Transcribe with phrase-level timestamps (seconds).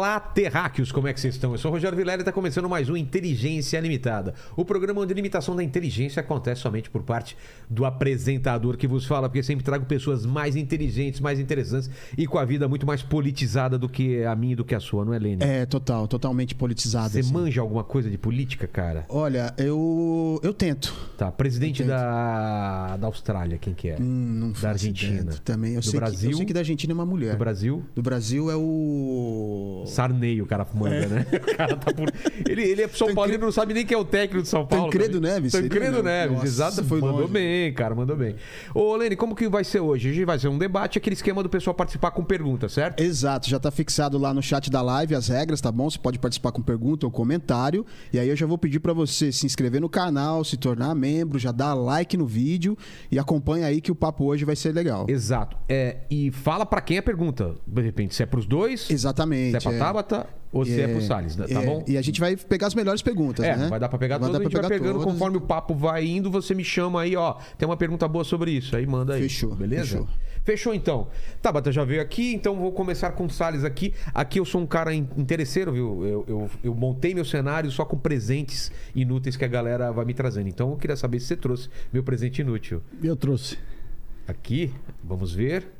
[0.00, 1.52] Olá, terráqueos, como é que vocês estão?
[1.52, 4.32] Eu sou o Rogério Vilela e está começando mais um Inteligência Limitada.
[4.56, 7.36] O programa onde a limitação da inteligência acontece somente por parte
[7.68, 12.38] do apresentador que vos fala, porque sempre trago pessoas mais inteligentes, mais interessantes e com
[12.38, 15.12] a vida muito mais politizada do que a minha e do que a sua, não
[15.12, 15.44] é, Lênin?
[15.44, 17.10] É, total, totalmente politizado.
[17.10, 17.30] Você assim.
[17.34, 19.04] manja alguma coisa de política, cara?
[19.06, 20.94] Olha, eu eu tento.
[21.18, 21.88] Tá, presidente tento.
[21.88, 23.96] da, da Austrália, quem que é?
[24.00, 25.30] Hum, não Da Argentina.
[25.44, 25.74] Também.
[25.74, 26.30] Eu Do sei, que, Brasil?
[26.30, 27.32] eu sei que da Argentina é uma mulher.
[27.32, 27.84] Do Brasil?
[27.94, 29.89] Do Brasil é o.
[29.90, 31.26] Sarney, o cara manda, né?
[31.40, 32.10] O cara tá por...
[32.48, 34.48] ele, ele é São Tancredo- Paulo, ele não sabe nem quem é o técnico de
[34.48, 34.86] São Paulo.
[34.90, 35.30] Tancredo também.
[35.32, 36.02] Neves, seria, Tancredo não?
[36.04, 36.84] Neves, Nossa, exato.
[36.84, 37.32] foi mandou longe.
[37.32, 38.36] bem, cara, mandou bem.
[38.74, 40.08] Ô, Lene, como que vai ser hoje?
[40.10, 43.00] Hoje vai ser um debate, aquele esquema do pessoal participar com perguntas, certo?
[43.00, 45.88] Exato, já tá fixado lá no chat da live as regras, tá bom?
[45.90, 47.84] Você pode participar com pergunta ou comentário.
[48.12, 51.38] E aí eu já vou pedir pra você se inscrever no canal, se tornar membro,
[51.38, 52.76] já dar like no vídeo
[53.10, 55.06] e acompanha aí que o papo hoje vai ser legal.
[55.08, 55.56] Exato.
[55.68, 57.54] É, e fala pra quem é a pergunta.
[57.66, 59.50] De repente, se é pros dois, Exatamente.
[59.50, 59.78] se é pra é.
[59.84, 61.46] Tabata ou se é, pro Salles, né?
[61.46, 61.84] tá é, bom?
[61.86, 63.68] E a gente vai pegar as melhores perguntas, É, né?
[63.68, 65.04] vai dar pra pegar todas, a gente vai pegando todas.
[65.12, 67.36] conforme o papo vai indo, você me chama aí, ó.
[67.56, 69.22] Tem uma pergunta boa sobre isso, aí manda aí.
[69.22, 69.82] Fechou, Beleza?
[69.98, 70.08] fechou.
[70.42, 71.06] Fechou então.
[71.42, 73.92] Tabata já veio aqui, então vou começar com o Salles aqui.
[74.14, 76.04] Aqui eu sou um cara in- interesseiro, viu?
[76.04, 80.14] Eu, eu, eu montei meu cenário só com presentes inúteis que a galera vai me
[80.14, 80.48] trazendo.
[80.48, 82.82] Então eu queria saber se você trouxe meu presente inútil.
[83.02, 83.58] Eu trouxe.
[84.26, 84.72] Aqui,
[85.04, 85.70] vamos ver.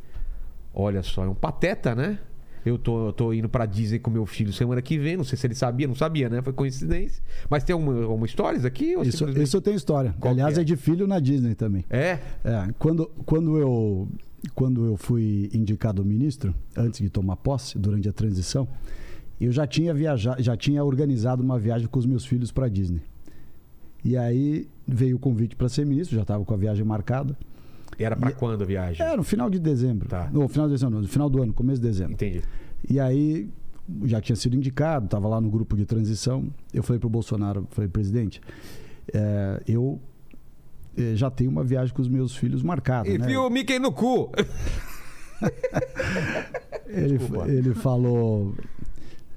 [0.74, 2.18] Olha só, é um pateta, né?
[2.64, 5.16] Eu tô, eu tô indo pra Disney com meu filho semana que vem.
[5.16, 6.42] Não sei se ele sabia, não sabia, né?
[6.42, 7.22] Foi coincidência.
[7.48, 8.92] Mas tem alguma, alguma histórias aqui?
[8.92, 10.14] Isso, simplesmente- isso tem história.
[10.20, 10.60] Qual Aliás, é?
[10.60, 11.84] é de filho na Disney também.
[11.88, 12.18] É?
[12.44, 14.08] É, quando, quando, eu,
[14.54, 18.68] quando eu fui indicado ministro, antes de tomar posse, durante a transição,
[19.40, 23.00] eu já tinha viajado, já tinha organizado uma viagem com os meus filhos para Disney.
[24.04, 27.36] E aí veio o convite para ser ministro, já estava com a viagem marcada.
[28.04, 29.04] Era pra E- quando a viagem?
[29.04, 30.08] Era no final de dezembro.
[30.08, 30.28] Tá.
[30.32, 32.14] No final de dezembro, no final do ano, começo de dezembro.
[32.14, 32.42] Entendi.
[32.88, 33.48] E aí
[34.04, 36.48] já tinha sido indicado, estava lá no grupo de transição.
[36.72, 38.40] Eu falei para o Bolsonaro, falei, presidente,
[39.12, 40.00] é, eu
[40.96, 43.08] eh, já tenho uma viagem com os meus filhos marcada.
[43.08, 43.16] né?
[43.16, 44.30] Enfia o Mickey no cu.
[46.88, 48.54] Ele, ele falou.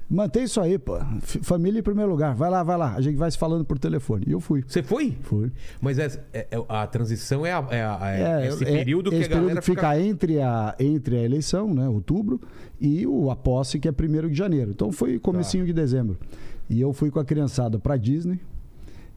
[0.08, 0.98] Mantém isso aí, pô.
[1.20, 2.34] Família em primeiro lugar.
[2.34, 2.94] Vai lá, vai lá.
[2.94, 4.24] A gente vai se falando por telefone.
[4.28, 4.62] E eu fui.
[4.66, 5.16] Você foi?
[5.22, 5.50] Fui.
[5.80, 9.10] Mas é- é- é- a transição é, a- é a- é É, esse é- período
[9.10, 12.40] que esse a galera período que fica entre a, entre a eleição, né, outubro,
[12.80, 14.70] e o, a posse, que é 1 de janeiro.
[14.70, 16.18] Então foi comecinho de dezembro.
[16.68, 18.38] E eu fui com a criançada para Disney.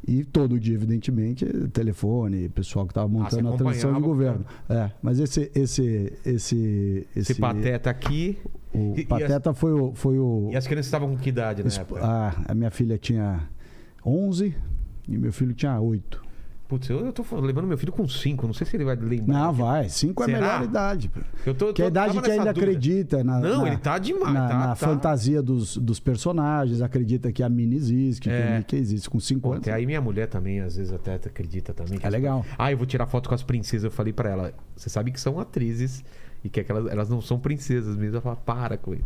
[0.06, 4.46] E todo dia, evidentemente, telefone, pessoal que estava montando Ah, a transição de governo.
[4.70, 8.38] É, mas esse esse esse Esse pateta aqui.
[8.74, 11.62] o E- e pateta foi o foi o E as crianças estavam com que idade
[11.68, 12.02] Esp- época?
[12.04, 13.50] Ah, a minha filha tinha
[14.06, 14.56] 11
[15.08, 16.24] e meu filho tinha 8.
[16.68, 18.46] Putz, eu, eu tô levando meu filho com 5.
[18.46, 19.34] Não sei se ele vai lembrar.
[19.34, 19.88] Não, vai.
[19.88, 21.10] 5 é a melhor idade.
[21.46, 24.34] Eu tô, Que é a idade que ainda acredita na, Não, na- ele tá demais.
[24.34, 24.76] na, tá, na tá.
[24.76, 28.58] fantasia dos, dos personagens, acredita que a Minnie existe, que É.
[28.58, 29.62] Mickey existe com 5 Pô, anos.
[29.62, 31.98] até aí minha mulher também, às vezes, até acredita também.
[32.00, 32.46] que É as- legal.
[32.58, 33.86] Ah, eu vou tirar foto com as princesas.
[33.86, 36.04] Eu falei pra ela, você sabe que são atrizes
[36.48, 38.16] e que aquelas, elas não são princesas mesmo.
[38.16, 39.04] Ela fala, para com isso.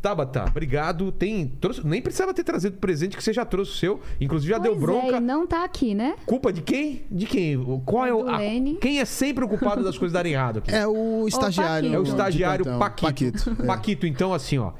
[0.00, 1.12] Tabata, obrigado.
[1.12, 4.00] Tem, trouxe- nem precisava ter trazido presente que você já trouxe o seu.
[4.20, 5.14] Inclusive já deu Pois bronca.
[5.14, 6.14] É, e não tá aqui, né?
[6.26, 7.02] Culpa de quem?
[7.10, 7.62] De quem?
[7.84, 8.28] Qual é o.
[8.28, 8.38] A-
[8.80, 10.74] quem é sempre o culpado das coisas darem errado aqui?
[10.74, 11.94] É o estagiário.
[11.94, 12.64] É o estagiário.
[12.78, 13.02] Paquito.
[13.06, 13.62] Paquito.
[13.62, 13.66] é.
[13.66, 14.72] Paquito, então, assim, ó.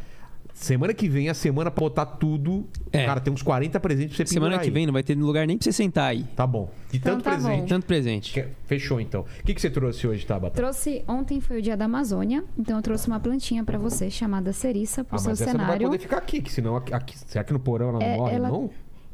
[0.65, 2.67] Semana que vem, a semana pra botar tudo.
[2.93, 3.05] É.
[3.05, 4.71] Cara, tem uns 40 presentes pra você Semana que aí.
[4.71, 6.23] vem não vai ter lugar nem pra você sentar aí.
[6.37, 6.71] Tá bom.
[6.91, 7.61] De Então tanto tá presente.
[7.63, 7.67] bom.
[7.67, 8.33] Tanto presente.
[8.33, 9.23] Que- Fechou, então.
[9.23, 10.55] O que, que você trouxe hoje, Tabata?
[10.55, 11.03] Trouxe.
[11.09, 15.03] Ontem foi o dia da Amazônia, então eu trouxe uma plantinha pra você chamada Ceriça
[15.03, 15.87] pro Ah, seu mas essa não vai cenário.
[15.89, 18.35] poder ficar aqui, que senão aqui, aqui- será que no porão ela não É, morre,
[18.37, 18.71] ela- não?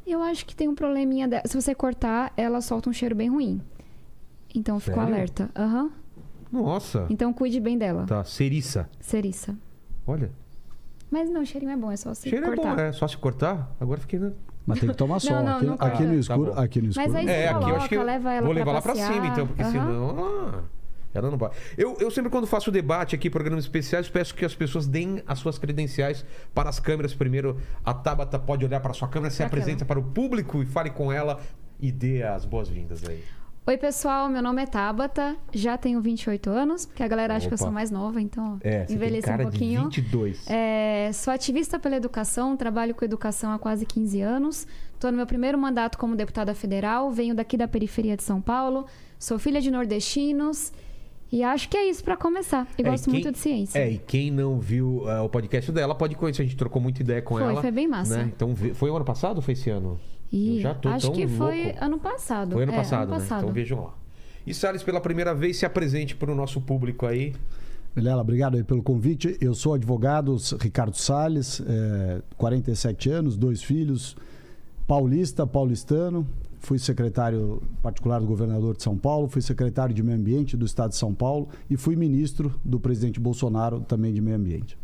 [0.07, 1.43] Eu acho que tem um probleminha dela.
[1.47, 3.61] Se você cortar, ela solta um cheiro bem ruim.
[4.55, 5.51] Então ficou alerta.
[5.57, 5.91] Aham.
[6.51, 7.07] Nossa.
[7.11, 8.05] Então cuide bem dela.
[8.07, 8.89] Tá, ceriça.
[9.01, 9.55] Ceriça.
[10.07, 10.31] Olha.
[11.11, 12.73] Mas não, o cheirinho é bom, é só você Cheiro cortar.
[12.73, 13.75] é bom, é só se cortar.
[13.81, 14.19] Agora fiquei.
[14.19, 14.33] na-
[14.67, 15.43] Mas tem que tomar sol.
[15.43, 16.05] não, aqui, não aqui corta.
[16.05, 16.62] no escuro, Tá bom.
[16.62, 17.06] aqui no escuro.
[17.06, 17.94] Mas aí- É, você aqui eu acho que.
[17.97, 19.12] coloca, leva ela vou levar lá pra passear.
[19.15, 19.71] cima, então, porque Aham.
[19.73, 20.19] senão.
[20.19, 20.61] ah,
[21.15, 21.50] ela não vai.
[21.79, 25.38] Eu, eu sempre, quando faço debate aqui, programas especiais, peço que as pessoas deem as
[25.38, 26.25] suas credenciais
[26.55, 27.15] para as câmeras.
[27.15, 30.62] Primeiro, a Tabata pode olhar para a sua câmera, se Pra apresenta para o público
[30.62, 31.41] e fale com ela
[31.81, 33.25] e dê as boas-vindas aí.
[33.69, 37.53] Oi, pessoal, meu nome é Tabata, já tenho 28 anos, porque a galera acha que
[37.53, 39.88] eu sou mais nova, então É, envelheci um pouquinho.
[39.91, 40.47] de 22.
[40.49, 44.67] É, sou ativista pela educação, trabalho com educação há quase 15 anos.
[44.94, 48.87] Estou no meu primeiro mandato como deputada federal, venho daqui da periferia de São Paulo,
[49.19, 50.73] sou filha de nordestinos
[51.31, 52.67] e acho que é isso para começar.
[52.79, 53.79] E É, gosto quem- muito de ciência.
[53.79, 56.41] É, e quem não viu é, o podcast dela pode conhecer.
[56.41, 57.61] A gente trocou muita ideia com Foi, ela.
[57.61, 58.17] foi bem massa.
[58.17, 58.32] né?
[58.35, 60.00] Então, foi o ano passado ou foi esse ano?
[60.33, 61.85] E Eu já tô acho tão que foi louco.
[61.85, 62.53] ano passado.
[62.53, 63.19] Foi ano É, passado, né?
[63.19, 63.43] passado.
[63.43, 63.95] Então vejam lá.
[64.47, 67.35] E Salles, pela primeira vez, se apresente para o nosso público aí.
[67.95, 69.37] Vilela, obrigado aí pelo convite.
[69.41, 74.17] Eu sou advogado Ricardo Salles, é, 47 anos, dois filhos,
[74.87, 76.27] paulista, paulistano.
[76.61, 80.91] Fui secretário particular do governador de São Paulo, fui secretário de Meio Ambiente do estado
[80.91, 84.77] de São Paulo e fui ministro do presidente Bolsonaro também de Meio Ambiente.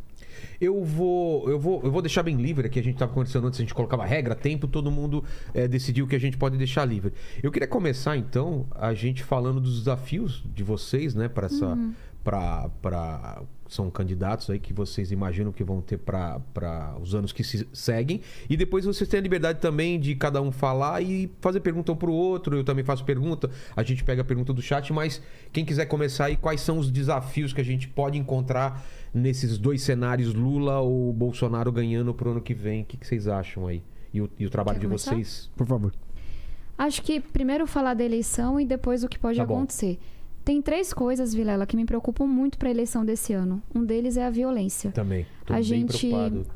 [0.61, 2.79] Eu vou, eu vou, eu vou deixar bem livre aqui.
[2.79, 6.17] A gente estava conversando antes, a gente colocava regra, tempo, todo mundo é, decidiu que
[6.17, 7.13] a gente pode deixar livre.
[7.43, 11.93] Eu queria começar então a gente falando dos desafios de vocês, né, para essa, uhum.
[12.25, 17.67] Para são candidatos aí que vocês imaginam que vão ter para os anos que se
[17.73, 18.21] seguem.
[18.49, 21.97] E depois vocês têm a liberdade também de cada um falar e fazer pergunta um
[21.97, 22.57] para o outro.
[22.57, 23.51] Eu também faço pergunta.
[23.75, 25.21] A gente pega a pergunta do chat, mas
[25.53, 29.83] quem quiser começar aí, quais são os desafios que a gente pode encontrar nesses dois
[29.83, 32.83] cenários, Lula ou Bolsonaro ganhando para o ano que vem?
[32.83, 33.83] O que, que vocês acham aí?
[34.13, 35.51] E o, e o trabalho de vocês?
[35.57, 35.93] Por favor.
[36.77, 39.99] Acho que primeiro falar da eleição e depois o que pode tá acontecer.
[40.01, 40.14] Bom.
[40.45, 43.63] Tem três coisas, Vilela, que me preocupam muito para a eleição desse ano.
[43.75, 44.91] Um deles é a violência.
[44.93, 45.27] Também.
[45.47, 46.47] Tô a gente preocupado.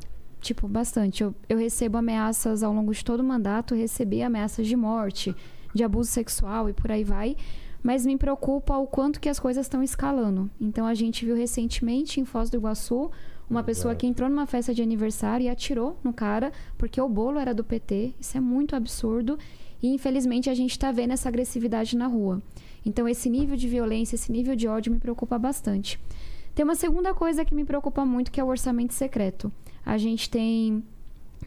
[0.40, 1.22] tipo bastante.
[1.22, 5.34] Eu, eu recebo ameaças ao longo de todo o mandato, recebi ameaças de morte,
[5.74, 7.34] de abuso sexual e por aí vai.
[7.82, 10.50] Mas me preocupa o quanto que as coisas estão escalando.
[10.60, 13.10] Então a gente viu recentemente em Foz do Iguaçu
[13.48, 17.38] uma pessoa que entrou numa festa de aniversário e atirou no cara porque o bolo
[17.38, 18.12] era do PT.
[18.20, 19.38] Isso é muito absurdo.
[19.82, 22.42] E infelizmente a gente está vendo essa agressividade na rua.
[22.88, 26.00] Então, esse nível de violência, esse nível de ódio me preocupa bastante.
[26.54, 29.52] Tem uma segunda coisa que me preocupa muito, que é o orçamento secreto.
[29.84, 30.82] A gente tem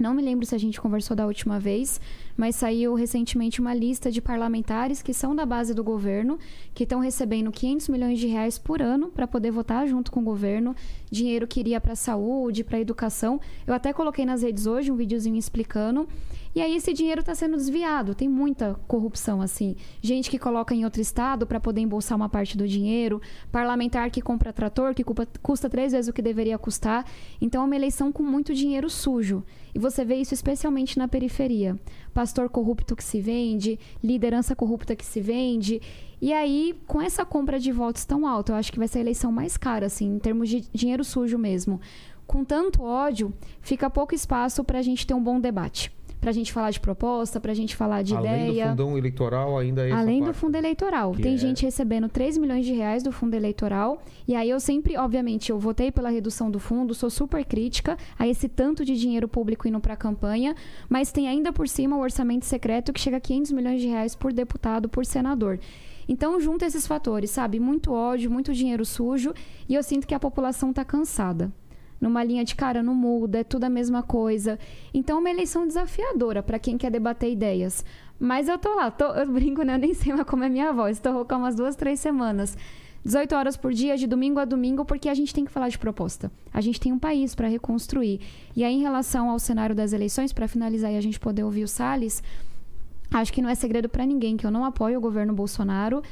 [0.02, 2.02] não me lembro se a gente conversou da última vez,
[2.36, 6.40] mas saiu recentemente uma lista de parlamentares que são da base do governo,
[6.74, 10.24] que estão recebendo 500 milhões de reais por ano para poder votar junto com o
[10.24, 10.76] governo,
[11.10, 13.40] dinheiro que iria para saúde, para educação.
[13.68, 16.08] Eu até coloquei nas redes hoje um videozinho explicando.
[16.54, 18.14] E aí esse dinheiro está sendo desviado.
[18.14, 19.76] Tem muita corrupção assim.
[20.02, 23.22] Gente que coloca em outro estado para poder embolsar uma parte do dinheiro,
[23.52, 25.04] parlamentar que compra trator que
[25.42, 27.06] custa três vezes o que deveria custar.
[27.40, 29.44] Então é uma eleição com muito dinheiro sujo.
[29.74, 31.80] E você vê isso especialmente na periferia.
[32.14, 35.82] Pastor corrupto que se vende, liderança corrupta que se vende.
[36.22, 39.02] E aí, com essa compra de votos tão alta, eu acho que vai ser a
[39.02, 41.80] eleição mais cara, assim, em termos de dinheiro sujo mesmo.
[42.28, 45.92] Com tanto ódio, fica pouco espaço para a gente ter um bom debate
[46.22, 48.44] para a gente falar de proposta, para a gente falar de Além ideia.
[48.44, 51.16] Além do fundão eleitoral, ainda é Além do fundo eleitoral.
[51.16, 51.38] Tem é...
[51.38, 54.04] gente recebendo 3 milhões de reais do fundo eleitoral.
[54.28, 58.28] E aí eu sempre, obviamente, eu votei pela redução do fundo, sou super crítica a
[58.28, 60.56] esse tanto de dinheiro público indo para a campanha,
[60.88, 64.16] mas tem ainda por cima o orçamento secreto que chega a 500 milhões de reais
[64.16, 65.60] por deputado, por senador.
[66.08, 67.60] Então, junta esses fatores, sabe?
[67.60, 69.34] Muito ódio, muito dinheiro sujo,
[69.68, 71.52] e eu sinto que a população está cansada
[72.02, 74.58] numa linha de cara, não muda, é tudo a mesma coisa.
[74.92, 77.86] Então é uma eleição desafiadora para quem quer debater ideias.
[78.20, 79.76] Mas eu tô lá, tô, eu brinco, né?
[79.76, 81.00] Eu nem sei como é minha voz.
[81.00, 82.58] Tô rouca umas duas, três semanas.
[83.04, 85.80] 18 horas por dia, de domingo a domingo, porque a gente tem que falar de
[85.80, 86.32] proposta.
[86.54, 88.20] A gente tem um país para reconstruir.
[88.56, 91.64] E aí, em relação ao cenário das eleições, para finalizar e a gente poder ouvir
[91.64, 92.22] o Salles,
[93.12, 96.04] acho que não é segredo para ninguém que eu não apoio o governo Bolsonaro.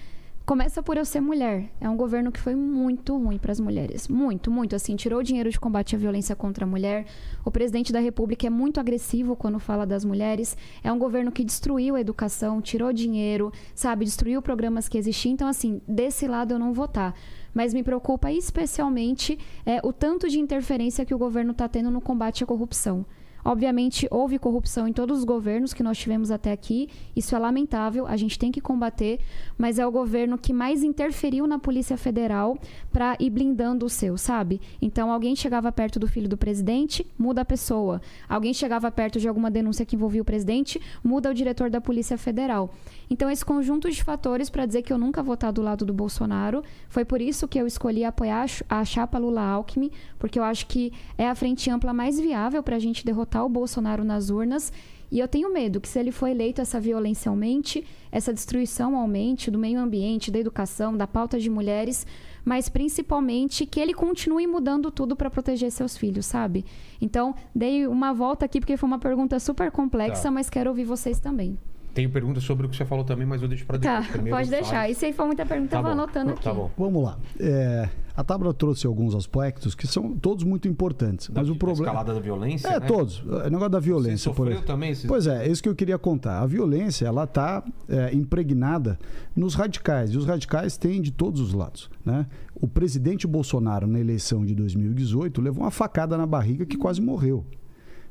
[0.49, 1.69] Começa por eu ser mulher.
[1.79, 4.07] É um governo que foi muito ruim para as mulheres.
[4.07, 4.75] Muito, muito.
[4.75, 7.05] Assim, tirou o dinheiro de combate à violência contra a mulher.
[7.45, 10.57] O presidente da República é muito agressivo quando fala das mulheres.
[10.83, 14.05] É um governo que destruiu a educação, tirou dinheiro, sabe?
[14.05, 15.33] Destruiu programas que existiam.
[15.33, 17.11] Então, assim, desse lado eu não vou estar.
[17.11, 17.19] Tá.
[17.53, 22.01] Mas me preocupa especialmente é, o tanto de interferência que o governo está tendo no
[22.01, 23.05] combate à corrupção.
[23.43, 26.89] Obviamente, houve corrupção em todos os governos que nós tivemos até aqui.
[27.15, 29.19] Isso é lamentável, a gente tem que combater,
[29.57, 32.57] mas é o governo que mais interferiu na Polícia Federal
[32.91, 34.59] para ir blindando o seu, sabe?
[34.81, 38.01] Então, alguém chegava perto do filho do presidente, muda a pessoa.
[38.27, 42.17] Alguém chegava perto de alguma denúncia que envolvia o presidente, muda o diretor da Polícia
[42.17, 42.73] Federal.
[43.09, 45.93] Então, esse conjunto de fatores para dizer que eu nunca vou estar do lado do
[45.93, 50.91] Bolsonaro, foi por isso que eu escolhi apoiar a chapa Lula-Alckmin, porque eu acho que
[51.17, 54.71] é a frente ampla mais viável para a gente derrotar o Bolsonaro nas urnas.
[55.11, 59.49] E eu tenho medo que, se ele for eleito, essa violência aumente, essa destruição aumente
[59.49, 62.05] do meio ambiente, da educação, da pauta de mulheres,
[62.49, 66.65] mas principalmente que ele continue mudando tudo para proteger seus filhos, sabe?
[66.99, 70.31] Então, dei uma volta aqui porque foi uma pergunta super complexa, tá.
[70.31, 71.59] mas quero ouvir vocês também.
[71.99, 74.05] Tenho perguntas sobre o que você falou também, mas eu deixo para depois.
[74.05, 74.69] Tá, Primeiro pode deixar.
[74.69, 74.95] Faz.
[74.95, 76.01] E se aí for muita pergunta, tá eu vou bom.
[76.01, 76.41] anotando aqui.
[76.41, 76.71] Tá bom.
[76.77, 77.19] Vamos lá.
[77.37, 81.29] É, a Tabra trouxe alguns aspectos que são todos muito importantes.
[81.29, 81.87] Da, mas o problema.
[81.87, 82.69] escalada da violência?
[82.69, 82.87] É, né?
[82.87, 83.21] todos.
[83.21, 84.17] O negócio da violência.
[84.17, 84.95] Você sofreu por também?
[84.95, 85.09] Você...
[85.09, 86.39] Pois é, é, isso que eu queria contar.
[86.39, 88.97] A violência, ela está é, impregnada
[89.35, 90.11] nos radicais.
[90.11, 91.89] E os radicais têm de todos os lados.
[92.05, 92.27] Né?
[92.55, 97.45] O presidente Bolsonaro, na eleição de 2018, levou uma facada na barriga que quase morreu.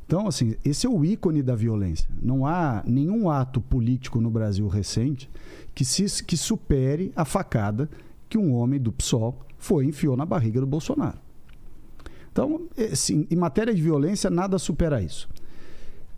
[0.08, 2.08] Então, assim, esse é o ícone da violência.
[2.22, 5.28] Não há nenhum ato político no Brasil recente
[5.74, 7.90] que, se, que supere a facada
[8.26, 11.18] que um homem do PSOL foi e enfiou na barriga do Bolsonaro.
[12.32, 15.28] Então, assim, em matéria de violência, nada supera isso.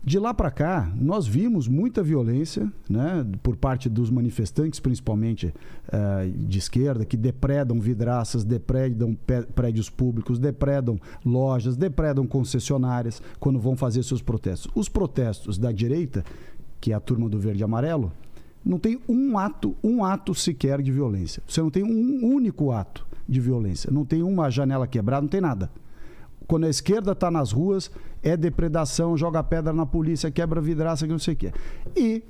[0.03, 5.53] De lá para cá, nós vimos muita violência né, por parte dos manifestantes, principalmente
[5.87, 9.15] uh, de esquerda, que depredam vidraças, depredam
[9.53, 14.71] prédios públicos, depredam lojas, depredam concessionárias quando vão fazer seus protestos.
[14.73, 16.25] Os protestos da direita,
[16.79, 18.11] que é a turma do verde e amarelo,
[18.65, 21.43] não tem um ato, um ato sequer de violência.
[21.47, 23.91] Você não tem um único ato de violência.
[23.91, 25.69] Não tem uma janela quebrada, não tem nada
[26.51, 27.89] quando a esquerda está nas ruas,
[28.21, 31.53] é depredação, joga pedra na polícia, quebra vidraça, que não sei o quê.
[31.95, 32.21] E,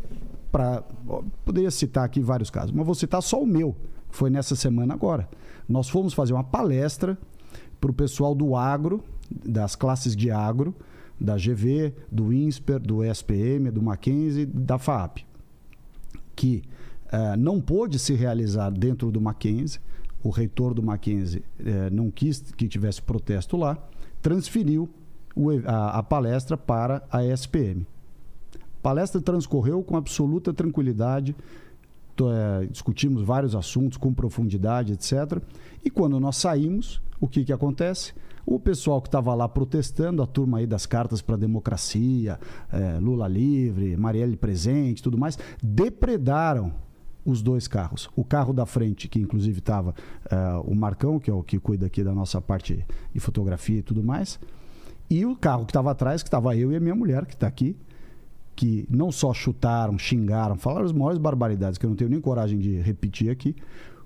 [0.51, 0.83] para
[1.43, 3.75] poderia citar aqui vários casos, mas vou citar só o meu,
[4.11, 5.27] foi nessa semana agora.
[5.67, 7.17] Nós fomos fazer uma palestra
[7.79, 9.03] para o pessoal do agro,
[9.43, 10.75] das classes de agro,
[11.19, 15.25] da GV, do INSPER, do SPM, do Mackenzie, da FAP,
[16.35, 16.61] que
[17.07, 19.79] uh, não pôde se realizar dentro do Mackenzie,
[20.21, 23.83] o reitor do Mackenzie uh, não quis que tivesse protesto lá,
[24.21, 24.89] transferiu
[25.35, 27.85] o, a, a palestra para a SPM.
[28.55, 31.35] A palestra transcorreu com absoluta tranquilidade,
[32.19, 35.41] é, discutimos vários assuntos com profundidade, etc.
[35.83, 38.13] E quando nós saímos, o que, que acontece?
[38.45, 42.39] O pessoal que estava lá protestando, a turma aí das cartas para a democracia,
[42.71, 46.73] é, Lula livre, Marielle presente, tudo mais, depredaram
[47.25, 48.09] os dois carros.
[48.15, 49.93] O carro da frente, que inclusive estava uh,
[50.29, 53.83] eh, o Marcão, que é o que cuida aqui da nossa parte de fotografia e
[53.83, 54.39] tudo mais,
[55.09, 57.47] e o carro que estava atrás, que estava eu e a minha mulher, que está
[57.47, 57.75] aqui,
[58.55, 62.59] que não só chutaram, xingaram, falaram as maiores barbaridades, que eu não tenho nem coragem
[62.59, 63.55] de repetir aqui,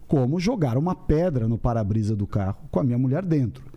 [0.07, 3.74] como jogaram uma pedra no para-brisa do carro com a minha mulher dentro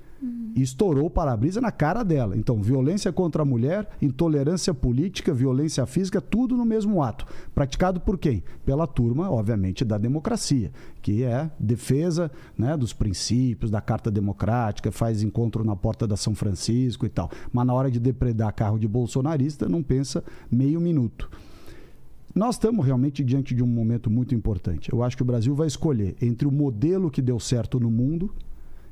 [0.54, 2.36] e estourou o para-brisa na cara dela.
[2.36, 7.26] Então, violência contra a mulher, intolerância política, violência física, tudo no mesmo ato.
[7.54, 8.42] Praticado por quem?
[8.64, 15.22] Pela turma, obviamente, da democracia, que é defesa né, dos princípios, da Carta Democrática, faz
[15.22, 17.30] encontro na porta da São Francisco e tal.
[17.52, 21.30] Mas na hora de depredar carro de bolsonarista, não pensa meio minuto.
[22.34, 24.92] Nós estamos realmente diante de um momento muito importante.
[24.92, 28.32] Eu acho que o Brasil vai escolher entre o modelo que deu certo no mundo,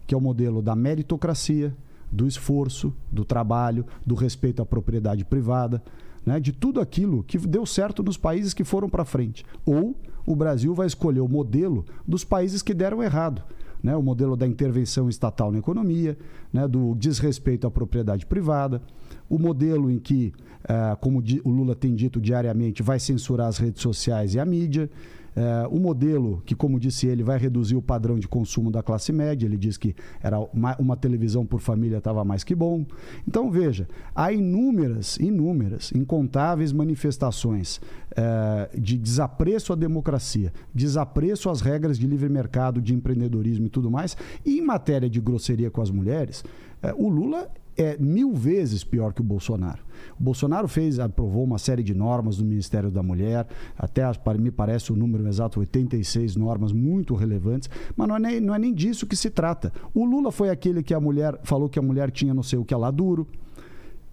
[0.06, 1.74] que é o modelo da meritocracia,
[2.10, 5.82] do esforço, do trabalho, do respeito à propriedade privada,
[6.24, 9.44] né, de tudo aquilo que deu certo nos países que foram para frente.
[9.64, 9.94] Ou
[10.26, 13.42] o Brasil vai escolher o modelo dos países que deram errado.
[13.82, 16.18] Né, o modelo da intervenção estatal na economia,
[16.52, 18.82] né, do desrespeito à propriedade privada,
[19.28, 20.32] o modelo em que,
[20.64, 24.90] uh, como o Lula tem dito diariamente, vai censurar as redes sociais e a mídia,
[25.36, 29.12] é, o modelo, que, como disse ele, vai reduzir o padrão de consumo da classe
[29.12, 32.86] média, ele diz que era uma, uma televisão por família estava mais que bom.
[33.28, 37.80] Então, veja, há inúmeras, inúmeras, incontáveis manifestações
[38.16, 43.90] é, de desapreço à democracia, desapreço às regras de livre mercado, de empreendedorismo e tudo
[43.90, 44.16] mais.
[44.42, 46.42] E em matéria de grosseria com as mulheres,
[46.82, 49.82] é, o Lula é mil vezes pior que o Bolsonaro.
[50.18, 54.02] O Bolsonaro fez, aprovou uma série de normas do Ministério da Mulher, até
[54.38, 58.58] me parece o número exato, 86 normas muito relevantes, mas não é, nem, não é
[58.58, 59.72] nem disso que se trata.
[59.94, 62.64] O Lula foi aquele que a mulher falou que a mulher tinha não sei o
[62.64, 63.26] que lá duro,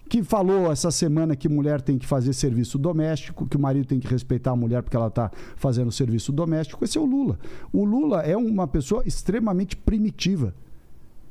[0.09, 3.99] que falou essa semana que mulher tem que fazer serviço doméstico, que o marido tem
[3.99, 6.83] que respeitar a mulher porque ela está fazendo serviço doméstico.
[6.83, 7.39] Esse é o Lula.
[7.71, 10.53] O Lula é uma pessoa extremamente primitiva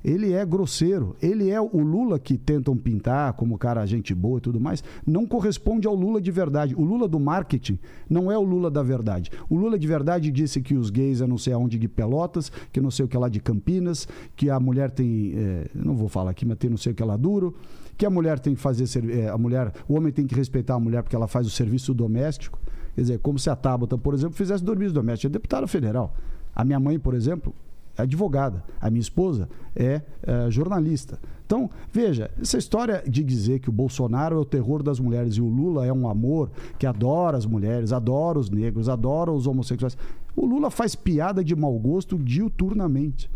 [0.04, 1.16] ele é grosseiro.
[1.22, 4.82] Ele é o Lula que tentam pintar como cara gente boa e tudo mais.
[5.06, 6.74] Não corresponde ao Lula de verdade.
[6.74, 7.78] O Lula do marketing
[8.08, 9.30] não é o Lula da verdade.
[9.48, 12.80] O Lula de verdade disse que os gays é não sei aonde de Pelotas, que
[12.80, 15.32] não sei o que lá de Campinas, que a mulher tem.
[15.36, 17.54] É, não vou falar aqui, mas tem não sei o que lá duro.
[17.96, 18.84] Que a mulher tem que fazer.
[19.10, 21.94] É, a mulher, o homem tem que respeitar a mulher porque ela faz o serviço
[21.94, 22.58] doméstico.
[22.94, 25.30] Quer dizer, como se a Tabata, por exemplo, fizesse serviço doméstico.
[25.30, 26.14] É deputada federal.
[26.54, 27.54] A minha mãe, por exemplo,
[27.96, 28.64] advogada.
[28.80, 31.18] A minha esposa é, é, jornalista.
[31.44, 35.40] Então, veja, essa história de dizer que o Bolsonaro é o terror das mulheres e
[35.42, 39.96] o Lula é um amor que adora as mulheres, adora os negros, adora os homossexuais.
[40.34, 43.30] O Lula faz piada de mau gosto diuturnamente.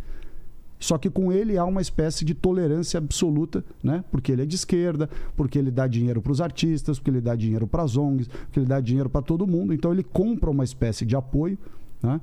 [0.79, 4.05] Só que com ele há uma espécie de tolerância absoluta, né?
[4.11, 7.35] Porque ele é de esquerda, porque ele dá dinheiro para os artistas, porque ele dá
[7.35, 9.73] dinheiro para as ONGs, porque ele dá dinheiro para todo mundo.
[9.73, 11.59] Então ele compra uma espécie de apoio,
[12.03, 12.21] né?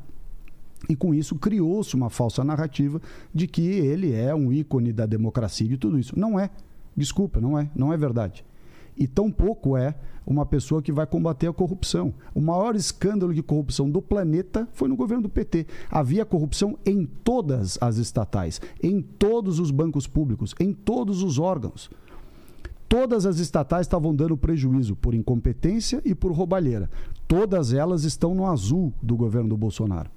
[0.90, 3.02] E com isso criou-se uma falsa narrativa
[3.34, 6.18] de que ele é um ícone da democracia e tudo isso.
[6.18, 6.50] Não é.
[6.96, 7.70] Desculpa, não é.
[7.76, 8.46] Não é verdade.
[8.98, 12.14] E tampouco é uma pessoa que vai combater a corrupção.
[12.34, 15.66] O maior escândalo de corrupção do planeta foi no governo do PT.
[15.90, 21.90] Havia corrupção em todas as estatais, em todos os bancos públicos, em todos os órgãos.
[22.88, 26.90] Todas as estatais estavam dando prejuízo por incompetência e por roubalheira.
[27.28, 30.12] Todas elas estão no azul do governo do Bolsonaro.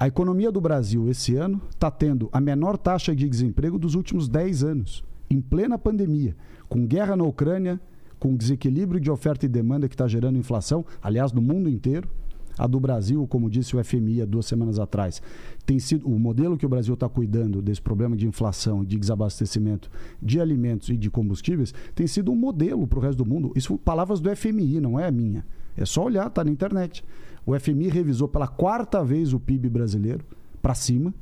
[0.00, 4.28] A economia do Brasil esse ano está tendo a menor taxa de desemprego dos últimos
[4.28, 6.36] 10 anos, em plena pandemia,
[6.68, 7.80] com guerra na Ucrânia,
[8.16, 12.08] com desequilíbrio de oferta e demanda que está gerando inflação, aliás, no mundo inteiro.
[12.56, 15.20] A do Brasil, como disse o FMI há duas semanas atrás,
[15.66, 19.90] tem sido o modelo que o Brasil está cuidando desse problema de inflação, de desabastecimento
[20.22, 23.52] de alimentos e de combustíveis, tem sido um modelo para o resto do mundo.
[23.56, 25.44] Isso palavras do FMI, não é a minha.
[25.76, 27.04] É só olhar, está na internet.
[27.48, 30.22] O FMI revisou pela quarta vez o PIB brasileiro
[30.60, 31.14] para cima.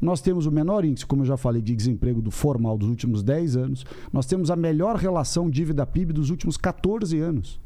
[0.00, 3.24] Nós temos o menor índice, como eu já falei, de desemprego do formal dos últimos
[3.24, 3.84] 10 anos.
[4.12, 7.60] Nós temos a melhor relação dívida-PIB dos últimos 14 anos.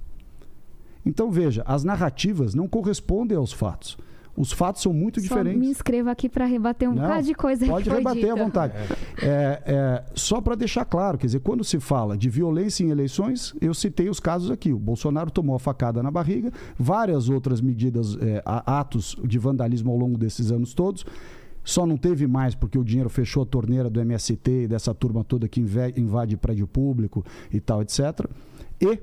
[1.05, 3.99] Então, veja, as narrativas não correspondem aos fatos.
[4.37, 5.61] Os fatos são muito Só diferentes.
[5.61, 8.33] me inscreva aqui para rebater um bocado de coisa Pode rebater dita.
[8.33, 8.73] à vontade.
[9.21, 13.55] É, é, só para deixar claro, quer dizer, quando se fala de violência em eleições,
[13.61, 14.73] eu citei os casos aqui.
[14.73, 19.99] O Bolsonaro tomou a facada na barriga, várias outras medidas, é, atos de vandalismo ao
[19.99, 21.05] longo desses anos todos.
[21.63, 25.23] Só não teve mais porque o dinheiro fechou a torneira do MST e dessa turma
[25.23, 28.27] toda que invade prédio público e tal, etc.
[28.81, 28.99] E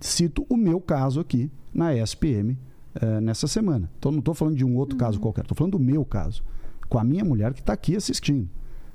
[0.00, 2.56] cito o meu caso aqui na ESPM
[2.94, 3.90] eh, nessa semana.
[3.98, 6.42] Então não estou falando de um outro caso qualquer, estou falando do meu caso,
[6.88, 8.48] com a minha mulher que está aqui assistindo.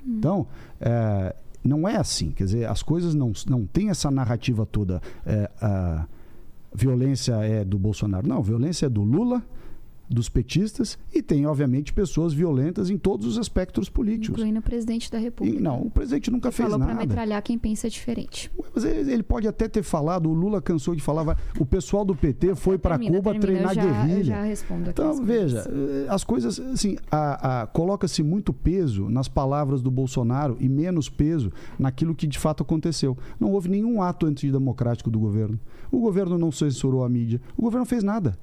[0.06, 0.48] Então,
[0.82, 5.02] eh, não é assim, quer dizer, as coisas não, não têm essa narrativa toda.
[5.26, 6.08] eh, a
[6.76, 8.28] violência é do Bolsonaro.
[8.28, 9.44] Não, violência é do Lula,
[10.10, 14.38] dos petistas e tem, obviamente, pessoas violentas em todos os aspectos políticos.
[14.39, 15.60] Incluindo o presidente da E, República.
[15.60, 17.07] não, o presidente nunca fez Falou para nada.
[17.07, 18.51] metralhar quem pensa diferente.
[18.75, 22.15] Mas ele, ele pode até ter falado, o Lula cansou de falar, o pessoal do
[22.15, 24.24] PT foi para Cuba termina, treinar já, guerrilha.
[24.24, 24.91] já respondo aqui.
[24.91, 25.25] Então, coisas.
[25.25, 26.95] veja, eh, as coisas, assim,
[27.72, 33.17] coloca-se muito peso nas palavras do Bolsonaro e menos peso naquilo que de fato aconteceu.
[33.39, 35.60] Não houve nenhum ato antidemocrático do governo.
[35.91, 37.41] O governo não censurou a mídia.
[37.57, 38.38] O governo não fez nada.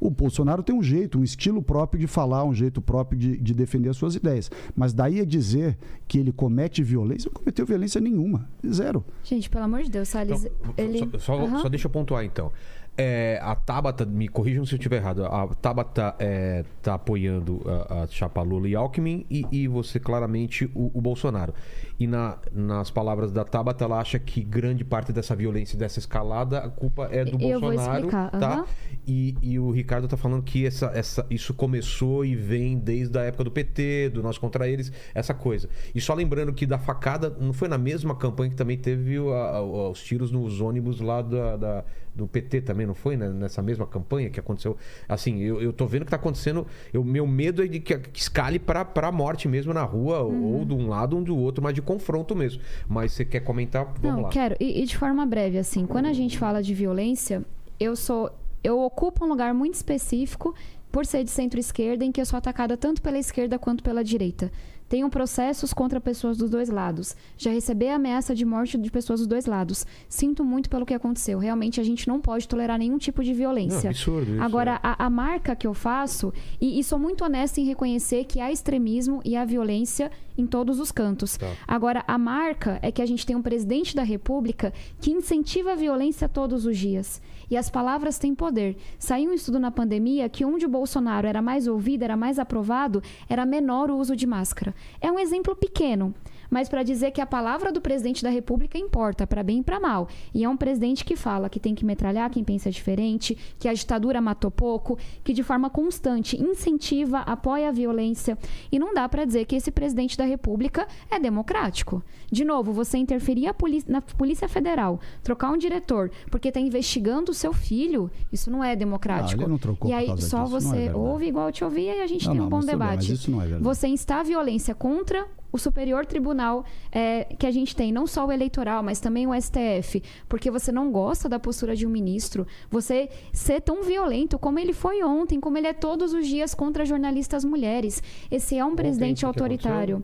[0.00, 3.54] O Bolsonaro tem um jeito, um estilo próprio de falar, um jeito próprio de, de
[3.54, 4.50] defender as suas ideias.
[4.76, 8.48] Mas daí a dizer que ele comete violência, não cometeu violência nenhuma.
[8.66, 9.04] Zero.
[9.24, 10.98] Gente, pelo amor de Deus, Salles, Então, ele...
[10.98, 11.62] só, só, Aham.
[11.62, 12.52] só deixa eu pontuar então.
[13.00, 18.02] É, a Tabata, me corrijam se eu estiver errado, a Tabata é, tá apoiando a,
[18.02, 21.54] a chapa Lula e Alckmin e, e você claramente o, o Bolsonaro.
[21.96, 26.00] E na- nas palavras da Tabata, ela acha que grande parte dessa violência e dessa
[26.00, 28.08] escalada, a culpa é do Eu Bolsonaro.
[28.08, 28.54] Tá?
[28.54, 28.64] aham.
[29.06, 33.22] E, e o Ricardo tá falando que essa, essa, isso começou e vem desde a
[33.22, 35.68] época do PT, do Nós Contra Eles, essa coisa.
[35.94, 39.56] E só lembrando que da facada, não foi na mesma campanha que também teve a-
[39.56, 41.84] a- os tiros nos ônibus lá da, da-
[42.18, 43.16] do PT também, não foi?
[43.16, 43.28] né?
[43.30, 44.76] Nessa mesma campanha que aconteceu.
[45.08, 46.66] Assim, eu, eu tô vendo que tá acontecendo.
[46.92, 50.58] O meu medo é de que, que escale pra, pra morte mesmo na rua, Uhum.
[50.58, 52.60] ou de um lado ou do outro, mas de confronto mesmo.
[52.88, 53.84] Mas você quer comentar?
[53.84, 54.28] Vamos Não, lá.
[54.28, 54.56] quero.
[54.58, 57.42] E, e de forma breve, assim, quando a gente fala de violência,
[57.78, 58.30] eu sou.
[58.64, 60.52] Eu ocupo um lugar muito específico
[60.90, 64.50] por ser de centro-esquerda, em que eu sou atacada tanto pela esquerda quanto pela direita.
[64.88, 67.14] Tenho processos contra pessoas dos dois lados.
[67.36, 69.84] Já recebi ameaça de morte de pessoas dos dois lados.
[70.08, 71.38] Sinto muito pelo que aconteceu.
[71.38, 73.90] Realmente a gente não pode tolerar nenhum tipo de Não, violência.
[73.90, 74.80] absurdo isso, Agora, é.
[74.82, 78.50] a, a marca que eu faço, e, e sou muito honesta em reconhecer que há
[78.50, 81.36] extremismo e há violência em todos os cantos.
[81.36, 81.52] Tá.
[81.66, 85.76] Agora, a marca é que a gente tem um presidente da República que incentiva a
[85.76, 87.20] violência todos os dias.
[87.50, 88.76] E as palavras têm poder.
[88.98, 93.02] Saiu um estudo na pandemia que onde o Bolsonaro era mais ouvido, era mais aprovado,
[93.28, 94.74] era menor o uso de máscara.
[95.00, 96.14] É um exemplo pequeno,
[96.50, 99.78] mas para dizer que a palavra do presidente da República importa, para bem e para
[99.80, 100.08] mal.
[100.34, 103.72] E é um presidente que fala que tem que metralhar quem pensa diferente, que a
[103.74, 108.36] ditadura matou pouco, que de forma constante incentiva, apoia a violência.
[108.70, 112.02] E não dá para dizer que esse presidente da República é democrático.
[112.30, 113.52] De novo, você interferir
[113.86, 118.74] na Polícia Federal, trocar um diretor porque está investigando o seu filho, isso não é
[118.76, 119.36] democrático.
[119.36, 120.98] Não, ele não trocou e aí só disso, é você verdade.
[120.98, 123.08] ouve igual eu te ouvia e a gente Não, tem um bom bem, debate.
[123.10, 123.64] mas isso não é verdade.
[123.64, 128.26] Você instar a violência contra o superior tribunal é, que a gente tem, não só
[128.26, 132.46] o eleitoral, mas também o STF, porque você não gosta da postura de um ministro,
[132.70, 136.84] você ser tão violento como ele foi ontem, como ele é todos os dias contra
[136.84, 138.02] jornalistas mulheres.
[138.30, 140.02] Esse é um presidente o que que autoritário.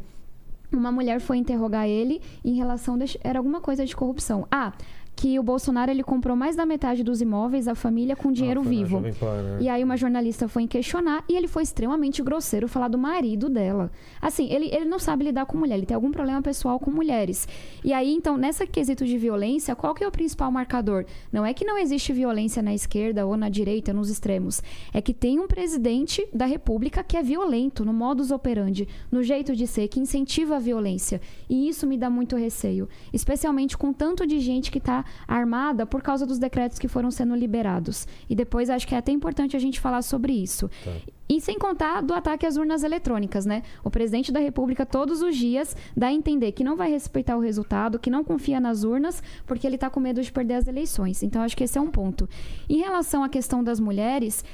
[0.72, 2.98] Uma mulher foi interrogar ele em relação.
[2.98, 4.46] de- era alguma coisa de corrupção.
[4.50, 4.72] Ah,
[5.16, 8.64] que o Bolsonaro ele comprou mais da metade dos imóveis da família com dinheiro Ah,
[8.64, 9.00] foi na vivo.
[9.00, 9.12] Né?
[9.60, 13.90] E aí uma jornalista foi questionar e ele foi extremamente grosseiro falar do marido dela.
[14.20, 17.46] Assim, ele, ele não sabe lidar com mulher, ele tem algum problema pessoal com mulheres.
[17.84, 21.04] E aí, então, nessa quesito de violência, qual que é o principal marcador?
[21.32, 24.62] Não é que não existe violência na esquerda ou na direita, nos extremos.
[24.92, 29.54] É que tem um presidente da república que é violento no modus operandi, no jeito
[29.54, 31.20] de ser, que incentiva a violência.
[31.48, 32.88] E isso me dá muito receio.
[33.12, 37.34] Especialmente com tanto de gente que está armada por causa dos decretos que foram sendo
[37.34, 38.06] liberados.
[38.28, 40.70] E depois acho que é até importante a gente falar sobre isso.
[40.84, 40.90] Tá.
[41.28, 43.62] E sem contar do ataque às urnas eletrônicas, né?
[43.82, 47.40] O presidente da República todos os dias dá a entender que não vai respeitar o
[47.40, 51.22] resultado, que não confia nas urnas, porque ele está com medo de perder as eleições.
[51.22, 52.28] Então acho que esse é um ponto.
[52.68, 54.44] Em relação à questão das mulheres,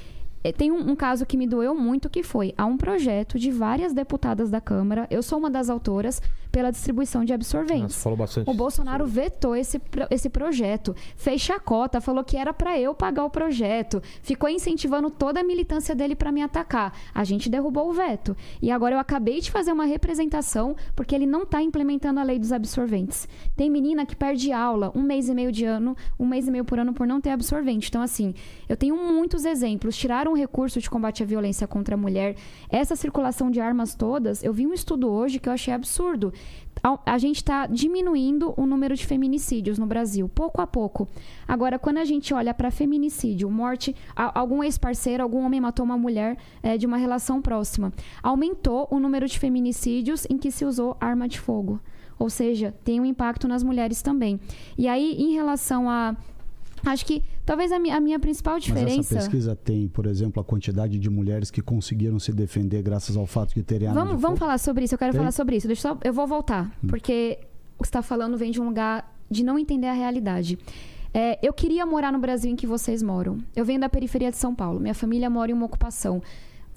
[0.44, 3.50] eh, tem um, um caso que me doeu muito que foi há um projeto de
[3.50, 8.02] várias deputadas da Câmara, eu sou uma das autoras, pela distribuição de absorventes.
[8.02, 8.48] falou bastante.
[8.48, 13.30] O Bolsonaro vetou esse, esse projeto, fez chacota, falou que era para eu pagar o
[13.30, 16.92] projeto, ficou incentivando toda a militância dele para me atacar.
[17.14, 18.36] A gente derrubou o veto.
[18.60, 22.38] E agora eu acabei de fazer uma representação porque ele não está implementando a lei
[22.38, 23.28] dos absorventes.
[23.56, 26.64] Tem menina que perde aula um mês e meio de ano, um mês e meio
[26.64, 27.88] por ano por não ter absorvente.
[27.88, 28.34] Então, assim,
[28.68, 29.96] eu tenho muitos exemplos.
[29.96, 32.36] Tiraram o recurso de combate à violência contra a mulher.
[32.68, 36.32] Essa circulação de armas todas, eu vi um estudo hoje que eu achei absurdo.
[36.82, 41.08] A gente está diminuindo o número de feminicídios no Brasil, pouco a pouco.
[41.46, 46.36] Agora, quando a gente olha para feminicídio, morte, algum ex-parceiro, algum homem matou uma mulher
[46.62, 51.28] eh, de uma relação próxima, aumentou o número de feminicídios em que se usou arma
[51.28, 51.80] de fogo.
[52.18, 54.38] Ou seja, tem um impacto nas mulheres também.
[54.76, 56.14] E aí, em relação a.
[56.84, 59.00] Acho que talvez a mi- a minha principal Mas diferença.
[59.00, 63.26] essa pesquisa tem, por exemplo, a quantidade de mulheres que conseguiram se defender graças ao
[63.26, 65.18] fato de terem arma Vamos, vamos falar sobre isso, eu quero Tem?
[65.20, 65.66] falar sobre isso.
[65.66, 67.38] Deixa eu, só, eu vou voltar, porque
[67.78, 70.58] o que você está falando vem de um lugar de não entender a realidade.
[71.12, 73.38] É, eu queria morar no Brasil em que vocês moram.
[73.56, 74.78] Eu venho da periferia de São Paulo.
[74.78, 76.22] Minha família mora em uma ocupação.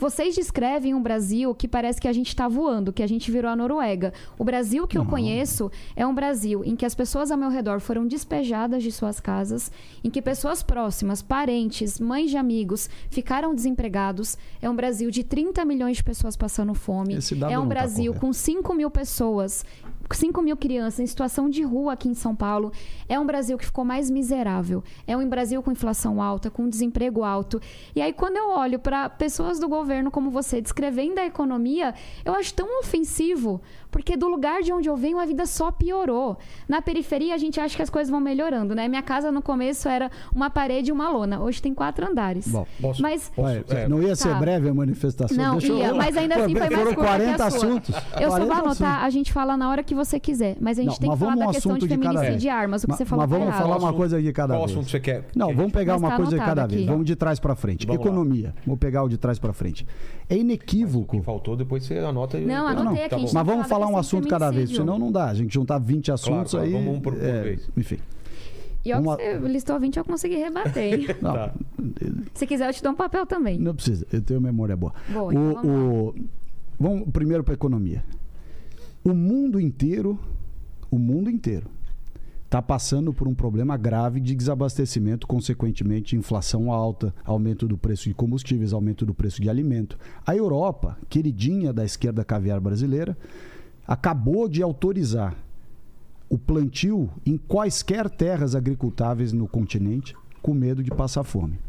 [0.04, 3.50] Vocês descrevem um Brasil que parece que a gente está voando, que a gente virou
[3.50, 4.12] a Noruega.
[4.38, 5.10] O Brasil que eu Não.
[5.10, 9.22] conheço é um Brasil em que as pessoas ao meu redor foram despejadas de suas
[9.22, 9.72] casas,
[10.04, 14.38] em que pessoas próximas, parentes, mães de amigos ficaram desempregados.
[14.62, 17.18] É um Brasil de 30 milhões de pessoas passando fome.
[17.50, 18.26] É um não tá Brasil correto.
[18.26, 19.64] com 5 mil pessoas,
[20.16, 22.72] 5 mil crianças em situação de rua aqui em São Paulo.
[23.08, 24.84] É um Brasil que ficou mais miserável.
[25.08, 27.62] É um Brasil com inflação alta, com desemprego alto.
[27.96, 32.34] E aí, quando eu olho para pessoas do governo como você descrevendo a economia, eu
[32.34, 33.62] acho tão ofensivo.
[33.94, 36.36] Porque do lugar de onde eu venho, a vida só piorou.
[36.68, 38.88] Na periferia, a gente acha que as coisas vão melhorando, né?
[38.88, 41.40] Minha casa no começo era uma parede e uma lona.
[41.42, 42.48] Hoje tem quatro andares.
[42.48, 44.40] Bom, Posso- Mas posso- é, não ia ser Tá.
[44.40, 45.38] breve a manifestação?
[45.38, 47.58] Não, Deixa eu- ia, mas ainda assim foi mais Foram curta 40 que a sua.
[47.68, 47.90] assuntos.
[47.96, 49.06] Eu só 40 vou anotar, assuntos.
[49.06, 50.58] a gente fala na hora que você quiser.
[50.60, 51.96] Mas a gente Não, tem que mas falar vamos da um questão de assunto de
[51.98, 52.42] cada feminicídio vez.
[52.42, 52.84] de armas.
[52.84, 53.62] O que Ma- você falou mas vamos errado.
[53.62, 54.72] falar uma coisa de cada Qual vez.
[54.78, 55.26] assunto você quer?
[55.36, 56.82] Não, vamos pegar Mas uma tá coisa de cada vez.
[56.82, 56.90] aqui.
[56.90, 57.86] Vamos de trás para frente.
[57.86, 58.06] Vamos lá.
[58.10, 58.56] Economia.
[58.66, 59.86] Vou pegar o de trás para frente.
[60.30, 61.18] É O inequívoco.
[61.18, 62.46] que faltou, depois você anota e.
[62.46, 63.10] Não, Não, anotei não, aqui.
[63.10, 65.30] tá Mas vamos que falar um assunto cada vez, senão não dá.
[65.30, 66.72] A gente juntar 20 assuntos claro, aí.
[66.74, 67.70] vamos um por- por é, vez.
[67.78, 67.98] Enfim.
[68.86, 71.08] E ó, Uma- que você listou 20, eu consegui rebater, hein?
[71.22, 71.54] Não, Tá.
[72.34, 73.58] Se quiser, eu te dou um papel também.
[73.58, 74.06] não precisa.
[74.12, 74.94] Eu tenho memória boa.
[75.10, 75.94] Boa, O- então vamos lá.
[75.94, 76.16] o-
[76.80, 78.04] vamos primeiro para economia.
[79.06, 80.20] O mundo inteiro,
[80.92, 81.68] o mundo inteiro,
[82.46, 88.14] está passando por um problema grave de desabastecimento, consequentemente inflação alta, aumento do preço de
[88.14, 89.98] combustíveis, aumento do preço de alimento.
[90.26, 93.18] A Europa, queridinha da esquerda caviar brasileira,
[93.88, 95.36] acabou de autorizar
[96.30, 101.60] o plantio em quaisquer terras agricultáveis no continente, com medo de passar fome.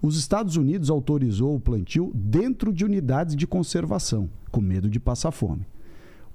[0.00, 5.32] Os Estados Unidos autorizou o plantio dentro de unidades de conservação, com medo de passar
[5.32, 5.66] fome.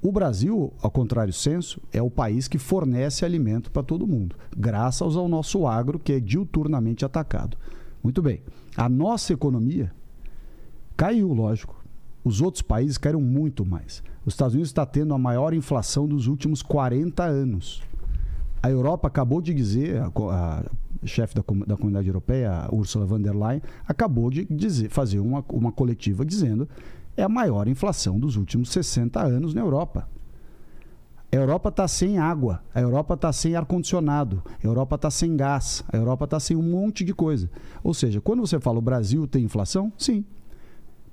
[0.01, 5.15] O Brasil, ao contrário senso, é o país que fornece alimento para todo mundo, graças
[5.15, 7.55] ao nosso agro, que é diuturnamente atacado.
[8.03, 8.41] Muito bem.
[8.75, 9.93] A nossa economia
[10.97, 11.79] caiu, lógico.
[12.23, 14.03] Os outros países caíram muito mais.
[14.25, 17.81] Os Estados Unidos está tendo a maior inflação dos últimos 40 anos.
[18.62, 20.63] A Europa acabou de dizer, a, a
[21.03, 25.71] chefe da, da comunidade europeia, Ursula von der Leyen, acabou de dizer, fazer uma, uma
[25.71, 26.69] coletiva dizendo
[27.17, 30.07] é a maior inflação dos últimos 60 anos na Europa.
[31.31, 35.84] A Europa está sem água, a Europa está sem ar-condicionado, a Europa está sem gás,
[35.91, 37.49] a Europa está sem um monte de coisa.
[37.84, 40.25] Ou seja, quando você fala o Brasil tem inflação, sim,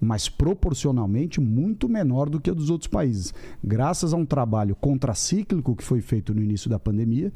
[0.00, 5.74] mas proporcionalmente muito menor do que a dos outros países, graças a um trabalho contracíclico
[5.74, 7.32] que foi feito no início da pandemia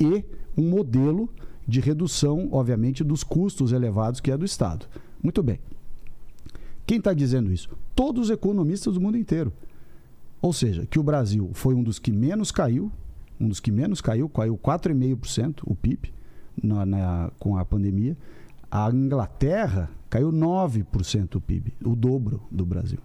[0.00, 0.24] e
[0.56, 1.28] um modelo
[1.68, 4.86] de redução, obviamente, dos custos elevados que é do Estado.
[5.22, 5.58] Muito bem.
[6.86, 7.68] Quem está dizendo isso?
[7.94, 9.52] Todos os economistas do mundo inteiro.
[10.40, 12.92] Ou seja, que o Brasil foi um dos que menos caiu,
[13.40, 16.12] um dos que menos caiu, caiu 4,5% o PIB
[16.62, 18.16] na, na- com a pandemia.
[18.70, 22.98] A Inglaterra caiu 9% o PIB, o dobro do Brasil.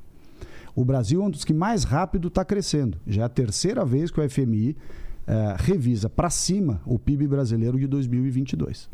[0.74, 2.98] O Brasil é um dos que mais rápido está crescendo.
[3.06, 4.78] Já é a terceira vez que o FMI
[5.28, 8.90] eh, revisa para cima o PIB brasileiro de 2022.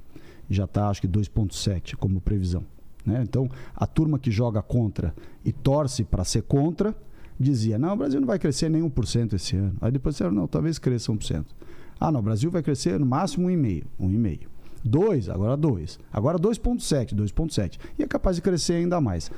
[0.50, 2.64] Já está, acho que 2,7 como previsão.
[3.06, 3.22] né?
[3.22, 5.14] Então, a turma que joga contra
[5.46, 6.96] e torce para ser contra,
[7.40, 9.76] dizia: não, o Brasil não vai crescer nem 1% esse ano.
[9.80, 11.46] Aí depois disseram: não, talvez cresça 1%.
[12.00, 13.84] Ah, não, o Brasil vai crescer no máximo 1,5.
[14.02, 14.57] 1,5.
[14.84, 16.00] 2, agora 2.
[16.12, 17.80] Agora 2,7, 2,7.
[17.98, 19.32] E é capaz de crescer ainda mais.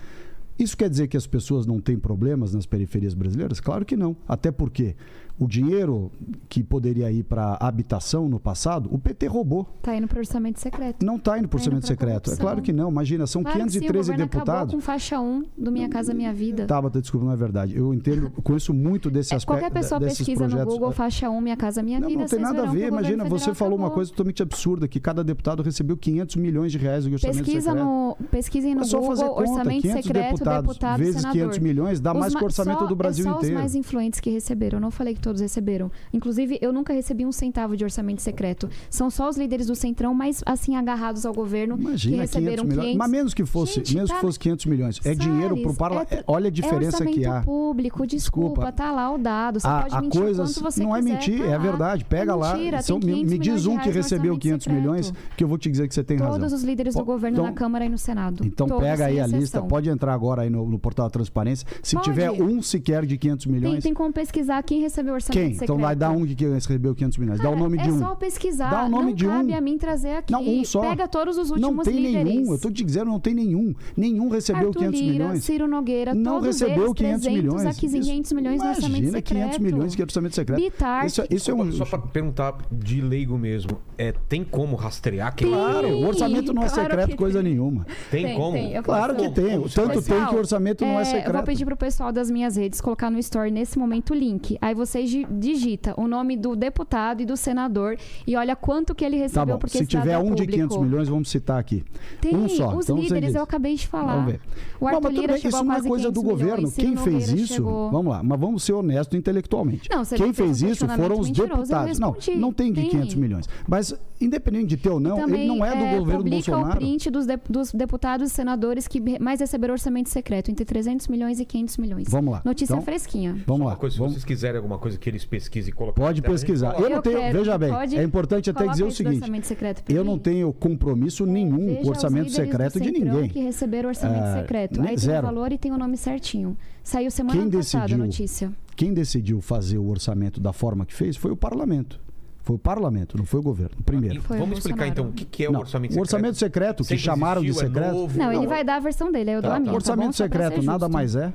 [0.57, 3.61] Isso quer dizer que as pessoas não têm problemas nas periferias brasileiras?
[3.61, 4.15] Claro que não.
[4.27, 4.95] Até porque
[5.39, 6.11] o dinheiro
[6.49, 9.65] que poderia ir para habitação no passado, o PT roubou.
[9.81, 11.05] Tá indo para orçamento secreto.
[11.05, 12.31] Não está indo para Tá indo orçamento secreto.
[12.31, 12.89] É claro que não.
[12.89, 14.73] Imagina, são Claro que sim, o 513 acabou deputados.
[14.73, 16.65] com faixa 1 do Minha Casa Minha Vida.
[16.65, 17.75] Tabata, desculpa, não é verdade.
[17.77, 19.59] Eu entendo, conheço muito desse É, aspecto.
[19.59, 20.73] qualquer pessoa desses pesquisa no projetos.
[20.73, 22.21] Google faixa 1 Minha Casa Minha Não, Vida.
[22.21, 22.85] não tem nada a ver.
[22.85, 26.77] o Imagina, você falou uma coisa totalmente absurda, que cada deputado recebeu 500 milhões de
[26.77, 27.85] reais do orçamento Pesquisa secreto.
[27.85, 31.31] no, pesquisem no É só fazer Google conta, orçamento 500 secreto, deputados deputado, vezes senador.
[31.33, 33.55] 500 milhões dá Os mais que o orçamento do Brasil é só inteiro.
[33.55, 34.77] os mais influentes que receberam.
[34.77, 35.91] Eu não falei que todos receberam.
[36.11, 38.69] Inclusive, eu nunca recebi um centavo de orçamento secreto.
[38.89, 42.63] São só os líderes do Centrão mais assim agarrados ao governo que Imagina 500 receberam
[42.63, 42.79] milhões.
[42.81, 42.97] 500.
[42.97, 44.99] Mas menos que fosse, Gente, menos tá- que fosse 500 milhões.
[45.05, 46.13] É dinheiro pro Salles, parlamento.
[46.13, 47.41] é- Olha a diferença é que há.
[47.41, 48.71] público, desculpa, Desculpa.
[48.71, 49.59] tá lá o dado.
[49.59, 51.57] Você a, pode a mentir coisa quanto você não é quiser, mentir, tá é lá.
[51.57, 52.05] verdade.
[52.05, 52.53] Pega é lá.
[52.55, 54.81] mentira, São- tem me, 500 me diz um que recebeu orçamento 500 secreto.
[54.81, 56.39] milhões, que eu vou te dizer que você tem razão.
[56.39, 58.43] Todos os líderes do Pô, governo então- na Câmara e no Senado.
[58.45, 61.67] Então Todos, pega aí a lista, pode entrar agora aí no, no portal da transparência.
[61.83, 62.05] Se Pode.
[62.09, 65.53] tiver um sequer de 500 Tem, milhões, tem como pesquisar quem recebeu o orçamento quem?
[65.53, 65.63] secreto.
[65.71, 67.37] Então vai dar um que recebeu 500 milhões.
[67.39, 67.99] Dá o Cara, nome de é um.
[67.99, 68.69] só pesquisar.
[68.69, 69.29] Dá o nome não de um.
[69.29, 70.31] cabe a mim trazer aqui.
[70.31, 70.81] Não, um só.
[70.81, 72.23] Pega todos os últimos não tem líderes.
[72.35, 72.51] nenhum.
[72.53, 73.73] Eu tô te dizendo, não tem nenhum.
[73.95, 75.43] Nenhum recebeu Arthur 500 Lira, milhões.
[75.43, 77.65] Ciro Nogueira, não todos recebeu eles 500 300 milhões.
[77.65, 79.43] a 500 milhões no orçamento Imagina secreto.
[79.49, 80.61] 500 milhões que é orçamento secreto.
[80.61, 81.71] Bitar, Isso, isso é um.
[81.71, 86.63] Só pra perguntar de leigo mesmo, é, tem como rastrear quem Claro, o orçamento não
[86.63, 87.51] é Claro secreto coisa tem.
[87.51, 87.85] nenhuma.
[88.09, 88.53] Tem, Tem, como?
[88.53, 89.57] tem, eu Claro que tem.
[89.59, 91.33] Você Tanto tem que o orçamento não é Eu secreto.
[91.33, 94.57] vou pedir pro pessoal das minhas redes colocar no story nesse momento o link.
[94.61, 99.03] Aí vocês di- digita o nome do deputado e do senador e olha quanto que
[99.05, 99.59] ele Tá recebeu bom.
[99.59, 100.51] porque Se tiver é um de público.
[100.53, 101.83] 500 milhões, vamos citar aqui.
[102.21, 102.75] Tem um só.
[102.75, 104.15] os Então você líderes, eu acabei de falar.
[104.15, 104.41] Vamos ver.
[104.79, 106.31] O Arthur Não, mas tudo Lira bem, chegou isso a não é coisa do 500
[106.39, 106.71] governo.
[106.71, 107.53] Quem fez Nogueira isso?
[107.53, 109.89] chegou- Vamos lá, mas vamos ser honestos intelectualmente.
[109.89, 111.99] Não, Quem fez um isso foram os deputados.
[111.99, 112.89] Não, não tem de Tem.
[112.91, 113.49] 500 milhões.
[113.67, 116.77] Mas, independente de ter ou não, ele não é do é, governo publica Bolsonaro.
[116.77, 121.07] o print dos, de- dos deputados e senadores que mais receberam orçamento secreto, entre 300
[121.07, 122.07] milhões e 500 milhões.
[122.09, 122.41] Vamos lá.
[122.43, 123.37] Notícia Então, fresquinha.
[123.45, 123.75] Vamos lá.
[123.75, 126.03] coisa, se vamos- vocês quiserem alguma coisa que eles pesquisem e coloquem.
[126.03, 126.71] Pode a pesquisar.
[126.71, 126.83] coloca.
[126.89, 127.17] Eu não tenho.
[127.19, 127.37] quero.
[127.39, 127.97] Veja bem, Pode?
[127.97, 129.49] é importante até dizer o seguinte: orçamento
[129.89, 133.29] eu não tenho compromisso nenhum Veja com orçamento secreto de ninguém.
[133.29, 134.81] que receberam orçamento Ah, secreto.
[134.81, 135.19] Aí tem zero.
[135.27, 136.57] o valor e tem o nome certinho.
[136.83, 138.05] Saiu semana Quem passada a decidiu?
[138.05, 138.51] notícia.
[138.75, 141.99] Quem decidiu fazer o orçamento da forma que fez foi o parlamento.
[142.41, 143.75] Foi o parlamento, não foi o governo.
[143.85, 144.21] Primeiro.
[144.21, 146.01] Foi o vamos explicar então o que, é o Não, orçamento o secreto.
[146.15, 147.93] orçamento secreto, que Sempre chamaram de existiu, é secreto.
[147.93, 148.17] novo?
[148.17, 149.63] Não, ele vai dar a versão dele, aí eu dou Tá, a tá.
[149.63, 149.75] minha.
[149.75, 150.11] orçamento tá bom?
[150.13, 151.31] Só pra secreto nada mais é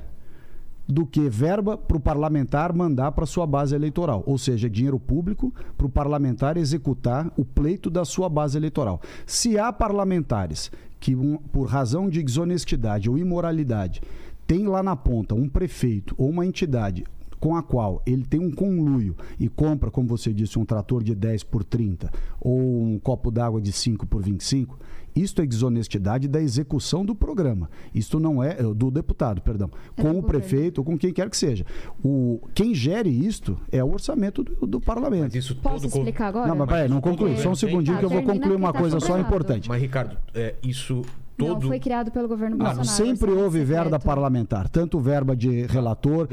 [0.87, 5.53] do que verba para o parlamentar mandar para sua base eleitoral, ou seja, dinheiro público
[5.77, 9.01] para o parlamentar executar o pleito da sua base eleitoral.
[9.25, 11.15] Se há parlamentares que,
[11.51, 14.01] por razão de desonestidade ou imoralidade,
[14.47, 17.03] tem lá na ponta um prefeito ou uma entidade
[17.39, 21.13] com a qual ele tem um conluio e compra, como você disse, um trator de
[21.13, 24.79] 10 por 30 ou um copo d'água de 5 por 25,
[25.15, 27.69] isto é desonestidade da execução do programa.
[27.93, 31.29] Isto não é eh, do deputado, perdão, É com o prefeito ou com quem quer
[31.29, 31.65] que seja.
[32.03, 35.23] O quem gere isto é o orçamento do, do parlamento.
[35.23, 35.97] Mas isso Posso todo.
[35.97, 36.47] explicar agora?
[36.47, 37.37] Não, mas peraí, não conclui.
[37.37, 39.69] Só um segundinho Tá, que eu vou concluir uma tá coisa só importante.
[39.69, 41.01] Mas, Ricardo, é, isso
[41.37, 41.61] todo.
[41.61, 42.87] Não, foi criado pelo governo Não, Bolsonaro.
[42.89, 44.05] sempre orçamento houve verba secreto.
[44.05, 46.27] parlamentar, tanto verba de relator,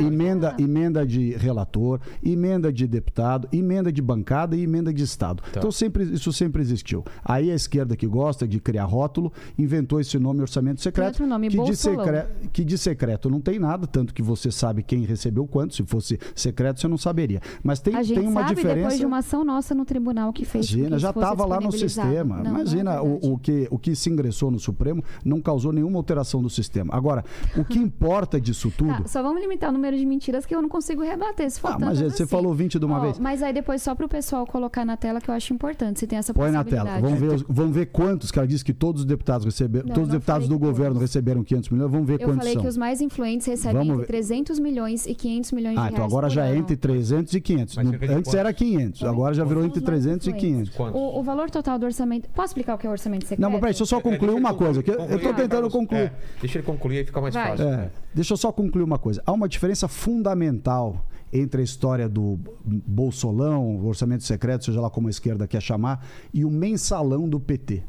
[0.00, 5.42] emenda, emenda de relator, emenda de deputado, emenda de bancada e emenda de estado.
[5.52, 5.58] Tá.
[5.60, 7.04] Então sempre isso sempre existiu.
[7.24, 11.46] Aí a esquerda que gosta de criar rótulo inventou esse nome orçamento secreto, outro nome,
[11.48, 12.04] que, de Bolsolão.
[12.04, 15.74] secre- que de secreto não tem nada, tanto que você sabe quem recebeu quanto.
[15.74, 17.40] Se fosse secreto você não saberia.
[17.62, 18.76] Mas tem, A gente tem uma sabe diferença.
[18.80, 22.36] depois de uma ação nossa no tribunal que fez Imagina, já estava lá no sistema.
[22.38, 25.72] Não, não é Imagina o, o que, o que se ingressou no Supremo não causou
[25.72, 26.94] nenhuma alteração do sistema.
[26.94, 27.24] Agora,
[27.56, 29.02] o que importa disso tudo.
[29.02, 31.50] Tá, só vamos limitar o número de mentiras que eu não consigo rebater.
[31.50, 32.26] Se for Ah, mas você assim.
[32.26, 33.18] falou 20 de uma Ó, vez.
[33.18, 36.06] Mas aí depois só para o pessoal colocar na tela que eu acho importante, se
[36.06, 37.00] tem essa Põe na tela.
[37.00, 39.86] Vamos ver, os- vamos ver quantos, que ela disse que todos os deputados receberam.
[39.88, 41.02] Não, todos os deputados falei do governo todos.
[41.02, 41.90] receberam 500 milhões.
[41.90, 42.62] Vamos ver Eu quantos falei são.
[42.62, 44.06] que os mais influentes recebem Vamos entre ver.
[44.06, 45.94] 300 milhões e 500 milhões de Ah, reais.
[45.94, 47.76] então agora já é entre 300 e 500.
[47.76, 48.34] Mas antes quantos?
[48.34, 50.48] era 500, agora já virou São entre os mais 300 e influentes.
[50.70, 50.76] 500.
[50.76, 51.00] Quantos?
[51.00, 52.28] O, o valor total do orçamento.
[52.30, 53.40] Posso explicar o que é orçamento secreto?
[53.40, 54.82] Não, mas peraí, deixa eu só É, concluir uma coisa.
[54.82, 55.12] que eu- concluir.
[55.12, 56.12] eu estou tentando É, concluir.
[56.40, 57.50] deixa ele concluir aí fica mais Vai.
[57.50, 57.66] fácil.
[57.68, 57.90] É, né?
[58.14, 59.22] deixa eu só concluir uma coisa.
[59.26, 65.08] Há uma diferença fundamental entre a história do Bolsolão, o orçamento secreto, seja lá como
[65.08, 67.82] a esquerda quer chamar, e o mensalão do PT.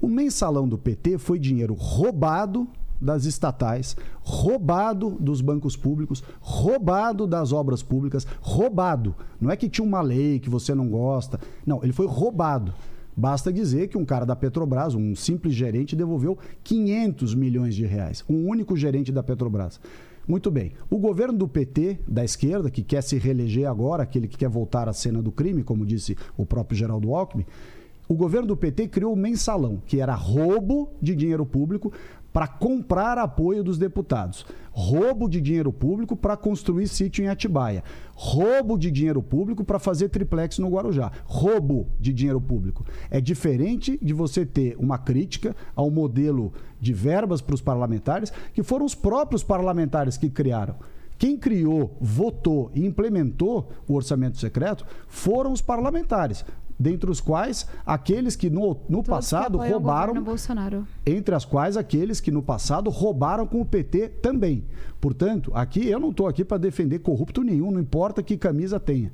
[0.00, 2.66] O mensalão do PT foi dinheiro roubado
[3.00, 9.14] das estatais, roubado dos bancos públicos, roubado das obras públicas, roubado.
[9.40, 11.38] Não é que tinha uma lei que você não gosta.
[11.66, 12.72] Não, ele foi roubado.
[13.16, 18.24] Basta dizer que um cara da Petrobras, um simples gerente, devolveu 500 milhões de reais.
[18.28, 19.80] Um único gerente da Petrobras.
[20.26, 20.72] Muito bem.
[20.88, 24.88] O governo do PT, da esquerda, que quer se reeleger agora, aquele que quer voltar
[24.88, 27.44] à cena do crime, como disse o próprio Geraldo Alckmin,
[28.08, 31.92] o governo do PT criou o mensalão, que era roubo de dinheiro público
[32.34, 34.44] para comprar apoio dos deputados.
[34.72, 37.84] Roubo de dinheiro público para construir sítio em Atibaia.
[38.12, 41.12] Roubo de dinheiro público para fazer triplex no Guarujá.
[41.26, 42.84] Roubo de dinheiro público.
[43.08, 48.64] É diferente de você ter uma crítica ao modelo de verbas para os parlamentares, que
[48.64, 50.74] foram os próprios parlamentares que criaram.
[51.16, 56.44] Quem criou, votou e implementou o orçamento secreto foram os parlamentares
[56.78, 60.14] dentre os quais aqueles que no, no Todos passado que roubaram,
[61.06, 64.64] entre as quais aqueles que no passado roubaram com o PT também.
[65.00, 69.12] Portanto, aqui eu não estou aqui para defender corrupto nenhum, não importa que camisa tenha.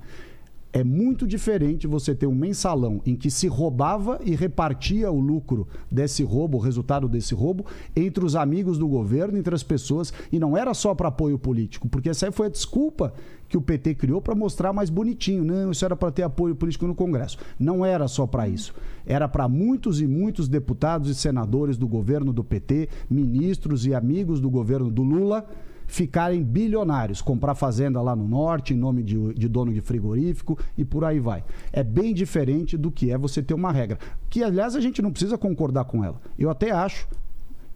[0.73, 5.67] É muito diferente você ter um mensalão em que se roubava e repartia o lucro
[5.91, 10.39] desse roubo, o resultado desse roubo, entre os amigos do governo, entre as pessoas, e
[10.39, 13.13] não era só para apoio político, porque essa aí foi a desculpa
[13.49, 15.45] que o PT criou para mostrar mais bonitinho.
[15.45, 17.37] Não, isso era para ter apoio político no Congresso.
[17.59, 18.73] Não era só para isso.
[19.05, 24.41] Era para muitos e muitos deputados e senadores do governo do PT, ministros e amigos
[24.41, 25.45] do governo do Lula
[25.91, 30.85] ficarem bilionários, comprar fazenda lá no norte, em nome de, de, dono de frigorífico e
[30.85, 31.45] por aí vai.
[31.73, 33.99] É bem diferente do que é você ter uma regra.
[34.29, 36.21] Que, aliás, a gente não precisa concordar com ela.
[36.39, 37.09] Eu até acho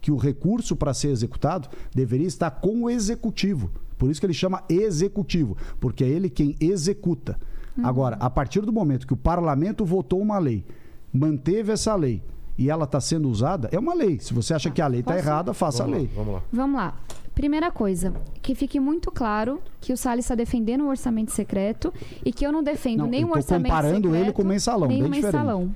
[0.00, 3.70] que o recurso para ser executado deveria estar com o executivo.
[3.98, 7.36] Por isso que ele chama executivo, porque é ele quem executa.
[7.76, 7.84] Uhum.
[7.84, 10.64] Agora, a partir do momento que o parlamento votou uma lei,
[11.12, 12.22] manteve essa lei
[12.56, 14.20] e ela está sendo usada, é uma lei.
[14.20, 16.06] Se você acha que a lei está errada, faça vamos a lei.
[16.06, 16.42] Lá, vamos lá.
[16.52, 16.94] Vamos lá.
[17.34, 21.92] Primeira coisa, que fique muito claro que o Salles está defendendo o orçamento secreto
[22.24, 24.88] e que eu não defendo não, nem o orçamento comparando secreto, ele com o mensalão,
[24.88, 25.74] nem o mensalão.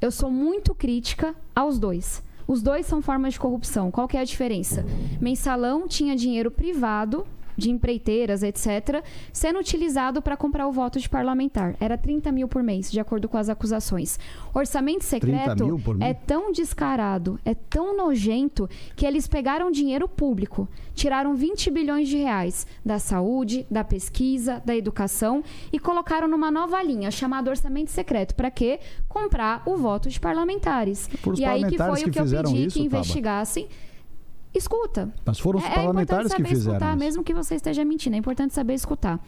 [0.00, 2.22] Eu sou muito crítica aos dois.
[2.46, 3.90] Os dois são formas de corrupção.
[3.90, 4.84] Qual que é a diferença?
[5.20, 7.26] Mensalão tinha dinheiro privado
[7.56, 11.76] de empreiteiras, etc., sendo utilizado para comprar o voto de parlamentar.
[11.80, 14.18] Era 30 mil por mês, de acordo com as acusações.
[14.52, 21.70] Orçamento secreto é tão descarado, é tão nojento, que eles pegaram dinheiro público, tiraram 20
[21.70, 27.50] bilhões de reais da saúde, da pesquisa, da educação e colocaram numa nova linha chamada
[27.50, 28.34] orçamento secreto.
[28.34, 28.80] Para quê?
[29.08, 31.08] Comprar o voto de parlamentares.
[31.36, 33.64] e aí que foi o que eu pedi isso, que investigassem.
[33.64, 33.93] Taba
[34.54, 35.12] escuta.
[35.24, 36.76] Mas foram os é, parlamentares é que fizeram.
[36.76, 36.98] Escutar, isso.
[36.98, 39.20] mesmo que você esteja mentindo, é importante saber escutar.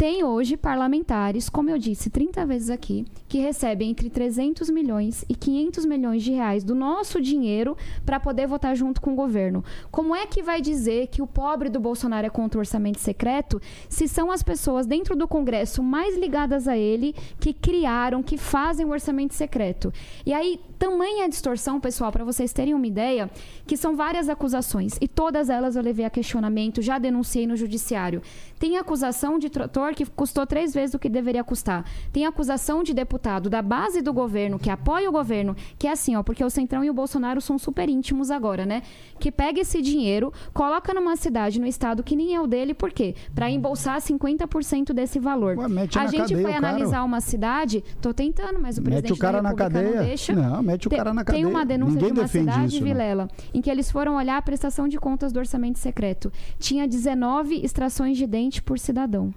[0.00, 5.34] Tem hoje parlamentares, como eu disse 30 vezes aqui, que recebem entre 300 milhões e
[5.34, 9.62] 500 milhões de reais do nosso dinheiro para poder votar junto com o governo.
[9.90, 13.60] Como é que vai dizer que o pobre do Bolsonaro é contra o orçamento secreto
[13.90, 18.86] se são as pessoas dentro do Congresso mais ligadas a ele que criaram, que fazem
[18.86, 19.92] o orçamento secreto?
[20.24, 23.30] E aí, tamanha distorção, pessoal, para vocês terem uma ideia,
[23.66, 28.22] que são várias acusações e todas elas eu levei a questionamento, já denunciei no judiciário.
[28.58, 31.84] Tem acusação de trator que custou três vezes o que deveria custar.
[32.12, 36.16] Tem acusação de deputado da base do governo, que apoia o governo, que é assim,
[36.16, 38.82] ó, porque o Centrão e o Bolsonaro são super íntimos agora, né?
[39.18, 42.90] Que pega esse dinheiro, coloca numa cidade, no estado que nem é o dele, por
[42.90, 43.14] quê?
[43.34, 45.56] Para embolsar 50% desse valor.
[45.58, 47.04] Ué, a gente cadeia, foi analisar cara.
[47.04, 49.96] uma cidade, tô tentando, mas o presidente mete o cara da na cadeia.
[49.96, 50.32] não deixa.
[50.34, 51.44] Não, mete o cara na cadeia.
[51.44, 54.42] Tem uma denúncia Ninguém de uma cidade, isso, Vilela, em que eles foram olhar a
[54.42, 56.32] prestação de contas do orçamento secreto.
[56.58, 59.32] Tinha 19 extrações de dente por cidadão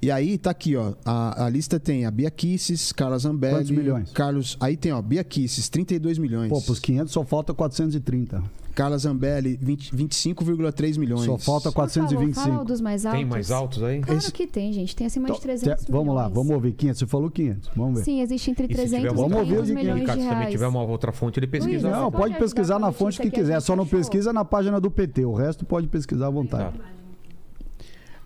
[0.02, 3.72] E aí tá aqui, ó, a, a lista tem a Bia Kisses, Carla Zambelli, Quantos
[3.72, 4.12] milhões?
[4.12, 6.50] Carlos, aí tem, ó, Bia Kisses, 32 milhões.
[6.50, 8.42] Pô, pros 500 só falta 430.
[8.80, 11.26] Carla Zambelli, 20 25,3 milhões.
[11.26, 12.50] Só falta Não falou, 425.
[12.50, 13.20] fala dos mais altos.
[13.20, 14.00] Tem mais altos aí?
[14.00, 14.96] Claro Esse- que tem, gente.
[14.96, 16.36] Tem acima de Então, 300 te- Vamos lá, milhões.
[16.36, 17.00] vamos ouvir 500.
[17.00, 17.70] Você falou 500.
[17.76, 18.06] Vamos ver.
[18.06, 20.06] Sim, existe entre E se 300 tiver e Vamos ouvir o 500 de milhões de
[20.06, 20.52] se também reais.
[20.52, 21.90] tiver uma outra fonte, ele pesquisa.
[21.90, 23.60] Não, Você pode pode pesquisar na fonte que quiser.
[23.60, 24.00] Só não achou.
[24.00, 25.26] pesquisa na página do PT.
[25.26, 26.78] O resto pode pesquisar à vontade.
[26.78, 26.84] Tá.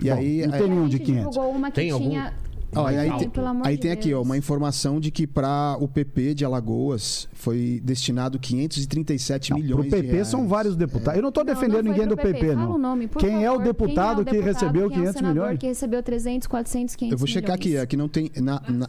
[0.01, 1.29] E aí, não aí- tem nenhum A de gente 500.
[1.31, 2.09] divulgou uma que Tem algum?
[2.09, 2.33] tinha...
[2.75, 5.25] Ó, aí, Não, tem, pelo amor aí de tem aqui ó, uma informação de que
[5.27, 10.27] para o PP de Alagoas foi destinado 537 Não, milhões pro de PP reais.
[10.27, 11.17] são vários deputados.
[11.17, 12.75] Eu não estou defendendo não ninguém do PP, Fala não.
[12.75, 13.63] o nome, por quem é o favor.
[13.65, 15.59] deputado Quem é que o recebeu quem é o 500 senador milhões?
[15.59, 17.83] que recebeu 300, 400, 500 Eu vou checar aqui, milhões.
[17.83, 18.87] aqui não tem na, na-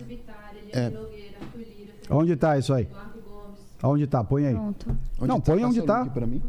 [0.73, 0.93] é,
[2.11, 2.87] Onde está isso aí?
[3.83, 4.23] Onde está?
[4.25, 4.55] Põe aí.
[4.55, 4.87] Pronto.
[5.19, 6.05] onde Não, põe onde o tá.
[6.07, 6.43] pra mim.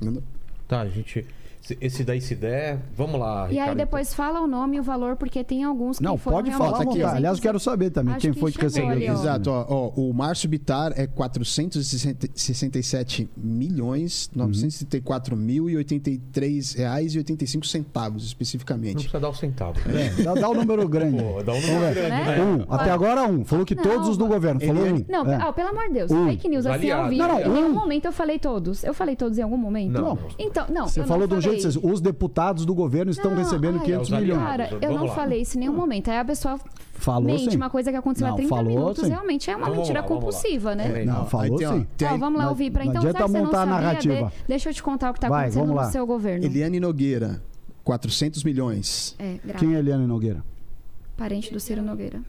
[0.00, 0.22] Manda.
[0.66, 1.24] Tá, a gente.
[1.68, 2.78] Se- Esse daí se der.
[2.96, 3.76] Vamos lá, E aí Ricardo.
[3.78, 6.78] depois fala o nome e o valor, porque tem alguns que Não, foram pode falar
[6.78, 7.08] tá aqui, ó.
[7.08, 8.88] Aliás, eu quero saber também Acho quem que foi que recebeu.
[8.90, 9.12] ali, ó.
[9.12, 14.42] Exato, ó, ó, o Márcio Bitar é 467 milhões Uhum.
[14.42, 18.94] 934 mil e 83 reais e 85 centavos Não especificamente.
[18.94, 19.78] precisa dar o centavo.
[19.88, 20.06] né?
[20.18, 21.22] É, dá, dá o número grande.
[21.22, 22.42] Pô, dá um número grande, Né?
[22.42, 22.64] Um.
[22.72, 23.44] Até agora um.
[23.44, 24.60] Falou que Não, todos os do governo.
[24.60, 25.04] Falou ele- um.
[25.08, 25.52] Não, É.
[25.52, 26.10] pelo amor de Deus.
[26.10, 26.26] Um.
[26.28, 27.22] Fake news, assim, ao vivo.
[27.22, 27.52] Não, não, em um.
[27.54, 28.84] nenhum momento eu falei todos.
[28.84, 29.92] Eu falei todos em algum momento?
[29.92, 30.18] Não.
[30.38, 30.86] Então, não.
[30.88, 31.80] Você falou não de jeito.
[31.80, 31.94] falei.
[31.94, 34.42] Os deputados do governo estão Não, recebendo ai, 500 É, os milhões.
[34.42, 35.14] Cara, eu Vamos não lá.
[35.14, 36.08] falei isso em nenhum momento.
[36.10, 36.58] Aí a pessoa
[36.94, 37.56] Falou mente sim.
[37.56, 39.04] uma coisa que aconteceu há Não, 30 falou minutos.
[39.04, 39.10] sim.
[39.10, 41.04] Realmente é uma Então mentira lá, compulsiva, né?
[41.04, 41.86] Não, falou tem, sim.
[41.96, 42.70] tem Ó, vamos lá ouvir.
[42.72, 44.14] Pra, então, já que você montar a não sabia, narrativa.
[44.14, 46.44] de- deixa eu te contar o que tá Vai, acontecendo no seu governo.
[46.44, 47.40] Eliane Nogueira,
[47.84, 49.14] 400 milhões.
[49.18, 49.36] É.
[49.58, 50.42] Quem é Eliane Nogueira?
[51.16, 52.20] Parente do Ciro Nogueira.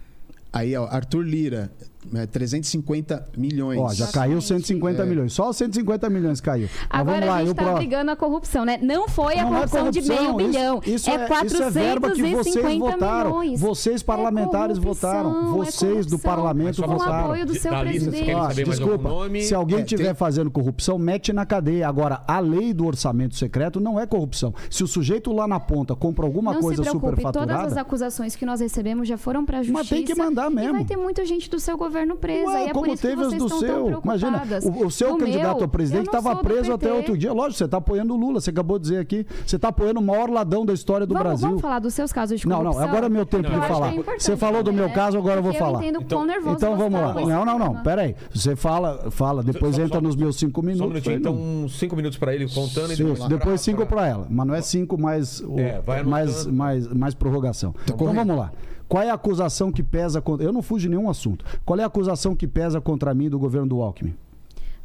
[0.53, 1.71] Aí, ó, Arthur Lira,
[2.15, 3.79] é, 350 milhões.
[3.79, 5.05] Ó, já caiu 150 É.
[5.05, 5.33] milhões.
[5.33, 6.67] Só 150 milhões caiu.
[6.89, 8.79] Mas Agora vamos lá, a e gente tá pro- brigando a corrupção, né?
[8.81, 10.81] Não foi a Não é corrupção, de corrupção, meio isso- bilhão.
[10.85, 13.39] Isso é é, 450 isso é verba que vocês votaram.
[13.39, 13.59] milhões.
[13.59, 15.29] Vocês parlamentares É corrupção, votaram.
[15.29, 16.19] é Vocês do corrupção.
[16.19, 17.23] parlamento Com o votaram.
[17.25, 18.33] apoio do seu Da presidente.
[18.33, 19.09] mais desculpa,
[19.41, 21.87] se alguém É, estiver tem- fazendo corrupção, mete na cadeia.
[21.87, 24.53] Agora, a lei do orçamento secreto não é corrupção.
[24.69, 27.81] Se o sujeito lá na ponta compra alguma não coisa se preocupe, todas as superfaturada,
[27.81, 29.77] acusações que nós recebemos já foram pra justiça.
[29.77, 30.73] Mas tem que mandar E mesmo.
[30.73, 32.47] vai ter muita gente do seu governo presa.
[32.51, 34.01] Ué, e é como por isso teve as vocês do seu.
[34.03, 37.31] Imagina, o, o seu Do candidato meu, a presidente não estava preso até outro dia.
[37.33, 38.39] Lógico, você está apoiando o Lula.
[38.41, 39.25] Você acabou de dizer aqui.
[39.45, 41.47] Você está apoiando o maior ladão da história do vamos, Brasil.
[41.47, 42.81] vamos falar dos seus casos de Não, corrupção?
[42.81, 43.93] não, agora é meu tempo Não, de falar.
[43.93, 44.93] é Você falou do meu né?
[44.93, 45.79] caso, agora eu vou falar.
[45.79, 47.13] Eu entendo Então- quão nervoso Então você vamos tá lá.
[47.25, 47.69] Não, não, não.
[47.69, 47.83] tema.
[47.83, 48.15] Pera aí.
[48.33, 49.43] Você fala, fala.
[49.43, 50.79] Depois Só- entra só- nos meus cinco minutos.
[50.79, 51.19] Só um minutinho.
[51.19, 51.31] Não.
[51.33, 54.27] Então, cinco minutos pra ele contando e Isso, depois depois cinco pra- para ela.
[54.29, 57.73] Mas não é cinco mais, É, mais, mais, mais prorrogação.
[57.83, 58.15] Então correto.
[58.17, 58.51] vamos lá.
[58.89, 60.45] Qual é a acusação que pesa contra.
[60.45, 61.45] Eu não fujo de nenhum assunto.
[61.63, 64.15] Qual é a acusação que pesa contra mim do governo do Alckmin?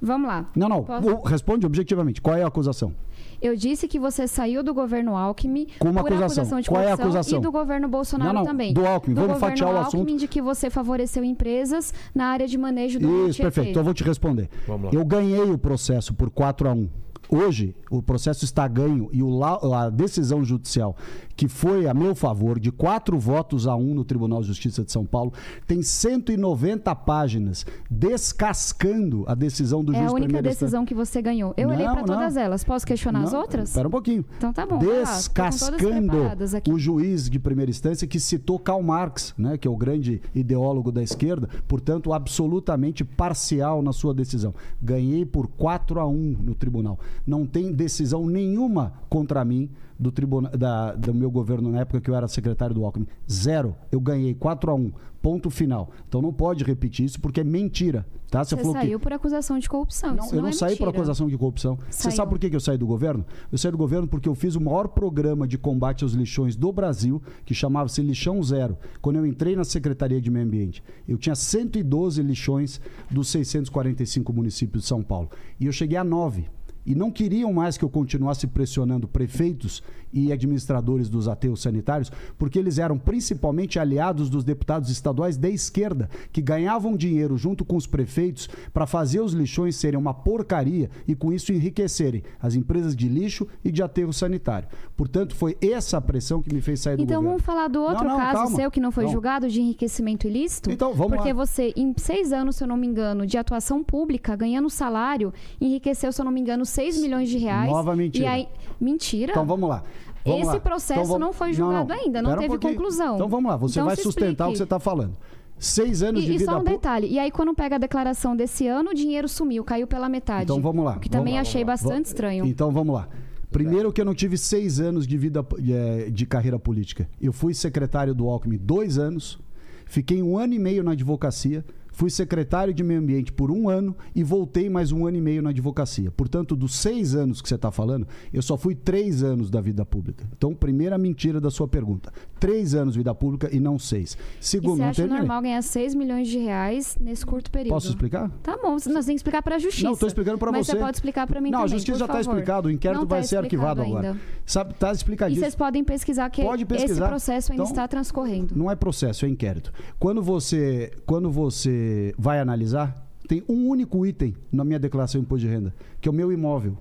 [0.01, 0.47] Vamos lá.
[0.55, 0.85] Não, não.
[0.85, 1.23] Posso?
[1.23, 2.21] Responde objetivamente.
[2.21, 2.93] Qual é a acusação?
[3.41, 6.61] Eu disse que você saiu do governo Alckmin Com uma por acusação.
[6.61, 7.39] de Qual é a acusação?
[7.39, 8.73] E do governo Bolsonaro Não, não, também.
[8.75, 9.15] do Alckmin.
[9.15, 10.19] Vamos governo fatiar o Alckmin assunto.
[10.21, 13.71] de que você favoreceu empresas na área de manejo do Isso, perfeito.
[13.71, 14.49] Então eu vou te responder.
[14.67, 14.99] Vamos lá.
[14.99, 16.89] Eu ganhei o processo por 4 a 1
[17.27, 20.95] Hoje, o processo está ganho e o la- a decisão judicial
[21.37, 24.93] que foi a meu favor, de quatro votos a um no Tribunal de Justiça de
[24.93, 25.33] São Paulo,
[25.67, 31.55] tem 190 páginas descascando a decisão do É juiz a única decisão que você ganhou.
[31.57, 32.65] Eu olhei Não, para todas elas.
[32.65, 33.71] Posso questionar as Não, outras?
[33.71, 34.25] Espera um pouquinho.
[34.37, 34.79] Então tá bom.
[34.79, 36.71] todas Descascando aqui.
[36.73, 40.93] o juiz de primeira instância que citou Karl Marx, né, que é o grande ideólogo
[40.93, 44.55] da esquerda, portanto, absolutamente parcial na sua decisão.
[44.83, 46.99] Ganhei por 4 a 1 no tribunal.
[47.27, 52.11] Não tem decisão nenhuma contra mim do, tribuna, da, do meu governo na época que
[52.11, 53.07] eu era secretário do Alckmin.
[53.31, 53.75] Zero.
[53.91, 54.93] Eu ganhei 4 a 1
[55.25, 55.91] Ponto final.
[56.07, 58.07] Então não pode repetir isso porque é mentira.
[58.31, 58.45] Tá?
[58.45, 60.15] Você falou que saiu por acusação de corrupção.
[60.15, 60.91] não, eu não é saí por mentira.
[60.91, 61.79] acusação de corrupção.
[61.89, 62.17] Você Saiu.
[62.17, 63.25] sabe por que que eu saí do governo?
[63.51, 66.71] Eu saí do governo porque eu fiz o maior programa de combate aos lixões do
[66.71, 68.77] Brasil, que chamava-se Lixão Zero.
[69.01, 72.79] Quando eu entrei na Secretaria de Meio Ambiente, eu tinha 112 lixões
[73.11, 75.31] dos 645 municípios de São Paulo.
[75.59, 76.45] E eu cheguei a 9.
[76.87, 79.83] E não queriam mais que eu continuasse pressionando prefeitos
[80.13, 86.09] e administradores dos ateus sanitários, porque eles eram principalmente aliados dos deputados estaduais da esquerda,
[86.33, 91.15] que ganhavam dinheiro junto com os prefeitos para fazer os lixões serem uma porcaria e
[91.17, 94.69] com isso enriquecerem as empresas de lixo e de aterro sanitário.
[94.97, 97.31] Portanto, foi essa a pressão que me fez sair do Então governo.
[97.31, 98.57] vamos falar do outro Não, não, caso calma.
[98.57, 99.11] seu que não foi Não.
[99.13, 100.71] julgado de enriquecimento ilícito?
[100.71, 101.35] Então, vamos Porque lá.
[101.45, 106.13] você, em seis anos, se eu não me engano, de atuação pública, ganhando salário, enriqueceu,
[106.13, 107.71] se eu não me engano, 6 milhões de reais.
[107.71, 108.25] Nova mentira.
[108.25, 108.49] E aí,
[108.81, 109.33] mentira?
[109.33, 109.83] Então vamos lá.
[110.25, 110.61] Vamos Esse lá.
[110.61, 112.75] processo Então, vamos- não foi julgado ainda, não Pera um teve pouquinho.
[112.75, 113.15] conclusão.
[113.17, 114.57] Então vamos lá, você Então vai sustentar o que explique.
[114.59, 115.17] você está falando.
[115.59, 117.79] Seis anos de E, e vida só um pú- detalhe, e aí quando pega a
[117.79, 120.45] declaração desse ano, o dinheiro sumiu, caiu pela metade.
[120.45, 120.97] Então vamos lá.
[120.97, 122.45] O que vamos também lá, achei bastante estranho.
[122.47, 123.09] Então vamos lá.
[123.53, 127.09] Primeiro que eu não tive seis anos de vida eh, de carreira política.
[127.21, 129.39] Eu fui secretário do Alckmin dois anos,
[129.87, 131.65] fiquei um ano e meio na advocacia,
[131.95, 135.41] fui secretário de meio ambiente por um ano e voltei mais um ano e meio
[135.41, 136.11] na advocacia.
[136.11, 139.87] Portanto, dos seis anos que você está falando, eu só fui três anos da vida
[139.87, 140.27] pública.
[140.37, 142.13] Então, primeira mentira da sua pergunta.
[142.39, 144.19] Três anos de vida pública e não seis.
[144.41, 145.19] E Segundo, você não acha terminei.
[145.21, 147.73] normal ganhar 6 milhões de reais nesse curto período?
[147.73, 148.29] Posso explicar?
[148.43, 149.85] Tá bom, nós temos que explicar para a justiça.
[149.87, 150.73] Não, estou explicando para Mas você.
[150.73, 153.07] você pode explicar para mim Não, também, a justiça já está explicado, o inquérito Não
[153.07, 154.09] vai tá ser arquivado explicado agora.
[154.15, 154.21] ainda.
[154.45, 155.45] Sabe, tá E explicadíssimo.
[155.45, 156.93] vocês podem pesquisar que Pode pesquisar.
[157.05, 158.55] esse processo ainda Então, está transcorrendo.
[158.57, 159.73] Não é processo, é inquérito.
[159.99, 161.84] Quando você, quando você
[162.19, 166.11] vai analisar, tem um único item na minha declaração de imposto de renda, que é
[166.11, 166.77] o meu imóvel.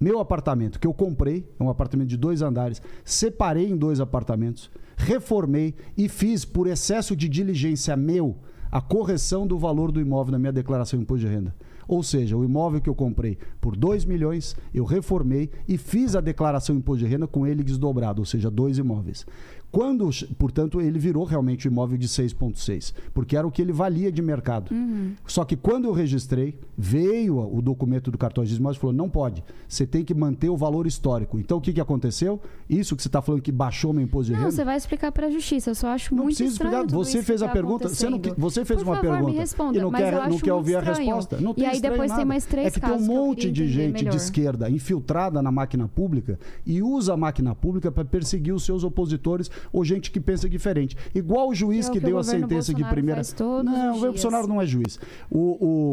[0.00, 4.70] Meu apartamento, que eu comprei, é um apartamento de dois andares, separei em dois apartamentos,
[4.96, 8.36] reformei e fiz, por excesso de diligência meu,
[8.72, 11.54] a correção do valor do imóvel na minha declaração de imposto de renda.
[11.86, 16.20] Ou seja, o imóvel que eu comprei por 2 milhões, eu reformei e fiz a
[16.20, 19.26] declaração de imposto de renda com ele desdobrado, ou seja, dois imóveis.
[19.70, 20.08] Quando,
[20.38, 24.20] portanto, ele virou realmente o imóvel de 6,6, porque era o que ele valia de
[24.20, 24.70] mercado.
[25.26, 29.08] Só que quando eu registrei, veio o documento do cartão de imóveis e falou: não
[29.08, 31.38] pode, você tem que manter o valor histórico.
[31.38, 32.40] Então o que, que aconteceu?
[32.68, 34.50] Isso que você está falando que baixou meu imposto de Não, renda.
[34.52, 35.70] você vai explicar para a justiça.
[35.70, 36.96] Eu só acho Não muito estranho explicar.
[36.96, 37.88] Você fez que a tá pergunta.
[37.88, 40.38] Você, não, você fez Por uma favor, pergunta me responda, e não mas quer, não
[40.38, 40.98] quer ouvir a estranho.
[41.06, 41.40] resposta.
[41.40, 42.28] Não E tem aí estranho depois tem nada.
[42.28, 44.10] mais três É que tem um monte de gente melhor.
[44.10, 48.82] de esquerda infiltrada na máquina pública e usa a máquina pública para perseguir os seus
[48.84, 50.96] opositores ou gente que pensa diferente.
[51.14, 53.16] Igual o juiz Que é que, que deu a sentença de Bolsonaro primeira.
[53.16, 54.12] faz todos não, os o governo.
[54.12, 54.98] Bolsonaro não é juiz.
[55.30, 55.38] O,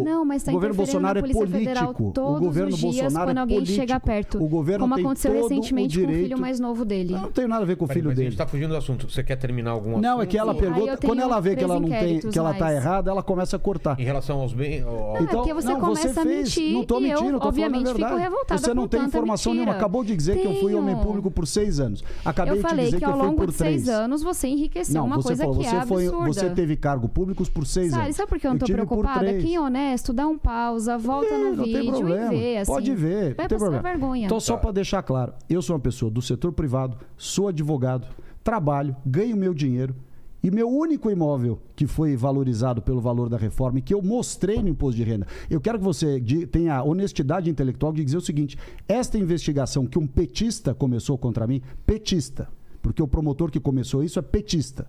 [0.01, 2.11] o, Não, mas tá o governo Bolsonaro na é político.
[2.13, 3.79] todos o governo os dias Bolsonaro quando é alguém político.
[3.79, 4.43] chega perto.
[4.43, 7.13] O governo como tem aconteceu todo o recentemente com o direito- filho mais novo dele.
[7.13, 8.29] Não tem nada a ver com o filho mas a dele.
[8.31, 9.09] gente tá fugindo do assunto.
[9.11, 10.01] Você quer terminar algum assunto?
[10.03, 10.97] Não, é que ela pergunta.
[10.97, 12.75] Quando ela vê que ela não tem, que ela tá mais.
[12.77, 13.99] errada, ela começa a cortar.
[13.99, 14.83] Em relação aos bens...
[14.85, 16.25] ao- É, porque você não, começa a fez.
[16.57, 19.03] mentir Não e eu, mentindo, eu tô obviamente, falando a fico revoltada Você não tem
[19.03, 19.65] informação mentira.
[19.65, 19.77] nenhuma.
[19.77, 22.03] Acabou de dizer que eu fui homem público por seis anos.
[22.25, 23.56] Acabei de dizer que que, eu fui por de.
[23.57, 26.33] Seis anos você enriqueceu Não, uma você coisa falou, que é você, foi, absurda.
[26.33, 28.15] você teve cargo públicos por seis Sabe, anos.
[28.15, 29.33] sabe por que eu não tô preocupada?
[29.37, 32.33] Quem é honesto, dá um pausa, volta É, no não tem vídeo problema.
[32.33, 32.71] e vê, assim.
[32.71, 33.81] Pode ver, Vai não tem problema.
[33.83, 34.25] vergonha.
[34.25, 38.07] Então, só para deixar claro, eu sou uma pessoa do setor privado, sou advogado,
[38.43, 39.95] trabalho, ganho meu dinheiro.
[40.43, 44.61] E meu único imóvel que foi valorizado pelo valor da reforma e que eu mostrei
[44.61, 48.21] no imposto de renda, eu quero que você tenha a honestidade intelectual de dizer o
[48.21, 48.55] seguinte:
[48.87, 52.47] esta investigação que um petista começou contra mim, petista,
[52.81, 54.87] porque o promotor que começou isso é petista,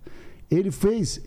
[0.49, 1.21] ele fez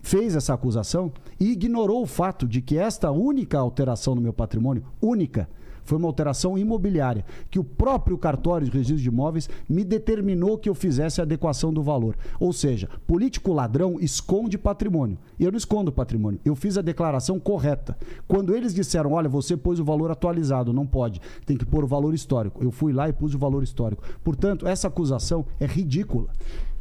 [0.00, 4.84] fez essa acusação e ignorou o fato de que esta única alteração no meu patrimônio,
[5.02, 5.48] única,
[5.86, 10.68] foi uma alteração imobiliária, que o próprio cartório de registro de imóveis me determinou que
[10.68, 12.16] eu fizesse a adequação do valor.
[12.38, 15.18] Ou seja, político ladrão esconde patrimônio.
[15.38, 17.96] Eu não escondo patrimônio, eu fiz a declaração correta.
[18.26, 21.86] Quando eles disseram, olha, você pôs o valor atualizado, não pode, tem que pôr o
[21.86, 22.62] valor histórico.
[22.62, 24.02] Eu fui lá e pus o valor histórico.
[24.22, 26.28] Portanto, essa acusação é ridícula.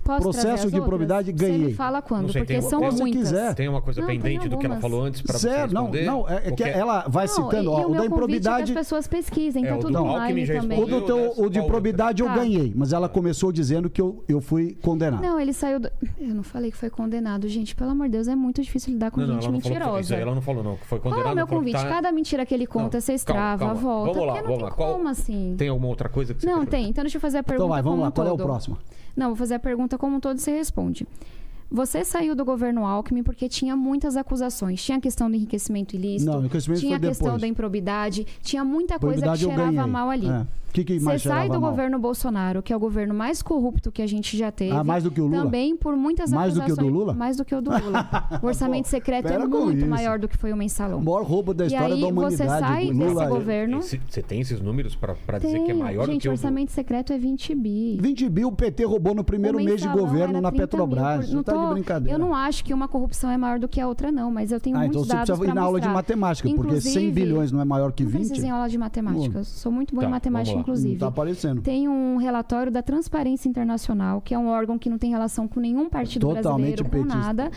[0.06, 1.48] Posso Processo de improbidade, outras?
[1.48, 1.68] Você ganhei.
[1.70, 3.22] me fala quando, Não sei, porque tem- são se muitas.
[3.24, 3.56] quiser.
[3.56, 6.06] Tem uma coisa Não, pendente do que ela falou antes pra você Sério, não, responder?
[6.06, 7.80] não, é, é que Porque- ela vai Não, citando, e, ó, e o o da
[7.80, 8.72] meu convite é que improbidade.
[8.72, 10.84] as pessoas pesquisem, É, tá tudo online também.
[10.84, 12.36] O, do teu- o de Qual probidade eu Tá.
[12.36, 15.24] ganhei, mas ela começou dizendo que eu, eu fui condenado.
[15.24, 15.90] Não, ele saiu do...
[16.20, 17.76] Eu não falei que foi condenado, gente.
[17.76, 19.74] Pelo amor de Deus, é muito difícil lidar com Não, não, gente ela não falou
[19.74, 20.16] que foi- isso mentirosa.
[20.22, 20.76] ela não falou, não.
[20.76, 21.24] Que foi condenado.
[21.24, 21.82] Qual é o meu convite?
[21.82, 24.14] tá- Cada mentira que ele conta, você estrava, volta.
[24.14, 24.72] Vamos lá, porque vamos não lá.
[24.76, 25.56] como assim.
[25.58, 26.90] Tem alguma outra coisa que você Não, tem.
[26.90, 28.78] Então deixa eu fazer a pergunta Então vai, vamos lá, qual é o próximo?
[29.16, 31.08] Não, vou fazer a pergunta como um todo e você responde.
[31.72, 34.84] Você saiu do governo Alckmin porque tinha muitas acusações.
[34.84, 37.42] Tinha a questão do enriquecimento ilícito, Não, enriquecimento tinha a questão depois.
[37.42, 40.30] da improbidade, tinha muita coisa que cheirava mal ali.
[40.30, 40.46] É.
[40.76, 41.72] Que, que mais Você sai do mal?
[41.72, 44.76] governo Bolsonaro, que é o governo mais corrupto que a gente já teve.
[44.76, 45.44] Ah, mais do que o Lula?
[45.44, 46.92] Também por muitas Mais do que o acusações.
[46.94, 47.14] do Lula?
[47.14, 48.06] Mais do que o do Lula.
[48.44, 49.88] O orçamento secreto é pera muito isso.
[49.88, 51.00] maior do que foi o mensalão.
[51.00, 52.60] O maior roubo da E história aí da você humanidade.
[52.60, 55.74] sai Lula, desse governo- Esse- Você tem esses números pra, pra dizer Tem, que é
[55.74, 57.98] maior gente, do que o o do- orçamento secreto é 20 bi.
[58.02, 61.26] 20 bi o PT roubou no primeiro mês de governo na 30 mil Petrobras.
[61.28, 62.14] por- não tá de tô- brincadeira.
[62.16, 64.60] Eu não acho que uma corrupção é maior do que a outra, não, mas eu
[64.60, 67.12] tenho Ah, então muitos você dados precisa ir na aula de matemática, porque 100 Inclusive,
[67.12, 68.20] bilhões não é maior que Não 20.
[68.28, 69.38] precisa ir em aula de matemática.
[69.40, 70.65] Eu sou muito boa Tá, em matemática, vamos lá.
[70.66, 70.94] Inclusive.
[70.94, 71.62] Não tá aparecendo.
[71.62, 75.60] Tem um relatório da Transparência Internacional, que é um órgão que não tem relação com
[75.60, 77.18] nenhum partido Totalmente brasileiro, com petista.
[77.18, 77.52] nada.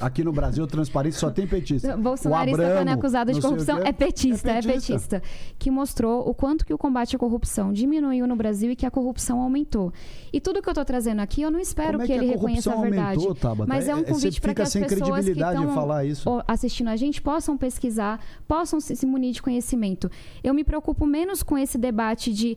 [0.00, 1.96] Aqui no Brasil, transparência só tem petista.
[1.98, 3.88] Bolsonarista, O Abramo, quando é acusado de não sei o corrupção, quê.
[3.88, 5.20] é petista, é É petista.
[5.20, 5.22] petista.
[5.58, 8.90] Que mostrou o quanto que o combate à corrupção diminuiu no Brasil e que a
[8.90, 9.92] corrupção aumentou.
[10.32, 12.70] E tudo que eu tô trazendo aqui, eu não espero é que, ele a reconheça
[12.70, 13.16] a corrupção verdade.
[13.18, 13.68] aumentou, Tabata?
[13.68, 17.20] Mas é um É- é- convite para que as pessoas que estão assistindo a gente
[17.20, 20.10] possam pesquisar, possam se munir de conhecimento.
[20.42, 22.56] Eu me preocupo menos com esse debate de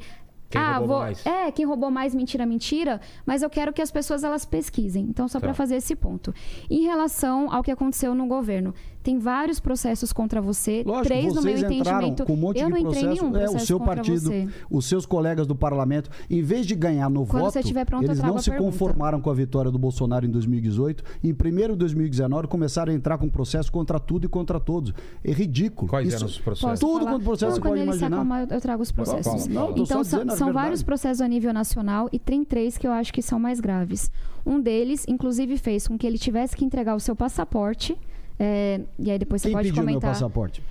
[0.50, 1.26] Quem ah, roubou vou, mais?
[1.26, 5.06] é, quem roubou mais, mentira, mentira, mas eu quero que as pessoas elas pesquisem.
[5.10, 5.47] Então, só Tá.
[5.47, 6.34] para fazer esse ponto.
[6.70, 11.41] Em relação ao que aconteceu no governo, tem vários processos contra você, Lógico, três no
[11.41, 12.26] meu entendimento.
[12.26, 13.24] com um monte eu de não entrei em processo.
[13.24, 14.47] nenhum é, processo o seu contra partido, você.
[14.70, 18.04] os seus colegas do parlamento, em vez de ganhar no Quando voto, você estiver pronto,
[18.04, 18.72] eu eles não se pergunta.
[18.72, 21.04] conformaram com a vitória do Bolsonaro em 2018.
[21.24, 24.93] Em 1 de 2019, começaram a entrar com processo contra tudo e contra todos.
[25.24, 25.89] É ridíquanto.
[25.89, 26.80] Quais Isso- eram os processos?
[26.80, 28.08] Tudo quanto processo não, pode imaginar.
[28.08, 29.47] acalmar, eu, trago os processos.
[29.47, 33.14] Não, então, são, são vários processos a nível nacional e tem três que eu acho
[33.14, 34.12] que são mais graves.
[34.45, 37.97] Um deles, inclusive, fez com que ele tivesse que entregar o seu passaporte.
[38.40, 40.12] É, e aí depois você Quem pode pediu meu comentar.
[40.12, 40.64] passaporte?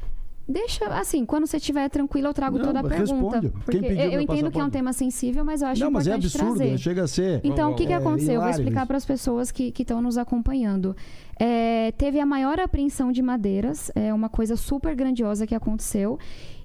[0.51, 3.39] Deixa, assim, quando você estiver tranquilo, eu trago Não, toda a pergunta.
[3.39, 3.51] responde.
[3.71, 4.71] Quem Porque eu, eu meu entendo que é um passaporte?
[4.71, 6.47] tema sensível, mas eu acho não, mas é absurdo.
[6.57, 6.79] trazer.
[6.79, 7.41] Chega a ser.
[7.45, 8.37] Então, o que, que É aconteceu?
[8.37, 10.97] Eu vou explicar para as pessoas que estão nos acompanhando.
[11.39, 16.19] É, teve a maior apreensão de madeiras, é uma coisa super grandiosa que aconteceu.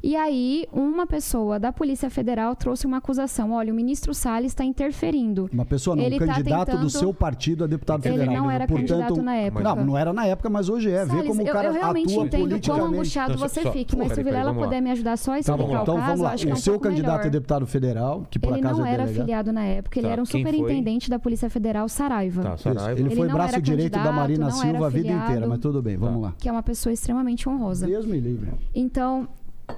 [0.05, 4.65] E aí, uma pessoa da Polícia Federal trouxe uma acusação: olha, o ministro Salles está
[4.65, 5.49] interferindo.
[5.53, 8.35] Uma pessoa não, Ele um tá candidato do tentando- seu partido a deputado Ele federal.
[8.43, 9.63] não era Portanto, candidato na época.
[9.63, 11.05] Não, não era na época, mas hoje é.
[11.05, 13.71] Vê Salles, como o eu- cara eu, realmente atua entendo quão angustiado Então, você só-
[13.71, 15.81] fique, mas peraí, se o Vilela puder me ajudar só a Tá explicar bom, o
[15.81, 16.31] então caso, vamos lá.
[16.33, 17.27] acho que é O um seu pouco candidato melhor.
[17.27, 19.21] é deputado federal, que por Ele acaso não é era delegado.
[19.21, 20.51] afiliado na época, ele Tá, era um quem foi?
[20.51, 22.41] superintendente da Polícia Federal, Saraiva.
[22.43, 22.55] Tá.
[22.91, 25.07] Ele Ele foi não braço era direito da candidato, Marina não era Silva a vida
[25.13, 26.33] inteira, mas tudo bem, vamos lá.
[26.37, 27.87] Que é uma pessoa extremamente honrosa.
[27.87, 28.51] Deus me livre.
[28.75, 29.29] Então,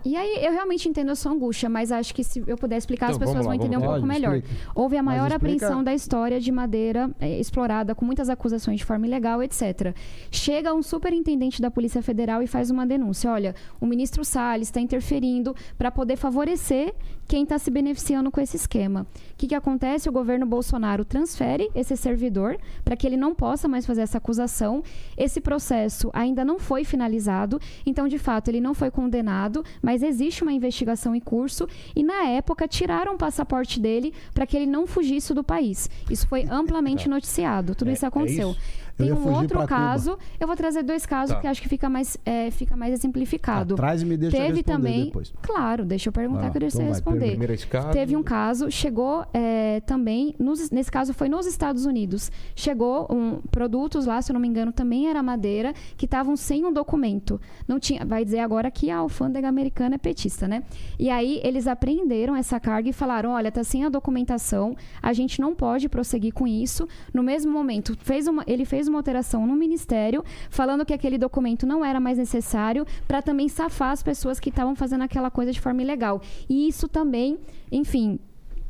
[0.03, 3.09] e aí eu realmente entendo a sua angústia, mas acho que se eu puder explicar,
[3.09, 3.93] as Então, pessoas vamos lá, vão entender um lá.
[3.93, 4.37] pouco melhor.
[4.37, 4.71] explica.
[4.73, 9.05] Houve a maior apreensão da história de madeira eh, explorada, com muitas acusações de forma
[9.07, 9.95] ilegal, etc.
[10.31, 13.31] Chega um superintendente da Polícia Federal e faz uma denúncia.
[13.31, 16.93] Olha, o ministro Salles está interferindo para poder favorecer
[17.27, 19.01] quem está se beneficiando com esse esquema.
[19.01, 20.07] O que, que acontece?
[20.07, 24.83] O governo Bolsonaro transfere esse servidor para que ele não possa mais fazer essa acusação.
[25.17, 30.43] Esse processo ainda não foi finalizado, então, de fato, ele não foi condenado, mas existe
[30.43, 34.85] uma investigação em curso e, na época, tiraram o passaporte dele para que ele não
[34.87, 35.89] fugisse do país.
[36.09, 37.75] Isso foi amplamente noticiado.
[37.75, 38.51] Tudo É- isso é aconteceu.
[38.51, 38.59] isso?
[38.97, 39.67] Tem um outro pra Cuba.
[39.67, 41.41] caso, eu vou trazer dois casos Tá.
[41.41, 43.73] que acho que fica mais, é, fica mais exemplificado.
[43.73, 45.05] Atrás e me deixa Teve responder também.
[45.05, 45.33] depois.
[45.41, 47.55] Claro, deixa eu perguntar lá, que eu deixo então você responder.
[47.69, 47.89] Caso.
[47.91, 52.31] Teve um caso, chegou é, também, nos- nesse caso foi nos Estados Unidos.
[52.55, 56.65] Chegou um, produtos lá, se eu não me engano, também era madeira, que estavam sem
[56.65, 57.39] um documento.
[57.67, 60.63] Não tinha, vai dizer agora que a alfândega americana é petista, né?
[60.97, 65.41] E aí eles apreenderam essa carga e falaram: olha, tá sem a documentação, a gente
[65.41, 66.87] não pode prosseguir com isso.
[67.13, 71.65] No mesmo momento, fez uma, ele fez uma alteração no ministério, falando que aquele documento
[71.65, 75.59] não era mais necessário, para também safar as pessoas que estavam fazendo aquela coisa de
[75.59, 76.21] forma ilegal.
[76.49, 77.37] E isso também,
[77.71, 78.19] enfim,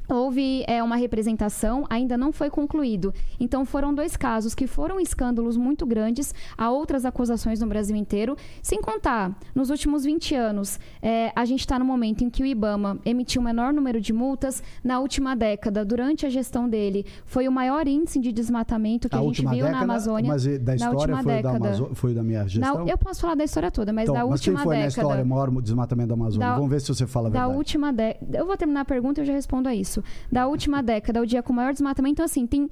[0.08, 3.14] Houve é, uma representação, ainda não foi concluído.
[3.40, 8.36] Então foram dois casos que foram escândalos muito grandes, há outras acusações no Brasil inteiro.
[8.62, 12.46] Sem contar, nos últimos 20 anos, é, a gente está no momento em que o
[12.46, 14.62] IBAMA emitiu o menor número de multas.
[14.84, 19.20] Na última década, durante a gestão dele, foi o maior índice de desmatamento que a,
[19.20, 20.32] gente última viu década, na Amazônia.
[20.32, 21.96] Mas da na história última foi, da década.
[21.96, 22.88] Foi da minha Na- gestão?
[22.88, 25.02] eu posso falar da história toda, mas Então, da mas quem última foi na década.
[25.02, 26.48] história o maior desmatamento da Amazônia?
[26.48, 27.58] Da- Vamos ver se você fala a Da verdade.
[27.58, 28.38] última década.
[28.38, 29.95] Eu vou terminar a pergunta e eu já respondo a isso.
[29.96, 30.04] Isso.
[30.32, 32.14] Da última década, o dia com maior desmatamento.
[32.14, 32.70] Então, assim, tem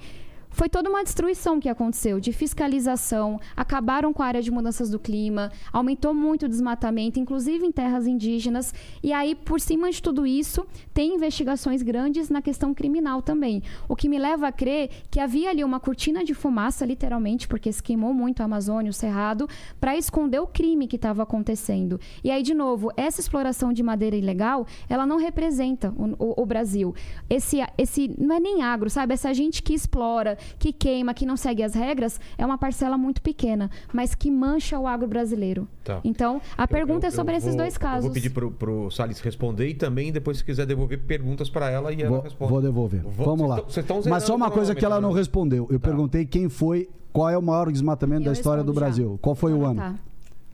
[0.54, 5.00] foi toda uma destruição que aconteceu de fiscalização, acabaram com a área de mudanças do
[5.00, 8.74] clima, aumentou muito o desmatamento, inclusive em terras indígenas.
[9.02, 13.64] E aí, por cima de tudo isso, tem investigações grandes na questão criminal também.
[13.90, 17.72] O que me leva a crer que havia ali uma cortina de fumaça, literalmente, porque
[17.72, 19.50] se queimou muito a Amazônia, o Cerrado,
[19.80, 22.00] para esconder o crime que estava acontecendo.
[22.24, 26.46] E aí, de novo, essa exploração de madeira ilegal, ela não representa o, o, o
[26.46, 26.94] Brasil.
[27.30, 29.14] Esse, esse não é nem agro, sabe?
[29.14, 33.22] Essa gente que explora, que queima, que não segue as regras, é uma parcela muito
[33.22, 35.68] pequena, mas que mancha o agro brasileiro.
[35.84, 36.00] Tá.
[36.04, 37.98] Então, a pergunta Eu- é sobre eu esses vou- dois casos.
[38.06, 41.70] Eu vou pedir pro, pro Salles responder e também, depois, se quiser devolver perguntas para
[41.70, 42.52] ela e ela Vou, responde.
[42.52, 43.02] vou devolver.
[43.04, 43.62] Vou- Vamos lá.
[43.88, 45.18] tão- Mas só uma o coisa que ela não né?
[45.20, 45.68] respondeu.
[45.70, 48.80] Eu perguntei quem foi, qual é o maior desmatamento Eu da história do já.
[48.80, 49.20] Brasil.
[49.22, 49.80] Qual foi o Ah, ano?
[49.80, 49.96] tá.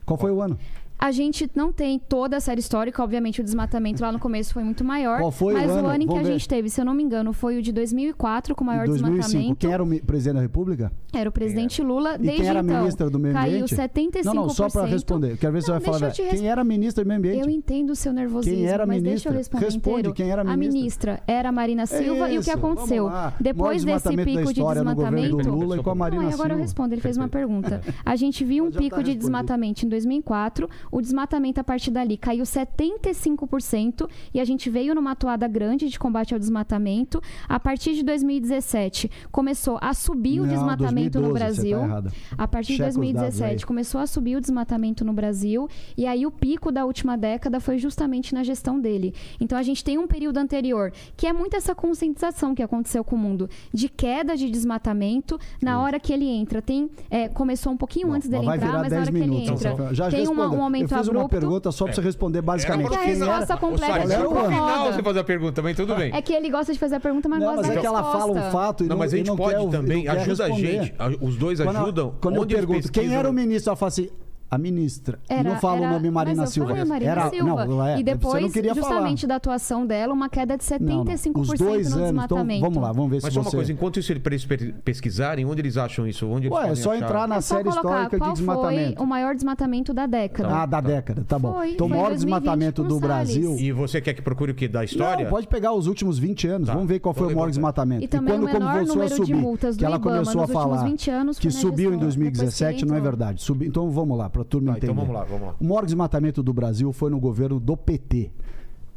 [0.04, 0.58] Qual foi o ano?
[1.02, 4.62] A gente não tem toda a série histórica, obviamente o desmatamento lá no começo foi
[4.62, 5.18] muito maior.
[5.18, 5.88] Qual foi o mas ano?
[5.88, 6.32] o ano em que Vamos a ver.
[6.34, 8.88] gente teve, se eu não me engano, foi o de 2004, com o maior Em
[8.88, 9.16] 2005.
[9.22, 9.56] desmatamento.
[9.56, 10.92] Quem era o presidente da República?
[11.12, 12.16] Era o presidente Lula.
[12.16, 13.74] E Desde quem era então, ministra do Meio caiu Ambiente?
[13.74, 14.24] 75%.
[14.24, 15.38] Não, não, só para responder.
[15.38, 15.98] Quero ver se você Não, vai falar.
[16.06, 17.40] deixa eu te Quem era ministra do Meio Ambiente?
[17.40, 19.32] Eu entendo o seu nervosismo, Quem era mas deixa ministra?
[19.32, 20.12] eu responder Responde, inteiro.
[20.14, 20.78] quem era A ministra?
[20.80, 23.08] ministra era a Marina Silva e o que aconteceu?
[23.40, 25.50] Depois desse desmatamento da pico de governo do desmatamento...
[25.50, 26.62] Lula e com a Marina Não, agora eu Silva.
[26.62, 27.80] respondo, ele fez uma pergunta.
[28.04, 32.16] A gente viu um tá pico de desmatamento em 2004, o desmatamento a partir dali
[32.16, 37.20] caiu 75% e a gente veio numa atuada grande de combate ao desmatamento.
[37.48, 41.78] A partir de 2017 começou a subir o Não, desmatamento 2012, no tá Brasil.
[41.78, 42.12] errada.
[42.36, 43.66] A partir de Checa dados 2017 aí.
[43.66, 47.78] começou a subir o desmatamento no Brasil e aí o pico da última década foi
[47.78, 49.14] justamente na gestão dele.
[49.40, 53.16] Então a gente tem um período anterior que é muito essa conscientização que aconteceu com
[53.16, 56.60] o mundo de queda de desmatamento na hora que ele entra.
[56.62, 59.36] Tem é, começou um pouquinho Bom, antes dele entrar, mas na 10 hora que ele
[59.36, 60.58] entra então, já tem respondeu.
[60.58, 61.28] um aumento Eu fiz uma abrupto.
[61.28, 62.88] pergunta só para você responder basicamente.
[62.88, 63.56] Pra Quem resposta era...
[63.56, 64.92] completa, final Roda.
[64.92, 66.10] você fazer a pergunta também, tudo bem.
[66.14, 67.86] É que ele gosta de fazer a pergunta, mas Não, gosta mas da é que
[67.86, 70.44] ela fala um fato e Não, não, mas a gente não pode quer também, ajuda
[70.44, 70.94] a gente.
[70.98, 72.14] a- Os dois Quando, ajudam.
[72.20, 74.08] quando eu pergunto quem era o ministro, eu falo assim,
[74.50, 75.18] a ministra.
[75.28, 76.70] E Era, não fala era- o nome Marina mas eu Silva.
[76.70, 77.64] falei Marina era, Silva.
[77.66, 79.28] Não, é, e você depois, não queria justamente falar.
[79.28, 81.04] da atuação dela, uma queda de Não, não.
[81.04, 81.86] 75% Os dois no anos.
[81.90, 82.60] Então, desmatamento.
[82.62, 83.56] vamos lá, vamos ver Mas se só uma você...
[83.56, 86.26] coisa, enquanto isso eles pe- pesquisarem, onde eles acham isso?
[86.26, 87.04] Onde eles Ué, é só achar?
[87.04, 88.96] entrar na É série colocar histórica qual de desmatamento.
[88.96, 90.48] foi o maior desmatamento da década.
[90.54, 91.52] Ah, da década, tá bom.
[91.54, 93.00] Foi, então, o maior 2020 desmatamento do.
[93.00, 93.56] Brasil.
[93.58, 94.68] E você quer que procure o quê?
[94.68, 95.24] Da história?
[95.24, 96.66] Não, pode pegar os últimos 20 anos.
[96.68, 96.74] Tá.
[96.74, 98.04] Vamos ver qual foi o maior desmatamento.
[98.04, 100.16] E também quando o menor começou a número de subir, multas que do ela Ibama
[100.16, 102.84] começou a nos últimos falar 20 anos que subiu em gestão, depois que ele 2017,
[102.86, 103.44] não é verdade.
[103.62, 104.92] Então vamos lá, para a turma Tá, entender.
[104.92, 105.54] então vamos lá, vamos lá.
[105.60, 108.30] O maior desmatamento do Brasil foi no governo do PT,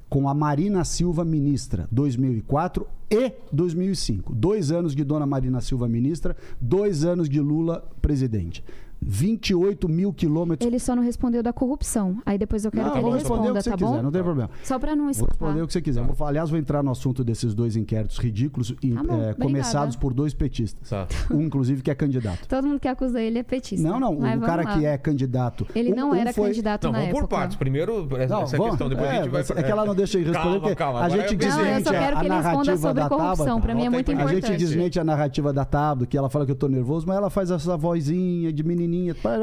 [0.09, 4.33] com a Marina Silva ministra, 2004 e 2005.
[4.33, 8.63] Dois anos de Dona Marina Silva ministra, dois anos de Lula presidente.
[9.05, 10.65] 28 mil quilômetros.
[10.65, 12.17] Ele só não respondeu da corrupção.
[12.25, 13.77] Aí depois eu quero Não, que eu ele vou responder o responda, que você tá
[13.77, 14.03] quiser, bom?
[14.03, 14.49] não tem problema.
[14.63, 15.31] Só pra não Vou escapar.
[15.31, 16.03] responder o que você quiser.
[16.05, 19.33] Vou, aliás, vou entrar no assunto desses dois inquéritos ridículos, Tá bom, obrigada.
[19.35, 20.89] começados por dois petistas.
[20.89, 21.07] Tá.
[21.31, 22.47] Um, inclusive, que é candidato.
[22.47, 23.87] Todo mundo que acusa ele é petista.
[23.87, 24.15] Não, não.
[24.19, 24.77] Mas o cara lá.
[24.77, 25.67] que é candidato.
[25.75, 27.35] Ele um- não um era foi- candidato Não, na vamos por época.
[27.35, 27.57] partes.
[27.57, 29.41] Primeiro, essa, Não, essa vamos- questão, depois é, a gente vai...
[29.41, 31.95] É que ela não deixa eu responder, Calma, porque calma, a gente desmente a que
[31.95, 33.61] ele responda narrativa da corrupção.
[33.61, 34.59] Pra mim é muito pra A gente importante.
[34.59, 37.51] desmente a narrativa da Tabdo, que ela fala que eu tô nervoso, mas ela faz
[37.51, 38.92] essa vozinha de menininha.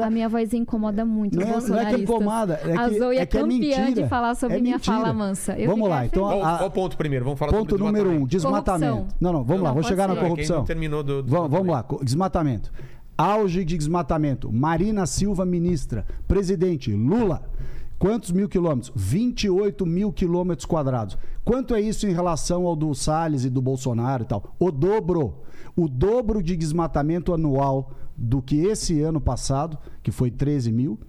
[0.03, 2.01] A minha vozinha incomoda muito Não é, não é que bolsonaristas.
[2.01, 3.91] incomoda, é que, a Zoe é, é é campeã mentira.
[3.91, 4.97] de falar sobre É minha mentira.
[4.97, 5.59] fala mansa.
[5.59, 6.41] Eu Vamos lá, então, feliz.
[6.43, 7.25] Qual, a- qual ponto primeiro?
[7.25, 8.91] Vamos falar Ponto sobre número um, desmatamento.
[8.93, 9.17] Corrupção.
[9.19, 10.57] Não, não, vamos lá, vamos pode chegar na corrupção.
[10.57, 11.21] não terminou do...
[11.23, 12.71] do Vamos, vamos lá, desmatamento.
[13.17, 14.51] Auge de desmatamento.
[14.51, 16.05] Marina Silva, ministra.
[16.27, 17.43] Presidente, Lula.
[17.99, 18.91] Quantos mil quilômetros?
[18.95, 21.15] 28 mil quilômetros quadrados.
[21.45, 24.55] Quanto é isso em relação ao do Salles e do Bolsonaro e tal?
[24.59, 25.35] O dobro.
[25.75, 27.91] O dobro de desmatamento anual
[28.21, 30.99] do que esse ano passado, que foi 13 mil,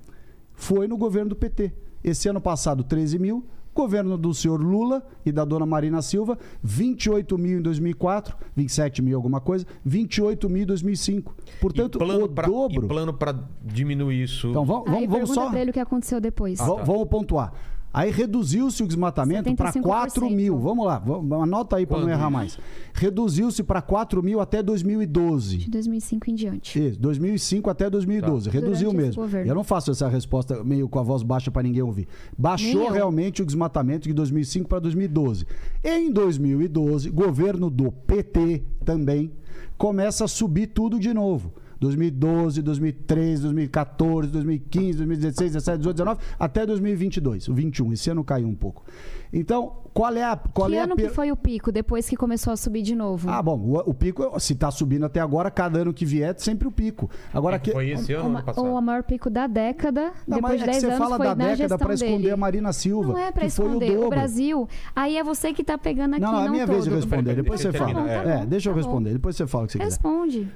[0.54, 1.72] foi no governo do PT.
[2.02, 3.44] Esse ano passado, 13 mil.
[3.74, 9.16] Governo do senhor Lula e da dona Marina Silva, 28 mil em 2004, 27 mil
[9.16, 11.34] alguma coisa, 28 mil em 2005.
[11.58, 12.84] Portanto, e plano o pra, dobro.
[12.84, 13.34] E plano para
[13.64, 14.48] diminuir isso.
[14.48, 15.58] Então vamos, Aí vamos, vamos pergunta só.
[15.58, 16.60] ele o que aconteceu depois.
[16.60, 16.82] Ah, tá.
[16.82, 17.54] Vamos pontuar.
[17.92, 19.82] Aí reduziu-se o desmatamento para 75%.
[19.82, 20.58] 4 mil.
[20.58, 22.58] Vamos lá, vamos- anota aí para não errar mais.
[22.94, 25.58] Reduziu-se para 4 mil até 2012.
[25.58, 26.78] De 2005 em diante.
[26.88, 28.46] Isso, 2005 até 2012.
[28.46, 28.52] Tá.
[28.52, 29.36] Reduziu Durante mesmo.
[29.46, 32.06] Eu não faço essa resposta meio com a voz baixa para ninguém ouvir.
[32.36, 32.92] Baixou Nem eu.
[32.92, 35.46] realmente o desmatamento de 2005 para 2012.
[35.84, 39.30] Em 2012, governo do PT também
[39.76, 41.52] começa a subir tudo de novo.
[41.86, 47.92] 2012, 2013, 2014, 2015, 2016, 17, 18, 19, até 2022, o 21.
[47.92, 48.84] Esse ano caiu um pouco.
[49.32, 52.14] Então, qual é a qual que é ano a que foi o pico, depois que
[52.16, 53.28] começou a subir de novo?
[53.28, 56.38] Ah, bom, o, o pico, se tá subindo até agora, cada ano que vier, é
[56.38, 57.10] sempre o pico.
[57.34, 58.64] Agora Que que foi esse ano ou o, ano passado?
[58.66, 61.16] o maior pico da década, Não, depois mas de é que 10 você anos, fala
[61.16, 62.30] foi da na década para esconder dele.
[62.30, 63.98] a Marina Silva, Não é pra que foi o esconder.
[63.98, 64.08] O.
[64.10, 66.74] Brasil, aí é você que tá pegando aqui, Não, é não a minha todo.
[66.74, 68.10] vez de responder, depois você fala.
[68.10, 68.42] é.
[68.42, 68.86] É, deixa eu Tá bom.
[68.86, 69.90] responder, depois você fala o que você quiser.
[69.90, 70.48] Responde.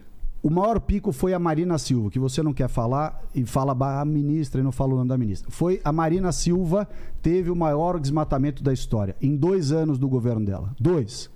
[0.47, 4.05] O maior pico foi a Marina Silva, que você não quer falar e fala a
[4.05, 5.51] ministra e não fala o nome da ministra.
[5.51, 6.88] Foi a Marina Silva,
[7.20, 10.72] teve o maior desmatamento da história, em dois anos do governo dela.
[10.78, 11.28] Dois.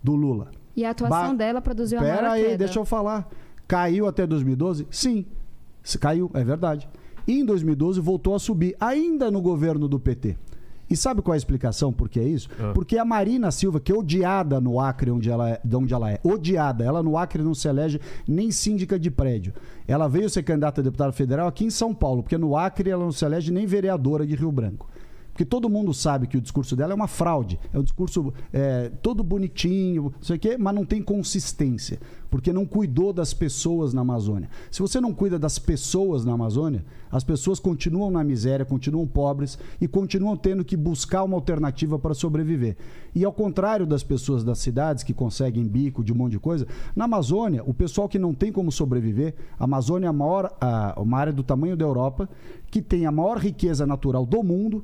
[0.00, 0.52] Do Lula.
[0.76, 2.58] E a atuação Ba- dela produziu a Pera maior aí, queda.
[2.58, 3.28] deixa eu falar.
[3.66, 4.86] Caiu até 2012?
[4.92, 5.26] Sim.
[5.98, 6.88] Caiu, é verdade.
[7.26, 10.36] E em 2012 voltou a subir, ainda no governo do PT.
[10.92, 12.50] E sabe qual é a explicação por que é isso?
[12.60, 12.72] Ah.
[12.74, 16.10] Porque a Marina Silva, que é odiada no Acre, onde ela é, de onde ela
[16.10, 19.54] é, odiada, ela no Acre não se elege nem síndica de prédio.
[19.88, 23.02] Ela veio ser candidata a deputada federal aqui em São Paulo, porque no Acre ela
[23.02, 24.86] não se elege nem vereadora de Rio Branco.
[25.32, 27.58] Porque todo mundo sabe que o discurso dela é uma fraude.
[27.72, 31.98] É um discurso é, todo bonitinho, sei quê, mas não tem consistência.
[32.30, 34.48] Porque não cuidou das pessoas na Amazônia.
[34.70, 39.58] Se você não cuida das pessoas na Amazônia, as pessoas continuam na miséria, continuam pobres
[39.80, 42.76] e continuam tendo que buscar uma alternativa para sobreviver.
[43.14, 46.66] E ao contrário das pessoas das cidades que conseguem bico de um monte de coisa,
[46.94, 50.94] na Amazônia, o pessoal que não tem como sobreviver, a Amazônia é a maior, a-
[50.98, 52.28] uma área do tamanho da Europa,
[52.70, 54.82] que tem a maior riqueza natural do mundo,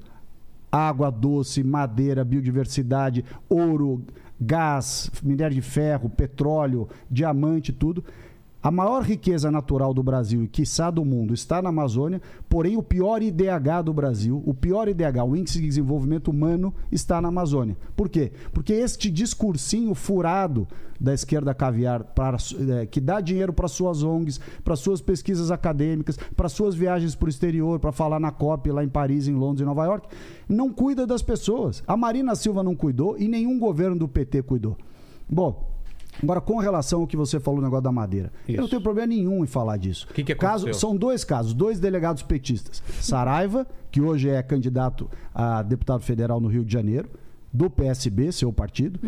[0.70, 4.02] água doce, madeira, biodiversidade, ouro,
[4.40, 8.04] gás, minério de ferro, petróleo, diamante, tudo.
[8.68, 12.82] A maior riqueza natural do Brasil e, quiçá, do mundo está na Amazônia, porém o
[12.82, 17.78] pior IDH do Brasil, o pior IDH, o Índice de Desenvolvimento Humano, está na Amazônia.
[17.96, 18.30] Por quê?
[18.52, 20.68] Porque este discursinho furado
[21.00, 26.18] da esquerda caviar, para, eh, que dá dinheiro para suas ONGs, para suas pesquisas acadêmicas,
[26.36, 29.62] para suas viagens para o exterior, para falar na COP lá em Paris, em Londres,
[29.62, 30.08] em Nova York,
[30.46, 31.82] não cuida das pessoas.
[31.86, 34.76] A Marina Silva não cuidou e nenhum governo do PT cuidou.
[35.26, 35.77] Bom,
[36.22, 38.70] Agora, com relação ao que você falou no negócio da madeira, eu não Isso.
[38.70, 40.06] tenho problema nenhum em falar disso.
[40.10, 42.82] O que que Caso- são dois casos, dois delegados petistas.
[43.00, 47.08] Saraiva, que hoje é candidato a deputado federal no Rio de Janeiro,
[47.50, 49.00] do PSB, seu partido.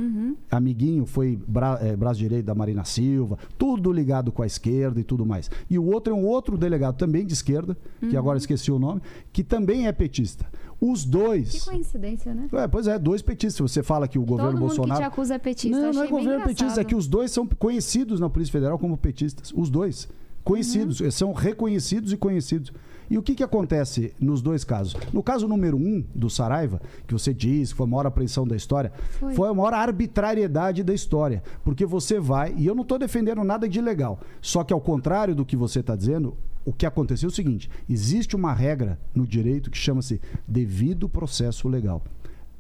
[0.51, 5.05] Amiguinho foi bra eh, braço direito da Marina Silva, tudo ligado com a esquerda e
[5.05, 5.51] tudo mais.
[5.69, 7.77] E o outro é um outro delegado também de esquerda,
[8.09, 9.03] que agora esqueci o nome,
[9.33, 10.47] que também é petista.
[10.81, 11.65] Os Que dois.
[11.65, 12.49] coincidência, né?
[12.53, 13.71] É, pois é, dois petistas.
[13.71, 15.01] Você fala que o governo Todo mundo Bolsonaro.
[15.01, 15.79] que te acusa é petista.
[15.79, 18.97] Não, não é governo petista, é que os dois são conhecidos na Polícia Federal como
[18.97, 19.53] petistas.
[19.55, 20.09] Os dois.
[20.43, 21.05] Conhecidos, Uhum.
[21.07, 22.73] eles são reconhecidos e conhecidos.
[23.11, 24.97] E o que, que acontece nos dois casos?
[25.13, 28.57] No caso número um do Saraiva, que você diz que foi a maior apreensão da
[28.57, 29.35] história, Foi.
[29.35, 31.43] foi a maior arbitrariedade da história.
[31.65, 35.35] Porque você vai, e eu não estou defendendo nada de ilegal, só que ao contrário
[35.35, 39.27] do que você está dizendo, o que aconteceu é o seguinte: existe uma regra no
[39.27, 42.03] direito que chama-se devido processo legal,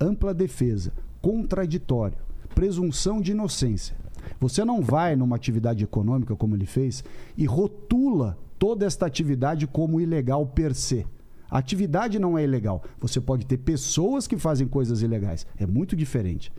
[0.00, 2.18] ampla defesa, contraditório,
[2.54, 3.96] presunção de inocência.
[4.38, 7.02] Você não vai numa atividade econômica, como ele fez,
[7.36, 11.06] e rotula toda esta atividade como ilegal per se.
[11.50, 12.82] A atividade não é ilegal.
[13.00, 15.46] Você pode ter pessoas que fazem coisas ilegais.
[15.58, 16.52] É muito diferente.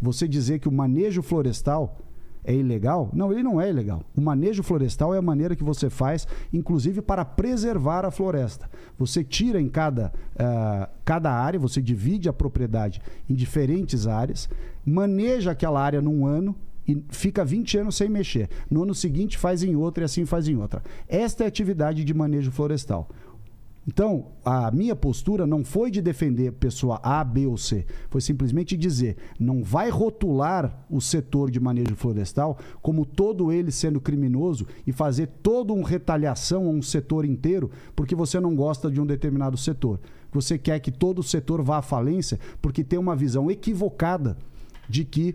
[0.00, 1.98] Você dizer que o manejo florestal
[2.44, 3.10] é ilegal?
[3.12, 4.02] Não, ele não é ilegal.
[4.16, 8.68] O manejo florestal é a maneira que você faz, inclusive para preservar a floresta.
[8.98, 14.48] Você tira em cada, ah, cada área, você divide a propriedade em diferentes áreas,
[14.84, 16.54] maneja aquela área num ano
[16.88, 18.48] e fica 20 anos sem mexer.
[18.70, 20.82] No ano seguinte faz em outra e assim faz em outra.
[21.06, 23.10] Esta é a atividade de manejo florestal.
[23.88, 27.86] Então, a minha postura não foi de defender pessoa A, B ou C.
[28.10, 33.98] Foi simplesmente dizer, não vai rotular o setor de manejo florestal como todo ele sendo
[33.98, 39.00] criminoso e fazer toda uma retaliação a um setor inteiro porque você não gosta de
[39.00, 39.98] um determinado setor.
[40.30, 44.36] Você quer que todo o setor vá à falência porque tem uma visão equivocada
[44.86, 45.34] de que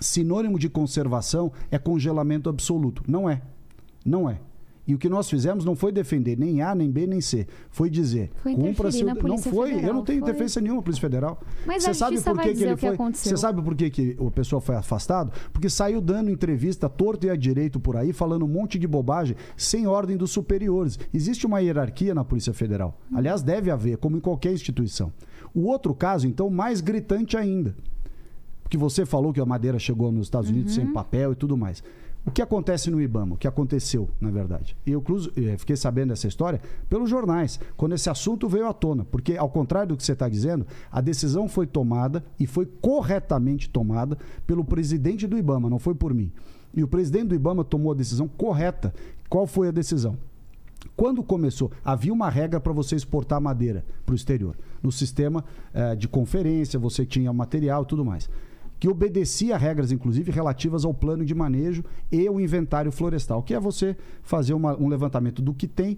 [0.00, 3.02] sinônimo de conservação é congelamento absoluto.
[3.06, 3.42] Não é.
[4.06, 4.40] Não é.
[4.86, 7.46] E o que nós fizemos não foi defender nem A, nem B, nem C.
[7.70, 9.70] Foi dizer, Foi o- na Não foi.
[9.70, 10.28] Eu Federal, não tenho foi.
[10.28, 11.40] interferência nenhuma na Polícia Federal.
[11.66, 12.96] Mas Você a sabe por que, que ele foi.
[13.12, 15.32] Você sabe por que, que o pessoal foi afastado?
[15.52, 19.36] Porque saiu dando entrevista torto e a direito por aí, falando um monte de bobagem,
[19.56, 20.98] sem ordem dos superiores.
[21.14, 23.00] Existe uma hierarquia na Polícia Federal.
[23.14, 25.10] Aliás, deve haver, como em qualquer instituição.
[25.54, 27.74] O outro caso, então, mais gritante ainda.
[28.62, 31.82] Porque você falou que a madeira chegou nos Estados Unidos sem papel e tudo mais.
[32.26, 33.34] O que acontece no Ibama?
[33.34, 34.76] O que aconteceu, na verdade?
[34.86, 35.04] E eu
[35.36, 39.04] eh, fiquei sabendo dessa história pelos jornais, quando esse assunto veio à tona.
[39.04, 43.68] Porque, ao contrário do que você está dizendo, a decisão foi tomada e foi corretamente
[43.68, 44.16] tomada
[44.46, 46.32] pelo presidente do Ibama, não foi por mim.
[46.74, 48.92] E o presidente do Ibama tomou a decisão correta,
[49.28, 50.16] Qual foi a decisão?
[50.96, 54.56] Quando começou, havia uma regra para você exportar madeira para o exterior.
[54.82, 58.28] No sistema eh, de conferência, você tinha material e tudo mais.
[58.78, 63.54] Que obedecia a regras, inclusive, relativas ao plano de manejo e o inventário florestal, que
[63.54, 65.96] é você fazer uma- um levantamento do que tem,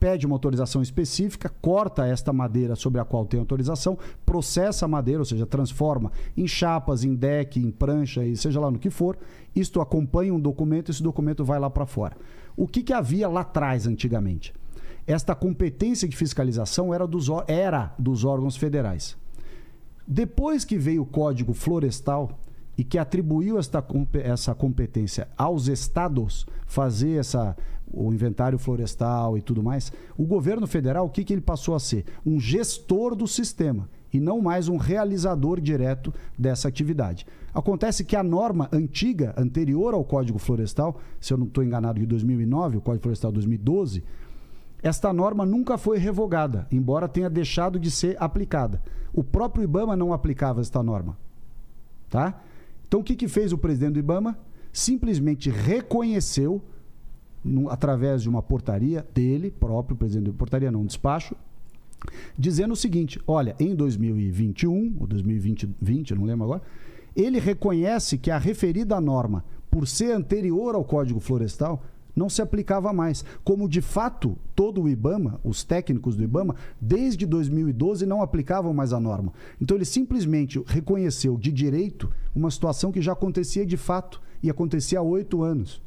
[0.00, 5.20] pede uma autorização específica, corta esta madeira sobre a qual tem autorização, processa a madeira,
[5.20, 9.18] ou seja, transforma em chapas, em deck, em prancha, e seja lá no que for.
[9.54, 12.16] Isto acompanha um documento, esse documento vai lá para fora.
[12.56, 14.54] O que, que havia lá atrás, antigamente?
[15.06, 19.16] Esta competência de fiscalização era dos, era dos órgãos federais.
[20.10, 22.40] Depois que veio o Código Florestal
[22.78, 23.84] e que atribuiu esta,
[24.24, 27.54] essa competência aos estados fazer essa,
[27.92, 31.78] o inventário florestal e tudo mais, o governo federal, o que, que ele passou a
[31.78, 32.06] ser?
[32.24, 37.26] Um gestor do sistema e não mais um realizador direto dessa atividade.
[37.52, 42.06] Acontece que a norma antiga, anterior ao Código Florestal, se eu não estou enganado, de
[42.06, 44.02] 2009, o Código Florestal 2012,
[44.82, 48.80] esta norma nunca foi revogada, embora tenha deixado de ser aplicada.
[49.12, 51.18] O próprio IBAMA não aplicava esta norma.
[52.08, 52.40] Tá?
[52.86, 54.38] Então o que, que fez o presidente do IBAMA?
[54.72, 56.62] Simplesmente reconheceu,
[57.44, 61.34] num- através de uma portaria dele próprio, presidente portaria não, um despacho,
[62.38, 66.62] dizendo o seguinte: olha, em 2021 ou 2020, 20, não lembro agora,
[67.16, 71.82] ele reconhece que a referida norma, por ser anterior ao Código Florestal,
[72.18, 73.24] não se aplicava mais.
[73.44, 78.92] Como de fato todo o IBAMA, os técnicos do IBAMA, desde 2012 não aplicavam mais
[78.92, 79.32] a norma.
[79.60, 84.98] Então ele simplesmente reconheceu de direito uma situação que já acontecia de fato e acontecia
[84.98, 85.80] há oito anos.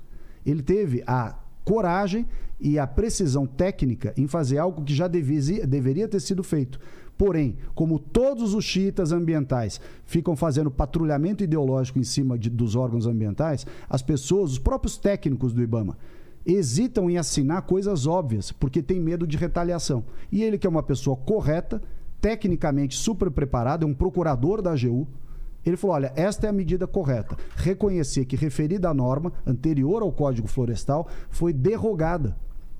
[0.45, 2.25] Ele teve a coragem
[2.59, 6.79] e a precisão técnica em fazer algo que já devia- deveria ter sido feito.
[7.17, 13.05] Porém, como todos os chiitas ambientais ficam fazendo patrulhamento ideológico em cima de- dos órgãos
[13.05, 15.97] ambientais, as pessoas, os próprios técnicos do IBAMA,
[16.45, 20.03] hesitam em assinar coisas óbvias, porque tem medo de retaliação.
[20.31, 21.81] E ele, que é uma pessoa correta,
[22.19, 25.07] tecnicamente super preparado, é um procurador da AGU,
[25.65, 27.37] ele falou: olha, esta é a medida correta.
[27.55, 32.35] Reconhecer que referida norma, anterior ao Código Florestal, foi derrogada.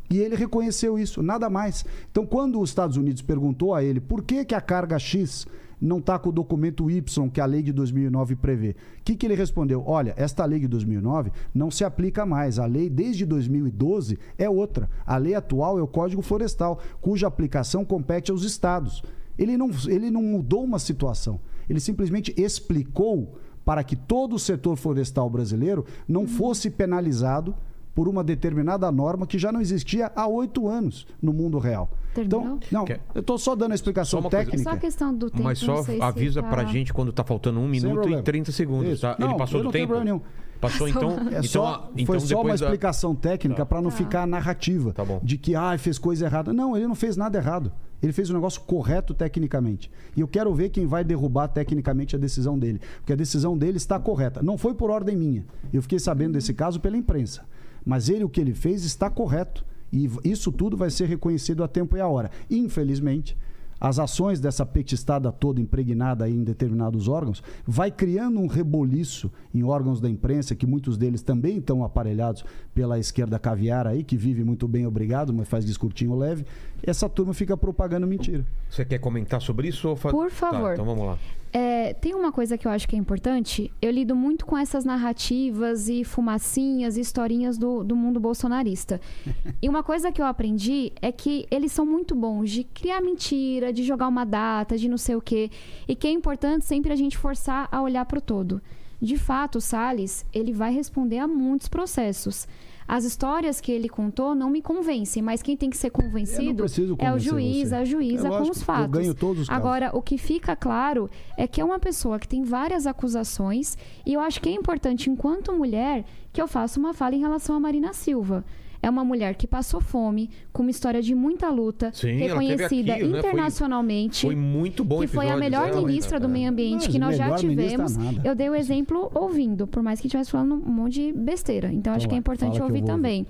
[0.09, 1.85] E ele reconheceu isso, nada mais.
[2.11, 5.47] Então, quando os Estados Unidos perguntou a ele por que, que a carga X
[5.81, 9.25] não está com o documento Y que a lei de 2009 prevê, o que, que
[9.25, 9.83] ele respondeu?
[9.85, 12.59] Olha, esta lei de 2009 não se aplica mais.
[12.59, 14.89] A lei desde 2012 é outra.
[15.05, 19.03] A lei atual é o Código Florestal, cuja aplicação compete aos estados.
[19.37, 21.39] Ele não, ele não mudou uma situação.
[21.67, 27.55] Ele simplesmente explicou para que todo o setor florestal brasileiro não fosse penalizado
[27.93, 31.89] por uma determinada norma que já não existia há oito anos no mundo real.
[32.13, 32.41] Terminou?
[32.41, 34.69] Então, não, Quer- eu estou só dando a Só explicação uma coisa- É técnica.
[34.71, 35.43] só questão do tempo.
[35.43, 37.93] Mas só não sei se avisa tá- pra gente quando tá faltando um minuto e
[37.93, 38.21] problema.
[38.23, 39.01] 30 segundos, Isso.
[39.01, 39.15] tá?
[39.17, 39.93] Não, Ele passou eu do não tenho tempo?
[39.95, 40.41] problema nenhum.
[40.59, 41.11] Passou então.
[41.11, 44.93] É então, só, então foi só uma da- explicação técnica para não ficar a narrativa
[44.93, 45.19] Tá bom.
[45.23, 46.53] de que ah, fez coisa errada.
[46.53, 47.71] Não, ele não fez nada errado.
[48.03, 49.89] Ele fez um negócio correto tecnicamente.
[50.15, 52.79] E eu quero ver quem vai derrubar tecnicamente a decisão dele.
[52.97, 54.43] Porque a decisão dele está correta.
[54.43, 55.45] Não foi por ordem minha.
[55.73, 57.43] Eu fiquei sabendo desse caso pela imprensa.
[57.83, 59.65] Mas ele, o que ele fez, está correto.
[59.91, 62.31] E isso tudo vai ser reconhecido a tempo e a hora.
[62.49, 63.37] Infelizmente,
[63.81, 69.99] as ações dessa petistada toda impregnada em determinados órgãos vai criando um reboliço em órgãos
[69.99, 74.67] da imprensa, que muitos deles também estão aparelhados pela esquerda caviar aí, que vive muito
[74.67, 76.45] bem, obrigado, mas faz discurtinho leve.
[76.83, 78.45] Essa turma fica propagando mentira.
[78.69, 79.89] Você quer comentar sobre isso?
[79.89, 80.73] Ou fa- Por Tá, favor.
[80.73, 81.17] então vamos lá.
[81.53, 83.69] É, tem uma coisa que eu acho que é importante.
[83.81, 89.01] Eu lido muito com essas narrativas e fumacinhas e historinhas do, do mundo bolsonarista.
[89.61, 93.73] e uma coisa que eu aprendi é que eles são muito bons de criar mentira,
[93.73, 95.51] de jogar uma data, de não sei o quê.
[95.87, 98.61] E que é importante sempre a gente forçar a olhar para o todo.
[99.01, 102.47] De fato, o Salles, ele vai responder a muitos processos.
[102.93, 106.65] As histórias que ele contou não me convencem, mas quem tem que ser Eu convencido
[106.99, 107.75] é o juiz, você.
[107.75, 108.91] a juíza É com os eu fatos.
[108.91, 109.63] ganho todos os casos.
[109.63, 114.11] Agora, o que fica claro é que é uma pessoa que tem várias acusações e
[114.11, 117.61] eu acho que é importante, enquanto mulher, que eu faça uma fala em relação a
[117.61, 118.43] Marina Silva.
[118.81, 123.03] É uma mulher que passou fome, com uma história de muita luta, Sim, reconhecida aqui,
[123.03, 123.09] né?
[123.09, 124.21] Foi- internacionalmente.
[124.25, 127.15] Foi muito bom que foi a melhor dela, ministra do meio ambiente Mas que nós
[127.15, 127.95] já tivemos.
[128.23, 131.71] Eu dei o exemplo ouvindo, por mais que estivesse falando um monte de besteira.
[131.71, 132.83] Então, acho que é importante ouvir vou ouvir.
[132.83, 133.27] também.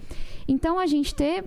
[0.48, 1.44] Então, a gente ter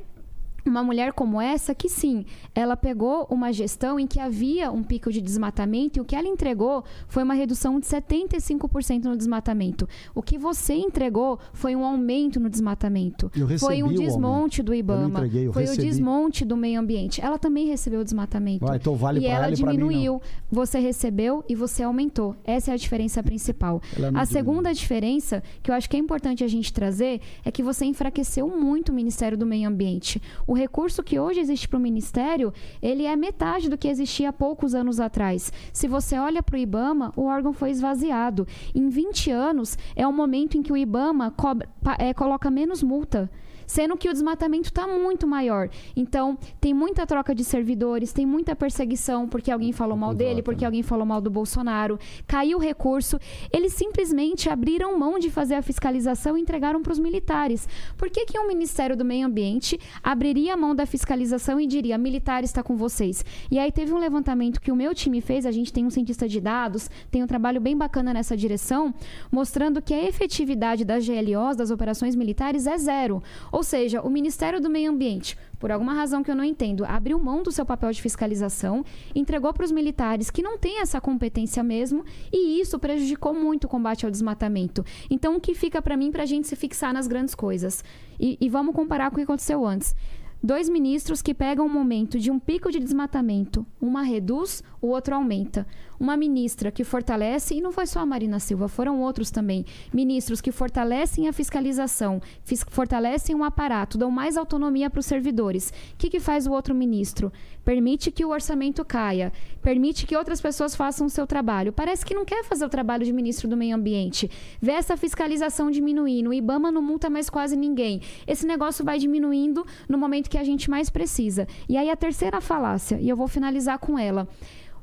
[0.71, 5.12] uma mulher como essa que sim, ela pegou uma gestão em que havia um pico
[5.12, 9.89] de desmatamento e o que ela entregou foi uma redução de 75% no desmatamento.
[10.15, 13.31] O que você entregou foi um aumento no desmatamento.
[13.37, 15.19] Eu foi um desmonte do Eu IBAMA.
[15.19, 17.21] entreguei, eu foi o desmonte do meio ambiente.
[17.21, 18.67] Ela também recebeu o desmatamento.
[18.69, 20.21] Ah, então vale e ela ela diminuiu.
[20.51, 22.35] Você recebeu e você aumentou.
[22.45, 23.81] Essa é a diferença principal.
[23.93, 24.27] A diminuiu.
[24.27, 28.49] segunda diferença, que eu acho que é importante a gente trazer, é que você enfraqueceu
[28.49, 30.21] muito o Ministério do Meio Ambiente.
[30.47, 34.33] O recurso que hoje existe para o Ministério, ele é metade do que existia há
[34.33, 35.53] poucos anos atrás.
[35.73, 38.47] Se você olha para o IBAMA, o órgão foi esvaziado.
[38.75, 43.31] Em 20 anos, é o momento em que o IBAMA cobra- é, coloca menos multa.
[43.67, 45.69] Sendo que o desmatamento está muito maior.
[45.97, 50.65] Então, tem muita troca de servidores, tem muita perseguição porque alguém falou mal dele, porque
[50.65, 51.99] alguém falou mal do Bolsonaro.
[52.27, 53.19] Caiu o recurso.
[53.53, 57.69] Eles simplesmente abriram mão de fazer a fiscalização e entregaram para os militares.
[57.97, 61.99] Por que, que um Ministério do Meio Ambiente abriria a mão da fiscalização e diria:
[61.99, 63.25] militar está com vocês?
[63.51, 66.29] E aí teve um levantamento que o meu time fez, a gente tem um cientista
[66.29, 68.95] de dados, tem um trabalho bem bacana nessa direção,
[69.31, 73.23] mostrando que a efetividade das GLOs, das operações militares, é zero.
[73.55, 77.17] Ou seja, o Ministério do Meio Ambiente, por alguma razão que eu não entendo, abriu
[77.21, 78.85] mão do seu papel de fiscalização,
[79.15, 83.69] entregou para os militares que não têm essa competência mesmo, e isso prejudicou muito o
[83.69, 84.85] combate ao desmatamento.
[85.09, 87.85] Então, o que fica para mim para a gente se fixar nas grandes coisas?
[88.19, 89.95] E, e vamos comparar com o que aconteceu antes.
[90.43, 95.15] Dois ministros que pegam um momento de um pico de desmatamento, uma reduz, o outro
[95.15, 95.65] aumenta.
[95.99, 100.40] Uma ministra que fortalece, e não foi só a Marina Silva, foram outros também, ministros
[100.40, 105.70] que fortalecem a fiscalização, fis- fortalecem o aparato, dão mais autonomia para os servidores.
[105.92, 107.32] O que, que faz o outro ministro?
[107.64, 109.32] Permite que o orçamento caia,
[109.62, 111.72] permite que outras pessoas façam o seu trabalho.
[111.72, 114.30] Parece que não quer fazer o trabalho de ministro do Meio Ambiente.
[114.61, 118.03] Vê essa fiscalização diminuindo, o IBAMA não multa mais quase ninguém.
[118.26, 121.47] Esse negócio vai diminuindo no momento que a gente mais precisa.
[121.68, 124.28] E aí a terceira falácia, e eu vou finalizar com ela.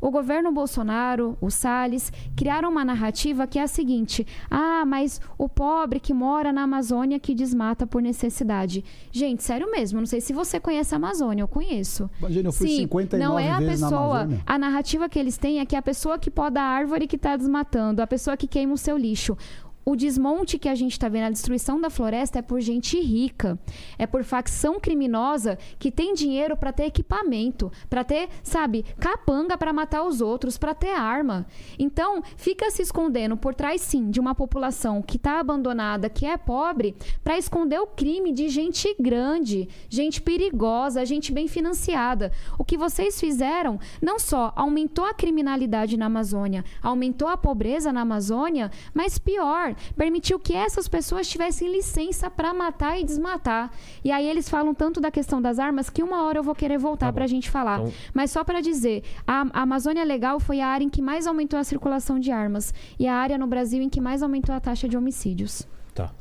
[0.01, 5.47] O governo Bolsonaro, o Salles, criaram uma narrativa que é a seguinte: ah, mas o
[5.47, 8.83] pobre que mora na Amazônia que desmata por necessidade.
[9.11, 12.09] Gente, sério mesmo, não sei se você conhece a Amazônia, eu conheço.
[12.19, 14.27] Imagina, eu fui Sim, 59 não é a pessoa.
[14.45, 17.37] A narrativa que eles têm é que a pessoa que poda a árvore que está
[17.37, 19.37] desmatando, a pessoa que queima o seu lixo.
[19.83, 23.57] O desmonte que a gente está vendo, a destruição da floresta é por gente rica.
[23.97, 29.73] É por facção criminosa que tem dinheiro para ter equipamento, para ter, sabe, capanga para
[29.73, 31.47] matar os outros, para ter arma.
[31.79, 36.37] Então, fica se escondendo por trás, sim, de uma população que está abandonada, que é
[36.37, 42.31] pobre, para esconder o crime de gente grande, gente perigosa, gente bem financiada.
[42.57, 48.01] O que vocês fizeram não só aumentou a criminalidade na Amazônia, aumentou a pobreza na
[48.01, 53.71] Amazônia, mas pior, permitiu que essas pessoas tivessem licença para matar e desmatar.
[54.03, 56.77] E aí eles falam tanto da questão das armas que uma hora eu vou querer
[56.77, 57.79] voltar Tá para a gente falar.
[57.81, 61.25] Então- Mas só para dizer, a, a Amazônia Legal foi a área em que mais
[61.27, 64.59] aumentou a circulação de armas e a área no Brasil em que mais aumentou a
[64.59, 65.67] taxa de homicídios.
[65.93, 66.11] Tá.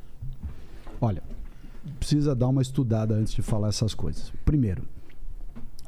[1.01, 1.23] Olha,
[1.99, 4.33] precisa dar uma estudada antes de falar essas coisas.
[4.45, 4.83] Primeiro,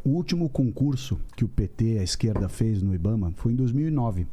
[0.05, 4.27] o último concurso que o PT, a esquerda, fez no IBAMA foi em 2009.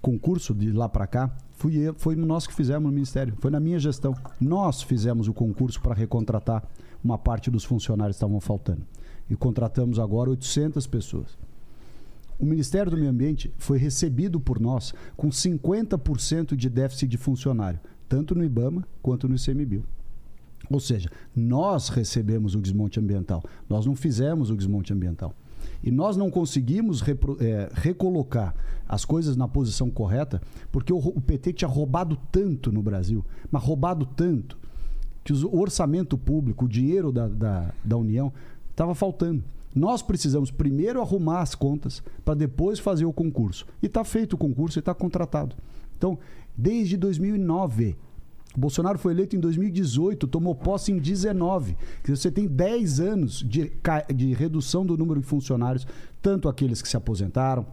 [0.00, 3.58] Concurso de lá para cá fui eu, foi nós que fizemos no Ministério, foi na
[3.58, 4.14] minha gestão.
[4.40, 6.62] Nós fizemos o concurso para recontratar
[7.02, 8.82] uma parte dos funcionários que estavam faltando.
[9.28, 11.38] E contratamos agora 800 pessoas.
[12.38, 17.80] O Ministério do Meio Ambiente foi recebido por nós com 50% de déficit de funcionário,
[18.08, 19.84] tanto no IBAMA quanto no ICMBio.
[20.70, 25.34] Ou seja, nós recebemos o desmonte ambiental, nós não fizemos o desmonte ambiental.
[25.82, 28.54] E nós não conseguimos repro- eh, recolocar
[28.88, 33.62] as coisas na posição correta, porque o, o PT tinha roubado tanto no Brasil, mas
[33.62, 34.58] roubado tanto,
[35.24, 38.32] que o orçamento público, o dinheiro da, da, da União,
[38.70, 39.42] estava faltando.
[39.74, 43.66] Nós precisamos primeiro arrumar as contas para depois fazer o concurso.
[43.82, 45.54] E está feito o concurso e está contratado.
[45.98, 46.18] Então,
[46.56, 47.96] desde 2009,
[48.56, 51.76] o Bolsonaro foi eleito em 2018, tomou posse em 19.
[52.02, 53.70] Quer dizer, Você tem 10 anos de,
[54.14, 55.86] de redução do número de funcionários,
[56.22, 57.66] tanto aqueles que se aposentaram,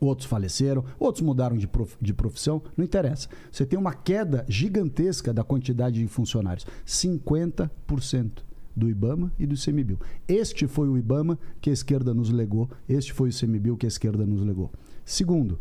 [0.00, 3.28] outros faleceram, outros mudaram de, prof- de profissão, não interessa.
[3.52, 8.30] Você tem uma queda gigantesca da quantidade de funcionários, 50%
[8.76, 10.00] do IBAMA e do ICMBio.
[10.26, 13.88] Este foi o IBAMA que a esquerda nos legou, este foi o ICMBio que a
[13.88, 14.70] esquerda nos legou.
[15.04, 15.58] Segundo,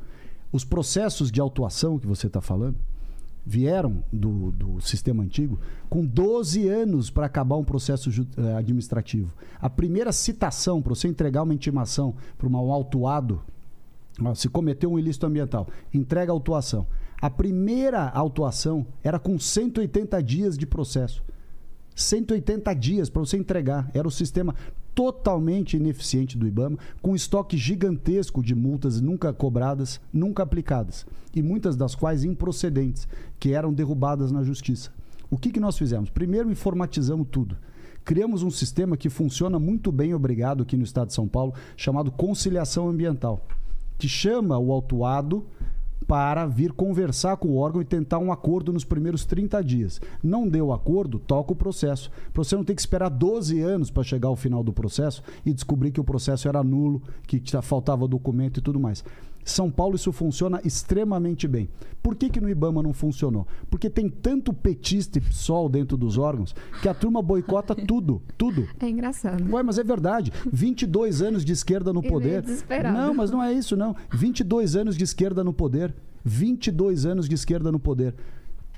[0.52, 2.78] os processos de autuação que você está falando
[3.46, 9.34] vieram do, do sistema antigo com 12 anos para acabar um processo eh, administrativo.
[9.60, 13.42] A primeira citação para você entregar uma intimação para um autuado,
[14.36, 16.88] se cometeu um ilícito ambiental, entrega a autuação.
[17.22, 21.24] A primeira autuação era com 180 dias de processo.
[21.96, 23.90] 180 dias para você entregar.
[23.94, 24.56] Era o sistema
[24.94, 31.06] totalmente ineficiente do IBAMA, com estoque gigantesco de multas nunca cobradas, nunca aplicadas,
[31.36, 33.08] e muitas das quais improcedentes,
[33.40, 34.92] que eram derrubadas na justiça.
[35.30, 36.10] O que, que nós fizemos?
[36.10, 37.58] Primeiro, informatizamos tudo.
[38.06, 42.12] Criamos um sistema que funciona muito bem, obrigado, aqui no estado de São Paulo, chamado
[42.12, 43.46] conciliação ambiental,
[43.98, 45.46] que chama o autuado
[46.04, 50.02] para vir conversar com o órgão e tentar um acordo nos primeiros 30 dias.
[50.22, 52.12] Não deu acordo, toca o processo.
[52.34, 55.54] Para você não ter que esperar 12 anos para chegar ao final do processo e
[55.54, 59.04] descobrir que o processo era nulo, que faltava documento e tudo mais.
[59.44, 61.70] São Paulo isso funciona extremamente bem.
[62.02, 63.48] Por que, que no Ibama não funcionou?
[63.70, 68.68] Porque tem tanto petista e PSOL dentro dos órgãos que a turma boicota tudo, tudo.
[68.80, 69.50] É engraçado.
[69.54, 70.32] Ué, mas é verdade.
[70.52, 72.44] 22 anos de esquerda no meio poder.
[72.92, 73.96] Não, mas não é isso não.
[74.12, 75.94] 22 anos de esquerda no poder.
[76.26, 78.14] 22 anos de esquerda no poder.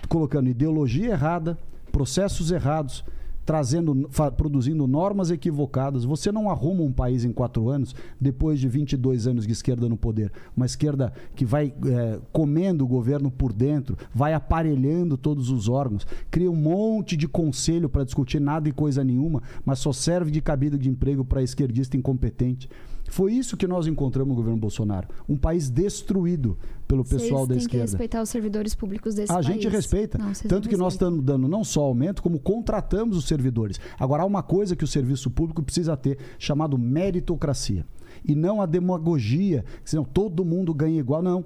[0.07, 1.57] Colocando ideologia errada,
[1.91, 3.03] processos errados,
[3.45, 6.03] trazendo, produzindo normas equivocadas.
[6.03, 9.95] Você não arruma um país em quatro anos depois de 22 anos de esquerda no
[9.95, 10.31] poder.
[10.55, 16.07] Uma esquerda que vai eh, comendo o governo por dentro, vai aparelhando todos os órgãos,
[16.31, 20.41] cria um monte de conselho para discutir nada e coisa nenhuma, mas só serve de
[20.41, 22.67] cabide de emprego para esquerdista incompetente.
[23.15, 25.07] Foi isso que nós encontramos no governo Bolsonaro.
[25.29, 27.85] Um país destruído pelo pessoal Vocês da têm que esquerda.
[27.85, 29.45] respeitar os servidores públicos desse A país.
[29.47, 30.17] gente respeita.
[30.17, 33.79] Não, vocês Tanto que nós estamos dando não só aumento, como contratamos os servidores.
[33.97, 37.85] Agora, há uma coisa que o serviço público precisa ter, chamado meritocracia.
[38.27, 41.23] E não a demagogia, que senão todo mundo ganha igual.
[41.23, 41.45] Não.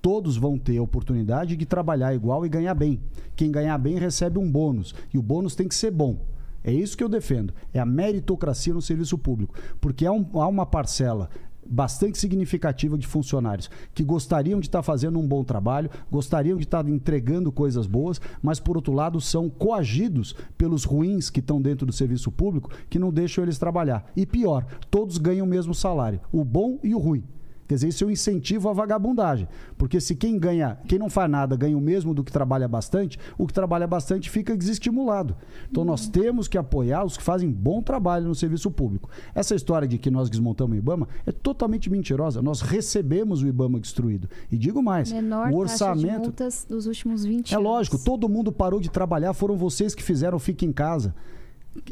[0.00, 3.00] Todos vão ter a oportunidade de trabalhar igual e ganhar bem.
[3.34, 4.94] Quem ganhar bem recebe um bônus.
[5.12, 6.16] E o bônus tem que ser bom.
[6.64, 7.52] É isso que eu defendo.
[7.72, 9.54] É a meritocracia no serviço público.
[9.80, 11.28] Porque há, um- há uma parcela
[11.64, 16.86] bastante significativa de funcionários que gostariam de estar fazendo um bom trabalho, gostariam de estar
[16.88, 21.92] entregando coisas boas, mas por outro lado são coagidos pelos ruins que estão dentro do
[21.92, 24.10] serviço público que não deixam eles trabalhar.
[24.16, 27.22] E pior, todos ganham o mesmo salário, o bom e o ruim.
[27.72, 29.48] Quer dizer, isso é um incentivo à vagabundagem.
[29.78, 33.18] Porque se quem ganha, quem não faz nada ganha o mesmo do que trabalha bastante,
[33.38, 35.34] o que trabalha bastante fica desestimulado.
[35.70, 39.08] Então nós temos que apoiar os que fazem bom trabalho no serviço público.
[39.34, 42.42] Essa história de que nós desmontamos o IBAMA é totalmente mentirosa.
[42.42, 44.28] Nós recebemos o IBAMA destruído.
[44.50, 47.66] E digo mais, Menor o taxa de orçamento multas dos últimos 20 é anos.
[47.66, 51.14] lógico, todo mundo parou de trabalhar, foram vocês que fizeram Fique em Casa.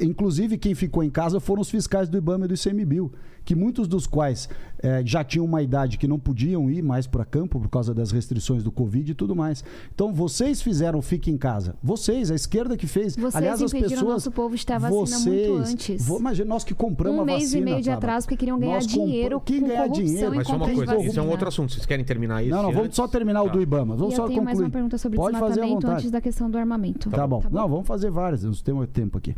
[0.01, 3.11] Inclusive, quem ficou em casa foram os fiscais do IBAMA e do ICMBio,
[3.44, 4.47] que muitos dos quais
[4.82, 8.11] eh, já tinham uma idade que não podiam ir mais para campo por causa das
[8.12, 9.65] restrições do Covid e tudo mais.
[9.94, 11.77] Então, vocês fizeram Fique em Casa.
[11.82, 13.16] Vocês, a esquerda que fez.
[13.16, 14.02] Vocês Aliás, as o pessoas.
[14.02, 16.09] nosso povo vacina muito antes.
[16.09, 17.65] Imagina, nós que compramos Um a mês e vacina.
[17.65, 20.35] meio de atraso porque queriam ganhar Nós dinheiro que com ganhar dinheiro?
[20.36, 21.24] Mas só uma coisa, isso é um vacina.
[21.24, 21.73] outro assunto.
[21.73, 22.51] Vocês querem terminar isso?
[22.55, 22.97] Não, não, vamos antes?
[22.97, 23.52] só terminar o Tá.
[23.52, 23.97] do IBAMA.
[23.97, 24.66] Vamos E só eu tenho mais concluir.
[24.66, 25.98] uma pergunta sobre Pode fazer à desmatamento vontade.
[26.01, 27.09] antes da questão do armamento.
[27.09, 27.40] Tá, bom.
[27.40, 28.44] Tá Não, vamos fazer várias.
[28.44, 29.35] Nós temos tempo aqui.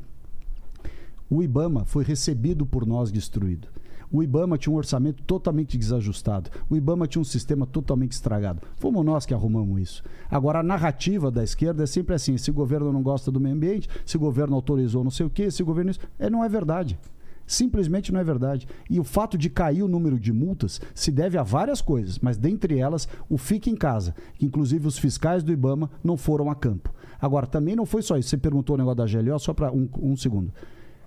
[1.34, 3.66] O IBAMA foi recebido por nós destruído.
[4.10, 6.50] O IBAMA tinha um orçamento totalmente desajustado.
[6.68, 8.60] O IBAMA tinha um sistema totalmente estragado.
[8.76, 10.04] Fomos nós que arrumamos isso.
[10.30, 13.54] Agora, a narrativa da esquerda é sempre assim: se o governo não gosta do meio
[13.54, 15.92] ambiente, se o governo autorizou não sei o quê, se o governo.
[15.92, 16.00] Isso.
[16.18, 16.98] É, não é verdade.
[17.46, 18.68] Simplesmente não é verdade.
[18.90, 22.36] E o fato de cair o número de multas se deve a várias coisas, mas
[22.36, 26.54] dentre elas o Fique em Casa, que inclusive os fiscais do IBAMA não foram a
[26.54, 26.92] campo.
[27.18, 28.28] Agora, também não foi só isso.
[28.28, 30.52] Você perguntou o negócio da GLO, só para um, um segundo.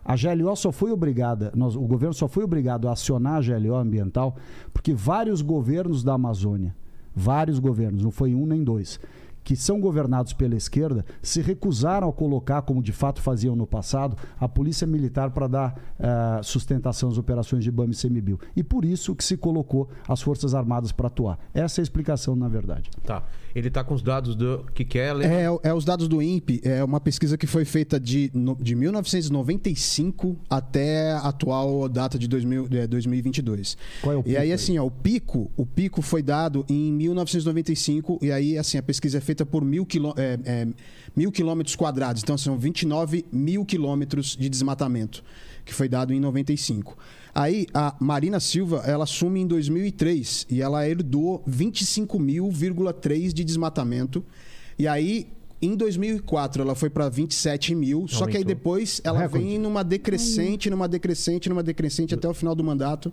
[0.07, 3.76] A GLO só foi obrigada, nós- o governo só foi obrigado a acionar a GLO
[3.76, 4.36] ambiental
[4.72, 6.76] porque vários governos da Amazônia,
[7.15, 8.99] vários governos, não foi um nem dois,
[9.45, 14.17] que são governados pela esquerda, se recusaram a colocar, como de fato faziam no passado,
[14.38, 18.39] a polícia militar para dar eh, sustentação às operações de BAM e CMBio.
[18.55, 21.39] E por isso que se colocou as Forças Armadas para atuar.
[21.53, 22.89] Essa é a explicação, na verdade.
[23.05, 23.23] Tá.
[23.53, 25.30] Ele tá com os dados do que quer ler.
[25.31, 28.76] É, é os dados do INPE, é uma pesquisa que foi feita de, no- de
[28.76, 33.77] 1995 até a atual data de 2000, é, 2022.
[34.01, 34.53] Qual é o E pico aí, aí?
[34.53, 39.17] assim, ó, o pico, o pico foi dado em 1995, e aí, assim, a pesquisa
[39.17, 40.68] é feita por mil, quilô, é, é,
[41.16, 42.22] mil quilômetros quadrados.
[42.22, 45.24] Então, são 29 mil quilômetros de desmatamento,
[45.66, 46.95] que foi dado em 95.
[47.34, 54.24] Aí, a Marina Silva, ela assume em 2003, e ela herdou 25.000,3 de desmatamento.
[54.78, 55.28] E aí,
[55.62, 58.56] em 2004, ela foi para 27 mil, só que aí Aumentou.
[58.56, 59.45] depois ela Recorde.
[59.45, 63.12] vem numa decrescente, numa decrescente, numa decrescente até o final do mandato.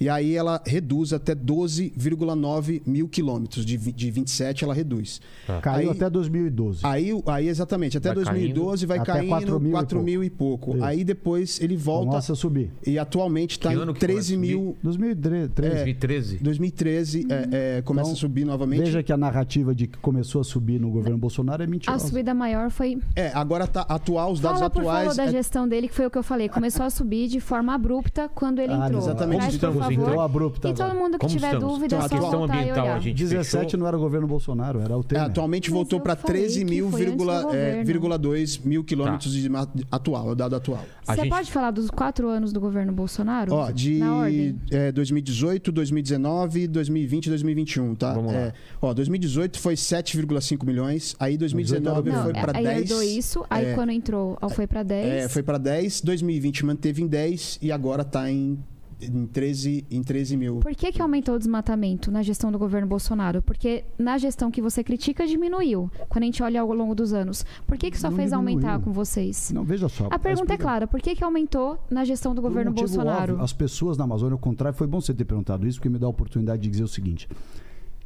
[0.00, 3.64] E aí ela reduz até 12,9 mil quilômetros.
[3.64, 5.20] De, de 27 ela reduz.
[5.62, 6.80] Caiu Aí- até 2012.
[6.84, 10.30] Aí, aí exatamente, até Vai 2012 vai Até caindo 4 mil e 4 mil e
[10.30, 10.74] pouco.
[10.76, 10.84] Isso.
[10.84, 12.70] Aí depois ele volta Começa a subir.
[12.86, 14.76] e atualmente está em ano que foi 13 mil.
[14.82, 15.68] 2013.
[15.74, 16.36] 2013.
[16.38, 18.80] 2013 é, é, começa Então, a subir novamente.
[18.84, 22.06] Veja que a narrativa de que começou a subir no governo Bolsonaro é A mentirosa.
[22.06, 22.98] subida maior foi.
[23.16, 25.16] É, agora tá atual, os dados Fala por favor atuais.
[25.16, 26.48] da é- gestão dele, que foi o que eu falei.
[26.48, 29.00] Começou a subir de forma abrupta quando ele Ah, entrou.
[29.02, 29.38] exatamente.
[29.38, 29.87] Traz, Como estamos, por favor.
[29.92, 30.08] Então?
[30.08, 30.98] Então, abrupta E todo agora.
[30.98, 31.68] mundo que Como tiver estamos?
[31.74, 32.96] dúvida, Então, é a só questão voltar e ambiental, olhar.
[32.96, 33.80] a gente 17 fechou.
[33.80, 35.24] não era o governo Bolsonaro, era o É, Temer.
[35.24, 39.48] atualmente Mas voltou para falei 13 que mil, vírgula, é, vírgula 2 mil quilômetros de
[39.48, 40.84] ma- atual, é o dado atual.
[41.06, 43.52] A Você gente- pode falar dos quatro anos do governo Bolsonaro?
[43.54, 44.56] Ó, de Na ordem.
[44.70, 48.12] é, 2018, 2019, 2020 e 2021, tá?
[48.14, 48.38] Vamos lá.
[48.38, 52.78] É, ó, 2018 foi 7,5 milhões, aí 2019 Não, foi é, para aí 10.
[52.82, 55.24] herdou isso, aí é, quando entrou, ó, foi pra 10.
[55.24, 58.58] É, foi para 10, 2020 manteve em 10 e agora tá em,
[59.00, 60.56] em, 13, em 13 mil.
[60.60, 63.42] Por que, que aumentou o desmatamento na gestão do governo Bolsonaro?
[63.42, 65.90] Porque na gestão que você critica, diminuiu.
[66.08, 67.44] Quando a gente olha ao longo dos anos.
[67.66, 68.56] Por que, que só Não fez diminuiu.
[68.56, 69.52] aumentar com vocês?
[69.52, 70.08] Não, veja só.
[70.10, 70.86] A pergunta é clara.
[70.86, 73.32] Por que, que aumentou na gestão do um governo motivo Bolsonaro?
[73.32, 75.98] óbvio, as pessoas na Amazônia, ao contrário, foi bom você ter perguntado isso, porque me
[75.98, 77.28] dá a oportunidade de dizer o seguinte: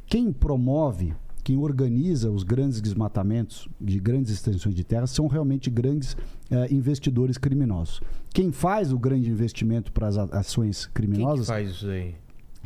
[0.05, 1.13] quem promove,
[1.43, 6.15] quem organiza os grandes desmatamentos de grandes extensões de terra são realmente grandes
[6.49, 8.01] eh, investidores criminosos.
[8.33, 12.15] Quem faz o grande investimento para as ações Quem que criminosas faz isso aí?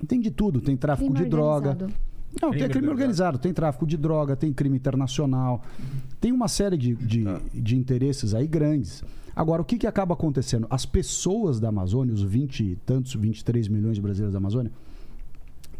[0.08, 1.94] tem de tudo: tem tráfico Crime de droga, organizado.
[2.42, 5.64] Não, Crime tem crime organizado, tem tráfico de droga, tem crime internacional,
[6.22, 7.42] tem uma série de, de, Tá.
[7.54, 9.04] de interesses aí grandes.
[9.36, 10.68] Agora, o que, que acaba acontecendo?
[10.70, 14.72] As pessoas da Amazônia, os 20 e tantos, 23 milhões de brasileiros da Amazônia,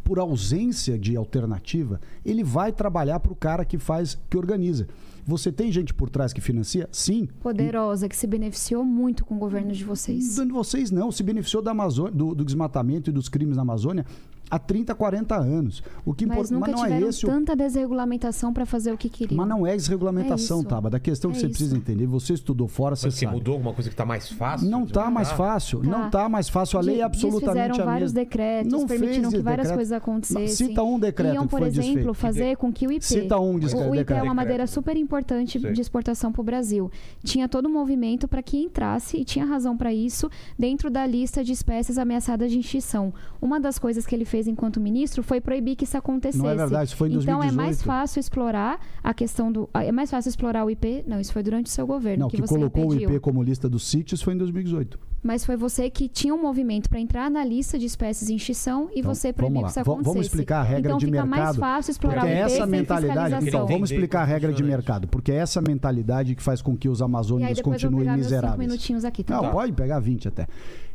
[0.08, 4.88] por ausência de alternativa, ele vai trabalhar para o cara que faz, que organiza.
[5.26, 6.88] Você tem gente por trás que financia?
[6.94, 7.28] Sim.
[7.42, 10.38] Poderosa, que se beneficiou muito com o governo de vocês.
[10.38, 14.06] Dando vocês não, se beneficiou da Amazônia, do, do desmatamento e dos crimes na Amazônia
[14.50, 15.82] há 30, 40 anos.
[16.06, 18.92] O que Mas importa, nunca mas não é tiveram esse o tanta desregulamentação para fazer
[18.92, 19.38] o que queriam.
[19.38, 20.64] Mas não é desregulamentação, É.
[20.64, 20.90] Taba.
[20.90, 21.56] Da questão que É você isso.
[21.56, 23.36] precisa entender, você estudou fora, você Mas que sabe.
[23.38, 24.70] mudou alguma coisa que tá mais fácil?
[24.70, 25.88] Não tá mais fácil, Tá.
[25.88, 26.78] não tá mais fácil.
[26.80, 28.26] A lei é absolutamente desfizeram a vários mesma.
[28.26, 29.78] decretos, Não permitiram fez que várias decreto.
[29.78, 30.68] coisas acontecessem.
[30.68, 32.14] Cita um decreto Iam, que por foi exemplo, desfeito.
[32.14, 33.06] fazer com que o IP...
[33.06, 34.24] Cita um descre- o IP é decreto.
[34.24, 36.92] uma madeira super importante de exportação para o Brasil.
[37.24, 41.44] Tinha todo um movimento para que entrasse, e tinha razão para isso, dentro da lista
[41.44, 43.14] de espécies ameaçadas de extinção.
[43.42, 46.44] Uma das coisas que ele fez enquanto ministro foi proibir que isso acontecesse.
[46.44, 47.56] Não é verdade, isso foi em Então é 2018.
[47.56, 49.70] mais fácil explorar a questão do...
[49.74, 51.06] É mais fácil explorar o IP...
[51.08, 53.10] Não, isso foi durante o seu governo Não, que, que, você colocou impediu.
[53.10, 55.00] o IP como lista dos sítios foi em 2018.
[55.28, 58.90] Mas foi você que tinha um movimento para entrar na lista de espécies em extinção
[58.96, 60.14] e Então, você proibiu que isso acontecesse.
[60.14, 62.54] vamos explicar a regra então de fica mais mercado, fácil explorar Porque o é IP
[62.54, 63.48] essa mentalidade.
[63.48, 65.06] Então, vamos explicar a regra de mercado.
[65.10, 68.36] Porque é essa mentalidade que faz com que os amazônicos vou continuem pegar meus cinco
[68.36, 68.70] miseráveis.
[68.70, 69.36] minutinhos aqui, tá?
[69.36, 69.52] Não, Tá.
[69.52, 70.48] pode pegar 20 até.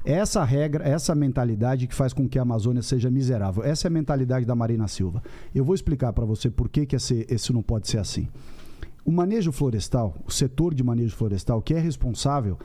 [0.03, 3.63] Essa regra, essa mentalidade que faz com que a Amazônia seja miserável.
[3.63, 5.23] Essa é a mentalidade da Marina Silva.
[5.55, 8.27] Eu vou explicar para você por que, que esse, esse não pode ser assim.
[9.05, 12.57] O manejo florestal, o setor de manejo florestal, que é responsável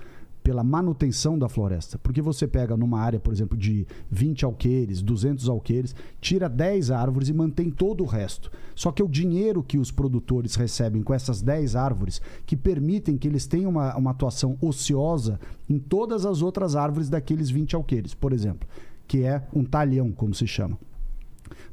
[0.48, 1.98] pela manutenção da floresta.
[1.98, 7.28] Porque você pega numa área, por exemplo, de 20 alqueires, 200 alqueires, tira 10 árvores
[7.28, 8.50] e mantém todo o resto.
[8.74, 13.28] Só que o dinheiro que os produtores recebem com essas 10 árvores, que permitem que
[13.28, 15.38] eles tenham uma, uma atuação ociosa
[15.70, 18.70] em todas as outras árvores daqueles 20 alqueires, por exemplo,
[19.06, 20.80] que é um talhão, como se chama.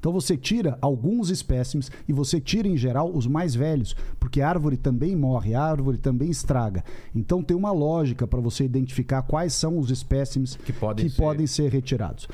[0.04, 4.48] Então você tira alguns espécimes e você tira em geral os mais velhos, porque a
[4.50, 6.84] árvore também morre, a árvore também estraga.
[7.14, 11.46] Então tem uma lógica para você identificar quais são os espécimes Que podem ser- podem
[11.46, 12.28] ser retirados.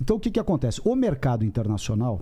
[0.00, 0.80] Então o que, que acontece?
[0.84, 2.20] O mercado internacional,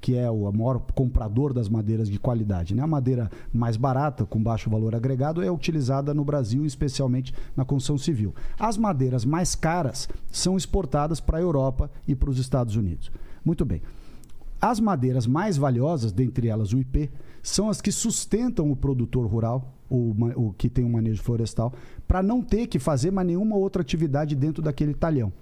[0.00, 2.84] que é o maior comprador das madeiras de qualidade, né?
[2.84, 7.98] a madeira mais barata, com baixo valor agregado, é utilizada no Brasil, especialmente na construção
[7.98, 8.32] civil.
[8.56, 13.10] As madeiras mais caras são exportadas para a Europa e para os Estados Unidos.
[13.44, 13.82] Muito bem.
[14.60, 17.10] As madeiras mais valiosas, dentre elas o IP,
[17.42, 21.72] são as que sustentam o produtor rural, o, o que tem um manejo florestal,
[22.08, 25.32] para não ter que fazer mais nenhuma outra atividade dentro daquele talhão.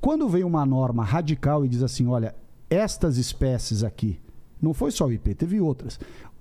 [0.00, 2.34] Quando vem uma norma radical e diz assim, olha,
[2.68, 4.18] estas espécies aqui,
[4.60, 6.00] não foi só o IP, teve outras.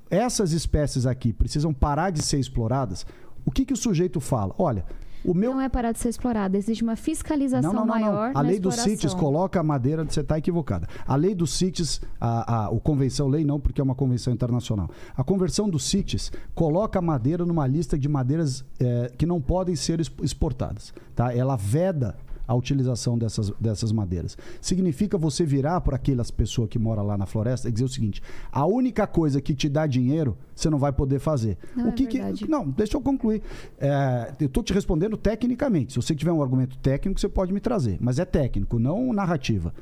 [0.09, 3.05] Essas espécies aqui precisam parar de ser exploradas.
[3.45, 4.55] O que, que o sujeito fala?
[4.57, 4.85] Olha,
[5.27, 8.31] o meu Não é parar de ser explorada, existe uma fiscalização não, não, não, maior
[8.33, 8.75] A lei dos.
[8.75, 10.87] CITES coloca a madeira, você está equivocada.
[11.07, 14.89] A lei dos CITES, a, a, o convenção, lei não, porque é uma convenção internacional.
[15.15, 19.75] A conversão dos CITES coloca a madeira numa lista de madeiras eh, que não podem
[19.75, 20.93] ser exp- exportadas.
[21.15, 21.33] Tá?
[21.35, 22.15] Ela veda
[22.47, 24.37] a utilização dessas, dessas madeiras.
[24.61, 28.21] Significa você virar para aquelas pessoas que moram lá na floresta e dizer o seguinte:
[28.51, 31.57] a única coisa que te dá dinheiro, você não vai poder fazer.
[31.75, 32.49] Não o é que que- verdade.
[32.49, 33.41] Não, deixa eu concluir.
[33.79, 35.93] É, eu estou te respondendo tecnicamente.
[35.93, 37.97] Se você tiver um argumento técnico, você pode me trazer.
[37.99, 39.73] Mas é técnico, não narrativa.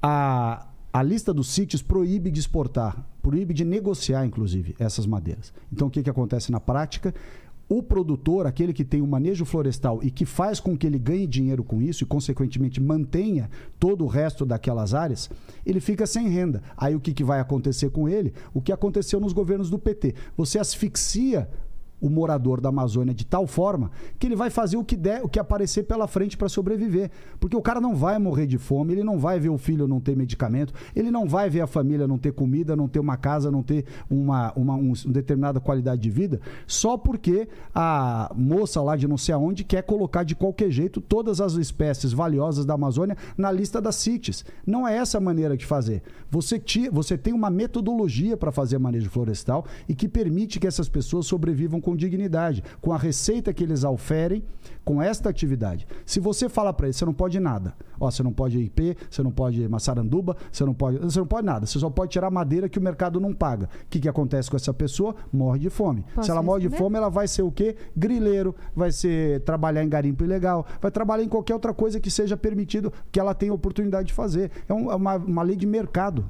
[0.00, 5.52] A, a lista dos sítios proíbe de exportar, proíbe de negociar, inclusive, essas madeiras.
[5.72, 7.14] Então, o que, que acontece na prática?
[7.68, 11.26] O produtor, aquele que tem o manejo florestal e que faz com que ele ganhe
[11.26, 15.28] dinheiro com isso e, consequentemente, mantenha todo o resto daquelas áreas,
[15.66, 16.62] ele fica sem renda.
[16.76, 18.32] Aí o que, que vai acontecer com ele?
[18.54, 20.14] O que aconteceu nos governos do PT.
[20.34, 21.46] Você asfixia
[22.00, 25.28] o morador da Amazônia de tal forma que ele vai fazer o que der, o
[25.28, 27.10] que aparecer pela frente para sobreviver.
[27.40, 30.00] Porque o cara não vai morrer de fome, ele não vai ver o filho não
[30.00, 33.50] ter medicamento, ele não vai ver a família não ter comida, não ter uma casa,
[33.50, 39.06] não ter uma, uma um- determinada qualidade de vida, só porque a moça lá de
[39.08, 43.50] não sei aonde quer colocar de qualquer jeito todas as espécies valiosas da Amazônia na
[43.50, 44.44] lista das CITES.
[44.66, 46.02] Não é essa a maneira de fazer.
[46.30, 50.88] Você, ti- você tem uma metodologia para fazer manejo florestal e que permite que essas
[50.88, 54.42] pessoas sobrevivam dignidade, com a receita que eles oferem
[54.84, 55.86] com esta atividade.
[56.06, 57.74] Se você fala para eles, você não pode nada.
[58.00, 61.46] Ó, você não pode IP, você não pode maçaranduba, você não pode, você não pode
[61.46, 61.66] nada.
[61.66, 63.66] Você só pode tirar madeira que o mercado não paga.
[63.66, 65.14] O que, que acontece com essa pessoa?
[65.32, 66.04] Morre de fome.
[66.14, 67.76] Posso Se ela morre de fome, ela vai ser o quê?
[67.96, 72.36] Grileiro, vai ser trabalhar em garimpo ilegal, vai trabalhar em qualquer outra coisa que seja
[72.36, 74.50] permitido que ela tenha oportunidade de fazer.
[74.68, 76.24] É um- é uma, uma lei de mercado.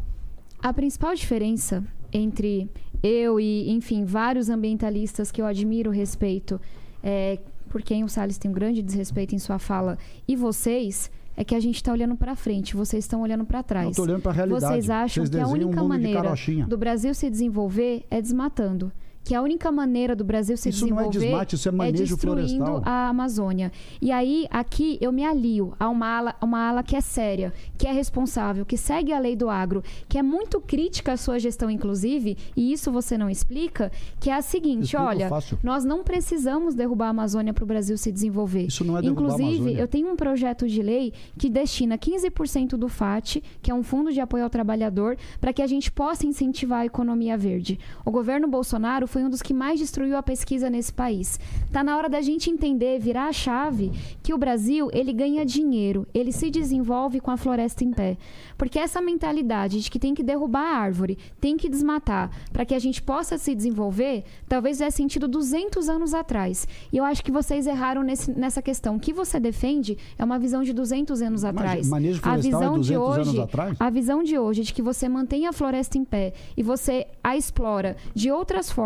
[0.60, 2.68] A principal diferença entre
[3.02, 6.60] eu e, enfim, vários ambientalistas que eu admiro, respeito,
[7.02, 7.38] é,
[7.68, 11.54] por quem o Salles tem um grande desrespeito em sua fala, e vocês, é que
[11.54, 13.88] a gente está olhando para frente, vocês estão olhando para trás.
[13.88, 14.64] Eu tô olhando pra realidade.
[14.64, 16.34] Vocês acham Vocês que a um única de maneira
[16.66, 18.90] do Brasil se desenvolver é desmatando.
[19.24, 22.16] Que a única maneira do Brasil se Isso não é desenvolver desmate, isso é manejo
[22.16, 22.82] destruindo florestal.
[22.84, 23.70] a Amazônia.
[24.00, 27.86] E aí, aqui, eu me alio a uma ala, uma ala que é séria, que
[27.86, 31.70] é responsável, que segue a lei do agro, que é muito crítica à sua gestão,
[31.70, 35.58] inclusive, e isso você não explica, que é a seguinte, Explico olha, fácil.
[35.62, 38.66] nós não precisamos derrubar a Amazônia para o Brasil se desenvolver.
[38.66, 42.88] Isso não é derrubar Inclusive, eu tenho um projeto de lei que destina 15% do
[42.88, 46.80] FAT, que é um fundo de apoio ao trabalhador, para que a gente possa incentivar
[46.80, 47.78] a economia verde.
[48.04, 51.38] O governo Bolsonaro foi um dos que mais destruiu a pesquisa nesse país.
[51.72, 53.90] Tá na hora da gente entender, virar a chave,
[54.22, 58.16] que o Brasil, ele ganha dinheiro, ele se desenvolve com a floresta em pé.
[58.56, 62.74] Porque essa mentalidade de que tem que derrubar a árvore, tem que desmatar, para que
[62.74, 66.66] a gente possa se desenvolver, talvez fizesse sentido 200 anos atrás.
[66.92, 68.96] E eu acho que vocês erraram nesse- nessa questão.
[68.96, 71.88] O que você defende é uma visão de 200 anos atrás.
[71.88, 73.76] manejo a é visão de 200 anos hoje, atrás?
[73.80, 77.36] a visão de hoje de que você mantém a floresta em pé e você a
[77.36, 78.78] explora de outras formas,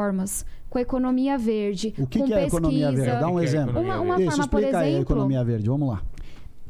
[0.70, 2.56] com economia verde, O que, com que é pesquisa.
[2.56, 3.20] economia verde?
[3.20, 3.80] Dá um é exemplo.
[3.80, 5.68] Uma- uma forma, por explica aí a exemplo- economia verde.
[5.68, 6.02] Vamos lá.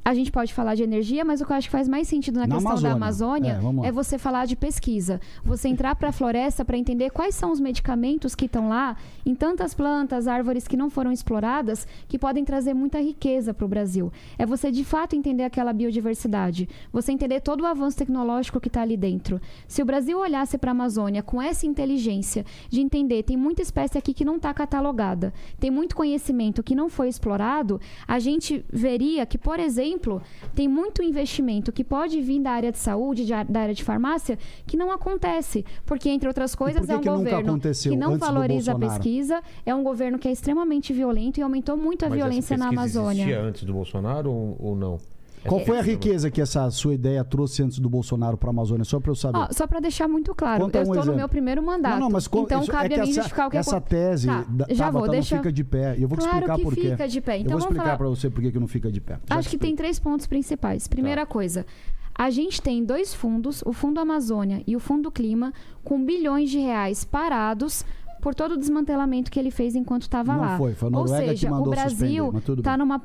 [0.04, 2.40] A gente pode falar de energia, mas o que eu acho que faz mais sentido
[2.40, 3.56] na, Na questão da Amazônia.
[3.56, 5.20] Amazônia É, é, você falar de pesquisa.
[5.44, 9.34] Você entrar para a floresta para entender quais são os medicamentos que estão lá em
[9.34, 14.12] tantas plantas, árvores que não foram exploradas, que podem trazer muita riqueza para o Brasil.
[14.36, 16.68] É você de fato entender aquela biodiversidade.
[16.92, 19.40] Você entender todo o avanço tecnológico que está ali dentro.
[19.68, 23.98] Se o Brasil olhasse para a Amazônia com essa inteligência de entender, tem muita espécie
[23.98, 29.24] aqui que não está catalogada, tem muito conhecimento que não foi explorado, a gente veria
[29.24, 29.91] que, por exemplo,
[30.54, 34.38] tem muito investimento que pode vir da área de saúde, de da área de farmácia,
[34.66, 35.64] que não acontece.
[35.84, 39.82] Porque, entre outras coisas, é um que governo que não valoriza a pesquisa, é um
[39.82, 43.22] governo que é extremamente violento e aumentou muito a Mas essa violência na Amazônia.
[43.22, 44.98] existia antes do Bolsonaro ou, ou não?
[45.44, 48.52] Qual Essa foi a riqueza que essa sua ideia trouxe antes do Bolsonaro para a
[48.52, 48.84] Amazônia?
[48.84, 49.38] Só para eu saber.
[49.38, 51.16] Ó, só para deixar muito claro, Conta eu um estou no exemplo.
[51.18, 51.94] meu primeiro mandato.
[51.94, 54.26] Não, não, mas então isso- cabe é a mim essa, justificar o que essa tese
[54.28, 55.96] Tá, da, já Tabata, vou, deixa não fica de pé.
[55.98, 56.90] E eu vou te Claro explicar que por quê.
[56.90, 57.36] fica de pé.
[57.36, 59.18] eu Então vou vamos explicar falar- para você por que que não fica de pé.
[59.28, 60.86] Já Acho te que tem três pontos principais.
[60.86, 61.66] Primeira coisa,
[62.14, 65.52] a gente tem dois fundos, o Fundo Amazônia e o Fundo Clima,
[65.82, 67.84] com bilhões de reais parados
[68.20, 70.56] por todo o desmantelamento que ele fez enquanto estava Não lá.
[70.56, 73.02] foi, foi a Ou Noruega seja, o Brasil está numa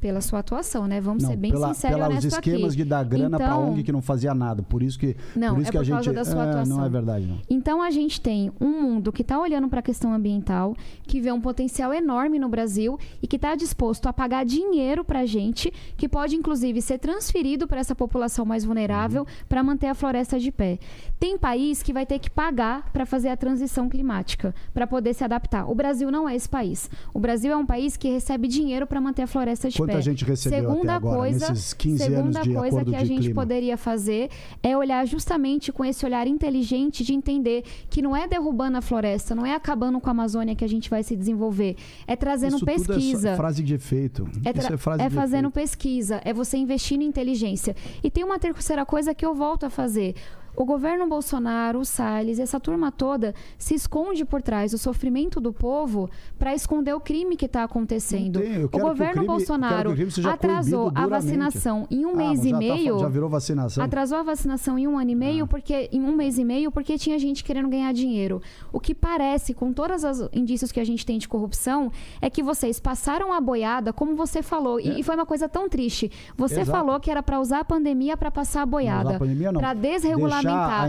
[0.00, 1.00] pela sua atuação, né?
[1.00, 2.76] Vamos Não, ser bem pela, sinceros e pelos honestos esquemas aqui.
[2.76, 4.62] de dar grana para Então- ONG que não fazia nada.
[4.62, 6.48] Por isso que, Não, por isso é que a por causa gente da sua É,
[6.50, 6.76] atuação.
[6.78, 7.38] não é verdade não.
[7.48, 11.30] Então a gente tem um mundo que está olhando para a questão ambiental, que vê
[11.30, 15.72] um potencial enorme no Brasil e que está disposto a pagar dinheiro para a gente,
[15.96, 20.50] que pode inclusive ser transferido para essa população mais vulnerável para manter a floresta de
[20.50, 20.78] pé.
[21.18, 25.22] Tem país que vai ter que pagar para fazer a transição climática, para poder se
[25.24, 25.70] adaptar.
[25.70, 26.88] O Brasil não é esse país.
[27.12, 30.02] O Brasil é um país que recebe dinheiro para manter a floresta de Quanto Quanta
[30.02, 33.04] gente recebeu segunda até agora, coisa, nesses 15 segunda anos de coisa acordo que a
[33.04, 33.34] gente clima?
[33.34, 34.30] poderia fazer
[34.62, 39.34] é olhar justamente com esse olhar inteligente de entender que não é derrubando a floresta,
[39.34, 41.76] não é acabando com a Amazônia que a gente vai se desenvolver,
[42.06, 43.36] é trazendo Isso é pesquisa.
[43.36, 44.28] frase de efeito.
[44.44, 45.54] É, Isso é frase é de fazendo efeito.
[45.54, 47.76] pesquisa, é você investindo em inteligência.
[48.02, 50.14] E tem uma terceira coisa que eu volto a fazer.
[50.56, 55.52] O governo Bolsonaro, o Salles, essa turma toda se esconde por trás do sofrimento do
[55.52, 56.08] povo
[56.38, 58.40] para esconder o crime que está acontecendo.
[58.40, 62.58] Tem, o governo crime- Bolsonaro o atrasou a vacinação em um Ah, mês e tá
[62.58, 62.94] meio.
[62.96, 63.84] fa- já virou vacinação?
[63.84, 66.98] Atrasou a vacinação em um ano e meio, porque em um mês e meio, porque
[66.98, 68.42] tinha gente querendo ganhar dinheiro.
[68.72, 71.90] O que parece, com todos os indícios que a gente tem de corrupção,
[72.20, 75.68] é que vocês passaram a boiada, como você falou, e, e foi uma coisa tão
[75.68, 76.10] triste.
[76.36, 76.60] Você É.
[76.62, 76.78] Exato.
[76.78, 79.18] falou que era para usar a pandemia para passar a boiada,
[79.58, 80.39] para Deixar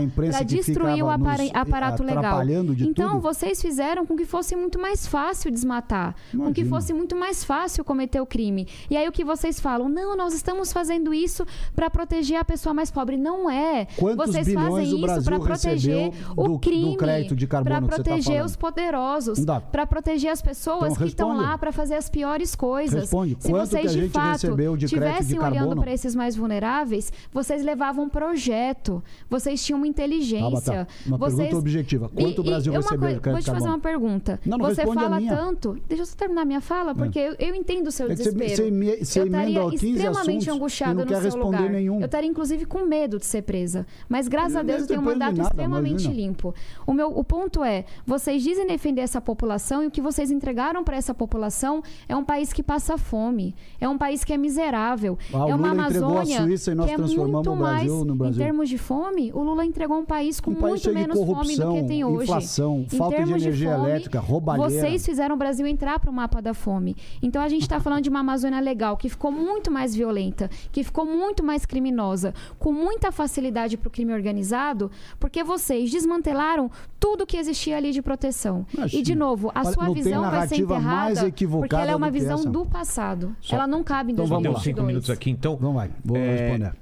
[0.02, 2.42] imprensa para destruir o nos, eh, aparato legal.
[2.78, 3.20] Então tudo.
[3.20, 6.68] vocês fizeram com que fosse muito mais fácil desmatar, com que Imagina.
[6.68, 8.66] fosse muito mais fácil cometer o crime.
[8.90, 9.88] E aí o que vocês falam?
[9.88, 13.16] Não, nós estamos fazendo isso para proteger a pessoa mais pobre.
[13.16, 13.86] Não é.
[13.96, 18.46] Quantos vocês fazem isso para proteger o do- crime, para tá proteger falando?
[18.46, 19.38] os poderosos,
[19.70, 23.00] para proteger as pessoas Então, que estão lá para fazer as piores coisas.
[23.02, 23.36] Responde.
[23.38, 27.12] Se Quanto vocês de fato recebeu de crédito de tivessem olhando para esses mais vulneráveis,
[27.32, 30.60] vocês levavam um projeto, vocês tinham uma inteligência.
[30.60, 30.86] Tá, tá.
[31.06, 31.36] Uma vocês...
[31.36, 32.08] pergunta objetiva.
[32.08, 32.82] Quanto o Brasil coi-
[33.14, 34.40] de crédito Vou te fazer uma pergunta.
[34.46, 35.76] Não, não você a fala tanto.
[35.88, 38.56] Deixa eu só terminar minha fala, porque eu, eu entendo o seu É você- desespero.
[38.56, 41.70] você eme- você eu estaria 15 extremamente angustiada e no seu lugar.
[41.70, 42.00] nenhum.
[42.00, 43.86] Eu estaria, inclusive, com medo de ser presa.
[44.08, 46.54] Mas, graças a Eu Deus, não eu tenho um mandato nada, extremamente limpo.
[46.86, 50.84] O, meu, o ponto é, vocês dizem defender essa população e o que vocês entregaram
[50.84, 53.54] para essa população é um país que passa fome.
[53.80, 55.18] É um país que é miserável.
[55.32, 56.96] Ah, é uma a Amazônia e que é
[57.26, 58.42] muito mais, Brasil.
[58.42, 61.16] Em termos de fome, o Lula entregou um país com Um país muito de menos
[61.18, 62.24] fome do que tem hoje.
[62.24, 64.70] inflação, Em falta de energia fome, elétrica, roubalheira.
[64.70, 66.96] Vocês fizeram o Brasil entrar para o mapa da fome.
[67.22, 70.82] Então a gente está falando de uma Amazônia legal que ficou muito mais violenta, que
[70.84, 77.26] ficou muito mais criminosa, com muita facilidade para o crime organizado, porque vocês desmantelaram tudo
[77.26, 78.64] que existia ali de proteção.
[78.72, 79.00] Imagina.
[79.00, 82.34] E de novo, a sua visão vai ser enterrada mais porque ela é uma visão
[82.40, 82.48] essa.
[82.48, 83.34] do passado.
[83.40, 84.58] Só- Ela não cabe em Então Só vamos deu lá.
[84.58, 84.62] 2022.
[84.76, 85.56] cinco minutos aqui, então.
[85.56, 86.72] Vamos lá, vou É, responder.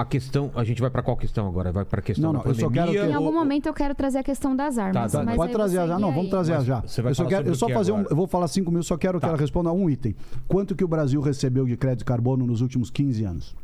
[0.00, 1.72] A questão, a gente vai para qual questão agora?
[1.72, 3.02] Vai para a questão Não, da não, eu só quero pandemia?
[3.06, 5.10] que- Em algum momento eu quero trazer a questão das armas.
[5.10, 6.80] tá, mas Pode trazer já, não, vamos trazer Mas já.
[6.82, 8.70] você vai eu só falar quero, eu só que fazer um, eu vou falar cinco
[8.70, 9.28] minutos, só quero que Tá.
[9.28, 10.14] ela responda um item.
[10.46, 13.56] Quanto que o Brasil recebeu de crédito de carbono nos últimos 15 anos?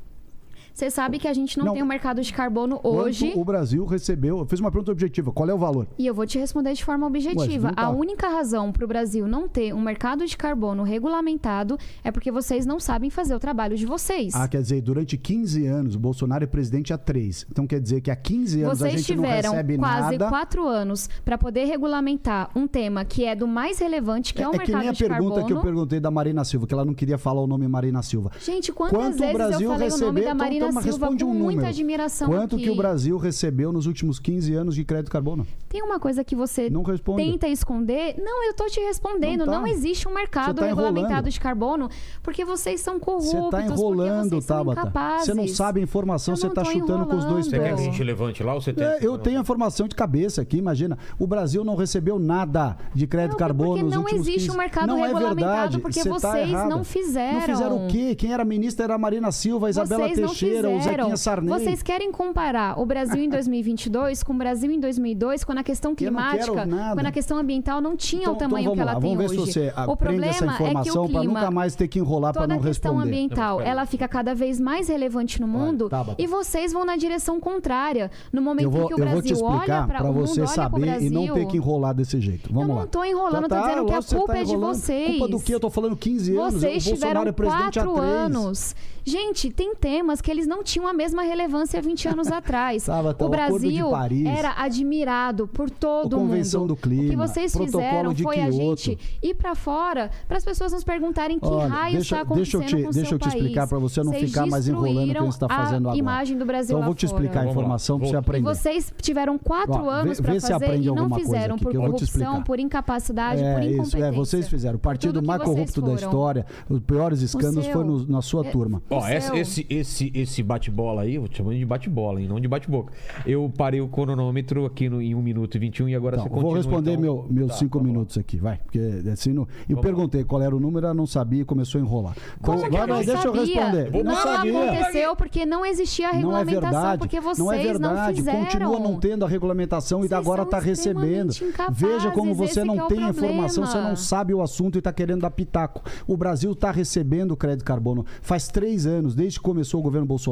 [0.75, 1.73] Você sabe que a gente não, Não.
[1.73, 3.33] tem um mercado de carbono hoje.
[3.37, 4.39] O Brasil recebeu?
[4.39, 5.31] Eu fiz uma pergunta objetiva.
[5.31, 5.87] Qual é o valor?
[5.97, 7.69] E eu vou te responder de forma objetiva.
[7.69, 7.83] Ué, tá.
[7.85, 12.33] A única razão para o Brasil não ter um mercado de carbono regulamentado é porque
[12.33, 14.35] vocês não sabem fazer o trabalho de vocês.
[14.35, 17.47] Ah, quer dizer, durante 15 anos, o Bolsonaro é presidente há 3.
[17.53, 20.29] Então quer dizer que há 15 anos a Vocês gente não tiveram recebe quase nada.
[20.29, 24.49] quatro anos para poder regulamentar um tema que é do mais relevante, que é, o
[24.49, 25.47] é mercado que nem a de pergunta carbono.
[25.47, 28.33] que eu perguntei da Marina Silva, que ela não queria falar o nome Marina Silva.
[28.43, 30.09] Gente, quantas Quanto o vezes Brasil eu falei recebeu?
[30.09, 31.69] o nome da Marina então, Silva responde com um muita número.
[31.69, 32.65] admiração Quanto aqui.
[32.65, 35.47] que o Brasil recebeu nos últimos 15 anos de crédito carbono?
[35.69, 37.23] Tem uma coisa que você Não responde.
[37.25, 38.15] tenta esconder.
[38.19, 39.45] Não, eu tô te respondendo.
[39.47, 39.71] Não Não, tá.
[39.71, 41.31] existe um mercado Você tá regulamentado enrolando.
[41.31, 41.89] de carbono
[42.23, 44.81] porque vocês são corruptos, Você está porque enrolando, vocês são Tabata.
[44.81, 45.27] incapazes.
[45.27, 47.69] Você não sabe a informação, você não está chutando com os dois Você quer que
[47.69, 47.81] a pés.
[47.87, 48.85] gente levante lá ou você tem?
[48.85, 50.97] É, eu tenho a informação de cabeça aqui, imagina.
[51.19, 54.51] O Brasil não recebeu nada de crédito Não, carbono porque nos não últimos existe 15.
[54.51, 55.79] um mercado não regulamentado, é verdade.
[55.79, 56.69] porque Você tá vocês errada.
[56.71, 57.35] não fizeram.
[57.35, 58.15] Não fizeram o quê?
[58.15, 60.29] Quem era ministra era a Marina Silva, a Isabela Vocês não
[60.63, 61.05] Teixeira, o.
[61.05, 61.49] Zequinha Sarney.
[61.49, 65.93] Vocês querem comparar o Brasil em 2022 com o Brasil em 2002, quando a questão
[65.93, 69.01] Eu climática, quando a questão ambiental não tinha Então, o tamanho então que ela lá,
[69.01, 69.53] tem vamos ver hoje.
[69.53, 72.33] se você o problema essa é que o informação clima, nunca mais ter que enrolar
[72.33, 73.09] para toda não a questão responder.
[73.17, 76.21] ambiental, ela fica cada vez mais relevante no mundo Tabata.
[76.23, 78.11] e vocês vão na direção contrária.
[78.33, 81.07] No momento Eu vou, em que o eu Brasil olha para o mundo olha Brasil,
[81.07, 82.53] e não ter que enrolar desse jeito.
[82.53, 82.81] Vamos eu lá.
[82.83, 85.11] não tô enrolando, Então tô dizendo que a culpa tá é de vocês.
[85.19, 85.55] Culpa do que?
[85.55, 86.55] Eu tô falando 15 anos.
[86.55, 87.99] Vocês tiveram é há quatro 3.
[87.99, 88.77] anos.
[89.07, 92.85] Gente, tem temas que eles não tinham a mesma relevância há 20 anos atrás.
[92.85, 94.27] Tava, tá, o o Brasil Paris.
[94.27, 96.75] era admirado por todo A Convenção mundo.
[96.75, 98.57] do Clima, o que vocês fizeram de foi a Quioto.
[98.83, 102.57] gente ir pra fora para as pessoas nos perguntarem que Olha, raio deixa- está deixa
[102.57, 103.69] eu acontecendo te- com deixa seu eu te explicar país.
[103.71, 105.97] pra você não Vocês ficar mais enrolando o que destruíram você tá fazendo a agora.
[105.99, 107.45] imagem do Brasil Então eu lá vou te explicar a fora.
[107.47, 108.45] Lá, informação para você vou- E aprender.
[108.49, 111.91] vocês tiveram quatro Ó, anos para fazer e não fizeram aqui, por que eu vou
[111.93, 112.45] te corrupção, explicar.
[112.45, 113.83] por incapacidade, por É incompetência.
[113.83, 114.77] isso, é, vocês fizeram.
[114.77, 118.83] O Por partido mais corrupto da história, os piores escândalos foi na sua É- turma.
[118.91, 122.27] Ó, O esse, esse esse bate-bola aí, vou te chamando de bate-bola, hein?
[122.29, 122.93] Não de bate-boca.
[123.25, 126.31] Eu parei o cronômetro aqui no, em 1 minuto e 21 e agora Então, você
[126.31, 126.51] continua.
[126.51, 127.03] vou responder então.
[127.03, 127.85] meu, meus Tá, cinco lá.
[127.85, 128.59] minutos aqui, vai.
[128.59, 128.81] Porque
[129.13, 129.43] assim, não...
[129.69, 132.17] Eu Vamos perguntei qual era o número, ela não sabia e começou a enrolar.
[132.41, 133.91] Então, Como que vai, não vai, deixa eu responder.
[133.91, 134.73] Vou Não, sabia.
[134.73, 136.99] aconteceu porque não existia a Não é regulamentação, verdade.
[136.99, 138.17] porque vocês não é verdade.
[138.17, 138.41] fizeram.
[138.45, 141.33] Continua não tendo a regulamentação e Vocês agora são está recebendo.
[141.33, 144.79] incapazes, Veja como você esse não é tem informação, você não sabe o assunto e
[144.79, 145.83] está querendo dar pitaco.
[146.07, 150.07] O Brasil está recebendo o crédito carbono faz três anos, desde que começou o governo
[150.07, 150.24] Bolsonaro.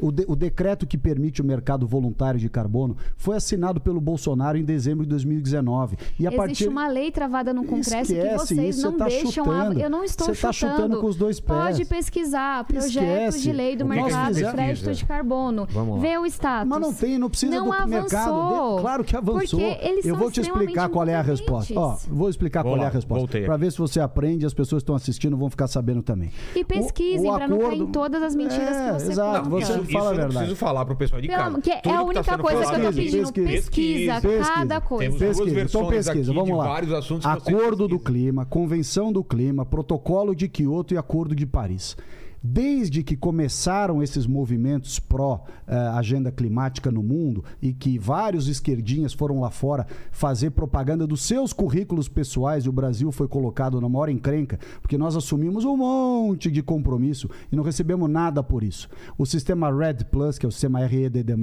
[0.00, 4.56] O, de- o decreto que permite o mercado voluntário de carbono foi assinado pelo Bolsonaro
[4.58, 5.96] em dezembro de 2019.
[6.18, 9.06] E a Existe partir uma lei travada no Congresso Esquece que vocês isso, não tá
[9.06, 9.28] deixam.
[9.28, 9.80] a- chutando.
[9.80, 11.58] Eu não estou Você tá chutando com os dois pés.
[11.58, 12.86] Pode pesquisar projeto
[13.34, 13.40] Esquece.
[13.42, 15.66] de lei do O a mercado de crédito de carbono.
[16.00, 16.68] Vê o status.
[16.68, 18.76] Mas não tem, não precisa Não do avançou, mercado.
[18.76, 19.60] De- Claro que avançou.
[19.60, 21.74] porque eles Eu são vou te explicar qual é a resposta.
[21.78, 23.40] Ó, vou explicar Vou qual é a resposta.
[23.40, 26.30] Para ver se você aprende e as pessoas que estão assistindo vão ficar sabendo também.
[26.54, 29.66] E pesquisem pra não cair em todas as mentiras É, que você exato, conta.
[29.66, 30.34] você isso, fala isso a eu não verdade.
[30.36, 31.60] preciso falar pro pessoal de Pelo casa.
[31.60, 33.32] que é a que única tá coisa que eu tô pedindo.
[33.32, 34.52] pesquisa, Pesquisa, pesquisa.
[34.52, 35.04] cada coisa.
[35.04, 36.80] Temos duas Pesquisa, então pesquisa, aqui vamos lá.
[37.24, 37.98] Acordo do.
[37.98, 41.96] Clima, Convenção do Clima, Protocolo de Quioto e Acordo de Paris.
[42.42, 49.50] Desde que começaram esses movimentos pró-agenda climática no mundo e que vários esquerdinhas foram lá
[49.50, 54.58] fora fazer propaganda dos seus currículos pessoais e o Brasil foi colocado na maior encrenca,
[54.80, 58.88] porque nós assumimos um monte de compromisso e não recebemos nada por isso.
[59.18, 61.34] O sistema RED Plus, que é o sistema REDD+,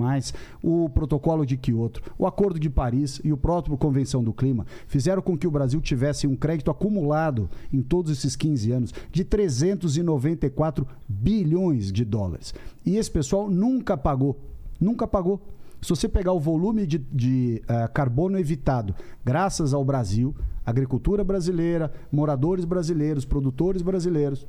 [0.61, 5.21] o protocolo de Quioto, o Acordo de Paris e o próprio Convenção do Clima fizeram
[5.21, 10.82] com que o Brasil tivesse um crédito acumulado em todos esses 15 anos de 394
[11.07, 12.53] bilhões de dólares.
[12.85, 14.39] E esse pessoal nunca pagou,
[14.79, 15.41] nunca pagou.
[15.81, 20.33] Se você pegar o volume de, de, eh, carbono evitado, graças ao Brasil,
[20.65, 24.47] agricultura brasileira, moradores brasileiros, produtores brasileiros,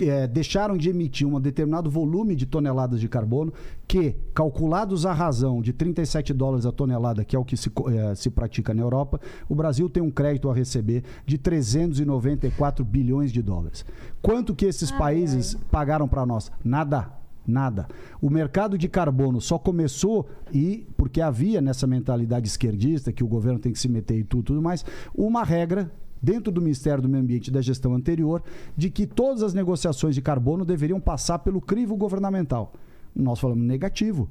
[0.00, 3.52] eh, deixaram de emitir um determinado volume de toneladas de carbono
[3.86, 8.14] que, calculados à razão de 37 dólares a tonelada, que é o que se, eh,
[8.14, 13.42] se pratica na Europa, o Brasil tem um crédito a receber de 394 bilhões de
[13.42, 13.84] dólares.
[14.22, 16.50] Quanto que esses países pagaram para nós?
[16.64, 17.10] Nada.
[17.46, 17.86] Nada.
[18.20, 23.60] O mercado de carbono só começou e porque havia nessa mentalidade esquerdista que o governo
[23.60, 24.84] tem que se meter e tudo, tudo mais,
[25.14, 25.90] uma regra
[26.26, 28.42] dentro do Ministério do Meio Ambiente da gestão anterior
[28.76, 32.72] de que todas as negociações de carbono deveriam passar pelo crivo governamental.
[33.14, 34.28] Nós falamos negativo.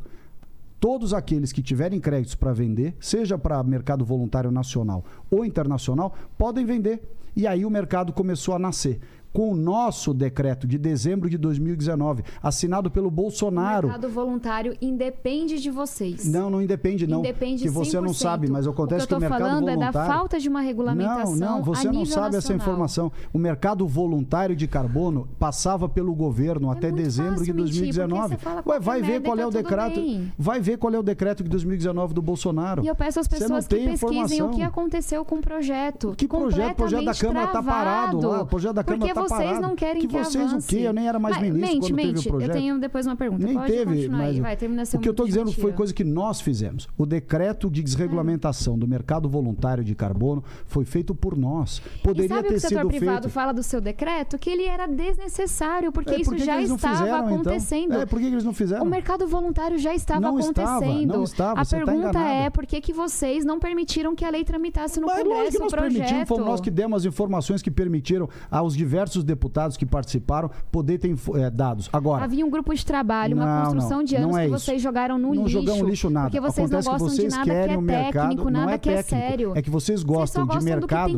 [0.78, 6.66] Todos aqueles que tiverem créditos para vender, seja para mercado voluntário nacional ou internacional, podem
[6.66, 7.02] vender.
[7.34, 9.00] E aí o mercado começou a nascer.
[9.36, 13.88] Com o nosso decreto de dezembro de 2019, assinado pelo O Bolsonaro.
[13.90, 16.26] mercado voluntário independe de vocês.
[16.28, 17.20] Não, não independe, não.
[17.20, 18.14] Independe que você não 100%.
[18.14, 19.90] sabe, mas acontece o que eu que o mercado falando voluntário.
[19.90, 22.58] é da falta de uma regulamentação Não, não, você não sabe essa nacional.
[22.62, 23.12] informação.
[23.34, 28.22] O mercado voluntário de carbono passava pelo governo até muito dezembro de fácil mentir, 2019.
[28.22, 29.96] porque você fala Ué, vai ver qual é o tá tudo decreto.
[30.02, 30.34] bem.
[30.38, 32.84] Vai ver qual é o decreto de 2019 do Bolsonaro.
[32.84, 34.48] E eu peço às não pessoas que pesquisem informação.
[34.48, 36.14] o que aconteceu com o projeto.
[36.16, 36.72] Que projeto?
[36.72, 38.42] O projeto da Câmara tá parado lá.
[38.42, 39.62] O projeto da Câmara Porque tá vocês parado.
[39.62, 40.68] não querem Que que, vocês o avance.
[40.68, 40.82] quê?
[40.84, 42.30] Eu nem era mais Mas, ministro mente, quando teve o mente.
[42.30, 42.50] projeto.
[42.50, 43.46] Eu tenho depois uma pergunta.
[43.46, 44.38] Nem Pode teve, mas.
[44.40, 44.56] Vai,
[44.94, 46.88] o que eu estou dizendo foi coisa que nós fizemos.
[46.98, 51.82] O decreto de desregulamentação do mercado voluntário de carbono foi feito por nós.
[52.04, 53.34] Poderia sabe o ter que o setor sido privado feito.
[53.34, 54.38] fala do seu decreto?
[54.38, 57.34] Que ele era desnecessário, porque É, isso que que já estava fizeram, então?
[57.36, 57.94] acontecendo.
[57.94, 58.84] É, por que eles não fizeram?
[58.86, 61.14] O mercado voluntário já estava Não estava, acontecendo.
[61.14, 62.30] não estava, a tá pergunta enganada.
[62.30, 65.58] é por que, que vocês não permitiram que a lei tramitasse no Mas Congresso que
[65.58, 65.94] o nós projeto?
[65.94, 70.98] permitimos, fomos nós que demos as informações que permitiram aos diversos deputados que participaram poder
[70.98, 71.90] ter eh, dados.
[71.94, 74.54] Agora, Havia um grupo de trabalho, uma Não, construção não, de anos não é que
[74.56, 74.66] isso.
[74.66, 75.50] vocês jogaram no não lixo.
[75.62, 76.28] jogamos lixo nada.
[76.28, 78.50] Porque vocês Acontece não que gostam vocês de nada querem que é o mercado, técnico,
[78.50, 79.26] não nada é que é técnico.
[79.28, 79.52] sério.
[79.56, 81.14] É que vocês gostam de gostam que mercado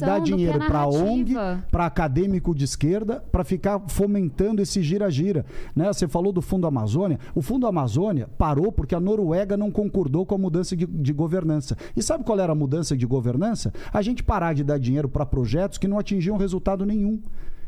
[0.00, 1.64] dá do que é dinheiro para ONG, narrativa.
[1.70, 5.44] para acadêmico de esquerda, para ficar fomentando esse gira-gira.
[5.74, 5.92] Né?
[5.92, 7.18] Você falou do Fundo Amazônia.
[7.34, 11.76] O Fundo Amazônia parou porque a Noruega não concordou com a mudança de, de governança.
[11.96, 13.72] E sabe qual era a mudança de governança?
[13.92, 17.20] A gente parar de dar dinheiro para projetos que não atingiam resultado nenhum.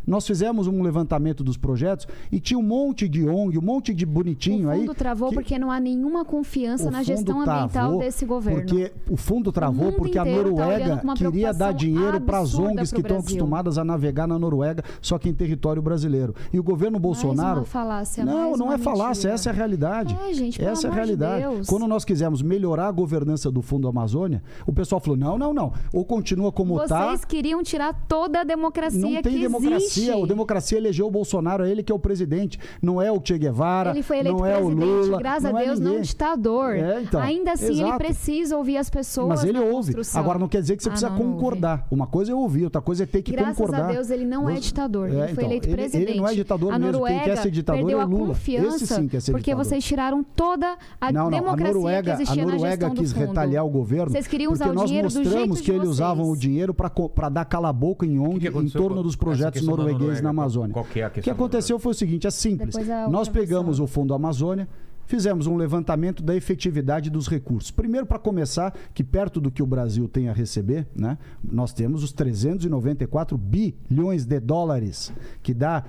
[0.07, 4.05] Nós fizemos um levantamento dos projetos e tinha um monte de ONG, um monte de
[4.05, 4.81] bonitinho O aí.
[4.81, 8.61] fundo travou que- porque não há nenhuma confiança o na gestão ambiental desse governo.
[8.61, 12.55] Porque o fundo travou O porque a tá Noruega uma queria dar dinheiro para as
[12.59, 16.35] ONGs que estão acostumadas a navegar na Noruega, só que em território brasileiro.
[16.53, 17.61] E o governo Bolsonaro.
[17.61, 20.17] uma falácia, não, mais não é falácia, essa é a realidade.
[20.29, 21.43] É, gente, essa é a realidade.
[21.43, 21.67] Deus.
[21.69, 25.73] Quando nós quisemos melhorar a governança do Fundo Amazônia, o pessoal falou: não, não, não.
[25.93, 27.09] Ou continua como está.
[27.09, 31.11] Vocês queriam tirar toda a democracia Não tem que democracia democracia, o democracia elegeu o
[31.11, 34.37] Bolsonaro, é ele que é o presidente, não é o Che Guevara, Ele foi eleito
[34.39, 36.03] não é o presidente, Lula, graças não a é Deus, não um ninguém.
[36.05, 36.75] ditador.
[36.77, 37.99] É, então, Ainda assim, ele exato.
[37.99, 39.29] precisa ouvir as pessoas.
[39.29, 39.95] Mas ele na ouve.
[39.95, 40.21] construção.
[40.21, 41.35] Agora não quer dizer que você Ah, precisa não, não ouve.
[41.37, 41.87] concordar.
[41.91, 43.89] Uma coisa é ouvir, outra coisa é ter que Graças concordar.
[43.91, 45.09] a Deus, ele não é ditador.
[45.09, 46.11] É, ele foi então, eleito ele- presidente.
[46.11, 46.93] Ele não é ditador a mesmo.
[46.93, 48.27] Noruega Quem quer ser ditador perdeu é a Lula.
[48.29, 49.65] confiança Esse sim quer ser porque ditador.
[49.65, 51.39] vocês tiraram toda a não, não.
[51.39, 53.29] A democracia Noruega, que a existia na Noruega gestão quis do fundo.
[53.29, 54.11] retalhar o governo.
[54.13, 57.45] Vocês queriam usar o dinheiro do mostramos jeito que eles usavam o dinheiro para dar
[57.45, 60.23] cala-boca em ONG em torno dos projetos questão Noruega?
[60.23, 60.73] na Amazônia.
[60.73, 62.75] Qual que é a o que questão aconteceu foi o seguinte, é simples.
[63.11, 64.69] Nós pegamos o Fundo Amazônia,
[65.07, 67.71] fizemos um levantamento da efetividade dos recursos.
[67.71, 72.03] Primeiro, para começar, que perto do que o Brasil tem a receber, né, nós temos
[72.03, 75.13] os 394 bilhões de dólares,
[75.43, 75.85] que dá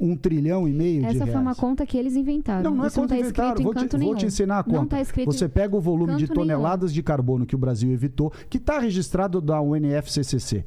[0.00, 1.32] um trilhão e meio de Essa reais.
[1.32, 2.62] foi uma conta que eles inventaram.
[2.64, 3.60] Não, não é Isso não conta está escrito inventaram.
[3.60, 4.76] em Vou te, vou te ensinar a conta.
[4.76, 6.48] Não está escrito Você pega o volume de canto nenhum.
[6.48, 10.64] toneladas de carbono que o Brasil evitou, que está registrado da UNFCCC.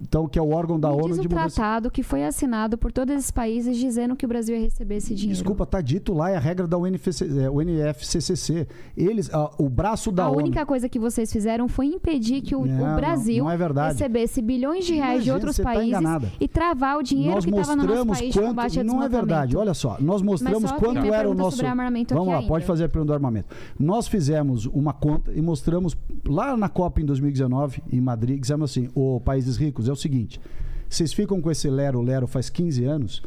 [0.00, 2.76] Então, que é o órgão da Me ONU diz de o tratado que foi assinado
[2.76, 5.34] por todos esses países dizendo que o Brasil ia receber esse dinheiro.
[5.38, 8.66] Desculpa, tá dito lá, é a regra da UNFC, é, UNFCCC.
[8.96, 10.38] Eles, ah, o braço da a ONU.
[10.38, 13.88] única coisa que vocês fizeram foi impedir que o, o Não, Brasil não, não é
[13.88, 16.32] recebesse bilhões de reais de Imagina, outros você tá países enganada.
[16.40, 18.48] e travar o dinheiro nós que estava no nosso país de quanto.
[18.48, 19.96] combate ao Não é verdade, olha só.
[20.00, 21.62] Nós mostramos quanto era o nosso.
[22.10, 22.48] Vamos lá, ainda.
[22.48, 23.54] pode fazer a pergunta do armamento.
[23.78, 28.88] Nós fizemos uma conta e mostramos lá na Copa em 2019, em Madrid, dizemos assim:
[28.94, 30.40] o países ricos é o seguinte.
[30.88, 33.22] Vocês ficam com esse lero-lero faz 15 anos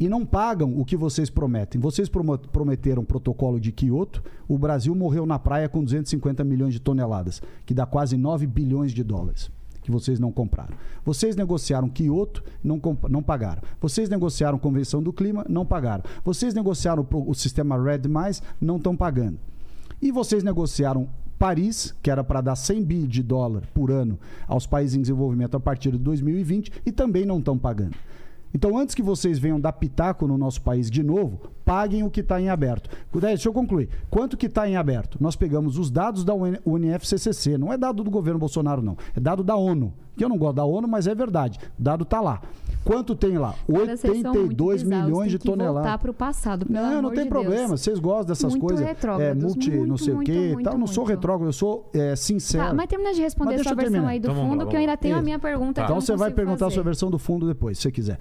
[0.00, 1.78] e não pagam o que vocês prometem.
[1.78, 7.42] Vocês prometeram protocolo de Quioto, o Brasil morreu na praia com 250 milhões de toneladas,
[7.66, 9.50] que dá quase 9 bilhões de dólares.
[9.82, 10.74] Que vocês não compraram.
[11.04, 13.62] Vocês negociaram Quioto, não, não pagaram.
[13.80, 16.04] Vocês negociaram Convenção do Clima, não pagaram.
[16.24, 18.02] Vocês negociaram o, o sistema Red,
[18.60, 19.38] não estão pagando.
[20.00, 21.08] E vocês negociaram
[21.40, 25.56] Paris, que era para dar 100 bi de dólar por ano aos países em desenvolvimento
[25.56, 27.96] a partir de 2020 e também não estão pagando.
[28.52, 32.20] Então, antes que vocês venham dar pitaco no nosso país de novo, paguem o que
[32.20, 32.90] está em aberto.
[33.18, 33.88] Deixa eu concluir.
[34.10, 35.16] Quanto que está em aberto?
[35.18, 37.56] Nós pegamos os dados da UN UNFCCC.
[37.56, 38.98] Não é dado do governo Bolsonaro, não.
[39.16, 39.94] É dado da ONU.
[40.18, 41.58] Que eu não gosto da ONU, mas é verdade.
[41.78, 42.42] O dado está lá.
[42.84, 43.54] Quanto tem lá?
[43.70, 46.00] Cara, vocês são muito 82 bizarros, milhões de que voltar toneladas.
[46.00, 47.68] para o passado, pelo Não, não tem de problema.
[47.68, 47.80] Deus.
[47.80, 48.86] Vocês gostam dessas Muito coisas.
[49.20, 50.78] É, multi, não muito, sei o muito, quê e muito, tal.
[50.78, 52.68] Não sou retrógrado, eu sou é, sincero.
[52.68, 54.08] Tá, mas termina de responder a eu versão terminar.
[54.08, 55.24] aí do Então fundo, lá, que eu ainda tenho a Isso.
[55.24, 56.74] minha pergunta eu Então não você vai perguntar a fazer.
[56.74, 58.18] sua versão do fundo depois, se você quiser.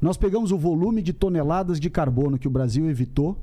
[0.00, 3.36] Nós pegamos o volume de toneladas de carbono que o Brasil evitou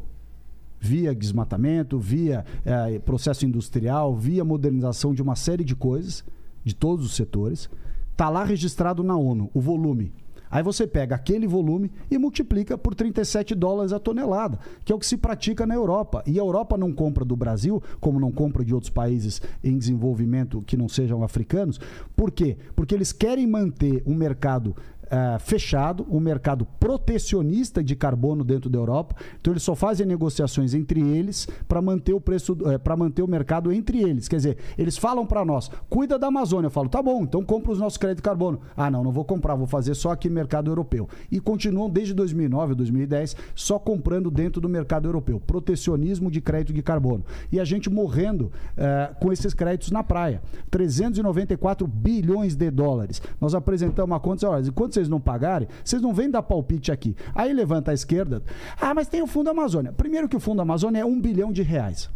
[0.80, 6.26] via desmatamento, via eh, processo industrial, via modernização de uma série de coisas,
[6.64, 7.70] de todos os setores.
[8.14, 10.14] Está lá registrado na ONU, o volume.
[10.54, 15.00] Aí você pega aquele volume e multiplica por 37 dólares a tonelada, que é o
[15.00, 16.22] que se pratica na Europa.
[16.28, 20.62] E a Europa não compra do Brasil, como não compra de outros países em desenvolvimento
[20.62, 21.80] que não sejam africanos.
[22.16, 22.56] Por quê?
[22.76, 24.76] Porque eles querem manter um mercado
[25.16, 29.16] ah, fechado, um mercado protecionista de carbono dentro da Europa.
[29.40, 33.72] Então eles só fazem negociações entre eles para manter o preço, para manter o mercado
[33.72, 34.28] entre eles.
[34.28, 36.66] Quer dizer, eles falam para nós, cuida da Amazônia.
[36.66, 38.60] Eu falo, tá bom, então compra os nossos créditos de carbono.
[38.76, 41.08] Ah, não, não vou comprar, vou fazer só aqui mercado europeu.
[41.32, 45.40] E continuam desde 2009, 2010, só comprando dentro do mercado europeu.
[45.40, 47.24] Protecionismo de crédito de carbono.
[47.52, 50.42] E a gente morrendo eh, com esses créditos na praia.
[50.72, 53.22] 394 bilhões de dólares.
[53.40, 57.16] Nós apresentamos uma conta, olha, enquanto vocês não pagarem, vocês não vêm dar palpite aqui.
[57.36, 58.42] Aí levanta a esquerda,
[58.80, 59.92] ah, mas tem o Fundo Amazônia.
[59.92, 62.10] Primeiro que o Fundo Amazônia é um bilhão de reais.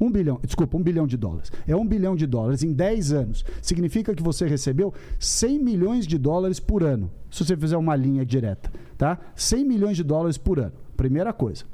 [0.00, 1.52] Um bilhão, desculpa, um bilhão de dólares.
[1.66, 3.44] É um bilhão de dólares em 10 anos.
[3.62, 7.10] Significa que você recebeu 100 milhões de dólares por ano.
[7.30, 9.18] Se você fizer uma linha direta, tá?
[9.36, 10.72] 100 milhões de dólares por ano.
[10.96, 11.64] Primeira coisa.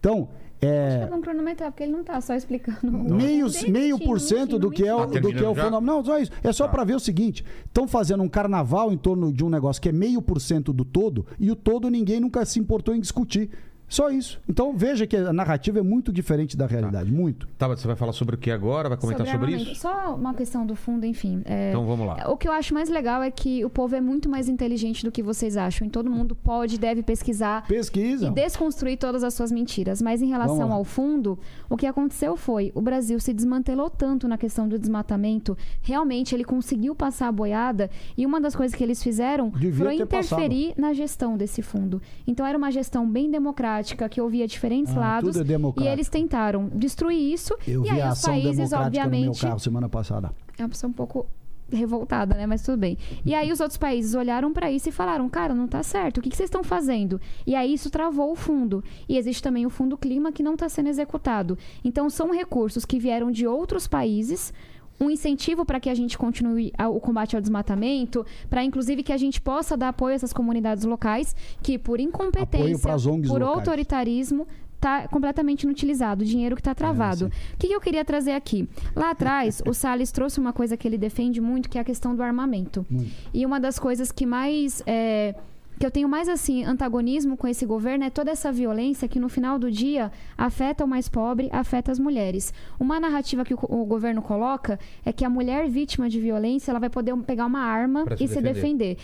[0.00, 0.30] Então,
[0.62, 2.90] é, Vamos cronometrar, porque ele não tá só explicando.
[2.92, 5.64] meio, meio por cento do que é o, Tá do que é o já?
[5.64, 5.80] fundo.
[5.80, 6.30] Não, só isso.
[6.42, 6.70] É só Tá.
[6.72, 9.92] para ver o seguinte: estão fazendo um carnaval em torno de um negócio que é
[9.92, 13.50] meio por cento do todo, e o todo ninguém nunca se importou em discutir.
[13.92, 14.40] Só isso.
[14.48, 17.12] Então veja que a narrativa é muito diferente da realidade.
[17.12, 17.46] Muito.
[17.58, 18.88] Tá, você vai falar sobre o que agora?
[18.88, 19.70] Vai comentar sobre, armamento.
[19.72, 19.82] isso?
[19.82, 21.42] Só uma questão do fundo, enfim.
[21.44, 22.24] é, Então vamos lá.
[22.30, 25.12] O que eu acho mais legal é que o povo é muito mais inteligente do
[25.12, 25.86] que vocês acham.
[25.86, 28.28] E todo mundo pode e deve pesquisar Pesquisa.
[28.28, 30.00] e desconstruir todas as suas mentiras.
[30.00, 31.38] Mas em relação ao fundo,
[31.68, 35.54] o que aconteceu foi o Brasil se desmantelou tanto na questão do desmatamento.
[35.82, 39.96] Realmente ele conseguiu passar a boiada e uma das coisas que eles fizeram Devia foi
[39.98, 42.00] ter interferir na gestão desse fundo.
[42.26, 46.08] Então era uma gestão bem democrática que ouvia diferentes Ah, lados tudo é e eles
[46.08, 47.54] tentaram destruir isso.
[47.66, 50.30] Eu e aí os países, democrática no meu obviamente, carro semana passada.
[50.58, 51.26] é uma pessoa um pouco
[51.70, 52.46] revoltada, né?
[52.46, 52.98] Mas tudo bem.
[53.24, 56.18] E aí os outros países olharam para isso e falaram: "Cara, não tá certo.
[56.18, 58.84] O que, que vocês estão fazendo?" E aí isso travou o fundo.
[59.08, 61.56] E existe também o fundo clima que não está sendo executado.
[61.84, 64.52] Então são recursos que vieram de outros países
[65.02, 69.16] um incentivo para que a gente continue o combate ao desmatamento, para inclusive que a
[69.16, 72.96] gente possa dar apoio a essas comunidades locais que por incompetência,
[73.28, 73.42] por locais.
[73.42, 74.46] autoritarismo
[74.82, 77.26] está completamente inutilizado, o dinheiro que está travado.
[77.26, 78.68] o que, que eu queria trazer aqui?
[78.96, 82.16] Lá atrás, o Salles trouxe uma coisa que ele defende muito, que é a questão
[82.16, 82.84] do armamento.
[83.32, 85.36] E uma das coisas que mais é,
[85.82, 89.28] que eu tenho mais assim antagonismo com esse governo é toda essa violência que no
[89.28, 92.54] final do dia afeta o mais pobre, afeta as mulheres.
[92.78, 96.78] Uma narrativa que o, o governo coloca é que a mulher vítima de violência ela
[96.78, 98.94] vai poder pegar uma arma Pra se e se defender.
[98.94, 98.96] defender.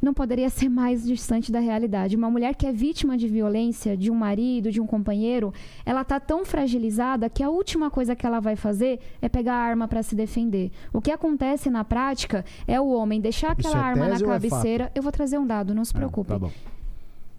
[0.00, 2.16] Não poderia ser mais distante da realidade.
[2.16, 5.52] Uma mulher que é vítima de violência de um marido, de um companheiro,
[5.84, 9.62] ela tá tão fragilizada que a última coisa que ela vai fazer é pegar a
[9.62, 10.70] arma para se defender.
[10.92, 14.92] O que acontece na prática é o homem deixar aquela é arma na é cabeceira.
[14.94, 16.28] Eu vou trazer um dado, não se preocupe.
[16.28, 16.50] tá bom.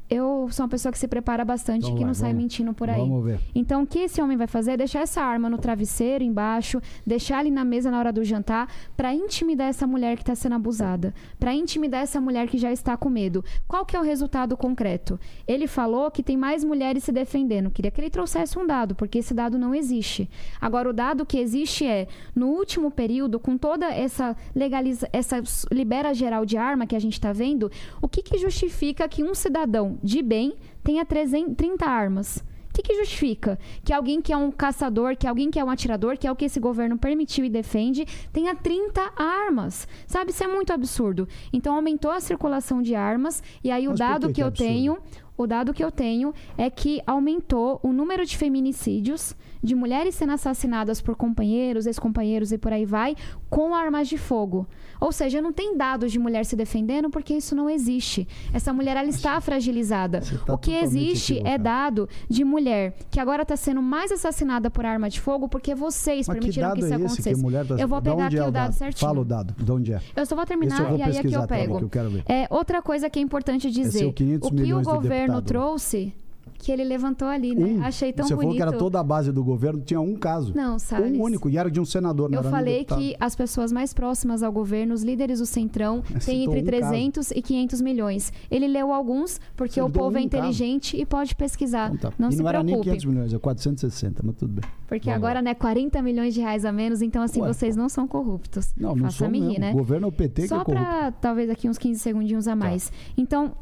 [0.10, 2.74] Eu sou uma pessoa que se prepara bastante Então e que não sai vamos- mentindo
[2.74, 3.00] por aí.
[3.00, 3.40] Vamos ver.
[3.54, 7.40] Então, o que esse homem vai fazer é deixar essa arma no travesseiro, embaixo, deixar
[7.40, 8.68] ali na mesa na hora do jantar,
[8.98, 12.98] para intimidar essa mulher que está sendo abusada, para intimidar essa mulher que já está
[12.98, 13.44] com medo.
[13.68, 15.20] Qual que é o resultado concreto?
[15.48, 17.70] Ele falou que tem mais mulheres se defendendo.
[17.70, 20.28] Queria que ele trouxesse um dado, porque esse dado não existe.
[20.60, 25.40] Agora, o dado que existe é, no último período, com toda essa legaliza, essa
[25.72, 27.72] libera geral de arma que a gente está vendo,
[28.02, 32.38] o que, que justifica que um cidadão de bem tenha 300 30 armas?
[32.70, 35.70] O que, que justifica que alguém que é um caçador, que alguém que é um
[35.70, 39.88] atirador, que é o que esse governo permitiu e defende, tenha 30 armas?
[40.08, 41.28] Sabe, isso é muito absurdo.
[41.52, 44.42] Então aumentou a circulação de armas e aí o Mas por dado que que, que
[44.42, 44.68] é eu absurdo?
[44.72, 44.98] tenho,
[45.36, 50.34] o dado que eu tenho é que aumentou o número de feminicídios de mulheres sendo
[50.34, 53.16] assassinadas por companheiros, ex-companheiros e por aí vai,
[53.50, 54.68] com armas de fogo.
[55.00, 58.28] Ou seja, não tem dados de mulher se defendendo porque isso não existe.
[58.54, 60.22] Essa mulher ela está fragilizada.
[60.22, 61.64] Você tá o que existe é equivocado.
[61.64, 66.28] dado de mulher que agora está sendo mais assassinada por arma de fogo porque vocês
[66.28, 67.42] Mas que permitiram dado que isso é esse que acontecesse.
[67.42, 67.76] mulher tá...
[67.76, 69.08] Eu vou pegar aqui é o dado certinho.
[69.08, 69.56] Fala o dado.
[69.64, 70.02] De onde é?
[70.16, 71.90] Eu só vou terminar vou e aí aqui eu pego.
[71.90, 72.12] que eu.
[72.26, 74.00] É, outra coisa que é importante dizer.
[74.00, 75.44] seu 500 o que o governo deputado.
[75.44, 76.14] trouxe,
[76.60, 77.66] que ele levantou ali, né?
[77.66, 77.84] Um.
[77.84, 78.50] Achei tão Você bonito.
[78.50, 80.54] falou que era toda a base do governo, tinha um caso.
[80.56, 81.18] Não, Salles.
[81.18, 84.44] Um único, e era de um senador, não Eu falei que as pessoas mais próximas
[84.44, 86.92] ao governo, os líderes do Centrão, Mas têm entre um caso.
[86.92, 88.34] 300 e 500 milhões.
[88.52, 90.44] Ele leu alguns porque Você o povo é um caso.
[90.44, 91.92] inteligente e pode pesquisar.
[91.94, 92.18] Então tá.
[92.20, 92.90] Não e se não era nem preocupe.
[92.98, 94.70] 500 milhões, é 460, mas tudo bem.
[94.88, 97.48] Porque Vamos agora, né, 40 milhões de reais a menos, então assim, Ué.
[97.48, 98.74] vocês não são corruptos.
[98.76, 99.72] Não, não Faça sou rir, né?
[99.72, 100.84] O governo é o PT que Só é corrupto.
[100.86, 100.92] Tá.
[101.00, 102.92] para talvez aqui uns 15 segundinhos a mais.
[103.16, 103.54] Então,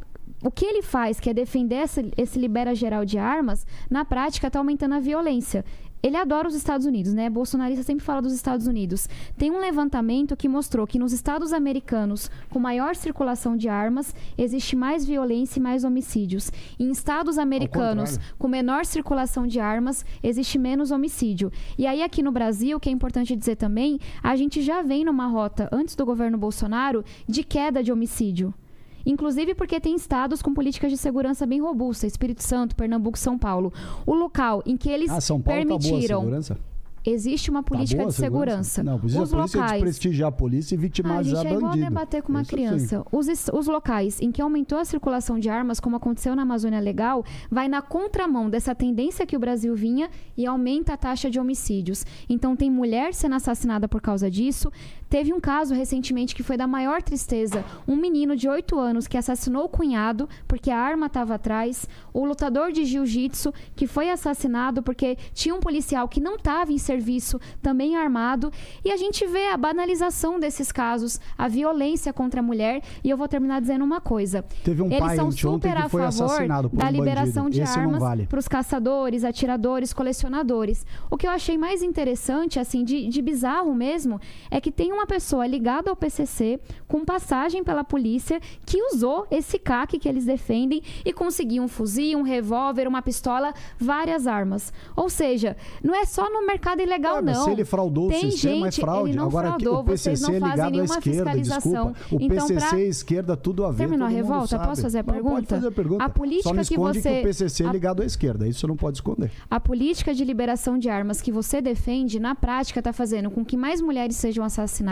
[0.44, 4.48] o que ele faz, que é defender esse, esse libera geral de armas, na prática
[4.48, 5.66] está aumentando a violência.
[6.02, 7.28] Ele adora os Estados Unidos, né?
[7.28, 9.10] Bolsonarista sempre fala dos Estados Unidos.
[9.36, 14.76] Tem um levantamento que mostrou que nos estados americanos com maior circulação de armas, existe
[14.76, 16.52] mais violência e mais homicídios.
[16.80, 21.52] Em estados americanos com menor circulação de armas, existe menos homicídio.
[21.78, 25.26] E aí, aqui no Brasil, que é importante dizer também, a gente já vem numa
[25.26, 28.54] rota, antes do governo Bolsonaro, de queda de homicídio.
[29.08, 33.74] Inclusive porque tem estados com políticas de segurança bem robustas, Espírito Santo, Pernambuco, São Paulo.
[34.06, 36.58] O local em que eles Ah, São Paulo tá boa a permitiram segurança?
[37.06, 38.84] existe uma Tá política a de segurança.
[38.84, 41.72] Não, precisa Os a polícia locais desprestigiar a polícia e ah, vitimizar gente, é igual
[41.72, 41.86] bandido.
[41.86, 43.06] debater com uma Isso criança.
[43.12, 47.24] Os, os locais em que aumentou a circulação de armas, como aconteceu na Amazônia Legal,
[47.50, 52.06] vai na contramão dessa tendência que o Brasil vinha e aumenta a taxa de homicídios.
[52.28, 54.70] Então, tem mulher sendo assassinada por causa disso.
[55.10, 57.64] Teve um caso recentemente que foi da maior tristeza.
[57.88, 61.88] Um menino de 8 anos que assassinou o cunhado porque a arma estava atrás.
[62.14, 66.78] O lutador de jiu-jitsu que foi assassinado porque tinha um policial que não estava em
[66.78, 68.52] serviço, também armado.
[68.84, 72.82] E a gente vê a banalização desses casos, a violência contra a mulher.
[73.04, 74.44] E eu vou terminar dizendo uma coisa.
[74.64, 77.64] Teve um Eles pai são super a favor da um liberação bandido.
[77.64, 78.26] de Esse armas vale.
[78.28, 80.86] para os caçadores, atiradores, colecionadores.
[81.10, 84.20] O que eu achei mais interessante, assim, de, de bizarro mesmo,
[84.52, 89.58] é que tem uma pessoa ligada ao PCC, com passagem pela polícia, que usou esse
[89.60, 94.74] CAC que eles defendem e conseguiu um fuzil, um revólver, uma pistola, várias armas.
[94.96, 97.46] Ou seja, não é só no mercado ilegal, Ah, mas não.
[97.46, 99.10] se ele fraudou tem o sistema, gente, é fraude.
[99.12, 101.92] Ele não Agora, fraudou, o PCC vocês não é fazem ligado à nenhuma esquerda, fiscalização.
[101.92, 102.16] desculpa.
[102.16, 104.48] O então, PCC pra- e esquerda, tudo a ver, Terminou a revolta?
[104.48, 104.68] sabe.
[104.68, 105.56] Posso fazer a Não, Pode pergunta?
[105.56, 106.04] fazer a pergunta.
[106.04, 108.48] A política Só não que esconde você- que o PCC é ligado à esquerda.
[108.48, 109.32] Isso você não pode esconder.
[109.50, 113.56] A política de liberação de armas que você defende, na prática, está fazendo com que
[113.56, 114.87] mais mulheres sejam assassinadas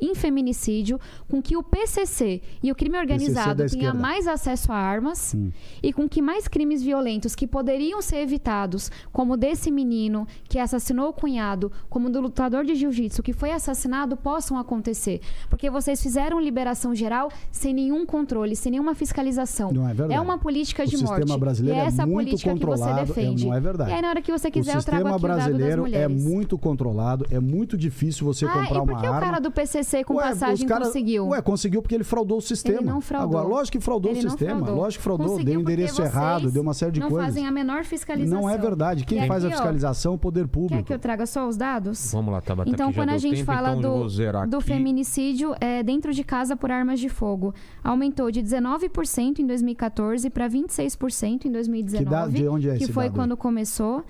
[0.00, 0.98] em feminicídio,
[1.28, 3.98] com que o PCC e o crime organizado da tenha esquerda.
[3.98, 5.36] mais acesso a armas
[5.82, 10.58] e com que mais crimes violentos que poderiam ser evitados, como o desse menino que
[10.58, 15.20] assassinou meu cunhado, como do lutador de jiu-jitsu que foi assassinado, possam acontecer.
[15.48, 19.72] Porque vocês fizeram liberação geral sem nenhum controle, sem nenhuma fiscalização.
[19.72, 20.20] Não é verdade.
[20.20, 21.40] uma política O de sistema morte.
[21.40, 23.46] brasileiro e é é essa muito política que você controlado, é- defende.
[23.46, 23.90] não é verdade.
[23.90, 25.86] E aí, na hora que você O quiser, eu trago sistema aqui o das brasileiro
[25.96, 29.32] é muito controlado, é muito difícil você ah, comprar uma o arma.
[29.32, 31.28] cara do PCC com Ué, passagem cara- conseguiu?
[31.28, 32.78] Ué, conseguiu porque ele fraudou o sistema.
[32.78, 33.38] Ele não fraudou.
[33.38, 34.60] Agora, lógico que fraudou Ele o não sistema.
[34.60, 34.76] fraudou.
[34.76, 37.26] Lógico que fraudou, Conseguiu deu endereço vocês errado, deu uma série de não coisas.
[37.26, 38.40] fazem a menor fiscalização.
[38.42, 39.04] Não é verdade.
[39.04, 40.76] Quem E faz a aqui, ó, fiscalização é o poder público.
[40.76, 42.10] Quer que eu traga só os dados?
[42.12, 46.12] Vamos lá, Tabata, Então, quando a gente tempo, fala então do, do feminicídio é, dentro
[46.12, 52.04] de casa por armas de fogo, aumentou de 19% em 2014 para 26% em 2019,
[52.04, 54.04] Que dá- de onde é que esse foi dado quando começou.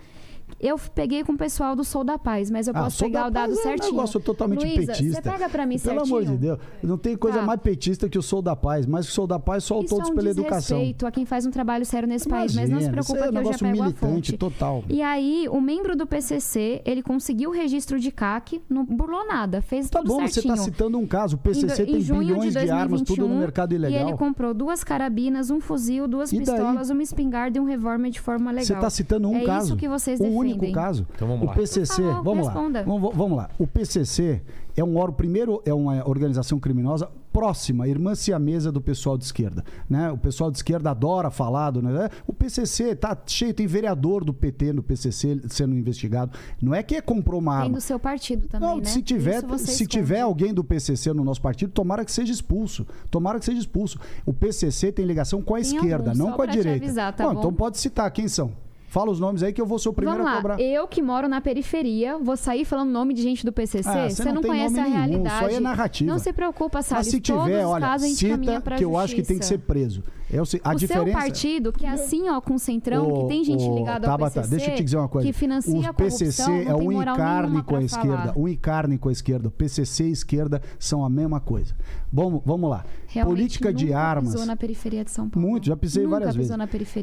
[0.58, 3.26] Eu peguei com o pessoal do Sou da Paz, mas eu Ah, posso Sou pegar
[3.26, 3.92] o dado é um certinho.
[3.92, 5.22] negócio totalmente Luísa, petista.
[5.22, 6.16] Você pega pra mim Pelo certinho.
[6.18, 7.44] amor de Deus, não tem coisa Tá.
[7.46, 9.88] mais petista que o Sou da Paz, mas o Sou da Paz só Isso é
[9.96, 10.80] todos um pela educação.
[11.06, 13.28] a quem faz um trabalho sério nesse país, mas não se Imagina, preocupa isso é
[13.28, 14.36] que eu já negócio pego a militante fonte.
[14.36, 14.84] total.
[14.88, 19.60] E aí, o membro do PCC, ele conseguiu o registro de CAC, não burlou nada,
[19.62, 20.54] fez Tá tudo bom, você certinho.
[20.54, 21.36] está citando um caso.
[21.36, 24.16] O PCC em tem bilhões de, armas, tudo no 2021, mercado E ele ilegal.
[24.18, 26.44] comprou duas carabinas, um fuzil, duas E daí?
[26.44, 28.64] pistolas, uma espingarda e um revólver de forma legal.
[28.66, 29.66] Você está citando um é caso.
[29.68, 31.06] isso que vocês um único caso.
[31.14, 31.54] Então vamos o lá.
[31.54, 32.82] PCC, Por favor, vamos lá.
[32.84, 33.50] Vamos, vamos lá.
[33.58, 34.42] O PCC
[34.76, 39.64] é um órgão, primeiro é uma organização criminosa próxima, irmã siamesa do pessoal de esquerda,
[39.88, 40.10] né?
[40.10, 42.08] O pessoal de esquerda adora falar do, né?
[42.26, 46.36] O PCC tá cheio, tem vereador do PT no PCC sendo investigado.
[46.60, 47.76] Não é que comprou uma Tem arma.
[47.76, 48.84] do seu partido também, Não, né?
[48.84, 49.86] se tiver, se esconde.
[49.86, 52.84] tiver alguém do PCC no nosso partido, tomara que seja expulso.
[53.10, 53.98] Tomara que seja expulso.
[54.26, 56.84] O PCC tem ligação com a Tem esquerda, alguns, não só com a direita.
[56.84, 57.38] avisar, tá Bom, bom?
[57.40, 58.50] Então pode citar quem são.
[58.90, 60.60] Fala os nomes aí que eu vou ser o primeiro Vamos a lá, cobrar.
[60.60, 63.88] eu que moro na periferia, vou sair falando nome de gente do PCC?
[63.88, 65.38] Ah, você não não, conhece a nenhum, realidade.
[65.38, 66.10] só é narrativa.
[66.10, 67.06] Não se preocupa, Salles.
[67.06, 69.14] Mas se Todos tiver, os olha, casos a gente caminha cita pra que eu acho
[69.14, 70.02] que tem que ser preso.
[70.32, 71.04] É o, se- a o diferença...
[71.06, 74.18] seu partido, que é assim, ó, com o Centrão, Ô, que tem gente ligada ao
[74.18, 75.26] PCC, deixa eu te dizer uma coisa.
[75.26, 78.32] que financia o a corrupção, PCC é um encarne com a esquerda.
[78.36, 79.48] Um encarne com a esquerda.
[79.48, 81.74] O PCC e esquerda são a mesma coisa.
[82.12, 82.84] Vamos, vamos lá.
[83.08, 84.32] Realmente Política de armas.
[84.32, 85.48] pisou na periferia de São Paulo.
[85.48, 86.52] Muito, já pisei nunca várias vezes.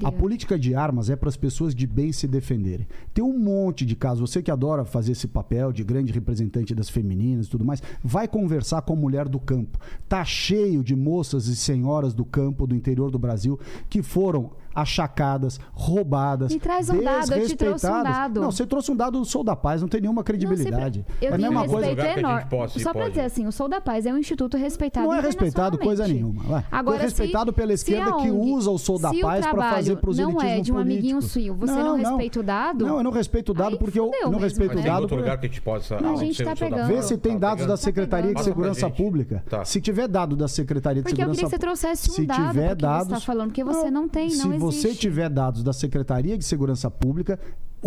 [0.03, 2.87] A política de armas é para as pessoas de bem se defenderem.
[3.13, 4.29] Tem um monte de casos.
[4.29, 8.27] Você que adora fazer esse papel de grande representante das femininas e tudo mais, vai
[8.27, 9.77] conversar com a mulher do campo.
[10.07, 14.51] Tá cheio de moças e senhoras do campo, do interior do Brasil, que foram
[14.81, 18.41] achacadas, roubadas, Me traz um dado, eu te trouxe um dado.
[18.41, 20.99] Não, você trouxe um dado do Sou da Paz, não tem nenhuma credibilidade.
[21.07, 21.87] Não, se- eu é tenho mesma um coisa.
[21.87, 22.49] respeito Lugar que a gente enorme.
[22.49, 23.13] possa Só pra pode.
[23.13, 26.43] dizer assim, o Sou da Paz é um instituto respeitado Não é respeitado coisa nenhuma.
[26.43, 26.65] Vai.
[26.71, 29.69] Agora, Foi respeitado se- pela esquerda a que ONG usa o Sou da Paz para
[29.71, 31.33] fazer proselitismo não é de um amiguinho político.
[31.33, 32.85] suyo, você não, respeita o dado?
[32.85, 35.01] Não, eu não respeito o dado porque eu não mesmo, respeito o dado.
[35.01, 35.99] outro lugar que a gente possa...
[35.99, 36.87] Não, a gente tá pegando.
[36.87, 38.89] Vê se tem Tá dados da Secretaria de Segurança.
[38.89, 39.43] Pública.
[39.49, 39.63] Tá.
[39.65, 42.25] Se tiver dado da Secretaria de Porque eu Segurança queria que você trouxesse um se
[42.25, 45.63] dado tiver porque você dados, tá falando, porque você não tem, não você tiver dados
[45.63, 47.39] da Secretaria de Segurança Pública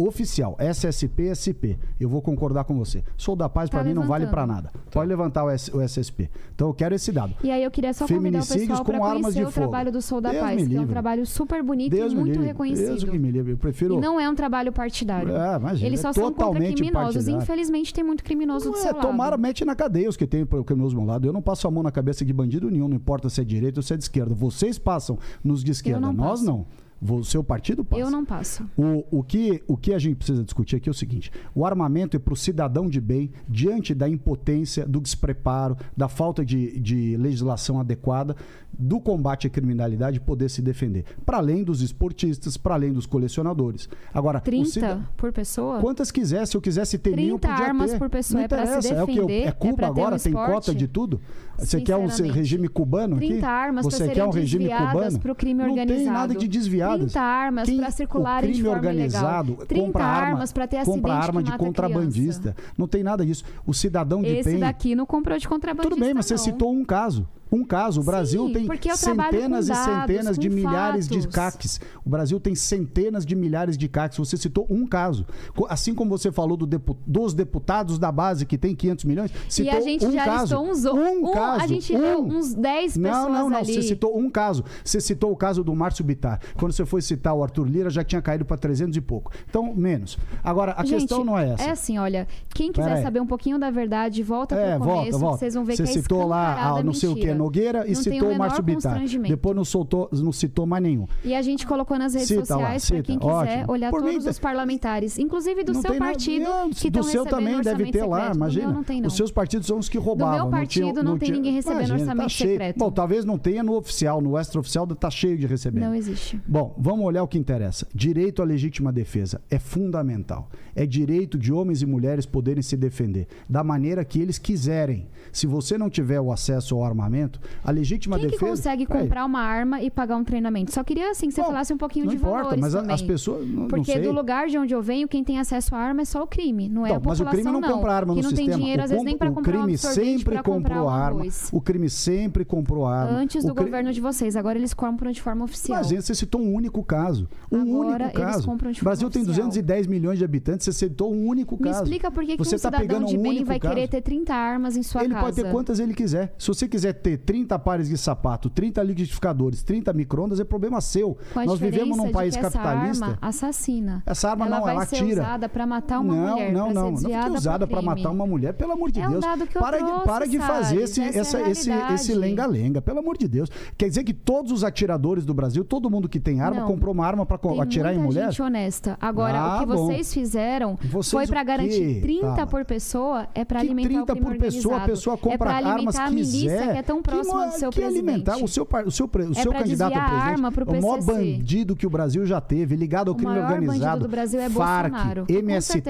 [0.06, 1.64] oficial, SSP, SP,
[1.98, 3.02] eu vou concordar com você.
[3.16, 4.70] Sou da Paz Tá para mim não vale para nada.
[4.90, 6.30] Pode levantar o, S- o SSP.
[6.54, 7.34] Então eu quero esse dado.
[7.42, 9.66] E aí eu queria só convidar o pessoal com para armas conhecer o fogo.
[9.68, 12.32] trabalho do Sou da Deus Paz, que é um trabalho super bonito Deus e muito
[12.32, 12.46] livre.
[12.46, 12.86] reconhecido.
[12.88, 13.52] Deus que me livre.
[13.52, 15.34] Eu prefiro E não é um trabalho partidário.
[15.36, 17.14] É, imagina, Eles é só são contra totalmente criminosos.
[17.16, 17.42] partidário.
[17.42, 19.02] Infelizmente tem muito criminoso do Ué, seu lado.
[19.06, 21.26] tomara, mete na cadeia os que tem o criminoso do meu lado.
[21.26, 23.78] Eu não passo a mão na cabeça de bandido nenhum, não importa se é direita
[23.80, 24.34] ou se é de esquerda.
[24.34, 26.44] Vocês passam nos de esquerda, não nós passo.
[26.46, 26.66] não.
[27.02, 28.02] O seu partido passa.
[28.02, 28.68] Eu não passo.
[28.76, 32.14] O, o, que, o que a gente precisa discutir aqui é o seguinte: o armamento
[32.16, 37.16] é para o cidadão de bem, diante da impotência, do despreparo, da falta de, de
[37.16, 38.36] legislação adequada,
[38.78, 41.04] do combate à criminalidade, poder se defender.
[41.24, 43.88] Para além dos esportistas, para além dos colecionadores.
[44.12, 45.80] Agora, o 30 cida- por pessoa?
[45.80, 47.98] Quantas quiser, se eu quisesse ter mil, 30 podia armas ter.
[47.98, 49.76] por pessoa Não é pra se interessa, é o que eu- defender, É é Cuba
[49.76, 51.20] ter agora, um tem cota de tudo?
[51.60, 53.28] Você quer um regime cubano aqui?
[53.28, 55.18] 30 armas Você quer um regime cubano?
[55.20, 56.12] pro crime Não tem organizado.
[56.18, 57.12] nada de desviadas.
[57.12, 59.66] 30 armas pra circularem o de crime forma organizado ilegal.
[59.66, 62.56] 30 compra arma, armas pra ter compra acidente arma que de contrabandista.
[62.76, 63.44] Não tem nada disso.
[63.66, 66.38] O cidadão de Esse bem daqui não comprou de contrabandista, tudo bem, mas você não.
[66.38, 67.28] citou um caso.
[67.52, 68.00] Um caso.
[68.00, 71.34] O Brasil Sim, tem centenas com e dados, centenas de milhares de fatos.
[71.34, 71.80] CACs.
[72.04, 74.18] O Brasil tem centenas de milhares de CACs.
[74.18, 75.26] Você citou um caso.
[75.68, 79.52] Assim como você falou do depu- dos deputados da base que tem 500 milhões, E
[79.52, 80.42] citou a gente um já caso.
[80.42, 81.64] listou uns um um, caso.
[81.64, 82.00] A gente um.
[82.00, 83.56] leu uns 10 pessoas Não, não, não.
[83.58, 83.72] ali.
[83.74, 84.64] Você citou um caso.
[84.84, 86.40] Você citou o caso do Márcio Bittar.
[86.56, 89.32] Quando você foi citar o Arthur Lira, já tinha caído para 300 e pouco.
[89.48, 90.16] Então, menos.
[90.44, 91.62] Agora, a Gente, questão não é essa.
[91.64, 93.02] É assim, olha, quem Pera quiser aí.
[93.02, 95.34] saber um pouquinho da verdade, volta É, pro volta, começo, volta.
[95.36, 97.86] que vocês vão ver Você que é citou lá, ah, não sei o que, Nogueira
[97.86, 99.00] e não citou o Márcio Bittar.
[99.26, 101.06] Depois não, soltou, não citou mais nenhum.
[101.24, 103.72] E a gente colocou nas redes Cita sociais para quem quiser ótimo.
[103.72, 106.44] olhar Por todos mim, os parlamentares, inclusive do seu partido.
[106.44, 108.08] Nada, que do seu também deve ter secreto.
[108.08, 108.72] lá, imagina.
[108.72, 109.08] Não tem, não.
[109.08, 110.38] Os seus partidos são os que roubavam.
[110.38, 112.78] Do meu partido não, tinha, não tem ninguém recebendo imagina, tá orçamento tá secreto.
[112.78, 115.80] Bom, talvez não tenha no oficial, no extraoficial está cheio de receber.
[115.80, 116.40] Não existe.
[116.46, 117.86] Bom, vamos olhar o que interessa.
[117.94, 120.48] Direito à legítima defesa é fundamental.
[120.74, 125.08] É direito de homens e mulheres poderem se defender da maneira que eles quiserem.
[125.32, 127.40] Se você não tiver o acesso ao armamento, treinamento.
[127.62, 128.40] A legítima Quem defesa.
[128.44, 130.72] Quem consegue comprar uma arma e pagar um treinamento?
[130.72, 132.94] Só queria assim que você Bom, falasse um pouquinho de importa, valores mas a, também.
[132.94, 135.78] as pessoas não, Porque não do lugar de onde eu venho, quem tem acesso à
[135.78, 137.76] arma é só o crime, não é então, a população Mas o crime não, não
[137.76, 138.36] compra arma que no não.
[138.40, 141.24] Tem dinheiro, o, às vezes, nem para comprar o crime sempre comprou arma.
[141.52, 143.18] O crime sempre comprou arma.
[143.18, 143.64] Antes do cri...
[143.64, 145.78] governo de vocês, agora eles compram de forma oficial.
[145.78, 148.50] Mas gente, você é citou um único caso, um agora, único caso.
[148.50, 149.10] O Brasil oficial.
[149.10, 151.78] tem 210 milhões de habitantes, você citou um único caso.
[151.78, 153.74] Me explica por que, que você um tá pegando de um bem vai caso.
[153.74, 155.12] querer ter 30 armas em sua casa.
[155.12, 156.34] Ele pode ter quantas ele quiser.
[156.38, 161.16] Se você quiser ter 30 pares de sapato, 30 liquidificadores, 30 microondas é problema seu.
[161.32, 163.04] Com Nós vivemos num país capitalista.
[163.04, 164.02] Essa arma assassina.
[164.06, 165.22] Essa arma ela não, vai ela ser atira.
[165.22, 166.52] usada para matar uma não, mulher.
[166.52, 166.90] Não, não, não.
[166.92, 169.24] Não foi usada para matar uma mulher, pelo amor de é Deus.
[169.24, 173.16] Um para trouxe, de, para de fazer esse, essa, é esse, esse lenga-lenga, pelo amor
[173.16, 173.48] de Deus.
[173.76, 176.94] Quer dizer que todos os atiradores do Brasil, todo mundo que tem arma, não, comprou
[176.94, 178.30] uma arma para atirar em mulher?
[178.30, 178.96] Gente honesta.
[179.00, 179.86] Agora, ah, o que bom.
[179.86, 182.46] vocês fizeram vocês foi para garantir 30 tá.
[182.46, 185.64] por pessoa, é para alimentar 30 o 30 por pessoa, a pessoa é compra é
[185.64, 188.68] armas que milícia quiser, que é tão próxima que, do seu que alimentar o seu,
[188.86, 190.46] o seu, o seu é candidato a presidente.
[190.60, 194.02] A é o maior bandido que o Brasil já teve, ligado ao o crime organizado.
[194.02, 195.26] do Brasil é Farc, Bolsonaro.
[195.28, 195.82] MST,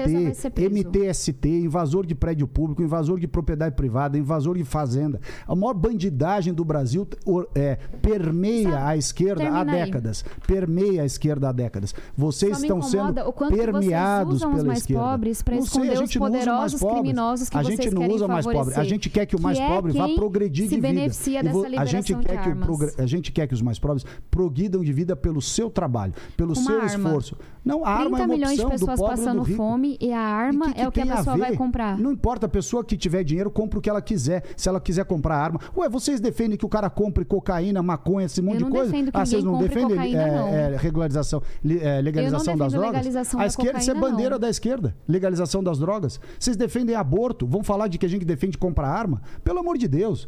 [0.69, 5.19] MTST, invasor de prédio público, invasor de propriedade privada, invasor de fazenda.
[5.47, 7.07] A maior bandidagem do Brasil
[7.55, 10.25] é, permeia Sabe, a esquerda há décadas.
[10.25, 10.47] Aí.
[10.47, 11.93] Permeia a esquerda há décadas.
[12.15, 13.13] Vocês estão sendo
[13.49, 15.03] permeados pela esquerda pela os mais esquerda.
[15.03, 18.75] pobres para esconder sei, mais poderosos criminosos que a vocês gente não usa mais pobre.
[18.75, 21.69] A gente quer que o mais que pobre é vá progredir de vida beneficia dessa
[21.69, 22.69] liberação a gente quer que armas.
[22.69, 26.53] O, a gente quer que os mais pobres progridam de vida pelo seu trabalho, pelo
[26.53, 26.87] uma seu arma.
[26.87, 27.37] esforço.
[27.63, 30.73] Não, a arma é uma milhões de pessoas passando fome e a arma e que,
[30.73, 31.97] que é o que a pessoa a vai comprar.
[31.97, 34.43] Não importa, a pessoa que tiver dinheiro compra o que ela quiser.
[34.57, 35.59] Se ela quiser comprar arma.
[35.77, 38.91] Ué, vocês defendem que o cara compre cocaína, maconha, esse monte de coisa?
[38.91, 40.47] Que ah, vocês não defendem cocaína, é, não.
[40.47, 42.91] É, regularização, é, legalização das drogas?
[42.91, 44.39] Legalização a da esquerda, cocaína, isso é bandeira não.
[44.39, 44.95] da esquerda.
[45.07, 46.19] Legalização das drogas.
[46.39, 47.45] Vocês defendem aborto.
[47.45, 49.21] Vão falar de que a gente defende comprar arma?
[49.43, 50.27] Pelo amor de Deus.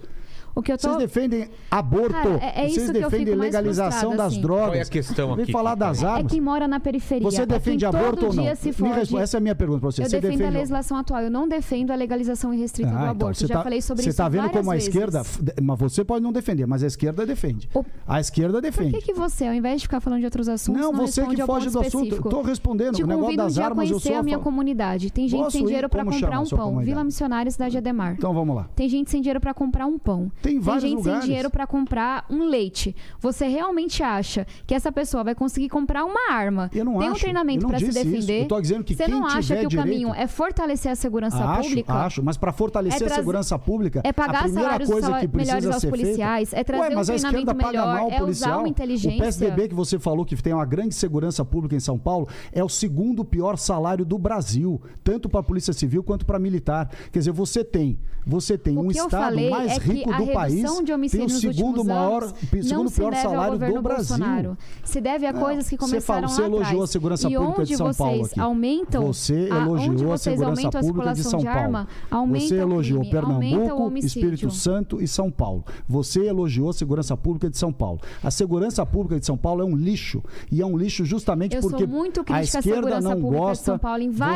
[0.56, 0.90] O que eu tô...
[0.90, 4.42] Vocês defendem aborto, Cara, é, é vocês defendem legalização das assim.
[4.42, 4.66] drogas.
[4.66, 5.52] Qual é a questão aqui?
[5.52, 6.26] falar das é armas.
[6.26, 7.24] É quem mora na periferia.
[7.30, 8.44] Você é defende é aborto ou não?
[8.44, 9.18] Responde...
[9.18, 10.04] Essa é a minha pergunta para você.
[10.04, 10.56] Eu você defendo defende...
[10.56, 13.38] a legislação atual, eu não defendo a legalização irrestrita ah, do então, aborto.
[13.38, 13.64] Então, você Já tá...
[13.64, 15.24] falei sobre você isso Você está vendo como a esquerda...
[15.62, 17.68] Mas você pode não defender, mas a esquerda defende.
[17.74, 17.84] O...
[18.08, 18.92] A esquerda defende.
[18.92, 21.26] Por que, que, você, ao invés de ficar falando de outros assuntos, não, não você
[21.26, 22.16] que foge do assunto.
[22.16, 22.96] Estou respondendo.
[22.96, 25.12] Te o negócio das armas, eu sou a minha comunidade.
[25.12, 26.78] Tem gente sem dinheiro para comprar um pão.
[26.80, 28.14] Vila Missionária, cidade Ademar.
[28.14, 28.70] Então vamos lá.
[28.76, 30.32] Tem gente sem dinheiro para comprar um pão.
[30.44, 31.22] Tem Tem gente lugares.
[31.22, 32.94] sem dinheiro para comprar um leite.
[33.22, 36.70] Você realmente acha que essa pessoa vai conseguir comprar uma arma?
[36.74, 37.16] Eu não Tem acho.
[37.16, 38.46] um treinamento para se defender.
[38.84, 39.76] Que Você não acha que o direito...
[39.76, 41.94] caminho é fortalecer a segurança acho, pública?
[41.94, 45.32] Acho, mas para fortalecer é a segurança pública, é pagar a primeira salários coisa salários
[45.32, 46.62] que precisa melhores aos policiais, feita...
[46.62, 49.18] é trazer Ué, mas um treinamento melhor, mal, é policial, usar uma inteligência.
[49.18, 52.62] O PSDB que você falou que tem uma grande segurança pública em São Paulo é
[52.62, 56.90] o segundo pior salário do Brasil, tanto para a Polícia Civil quanto para militar.
[57.12, 61.26] Quer dizer, você tem, você tem o um estado mais é rico do país tem
[61.26, 64.18] o segundo maior, anos, segundo pior salário do Brasil.
[64.18, 64.58] Bolsonaro.
[64.84, 65.34] Se deve a é.
[65.34, 68.40] coisas que começaram você fala, você elogiou a segurança e pública de São Paulo aqui.
[68.40, 72.40] aumentam você ah, elogiou a, segurança pública de São de arma, Paulo.
[72.40, 75.64] Você elogiou crime, Pernambuco, Espírito Santo e São Paulo.
[75.88, 78.00] Você elogiou a segurança pública de São Paulo.
[78.24, 81.62] A segurança pública de São Paulo é um lixo e é um lixo justamente Eu
[81.62, 81.88] porque
[82.30, 83.80] a esquerda não gosta.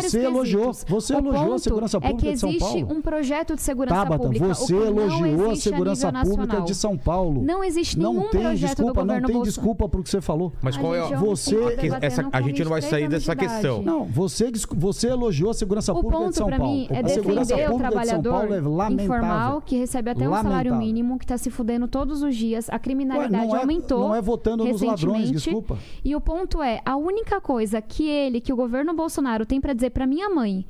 [0.01, 2.65] Você elogiou, você elogiou a segurança pública de São Paulo.
[2.65, 4.47] É que existe um projeto de segurança pública.
[4.53, 7.41] Você elogiou a segurança Segurança Pública de São Paulo.
[7.43, 10.53] Não existe não nenhum tem desculpa, Não tem desculpa para o que você falou.
[10.61, 11.55] Mas qual é você
[12.01, 13.81] essa, a gente não vai sair dessa questão.
[13.81, 16.73] Não, você você elogiou a segurança o pública de São Paulo.
[16.73, 20.27] Mim, é a segurança pública o trabalhador de São Paulo é informal que recebe até
[20.27, 20.49] um lamentável.
[20.49, 22.69] salário mínimo que está se fudendo todos os dias.
[22.69, 24.03] A criminalidade Ué, não é- aumentou.
[24.03, 25.77] É, não é votando nos ladrões, desculpa.
[26.03, 29.73] E o ponto é, a única coisa que ele, que o governo Bolsonaro tem para
[29.73, 30.65] dizer para minha mãe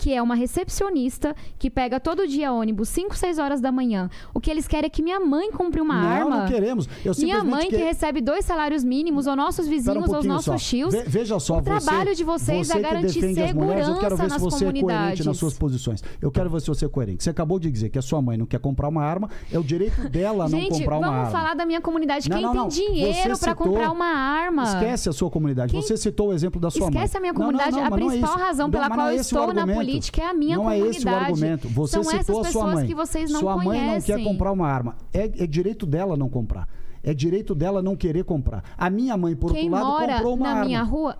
[0.00, 4.08] que é uma recepcionista que pega todo dia ônibus, 5, 6 horas da manhã.
[4.32, 6.36] O que eles querem é que minha mãe compre uma não, arma.
[6.38, 6.88] Não, queremos.
[7.04, 7.76] Eu minha mãe que...
[7.76, 7.82] que...
[7.82, 10.56] recebe dois salários mínimos, ou nossos vizinhos, um ou nossos só.
[10.56, 10.94] tios.
[10.94, 14.16] Ve veja só, o trabalho de vocês é você é garantir segurança mulheres, eu quero
[14.16, 14.90] ver nas se você comunidades.
[14.90, 16.02] É coerente nas suas posições.
[16.20, 17.22] Eu quero ver se você é coerente.
[17.22, 19.62] Você acabou de dizer que a sua mãe não quer comprar uma arma, é o
[19.62, 21.18] direito dela Gente, não comprar uma arma.
[21.18, 22.30] Gente, vamos falar da minha comunidade.
[22.30, 24.62] Não, Quem não, tem dinheiro para comprar uma arma?
[24.62, 25.72] Esquece a sua comunidade.
[25.72, 25.82] Quem...
[25.82, 27.04] Você citou o exemplo da sua Esquece mãe.
[27.04, 27.78] Esquece a minha comunidade.
[27.78, 30.56] a é principal razão pela qual é eu estou na política política é a minha
[30.56, 30.88] não comunidade.
[30.88, 31.68] é esse o argumento.
[31.68, 32.86] Você São citou essas a sua pessoas mãe.
[32.86, 34.16] que vocês não sua mãe não conhecem.
[34.16, 34.96] quer comprar uma arma.
[35.12, 36.68] É, é direito dela não comprar.
[37.02, 38.62] É direito dela não querer comprar.
[38.76, 40.64] A minha mãe, por Quem outro lado, comprou uma na arma.
[40.66, 41.16] minha rua.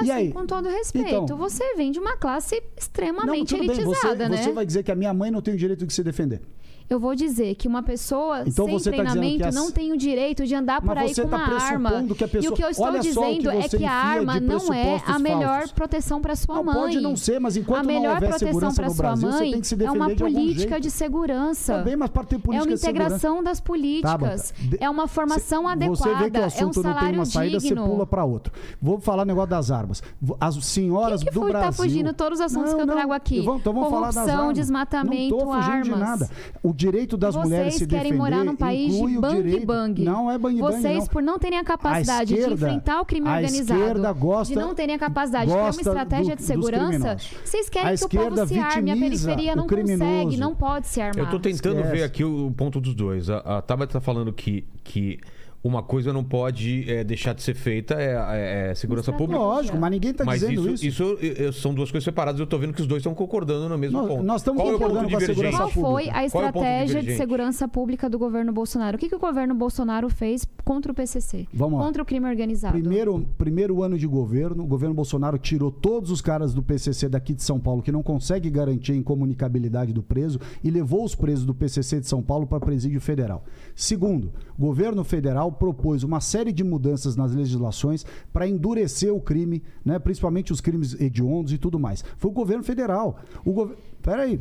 [0.00, 0.32] E Assim, aí?
[0.32, 4.28] com todo respeito, Então- você vem de uma classe Não, extremamente tudo bem, você, elitizada,
[4.28, 4.42] né?
[4.42, 6.40] você vai dizer que a minha mãe não tem o direito de se defender.
[6.88, 9.70] Eu vou dizer que uma pessoa Então sem você tá dizendo treinamento que as- não
[9.70, 11.90] tem o direito de andar por Mas aí você com tá uma arma.
[12.14, 13.78] que a pessoa- E o que eu estou Olha só o que dizendo é você
[13.78, 15.72] que a arma de não é a melhor falsos.
[15.72, 16.74] proteção para sua Não, mãe.
[16.74, 19.62] pode não ser, mas enquanto a não melhor houver proteção para sua Brasil, você mãe
[19.86, 20.80] é uma de política jeito.
[20.80, 21.74] de segurança.
[21.74, 24.50] Tá bem, mas para ter É política uma de segurança- integração das políticas.
[24.50, 25.96] Tá, de- É uma formação Cê- adequada.
[25.96, 27.82] Você vê que o é um assunto não tem salário uma saída, digno.
[27.84, 28.52] você pula para outro.
[28.80, 30.02] Vou falar negócio das armas.
[30.40, 31.60] As senhoras Quem que do Brasil...
[31.60, 33.38] tá fugindo todos os assuntos que eu trago aqui?
[33.40, 34.54] Então vamos falar das Corrupção, armas.
[34.58, 35.98] desmatamento, Não tô fugindo de armas.
[35.98, 36.30] nada.
[36.62, 39.66] O direito das Vocês mulheres se querem defender morar num país de o bang direito...
[39.66, 40.04] bang.
[40.04, 41.06] Não é bang bang, Vocês, não.
[41.06, 44.60] por não terem a capacidade esquerda- de enfrentar o crime a organizado, esquerda gosta- de
[44.60, 48.04] não terem a capacidade de ter uma estratégia do- de segurança, vocês A querem que
[48.04, 48.90] o povo se arme.
[48.90, 51.24] A periferia o não consegue, não pode se armar.
[51.24, 51.96] Eu tô tentando Esquece.
[51.96, 53.28] ver aqui o, o ponto dos dois.
[53.30, 55.18] A, a Tabata tá falando que, que
[55.64, 59.40] uma coisa não pode é, deixar de ser feita, é, é- é segurança pública.
[59.40, 61.18] Lógico, mas ninguém tá Mas dizendo isso, isso.
[61.22, 62.40] isso, são duas coisas separadas.
[62.40, 64.22] Eu tô vendo que os dois estão concordando no mesmo Nós- ponto.
[64.24, 66.10] nós estamos Qual é concordando com a segurança Qual foi pública.
[66.10, 67.16] a Qual é o ponto estratégia de divergente?
[67.16, 68.96] segurança pública do governo Bolsonaro?
[68.96, 71.46] O que, que o governo Bolsonaro fez contra o PCC?
[71.54, 71.86] Vamos lá.
[71.86, 72.72] Contra o crime organizado?
[72.78, 77.34] Primeiro, primeiro ano de governo, o governo Bolsonaro tirou todos os caras do PCC daqui
[77.34, 81.44] de São Paulo que não consegue garantir a incomunicabilidade do preso e levou os presos
[81.46, 83.44] do PCC de São Paulo para presídio federal.
[83.76, 89.62] Segundo, o governo federal propôs uma série de mudanças nas legislações para endurecer o crime,
[89.84, 92.04] né, principalmente os crimes hediondos e tudo mais.
[92.16, 93.18] Foi o governo federal.
[93.44, 93.80] O governo.
[94.02, 94.40] Peraí.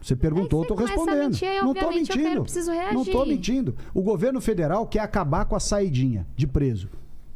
[0.00, 1.22] Você perguntou, Aí eu a respondendo.
[1.30, 2.28] mentir, aí, não tô obviamente, eu mentindo.
[2.30, 3.26] quero- preciso Não tô reagir.
[3.28, 3.74] mentindo.
[3.94, 6.88] O governo federal quer acabar com a saidinha de preso.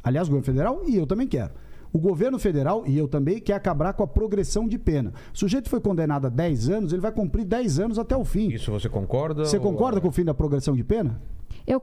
[0.02, 1.52] Aliás, o governo federal e eu também quero.
[1.92, 5.12] O governo federal e eu também quer acabar com a progressão de pena.
[5.32, 8.48] O sujeito foi condenado a 10 anos, ele vai cumprir 10 anos até o fim.
[8.50, 9.44] Isso você concorda?
[9.44, 11.22] Você ou- concorda com o fim da progressão de pena?
[11.64, 11.80] Eu,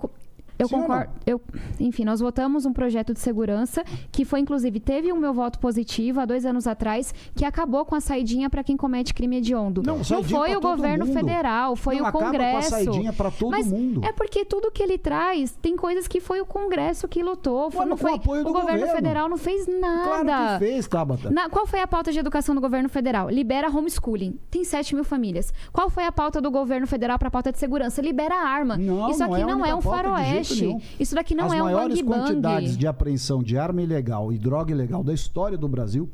[0.64, 1.11] eu Sim concordo.
[1.26, 1.41] Eu,
[1.80, 6.19] enfim, nós votamos um projeto de segurança que foi, inclusive, teve o meu voto positivo
[6.19, 9.84] há dois anos atrás, que acabou com a saidinha para quem comete crime hediondo.
[9.85, 11.14] Não, saidinha foi o governo mundo.
[11.18, 12.69] federal, foi Não, o acaba com a Congresso.
[12.69, 14.02] saidinha pra todo Mas mundo.
[14.03, 17.69] É porque tudo que ele traz tem coisas que foi o Congresso que lutou.
[17.72, 18.95] Foi, Mas não foi, apoio do o governo governo.
[18.95, 20.03] federal não fez nada.
[20.23, 21.30] Claro que fez, Tabata.
[21.31, 23.30] Na- qual foi a pauta de educação do governo federal?
[23.30, 24.40] Libera homeschooling.
[24.49, 25.53] Tem 7 mil famílias.
[25.72, 28.02] Qual foi a pauta do governo federal para a pauta de segurança?
[28.02, 28.77] Libera a arma.
[28.77, 30.52] Não, Isso não aqui é não é um pauta de jeito faroeste.
[30.61, 30.81] Nenhum.
[30.99, 32.19] Isso daqui não As é um maiores bang bang.
[32.27, 36.09] quantidades de apreensão de arma ilegal e droga ilegal da história do Brasil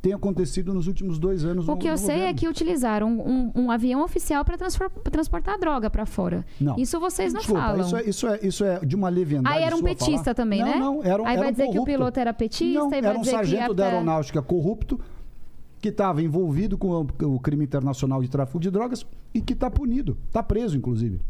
[0.00, 2.38] tem acontecido nos últimos dois anos O que eu no sei é governo.
[2.38, 4.56] que utilizaram um, um avião oficial para
[5.10, 6.46] transportar droga para fora.
[6.60, 6.78] Não.
[6.78, 7.80] Isso vocês não Desculpa, falam.
[7.84, 10.34] Isso é, isso, é, isso é de uma leviandade Aí era um petista falar.
[10.34, 10.76] também, não, né?
[10.78, 11.92] Não, era um Aí era vai um dizer que o corrupto.
[11.92, 15.00] piloto era petista não, e vai era um sargento ia da aeronáutica corrupto
[15.80, 19.04] que estava envolvido com o crime internacional de tráfico de drogas
[19.34, 20.16] e que está punido.
[20.28, 21.20] Está preso, inclusive.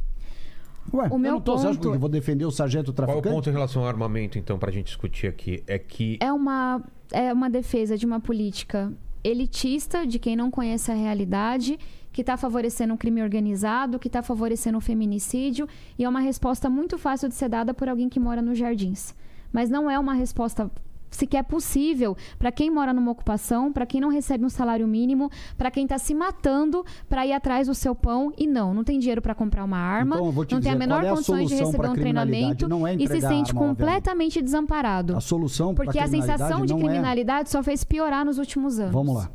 [0.92, 2.92] Ué, O eu meu não tô, você acha ponto- que eu vou defender o sargento
[2.92, 3.34] Qual é o traficante?
[3.34, 5.62] ponto em relação ao armamento, então, pra gente discutir aqui?
[5.66, 6.82] É que é uma,
[7.12, 8.92] é uma defesa de uma política
[9.22, 11.78] elitista, de quem não conhece a realidade,
[12.12, 16.70] que está favorecendo o crime organizado, que está favorecendo o feminicídio, e é uma resposta
[16.70, 19.14] muito fácil de ser dada por alguém que mora nos jardins.
[19.52, 20.70] Mas não é uma resposta
[21.10, 25.70] sequer possível para quem mora numa ocupação, para quem não recebe um salário mínimo, para
[25.70, 29.22] quem está se matando para ir atrás do seu pão e não, não tem dinheiro
[29.22, 31.12] para comprar uma arma, Então, eu vou te não tem a dizer, menor é a
[31.14, 33.54] condições de receber um treinamento Não é e se sente arma, obviamente.
[33.54, 35.16] completamente desamparado.
[35.16, 38.92] A solução para Porque a sensação de é- criminalidade só fez piorar nos últimos anos.
[38.92, 39.30] Vamos lá.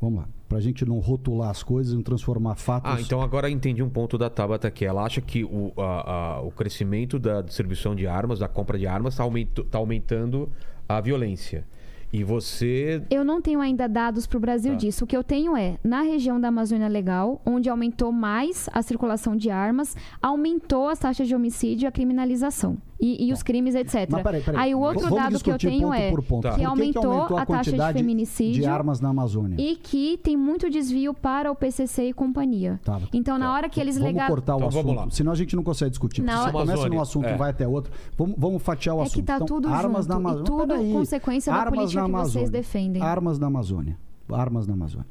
[0.00, 0.28] Vamos lá.
[0.48, 2.90] Pra gente não rotular as coisas, não transformar fatos.
[2.92, 6.40] Ah, então agora entendi um ponto da Tabata que ela acha que o, a- a-
[6.42, 10.50] o crescimento da distribuição de armas, da compra de armas, está aumentando
[10.96, 11.64] a violência.
[12.12, 13.02] E você.
[13.10, 14.78] Eu não tenho ainda dados para o Brasil Tá.
[14.78, 15.04] disso.
[15.04, 19.34] O que eu tenho é, na região da Amazônia Legal, onde aumentou mais a circulação
[19.34, 22.76] de armas, aumentou as taxas de homicídio e a criminalização.
[23.04, 24.08] E, e os crimes, etc.
[24.08, 24.60] Mas peraí, peraí.
[24.62, 26.42] Aí o outro Vamos dado que eu discutir tenho ponto é por ponto.
[26.44, 26.50] Tá.
[26.52, 29.56] Que que aumentou, aumentou a taxa de feminicídio de armas na Amazônia?
[29.58, 32.78] e que tem muito desvio para o PCC e companhia.
[32.84, 33.00] Tá.
[33.12, 35.10] Então, na hora que eles Vamos cortar o Então, vamos assunto, lá.
[35.10, 36.22] senão a gente não consegue discutir.
[36.22, 37.34] Na hora- Você começa num assunto é.
[37.34, 37.92] e vai até outro.
[38.16, 39.14] Vamos, vamos fatiar o É assunto.
[39.16, 40.08] que tá Então, tudo armas junto.
[40.08, 40.44] na E Amazônia.
[40.44, 40.92] tudo Peraí.
[40.92, 43.02] consequência da armas política na que vocês defendem.
[43.02, 43.98] Armas na Amazônia.
[44.30, 45.06] Armas na Amazônia.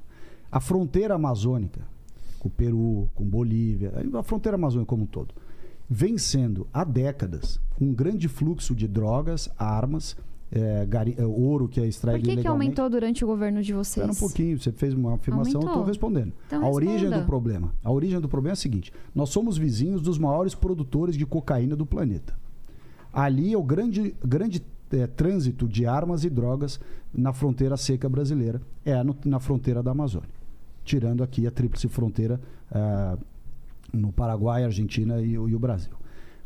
[0.49, 1.81] A fronteira amazônica,
[2.39, 5.33] com o Peru, com Bolívia, a fronteira amazônica como um todo,
[5.93, 10.15] vem sendo há décadas um grande fluxo de drogas, armas,
[10.51, 12.79] é, gari- é, ouro que é Por extraído que, que ilegalmente.
[12.79, 13.97] aumentou durante o governo de vocês?
[14.07, 15.83] Espera um pouquinho, você fez uma afirmação, eu estou Aumentou.
[15.87, 16.33] respondendo.
[16.47, 17.19] Então a origem responda.
[17.21, 17.73] do problema.
[17.83, 21.75] A origem do problema é a seguinte: nós somos vizinhos dos maiores produtores de cocaína
[21.75, 22.33] do planeta.
[23.11, 26.79] Ali é o grande, grande eh, trânsito de armas e drogas
[27.13, 30.29] na fronteira seca brasileira, é no- na fronteira da Amazônia.
[30.83, 32.39] tirando aqui a tríplice fronteira
[32.71, 33.17] ah,
[33.93, 35.93] no Paraguai, Argentina e, o- e o Brasil.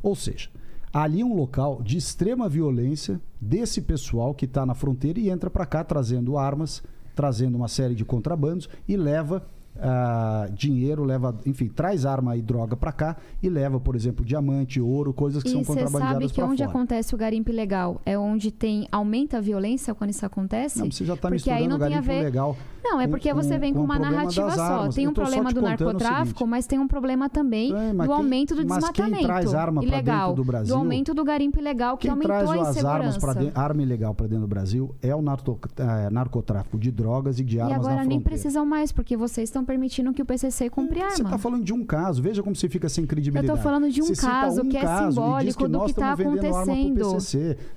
[0.01, 0.49] Ou seja,
[0.93, 5.49] ali é um local de extrema violência desse pessoal que está na fronteira e entra
[5.49, 6.83] para cá trazendo armas,
[7.15, 9.45] trazendo uma série de contrabandos e leva
[9.77, 14.79] ah, dinheiro, leva, enfim, traz arma e droga para cá e leva, por exemplo, diamante,
[14.79, 16.69] ouro, coisas que E são você sabe contrabandeadas que para onde fora.
[16.69, 20.79] acontece o garimpo ilegal é onde tem aumenta a violência quando isso acontece?
[20.79, 22.23] Não, você já está porque aí misturando não tem a garimpo ver.
[22.23, 22.57] legal.
[22.87, 24.61] Não, é com- porque você com- vem com, com uma narrativa só.
[24.61, 24.95] armas.
[24.95, 28.55] Tem Eu um problema do narcotráfico, mas tem um problema também É, do quem- aumento
[28.55, 32.03] do mas quem desmatamento traz arma ilegal, dentro do Brasil- aumento do garimpo ilegal que
[32.03, 33.19] Quem aumentou traz a armas insegurança.
[33.19, 37.43] para dentro, arma ilegal para dentro do Brasil é o eh, narcotráfico de drogas e
[37.43, 40.69] de e armas na agora nem precisam mais, porque vocês estão permitindo que o PCC
[40.69, 41.15] compre Você arma.
[41.29, 43.57] está falando de um caso, veja como você fica sem Eu credibilidade.
[43.57, 46.05] tô falando de um Você caso um que é e simbólico que do que tá
[46.07, 47.17] arma pro acontecendo.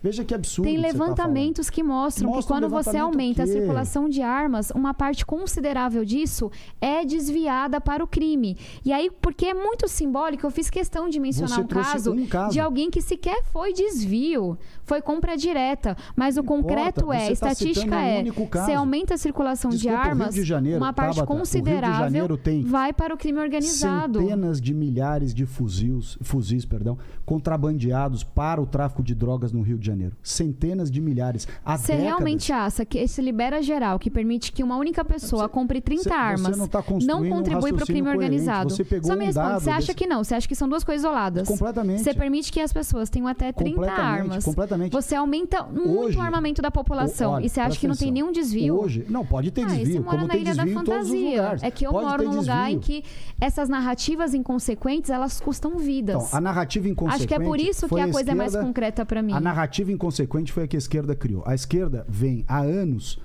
[0.03, 0.67] Veja que absurdo.
[0.69, 4.71] Tem você tá levantamentos que mostram que um quando você aumenta a circulação de armas,
[4.75, 6.51] uma parte considerável disso
[6.81, 8.57] é desviada para o crime.
[8.85, 12.53] E aí, porque é muito simbólico, eu fiz questão de mencionar um caso, um caso.
[12.53, 15.97] de alguém que sequer foi desvio, foi compra direta.
[16.17, 18.25] Mas o Não importa, concreto é, tá estatística um é,
[18.65, 22.27] se aumenta a circulação Desculpa, de armas, de Janeiro, uma parte Tabata, considerável
[22.65, 24.19] vai para o crime organizado.
[24.19, 29.79] Centenas de milhares de fuzis, fuzis perdão, contrabandeados para o tráfico de drogas no Rio
[29.79, 30.17] de Janeiro.
[30.23, 31.47] Centenas de milhares.
[31.65, 32.07] Há Você décadas.
[32.07, 36.09] realmente acha que esse libera geral, que permite que uma única pessoa compre 30 você-
[36.09, 36.83] você armas, não tá um
[37.29, 38.25] contribui para o crime coerente.
[38.25, 38.71] organizado?
[38.71, 40.25] Você pegou Só me um responde, você acha desse- que não?
[40.25, 41.47] Você acha que são duas coisas isoladas?
[41.47, 42.03] Completamente.
[42.03, 44.45] Você permite que as pessoas tenham até 30 Completamente, armas.
[44.45, 44.93] completamente.
[44.93, 47.33] Você aumenta muito Hoje- o armamento da população.
[47.33, 48.79] Olha, e você acha que não tem nenhum desvio?
[48.81, 51.57] Hoje, não, pode ter Ah, desvio, você mora como na tem ilha da desvio fantasia.
[51.63, 53.03] É que eu Pode moro num lugar em desvio.
[53.03, 53.09] que
[53.41, 56.25] essas narrativas inconsequentes, elas custam vidas.
[56.27, 57.23] Então, a narrativa inconsequente.
[57.25, 59.33] Acho que é por isso que a coisa é mais concreta para mim.
[59.33, 61.43] A narrativa inconsequente foi a que a esquerda criou.
[61.47, 63.19] A esquerda vem há anos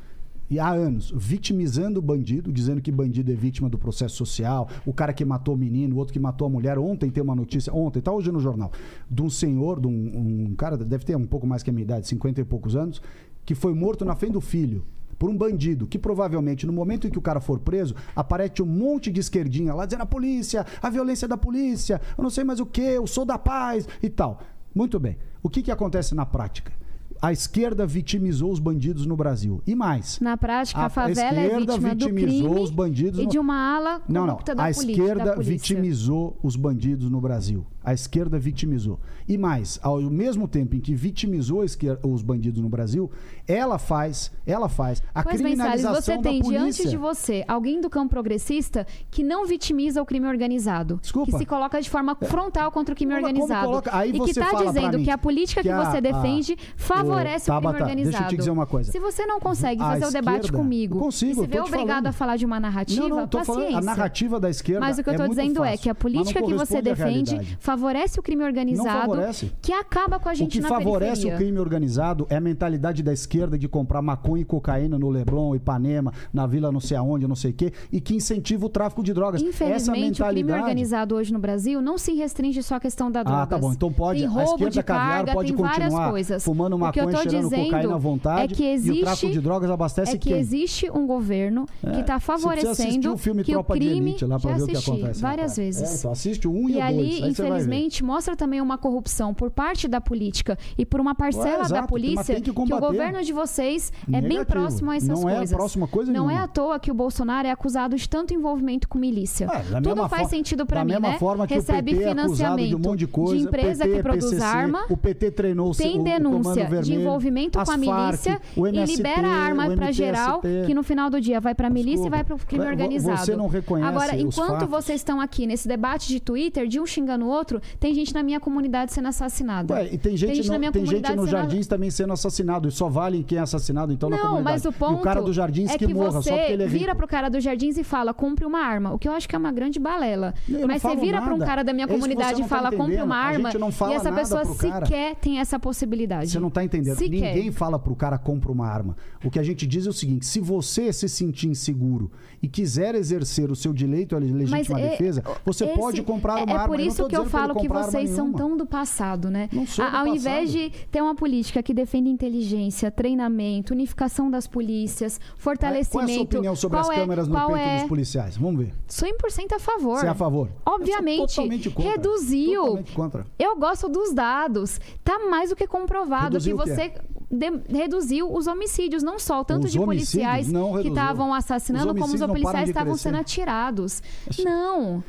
[0.53, 4.93] e há anos vitimizando o bandido, dizendo que bandido é vítima do processo social, o
[4.93, 6.77] cara que matou o menino, o outro que matou a mulher.
[6.77, 8.71] Ontem tem uma notícia, ontem, tá hoje no jornal,
[9.09, 11.83] de um senhor, de um, um cara, deve ter um pouco mais que a minha
[11.83, 13.01] idade, 50 e poucos anos,
[13.43, 14.85] que foi morto na frente do filho.
[15.17, 18.67] Por um bandido, que provavelmente no momento em que o cara for preso, aparece um
[18.67, 22.59] monte de esquerdinha lá dizendo a polícia, a violência da polícia, eu não sei mais
[22.59, 24.39] o que, eu sou da paz e tal.
[24.75, 25.17] Muito bem.
[25.41, 26.82] O que, que acontece na prática?
[27.23, 29.61] A esquerda vitimizou os bandidos no Brasil.
[29.65, 30.19] E mais.
[30.19, 33.29] Na prática, a, A favela é esquerda vítima do vitimizou crime os bandidos e no-
[33.29, 34.35] de uma ala Não, não.
[34.43, 37.65] da, A esquerda vitimizou os bandidos no Brasil.
[37.83, 38.99] A esquerda vitimizou.
[39.27, 43.11] E mais, ao mesmo tempo em que vitimizou a esquer- os bandidos no Brasil,
[43.47, 46.59] ela faz, ela faz a Pois bem, Salles, criminalização você da tem polícia.
[46.63, 50.99] diante de você alguém do campo progressista que não vitimiza o crime organizado.
[51.01, 51.31] Desculpa.
[51.31, 53.65] Que se coloca de forma frontal contra o crime como organizado.
[53.67, 53.95] coloca?
[53.97, 56.57] Aí e que está dizendo mim que a política que, que a- você a- defende
[56.75, 58.11] favorece Ô, o crime Tabata, organizado.
[58.11, 58.91] deixa eu te dizer uma coisa.
[58.91, 62.07] Se você não consegue A fazer o debate esquerda- comigo consigo, se vê obrigado falando.
[62.07, 63.53] a falar de uma narrativa, Não, não, paciência.
[63.53, 65.83] falando, a narrativa da esquerda Mas o que eu é estou muito dizendo é fácil,
[65.83, 67.57] que a política que você defende realidade.
[67.73, 69.51] Favorece o crime organizado, favorece.
[69.61, 71.35] que acaba com a O gente que na favorece periferia.
[71.35, 75.55] o crime organizado é a mentalidade da esquerda de comprar maconha e cocaína no Leblon,
[75.55, 79.03] Ipanema, na vila não sei aonde, não sei o quê, e que incentiva o tráfico
[79.03, 79.41] de drogas.
[79.41, 80.61] Infelizmente, o crime mentalidade.
[80.61, 83.41] organizado hoje no Brasil não se restringe só à questão da droga.
[83.43, 83.73] Ah, tá bom.
[83.73, 86.43] Então pode, tem a roubo esquerda de caviar carga, pode tem continuar coisas.
[86.43, 89.31] fumando o que maconha, tô cheirando cocaína à vontade, é que e o existe, tráfico
[89.33, 90.39] de drogas abastece é que quem?
[90.39, 93.77] existe um governo que É, está você precisa assistir favorecendo o filme que Tropa o
[93.77, 95.21] crime de Elite lá pra já ver o que acontece.
[95.21, 95.65] várias cara.
[95.65, 95.91] vezes.
[95.91, 96.83] É, então assiste o 1 um e, E o 2.
[96.83, 97.62] ali, infelizmente,
[98.03, 102.35] mostra também uma corrupção por parte da política e por uma parcela exato, da polícia
[102.35, 104.45] tem que o governo de vocês é bem Negativo.
[104.45, 105.55] próximo a essas Não é coisas.
[105.55, 106.45] próximo a coisa Não é nenhuma.
[106.45, 109.47] à toa que o Bolsonaro é acusado de tanto envolvimento com milícia.
[109.51, 111.17] É, Tudo faz sentido para mim, né?
[111.47, 114.25] que Recebe o PT é financiamento de um monte de coisa, empresa PT, que produz
[114.25, 114.85] PCC, arma.
[114.89, 118.57] O PT treinou o Tem o denúncia de Vermelho, envolvimento as com a milícia Farc,
[118.57, 121.55] o e MST, libera a arma o para geral, que no final do dia vai
[121.55, 123.17] para a milícia e vai para o crime organizado.
[123.25, 127.25] você não reconhece Agora, enquanto vocês estão aqui nesse debate de Twitter, de um xingando
[127.25, 129.73] o outro, tem gente na minha comunidade sendo assassinada.
[129.73, 132.13] Ué, e tem gente, gente na no, minha tem gente comunidade sendo- jardins também sendo
[132.13, 132.67] assassinado.
[132.67, 134.55] E só vale quem é assassinado, então, na Não, comunidade.
[134.55, 136.51] mas o ponto e o cara dos jardins é que, que, morra, você só porque
[136.53, 136.79] ele é rico.
[136.79, 138.93] vira pro cara dos jardins e fala, compre uma arma.
[138.93, 140.33] O que eu acho que é uma grande balela.
[140.49, 142.55] Eu mas você falo vira para um cara da minha É comunidade não e tá
[142.55, 143.05] fala, compre entendendo.
[143.05, 143.51] uma arma.
[143.51, 146.29] gente e essa pessoa sequer tem essa possibilidade.
[146.29, 146.97] Você não está entendendo.
[146.97, 147.35] Sequer.
[147.35, 148.95] Ninguém fala pro cara compra uma arma.
[149.23, 152.11] O que a gente diz é o seguinte: se você se sentir inseguro
[152.41, 156.43] e quiser exercer o seu direito à legítima é- defesa, você esse- pode comprar é-
[156.43, 156.67] uma é arma.
[156.67, 159.49] por não isso que eu ele falo que vocês são tão do passado, né?
[159.51, 160.69] Não sou do Ao invés passado.
[160.69, 165.91] de ter uma política que defende inteligência, treinamento, unificação das polícias, fortalecimento.
[165.91, 167.79] Qual é a sua opinião sobre qual as é- câmeras no qual peito é...
[167.79, 168.37] dos policiais?
[168.37, 168.73] Vamos ver.
[168.89, 169.99] 100% a favor.
[169.99, 170.49] Você é a favor?
[170.65, 171.91] Obviamente, totalmente contra.
[171.91, 172.61] reduziu.
[172.61, 173.27] Totalmente contra.
[173.37, 174.79] Eu gosto dos dados.
[175.03, 176.93] Tá mais do que comprovado Reduziu que você
[177.31, 180.47] de- reduziu os homicídios, não só tanto Os de policiais
[180.81, 184.01] que estavam Os assassinando, como os não param policiais estavam sendo atirados.
[184.43, 185.03] Não.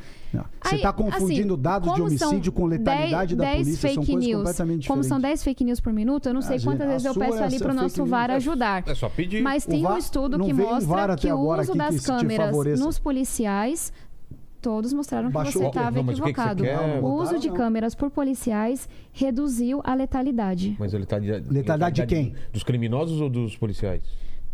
[0.63, 3.73] Você está confundindo assim, dados de são homicídio com letalidade 10 da polícia.
[3.75, 4.37] São fake coisas news.
[4.43, 5.39] completamente Como são diferentes.
[5.41, 7.37] 10 fake news por minuto, eu não sei Ah, quantas gente, vezes a eu peço
[7.37, 8.83] é ali para o nosso VAR é- ajudar.
[8.87, 9.41] É só pedir.
[9.41, 13.91] Mas tem um estudo que mostra que o uso aqui que das câmeras nos policiais
[14.61, 17.05] todos mostraram que Baixou- você estava Não, mas o que que você equivocado.
[17.05, 20.75] o uso de câmeras por policiais reduziu a letalidade.
[20.79, 22.33] Mas a letalidade, Letalidade de quem?
[22.51, 24.01] Dos criminosos ou dos policiais?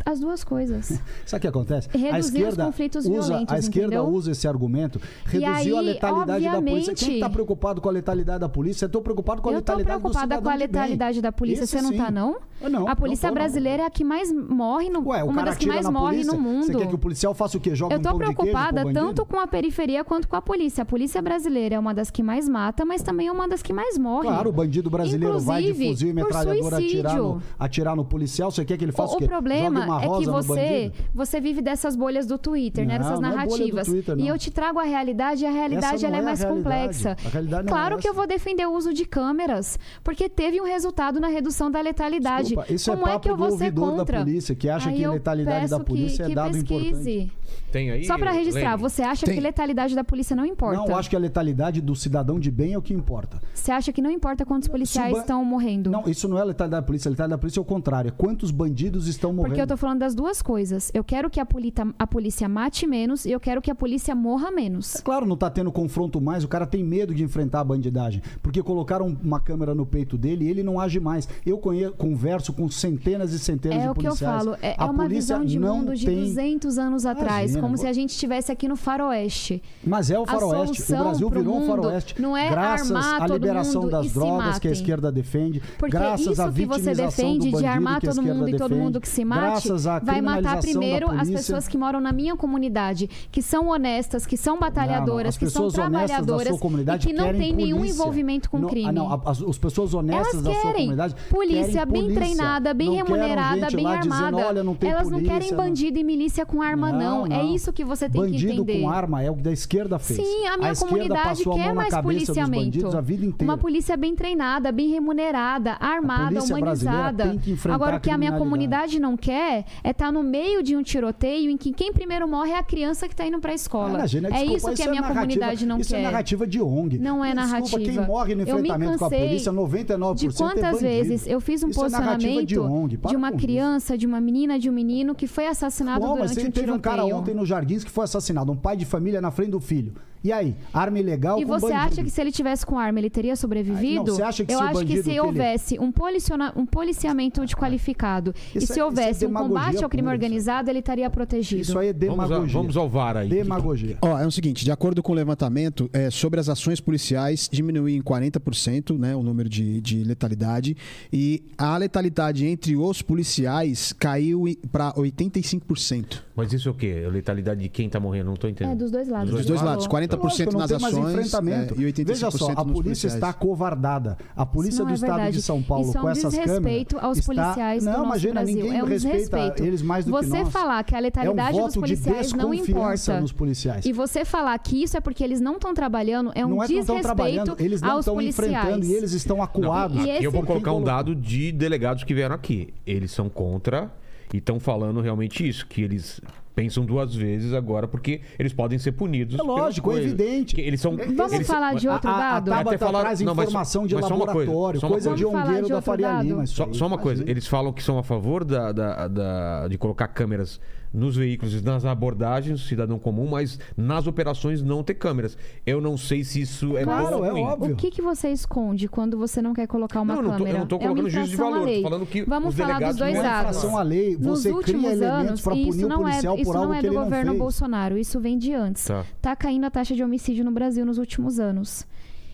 [0.06, 0.88] As duas coisas.
[1.26, 1.90] Sabe o que acontece?
[1.90, 4.14] Reduzir a os esquerda conflitos usa, violentos, A esquerda entendeu?
[4.14, 6.94] usa esse argumento, reduziu aí, a letalidade da polícia.
[6.94, 8.86] Quem está preocupado com a letalidade da polícia?
[8.86, 11.64] Eu estou preocupado com a Eu letalidade do preocupada com a letalidade da polícia.
[11.64, 11.98] Esse Você não sim.
[11.98, 12.38] tá, não?
[12.62, 13.44] Eu não, a polícia não tô, não.
[13.44, 16.34] brasileira é a que mais morre no Ué, o uma das que mais morre polícia,
[16.34, 16.66] no mundo.
[16.66, 17.76] Você quer que o policial faça o quê?
[17.76, 20.84] Joga Eu um de queijo preocupada tanto com a periferia quanto com a polícia.
[20.84, 23.74] A polícia brasileira é uma das que mais mata, mas também é uma das que
[23.74, 24.28] mais morre.
[24.28, 28.52] Claro, o bandido brasileiro vai de Inclusive, fuzil e metralhadora atirar no, atirar no policial.
[28.52, 29.26] Você quer que ele faça o, O, quê?
[29.26, 32.98] o problema Uma é rosa que no você, você vive dessas bolhas do Twitter, né?
[32.98, 33.88] Não, Dessas não é bolha do narrativas.
[33.88, 34.26] Twitter, não.
[34.26, 36.64] e eu te trago a realidade e a realidade ela é, é a mais realidade.
[36.64, 37.18] complexa.
[37.26, 40.60] A realidade não é claro que eu vou defender o uso de câmeras, porque teve
[40.62, 42.50] um resultado na redução da letalidade.
[42.50, 44.20] Desculpa, isso é Como é, papo que eu vou ser ouvidor da contra?
[44.20, 47.32] polícia, que acha Aí que a eu letalidade da polícia que, é que dado pesquise.
[47.72, 48.06] Tem aí.
[48.06, 48.82] Só pra registrar, Lene?
[48.82, 49.36] você acha Tem.
[49.36, 50.78] que letalidade da polícia não importa?
[50.78, 53.42] Não, eu acho que a letalidade do cidadão de bem é o que importa.
[53.54, 55.90] Você acha que não importa quantos policiais estão morrendo?
[55.90, 57.10] Não, isso não é letalidade da polícia.
[57.10, 58.10] A letalidade da polícia é o contrário.
[58.10, 59.50] É quantos bandidos estão morrendo.
[59.52, 60.92] Porque eu tô falando das duas coisas.
[60.94, 64.16] Eu quero que a, polita- a polícia mate menos e eu quero que a polícia
[64.16, 64.96] morra menos.
[64.96, 68.22] É claro, não tá tendo confronto mais, o cara tem medo de enfrentar a bandidagem.
[68.42, 71.28] Porque colocaram uma câmera no peito dele e ele não age mais.
[71.46, 74.44] Eu conhe- converso com centenas e centenas É de o que eu policiais.
[74.44, 74.56] falo.
[74.62, 76.16] É, A é uma polícia visão de não mundo de tem...
[76.20, 77.52] 200 anos atrás.
[77.52, 79.62] Imagina, como se a gente estivesse aqui no faroeste.
[79.84, 80.94] Mas é o faroeste.
[80.94, 82.22] O Brasil virou um faroeste.
[82.22, 85.62] não é graças à liberação das drogas que a esquerda defende.
[85.80, 88.84] Porque graças isso à que você defende do de armar todo mundo e todo defende,
[88.84, 92.36] mundo que se mate, graças à vai matar primeiro as pessoas que moram na minha
[92.36, 96.58] comunidade, que são honestas, que são batalhadoras, As que são trabalhadoras
[96.96, 97.96] e que não têm nenhum polícia.
[98.02, 98.90] envolvimento com Não- crime.
[98.90, 102.22] Ah, não, as, as pessoas honestas Elas da sua querem comunidade polícia bem polícia.
[102.22, 104.48] treinada, bem Não remunerada, bem lá dizendo, armada.
[104.48, 107.26] Olha, não tem Elas não polícia, querem bandido e milícia com arma, não.
[107.26, 107.56] É não.
[107.56, 108.82] isso que você tem Bandido que entender.
[108.82, 110.20] com arma é o que da esquerda fez.
[110.20, 112.66] Sim, a minha esquerda comunidade a quer mais policiamento.
[112.66, 113.52] bandidos a vida inteira.
[113.52, 117.38] Uma polícia bem treinada, bem remunerada, armada, humanizada.
[117.44, 120.76] tem Agora, a o que a minha comunidade não quer é estar no meio de
[120.76, 123.56] um tiroteio em que quem primeiro morre é a criança que está indo para a
[123.56, 123.90] escola.
[123.94, 126.00] Ah, Imagina, é desculpa, isso que a minha narrativa- comunidade não isso quer.
[126.00, 126.98] é narrativa de ONG.
[127.00, 127.80] Não é Desculpa, narrativa.
[127.92, 130.80] quem morre no enfrentamento com a polícia, 99% de é quantas bandido.
[130.80, 132.98] vezes eu fiz um Isso é narrativa de, posicionamento ONG.
[132.98, 133.46] De uma com isso.
[133.46, 136.44] criança, de uma menina, de um menino que foi assassinado Bom, mas durante você um
[136.52, 136.78] teve tiroteio.
[136.78, 139.60] um cara ontem no Jardins que foi assassinado, um pai de família na frente do
[139.60, 139.94] filho.
[140.24, 141.82] E aí, arma ilegal E com você bandido.
[141.94, 144.04] acha que se ele tivesse com arma ele teria sobrevivido?
[144.06, 147.46] Não, você acha que Eu acho que se que ele- houvesse um, policiona- um policiamento
[147.46, 150.14] de qualificado e Isso se é- isso é houvesse um demagogia combate ao crime isso.
[150.14, 151.62] organizado, ele estaria protegido.
[151.62, 152.54] Isso aí é Vamos, a- demagogia.
[152.60, 153.30] vamos ao VAR aí.
[153.30, 153.98] Demagogia.
[154.02, 157.90] Ó, é o seguinte, de acordo com o levantamento, é, sobre as ações policiais, diminuiu
[157.98, 160.78] em 40% né, o número de, de letalidade.
[161.12, 166.22] E a letalidade entre os policiais caiu para 85%.
[166.36, 167.04] Mas isso é o quê?
[167.06, 168.28] A letalidade de quem tá morrendo?
[168.28, 168.74] Não tô entendendo.
[168.74, 169.32] É, dos dois lados.
[169.32, 170.02] Dos dois lados, falou.
[170.08, 171.74] 40% Lógico, não nas tem mais ações enfrentamento.
[171.74, 173.14] é, e 85% Veja só, a polícia policiais.
[173.16, 174.18] está covardada.
[174.36, 175.36] A polícia não do é estado verdade.
[175.38, 177.34] de São Paulo Isso é um com essas desrespeito câmeras aos está...
[177.44, 178.56] policiais Não, imagina, Brasil.
[178.56, 179.64] ninguém é um respeita desrespeito.
[179.64, 180.50] eles mais do que você nós.
[180.50, 183.20] falar que a letalidade é um dos voto de policiais não importa.
[183.22, 183.86] nos policiais.
[183.86, 186.68] E você falar que isso é porque eles não estão trabalhando é um não é
[186.68, 188.52] que não estão trabalhando, desrespeito eles não aos estão policiais.
[188.58, 189.98] enfrentando e eles estão acuados.
[189.98, 192.74] E Aqui esse- eu vou colocar um dado de delegados que vieram aqui.
[192.88, 193.92] Eles são contra
[194.34, 196.22] e estão falando realmente isso, que eles
[196.54, 199.40] pensam duas vezes agora porque eles podem ser punidos.
[199.40, 200.08] É lógico, é coisa.
[200.10, 200.54] evidente.
[200.56, 203.34] Que Eles são, Vamos eles- falar de outro a, a, a Até falaram- traz não,
[203.34, 205.10] mas informação de mas uma coisa, laboratório, coisa de coisa.
[205.10, 206.22] Vamos falar ongueiro de da Faria?
[206.22, 206.46] Lima.
[206.46, 207.32] Só, só uma coisa, imagina.
[207.32, 210.60] eles falam que são a favor da, da- da- de colocar câmeras
[210.94, 215.38] nos veículos, e nas abordagens, cidadão comum, mas nas operações não ter câmeras.
[215.66, 217.42] Eu não sei se isso é Claro, bom ou é ruim.
[217.44, 217.74] óbvio.
[217.74, 220.36] O que, que você esconde quando você não quer colocar uma Não, eu não tô-
[220.36, 220.58] eu câmera?
[220.60, 223.14] não é uma colocando juízo de valor, tô falando que Vamos os falar dos dois
[223.16, 223.64] não Não é lados.
[223.66, 226.36] à lei, Nos você cria últimos elementos anos, para e punir isso o não policial
[226.38, 227.34] é, isso por algo não é que do não governo.
[227.36, 228.84] Bolsonaro, isso vem de antes.
[228.86, 229.06] Tá.
[229.22, 231.86] Tá caindo a taxa de homicídio no Brasil nos últimos anos.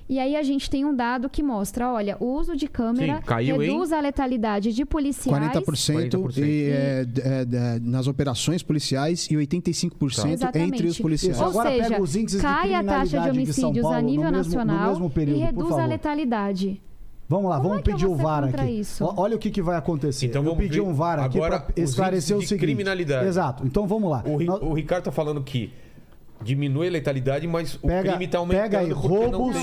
[0.10, 3.22] E aí a gente tem um dado que mostra, olha, o uso de câmera Sim,
[3.24, 5.52] caiu reduz a letalidade de policiais.
[5.54, 6.38] 40%, 40%.
[6.38, 7.42] E, é, é,
[7.76, 10.76] é, nas operações policiais e 85% Exatamente.
[10.76, 11.36] entre os policiais.
[11.36, 13.70] Isso, Ou agora seja, pega os índices de cai a taxa de criminalidade de São
[13.70, 16.82] homicídios Paulo a no nível mesmo- nacional período, e reduz a letalidade.
[17.30, 18.72] Vamos lá, Como vamos é pedir o VAR aqui.
[18.80, 19.14] isso?
[19.18, 20.28] Olha o que, que vai acontecer.
[20.28, 22.60] Então Eu vamos pedi ver um VAR aqui agora para os esclarecer o seguinte.
[22.62, 23.28] criminalidade.
[23.28, 23.68] Exato.
[23.68, 24.24] Então vamos lá.
[24.26, 25.74] O, Ri- Nós- o Ricardo tá falando que
[26.42, 28.62] diminui a letalidade, mas o pega, crime está aumentando.
[28.64, 29.56] Pega aí, roubos,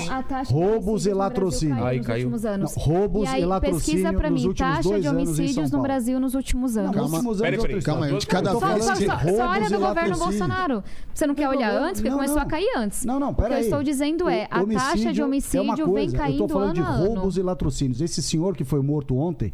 [0.49, 1.83] roubos e latrocínio.
[1.83, 2.29] Aí caiu.
[2.29, 3.85] Não, roubos e, aí, e latrocínio.
[3.85, 6.95] Pesquisa para mim, taxa de homicídios no Brasil nos últimos anos.
[6.95, 7.21] Calma,
[7.83, 8.85] calma aí, de cada só, vez.
[8.85, 10.83] Só, só, só olha do governo Bolsonaro.
[11.13, 13.05] Você não quer olhar não, antes, porque começou a cair antes.
[13.05, 13.51] Não, não, peraí.
[13.51, 16.25] O que eu estou dizendo é, a taxa de homicídio é vem caindo ano a
[16.25, 16.29] ano.
[16.29, 18.01] Eu estou falando de roubos e latrocínios.
[18.01, 19.53] Esse senhor que foi morto ontem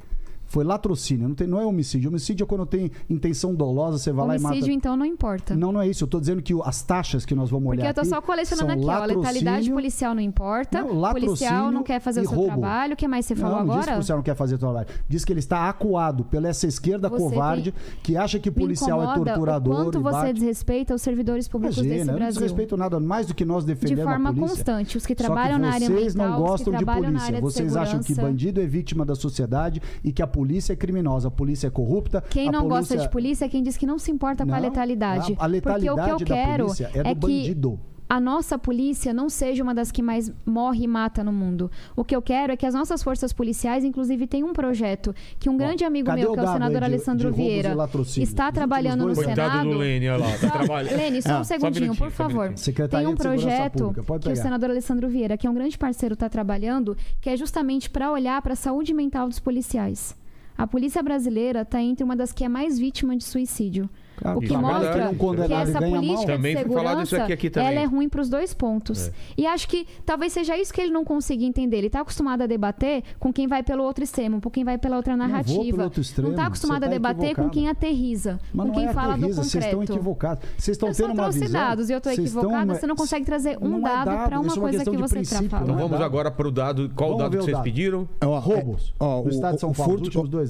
[0.52, 2.10] foi latrocínio, não, tem, não é homicídio.
[2.10, 4.56] Homicídio é quando tem intenção dolosa, você vai homicídio, lá e mata.
[4.56, 5.56] Homicídio, então, não importa.
[5.56, 6.04] Não, não é isso.
[6.04, 7.86] Eu tô dizendo que as taxas que nós vamos olhar.
[7.86, 9.06] Porque eu tô aqui só colecionando aqui, ó.
[9.06, 10.84] Letalidade policial não importa.
[10.84, 12.52] Não, policial não quer fazer o seu roubo.
[12.52, 12.96] trabalho.
[12.96, 13.80] O que mais você falou não, não agora?
[13.80, 14.88] Diz que o policial não quer fazer o trabalho.
[15.08, 17.82] Diz que ele está acuado pela essa esquerda você covarde tem...
[18.04, 19.74] que acha que policial é torturador.
[19.74, 22.26] O quanto você desrespeita os servidores públicos Imagina, desse Brasil.
[22.26, 24.04] Não desrespeito nada mais do que nós defendemos.
[24.04, 24.98] De forma constante.
[24.98, 26.04] Os que trabalham que na área ambiental.
[26.04, 27.40] Vocês não gostam de polícia.
[27.40, 31.28] Vocês acham que bandido é vítima da sociedade e que a polícia polícia é criminosa,
[31.28, 32.24] a polícia é corrupta.
[32.28, 32.78] Quem não polícia...
[32.78, 35.36] gosta de polícia é quem diz que não se importa não, com a letalidade.
[35.38, 37.78] A, letalidade Porque o que eu quero é, é bandido.
[37.78, 41.72] que a nossa polícia não seja uma das que mais morre e mata no mundo.
[41.96, 45.48] O que eu quero é que as nossas forças policiais, inclusive, tenham um projeto que
[45.48, 47.74] um grande amigo Cadê meu, que é o senador de, Alessandro de Vieira,
[48.18, 49.70] está trabalhando no Coitado Senado.
[49.70, 50.98] Do Lene, olha lá, tá trabalhando.
[50.98, 52.54] Lene, ah, só um segundinho, por favor.
[52.90, 56.98] Tem um projeto que o senador Alessandro Vieira, que é um grande parceiro, está trabalhando,
[57.22, 60.20] que é justamente para olhar para a saúde mental dos policiais.
[60.62, 63.90] A polícia brasileira está entre uma das que é mais vítima de suicídio.
[64.24, 67.86] O que é mostra um é que essa política de segurança aqui, aqui ela é
[67.86, 69.08] ruim para os dois pontos.
[69.08, 69.12] É.
[69.38, 71.78] E acho que talvez seja isso que ele não consiga entender.
[71.78, 74.98] Ele está acostumado a debater com quem vai pelo outro extremo, com quem vai pela
[74.98, 75.92] outra narrativa.
[76.20, 77.48] Não está acostumado tá a debater equivocado.
[77.48, 79.52] com quem aterriza, Mas com quem é fala aterriza, do concreto.
[79.52, 80.44] Vocês estão equivocados.
[80.58, 81.52] Vocês estão tendo uma visão.
[81.52, 82.72] dados e eu estou equivocada.
[82.72, 85.72] É você não consegue trazer um dado, dado para uma coisa que você está falando.
[85.72, 86.92] Então vamos agora para o dado.
[86.96, 88.08] Qual o dado que vocês pediram?
[88.20, 88.94] É o roubos.
[89.00, 90.00] O estado de São Paulo,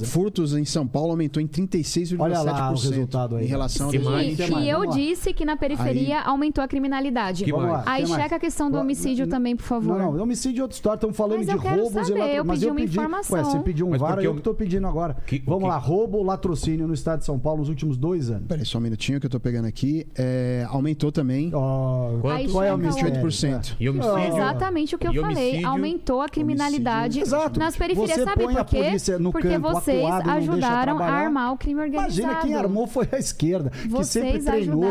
[0.03, 2.19] furtos em São Paulo aumentou em 36,7%.
[2.19, 6.64] Olha lá o resultado aí relação mais, mais, eu disse que na periferia aí, aumentou
[6.64, 7.46] a criminalidade.
[7.46, 7.52] Que
[7.86, 9.98] aí checa a questão do homicídio não, também, por favor.
[9.98, 10.96] Não, não, é homicídio é outra história.
[10.98, 12.36] Estamos falando mas de roubos saber, e latrocínio.
[12.36, 13.38] Eu mas pedi eu uma pedi, informação.
[13.38, 15.16] Ué, você pediu um VAR, eu, eu que estou pedindo agora.
[15.26, 15.70] Que, Vamos que...
[15.70, 18.48] lá, roubo latrocínio no estado de São Paulo nos últimos dois anos.
[18.48, 20.08] Peraí, só um minutinho que eu estou pegando aqui.
[20.18, 21.52] É, aumentou também.
[21.54, 22.52] Oh, Quanto?
[22.52, 23.12] Qual é o homicídio?
[23.12, 23.72] 8%.
[23.72, 23.84] É.
[23.84, 24.20] E homicídio?
[24.20, 25.64] Exatamente o que eu falei.
[25.64, 27.24] Aumentou a criminalidade
[27.58, 28.22] nas periferias.
[28.22, 28.98] Sabe por quê?
[29.32, 32.22] Porque vocês ajudaram a armar o crime organizado.
[32.22, 34.84] Imagina, quem armou foi a esquerda esquerda, Vocês que sempre treinou,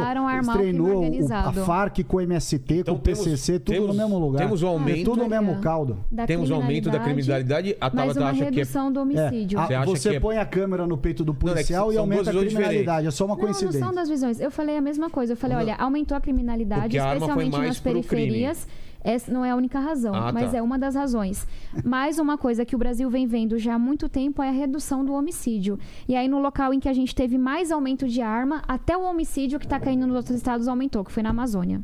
[0.52, 4.18] treinou o, a FARC com o MST, então, com o PCC, tudo temos, no mesmo
[4.18, 4.42] lugar.
[4.42, 5.00] Temos um ah, aumento.
[5.00, 5.98] É tudo no mesmo caldo.
[6.26, 7.76] Temos um aumento da criminalidade.
[7.80, 8.64] A uma acha que é.
[8.64, 9.58] do é, homicídio.
[9.58, 11.98] É, a, você, você é- põe a câmera no peito do policial não, é e
[11.98, 12.78] aumenta a criminalidade.
[12.78, 13.06] Diferentes.
[13.06, 13.80] É só uma não, coincidência.
[13.80, 14.40] Não, são das visões.
[14.40, 15.32] Eu falei a mesma coisa.
[15.32, 18.64] Eu falei, olha, aumentou a criminalidade, Porque especialmente a nas periferias.
[18.64, 20.32] Crime essa não é a única razão, ah, tá.
[20.32, 20.58] mas tá.
[20.58, 21.46] é uma das razões.
[21.84, 25.04] Mais uma coisa que o Brasil vem vendo já há muito tempo é a redução
[25.04, 25.78] do homicídio.
[26.08, 29.02] E aí, no local em que a gente teve mais aumento de arma, até o
[29.02, 31.80] homicídio que está caindo nos outros estados aumentou, que foi na Amazônia.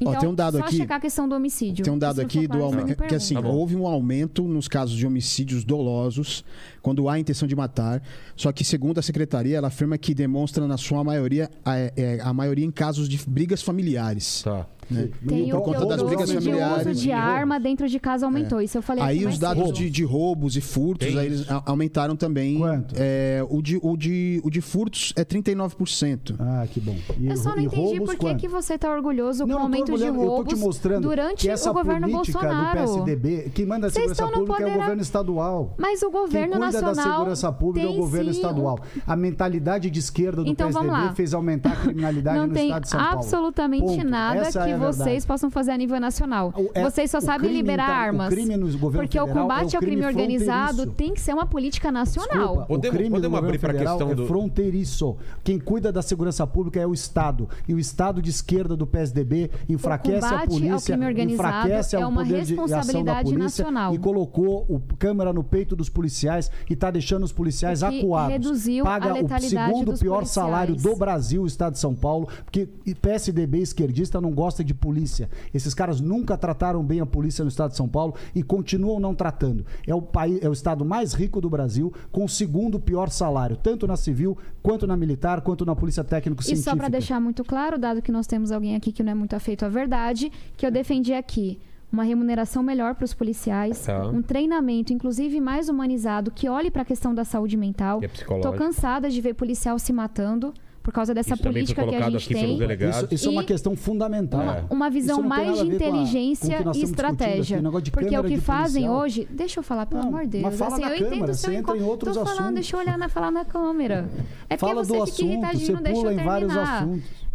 [0.00, 1.84] Então, Ó, tem um dado só aqui, checar a questão do homicídio.
[1.84, 3.02] Tem um dado aqui do aumento.
[3.02, 6.42] Que assim, tá houve um aumento nos casos de homicídios dolosos,
[6.80, 8.02] quando há intenção de matar.
[8.34, 12.32] Só que, segundo a secretaria, ela afirma que demonstra, na sua maioria, a, é, a
[12.32, 14.42] maioria em casos de brigas familiares.
[14.42, 14.66] Tá.
[14.90, 15.08] Né?
[15.26, 16.86] Tem Por o conta das brigas familiares.
[16.86, 18.60] O uso de arma dentro de casa aumentou.
[18.60, 18.64] É.
[18.64, 22.58] Isso eu falei Aí os dados de, de, roubos e furtos, aí eles aumentaram também.
[22.58, 22.94] Quanto?
[22.98, 26.36] É, o, de, o, de, o de furtos é 39%.
[26.38, 26.96] Ah, que bom.
[27.18, 29.96] E eu só não entendi por que, que você está orgulhoso não, com o aumento
[29.96, 32.80] de roubos durante o governo Bolsonaro.
[32.80, 34.70] Do PSDB, quem manda a segurança pública poderá...
[34.70, 35.74] é o governo estadual.
[35.78, 36.94] Mas o governo quem cuida nacional.
[36.94, 38.80] da segurança pública é o governo sim, estadual.
[39.06, 42.98] A mentalidade de esquerda do então, PSDB fez aumentar a criminalidade no estado de São
[42.98, 43.14] Paulo.
[43.14, 46.52] Não tem absolutamente nada é que vocês possam fazer a nível nacional.
[46.74, 48.26] É, vocês só sabem crime, liberar então, armas.
[48.26, 48.58] O crime
[48.92, 51.46] porque federal é o combate é o crime ao crime organizado tem que ser uma
[51.46, 52.38] política nacional.
[52.38, 54.24] Desculpa, podemos, o crime podemos abrir para a questão é do...
[54.24, 55.16] é fronteiriço.
[55.42, 57.48] Quem cuida da segurança pública é o Estado.
[57.68, 63.94] E o Estado de esquerda do PSDB enfraquece a polícia, enfraquece é uma responsabilidade nacional.
[63.94, 68.32] E colocou o câmera no peito dos policiais e está deixando os policiais acuados.
[68.32, 70.30] Reduziu Paga o segundo pior policiais.
[70.30, 72.68] salário do Brasil, o Estado de São Paulo, porque
[73.00, 75.28] PSDB esquerdista não gosta de de polícia.
[75.52, 79.14] Esses caras nunca trataram bem a polícia no estado de São Paulo e continuam não
[79.14, 79.66] tratando.
[79.86, 83.56] É o, país, é o estado mais rico do Brasil, com o segundo pior salário,
[83.56, 86.70] tanto na civil, quanto na militar, quanto na polícia técnico-científica.
[86.70, 89.14] E só para deixar muito claro, dado que nós temos alguém aqui que não é
[89.14, 91.58] muito afeito à verdade, que eu defendi aqui
[91.92, 94.06] uma remuneração melhor para os policiais, tá.
[94.06, 98.00] um treinamento, inclusive mais humanizado, que olhe para a questão da saúde mental.
[98.02, 100.54] É Estou cansada de ver policial se matando
[100.90, 102.58] por causa dessa isso política que a gente tem.
[102.88, 104.42] Isso, isso é uma questão fundamental.
[104.42, 107.62] Uma, uma visão mais de inteligência com a, com e estratégia.
[107.92, 109.26] Porque o que fazem hoje.
[109.30, 110.60] Deixa eu falar, pelo não, amor de Deus.
[110.60, 112.10] Assim, eu câmera, entendo o seu encontro.
[112.10, 112.32] Estou assuntos.
[112.32, 114.10] falando, deixa eu olhar na, falar na câmera.
[114.48, 116.88] É porque você fica assunto, irritadinho, não deixa eu terminar.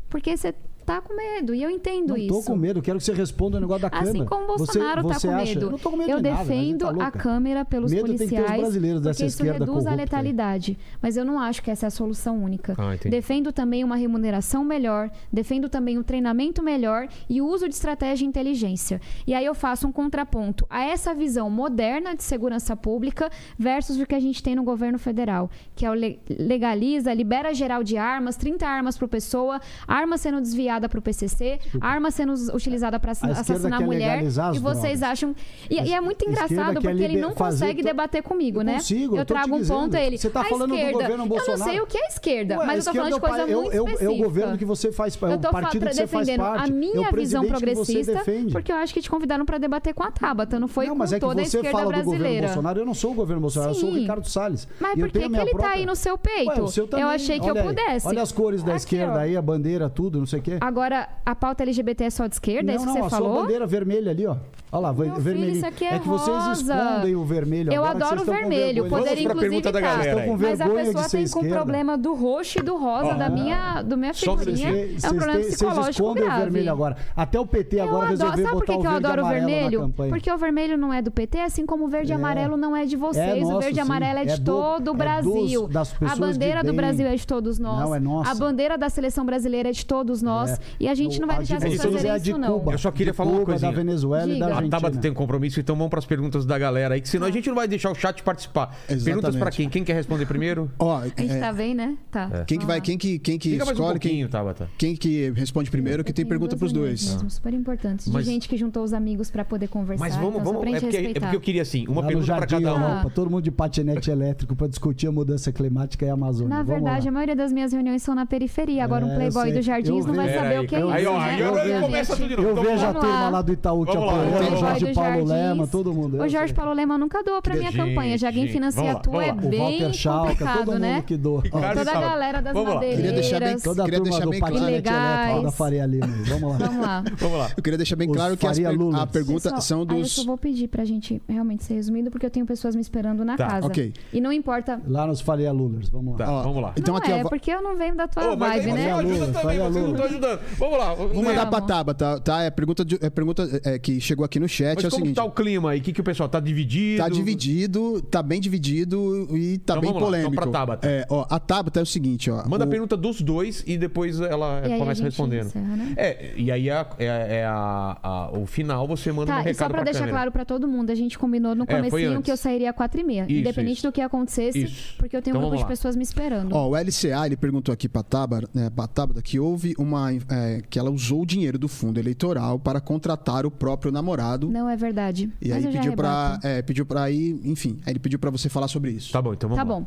[0.10, 0.54] Porque você
[0.86, 1.54] tá com medo.
[1.54, 2.28] E eu entendo Não isso.
[2.28, 4.10] tô com medo, quero que você responda o negócio da câmera.
[4.12, 5.66] Assim como o Você- Bolsonaro tá você com acha- medo.
[5.66, 8.06] Eu não tô com medo eu de nada, mas defendo tá a câmera pelos Medo
[8.06, 8.62] tem que ter os policiais.
[8.62, 9.96] brasileiros dessa porque isso reduz a corrupta aí.
[9.98, 10.78] letalidade.
[11.02, 12.74] Mas eu não acho que essa é a solução única.
[12.78, 17.74] Ah, defendo também uma remuneração melhor, defendo também um treinamento melhor e o uso de
[17.76, 19.02] estratégia e inteligência.
[19.26, 24.06] E aí eu faço um contraponto a essa visão moderna de segurança pública versus o
[24.06, 27.98] que a gente tem no governo federal, que é o le- legaliza, libera geral de
[27.98, 30.42] armas, 30 armas por pessoa, arma sendo
[30.76, 34.24] desviada para o PCC, arma sendo utilizada para esquerda assassinar mulher.
[34.24, 35.04] E vocês drogas.
[35.04, 35.36] acham.
[35.70, 38.74] E, e é muito esquerda engraçado porque ele não consegue to- debater comigo, Eu né?
[38.76, 39.78] consigo, eu eu trago um dizendo.
[39.80, 40.18] ponto a ele.
[40.18, 41.64] Você tá a falando do esquerda, governo Eu não Bolsonaro.
[41.72, 43.54] sei o que é esquerda, Ué, mas a eu tô falando de esquerda é coisa
[43.54, 44.04] pa- muito eu, eu, específica.
[44.04, 46.72] eu, o governo que você faz, é Eu tô partido que defendendo parte, a é
[46.72, 50.68] minha visão progressista, porque eu acho que te convidaram para debater com a Tabata, não
[50.68, 52.48] foi não, com é toda a esquerda do brasileira.
[52.48, 53.96] Bolsonaro, eu não sou o governo Bolsonaro, eu sou o.
[53.96, 54.68] Ricardo Salles.
[54.80, 56.52] Mas eu por que, ele tá aí no seu peito?
[56.98, 58.08] Eu achei que eu pudesse.
[58.08, 60.58] Olha as cores da esquerda aí, a bandeira, tudo, não sei o quê.
[60.66, 62.72] Agora, a pauta LGBT é só de esquerda?
[62.72, 63.42] é não, isso não, que a você sua falou?
[63.44, 64.36] bandeira vermelha ali, ó.
[64.72, 65.56] Olha lá, Meu filho, vermelhinho.
[65.58, 67.72] isso aqui é que vocês escondem o vermelho.
[67.72, 69.72] Eu adoro o vermelho, poderia inclusive tá.
[69.80, 70.10] galera aí.
[70.10, 71.56] Estão com Mas a pessoa ser tem com esquerda.
[71.56, 74.70] problema do roxo e do rosa da minha, do minha Só figurinha.
[74.70, 76.42] É um problema vocês- vocês psicológico escondem o grave.
[76.44, 76.98] vermelho agora.
[77.16, 79.06] Até o PT Eu agora adoro- resolveu Sabe por botar que o que eu verde
[79.06, 79.94] adoro o amarelo vermelho?
[80.10, 82.16] Porque o vermelho não é do PT, assim como o verde e É.
[82.16, 83.26] amarelo não é de vocês.
[83.30, 85.62] É o nosso, verde e amarelo é de É do- todo o é Brasil.
[85.62, 86.74] dos- das a bandeira do.
[86.74, 87.80] Brasil é de todos nós.
[87.80, 88.32] Não, é nossa.
[88.32, 90.55] A bandeira da seleção brasileira é de todos nós.
[90.62, 90.76] É.
[90.80, 92.60] E a gente não vai A deixar de vocês fazerem é a de isso, não.
[92.60, 92.72] Cuba.
[92.74, 93.72] Eu só queria de falar uma Cuba, coisinha.
[93.72, 94.40] da Venezuela e Diga.
[94.40, 94.78] da A Argentina.
[94.82, 97.32] Tabata tem um compromisso, então vamos para as perguntas da galera aí, que senão a
[97.32, 98.68] gente não vai deixar o chat participar.
[98.88, 99.38] Perguntas Exatamente.
[99.40, 99.70] para quem?
[99.70, 100.70] Quem quer responder primeiro?
[100.80, 101.96] Ó, A gente é, tá bem, né?
[102.12, 102.44] Tá.
[102.48, 104.70] quem que vai, quem que, quem que um escolhe, pouquinho, quem, Tabata.
[104.78, 107.14] quem que responde primeiro, que tem pergunta pros reuniões dois.
[107.16, 108.06] Mesmo, super importantes.
[108.06, 110.04] De Mas- gente que juntou os amigos pra poder conversar.
[110.04, 110.66] Mas vamos, então, vamos.
[110.74, 112.82] É porque, é porque eu queria assim, uma Lá pergunta para cada um.
[112.82, 116.50] Europa, todo mundo de patinete elétrico para discutir a mudança climática e a Amazônia.
[116.50, 118.84] Na verdade, a maioria das minhas reuniões são na periferia.
[118.84, 120.40] Agora, É, um eu playboy dos jardins não vai vejo.
[120.48, 120.90] Saber o que é isso.
[120.90, 121.46] aí, ó, né?
[121.48, 122.48] agora Minha começa tudo de novo.
[122.48, 123.30] Eu Então, vejo a turma lá.
[123.30, 124.58] lá do Itaú te apoiando, o.
[124.58, 125.26] Jorge Paulo.
[125.26, 126.18] Lema, todo mundo.
[126.18, 126.54] eu O Jorge.
[126.54, 128.18] Paulo Lema nunca doa pra minha campanha.
[128.18, 131.04] Já quem financia a tua é bem complicado, né?
[131.06, 131.42] que doa.
[131.44, 132.96] Toda a galera das madeireiras.
[132.96, 135.22] Queria deixar bem- Toda a turma do bem patinete claro.
[135.24, 136.08] elétrico da Faria Lima.
[136.28, 136.58] Vamos lá.
[136.68, 137.04] Vamos lá.
[137.18, 137.50] Vamos lá.
[137.58, 140.12] Eu queria deixar bem claro que as a pergunta são Aí eu dos.
[140.12, 143.36] só vou pedir pra gente realmente ser resumido, porque eu tenho pessoas me esperando na
[143.36, 143.68] Tá, casa.
[143.68, 143.94] ok.
[144.14, 144.82] E não importa.
[144.88, 145.90] Lá nos Faria Lulas.
[145.90, 146.26] Vamos lá.
[146.26, 146.74] Tá, vamos lá.
[146.78, 148.78] Então não aqui, é, porque eu não venho da tua Ô, mas aí vibe, você
[148.86, 148.92] né?
[148.94, 150.35] ajuda também, vocês não estão ajudando.
[150.58, 150.94] Vamos lá.
[150.94, 151.62] Vou mandar pra.
[151.62, 152.44] Tabata, tá?
[152.44, 155.04] É pergunta, de- é pergunta é, que chegou aqui no chat, Mas é o como
[155.04, 155.16] seguinte.
[155.16, 155.80] tá o clima aí?
[155.80, 157.02] O que, que o pessoal tá dividido?
[157.02, 160.32] Tá dividido, tá bem dividido e tá Então bem vamos lá, polêmico.
[160.34, 160.88] então pra Tabata.
[160.88, 162.48] É, ó, a Tabata é o seguinte, ó.
[162.48, 165.48] Manda o- a pergunta dos dois e depois ela E começa respondendo.
[165.48, 165.94] encerra, né?
[165.98, 169.68] É, e aí é, é a- a- o final você manda um Tá, e recado
[169.68, 170.18] só pra deixar câmera.
[170.18, 173.00] claro pra todo mundo, a gente combinou no É, comecinho que eu sairia às quatro
[173.02, 173.24] e meia.
[173.24, 173.88] Isso, independente isso.
[173.88, 174.96] do que acontecesse, Isso.
[174.98, 176.54] porque eu tenho Então um grupo de pessoas me esperando.
[176.56, 180.12] Ó, o LCA, ele perguntou aqui pra Tabata, né, pra Tabata que houve uma.
[180.30, 184.50] É, que ela usou o dinheiro do fundo eleitoral para contratar o próprio namorado.
[184.50, 185.32] Não é verdade.
[185.42, 186.28] E Mas aí pediu pra.
[186.34, 186.48] rebato.
[186.48, 187.40] É, pediu pra ir.
[187.44, 189.12] Enfim, aí ele pediu pra você falar sobre isso.
[189.12, 189.80] Tá bom, então vamos Tá lá.
[189.80, 189.86] bom.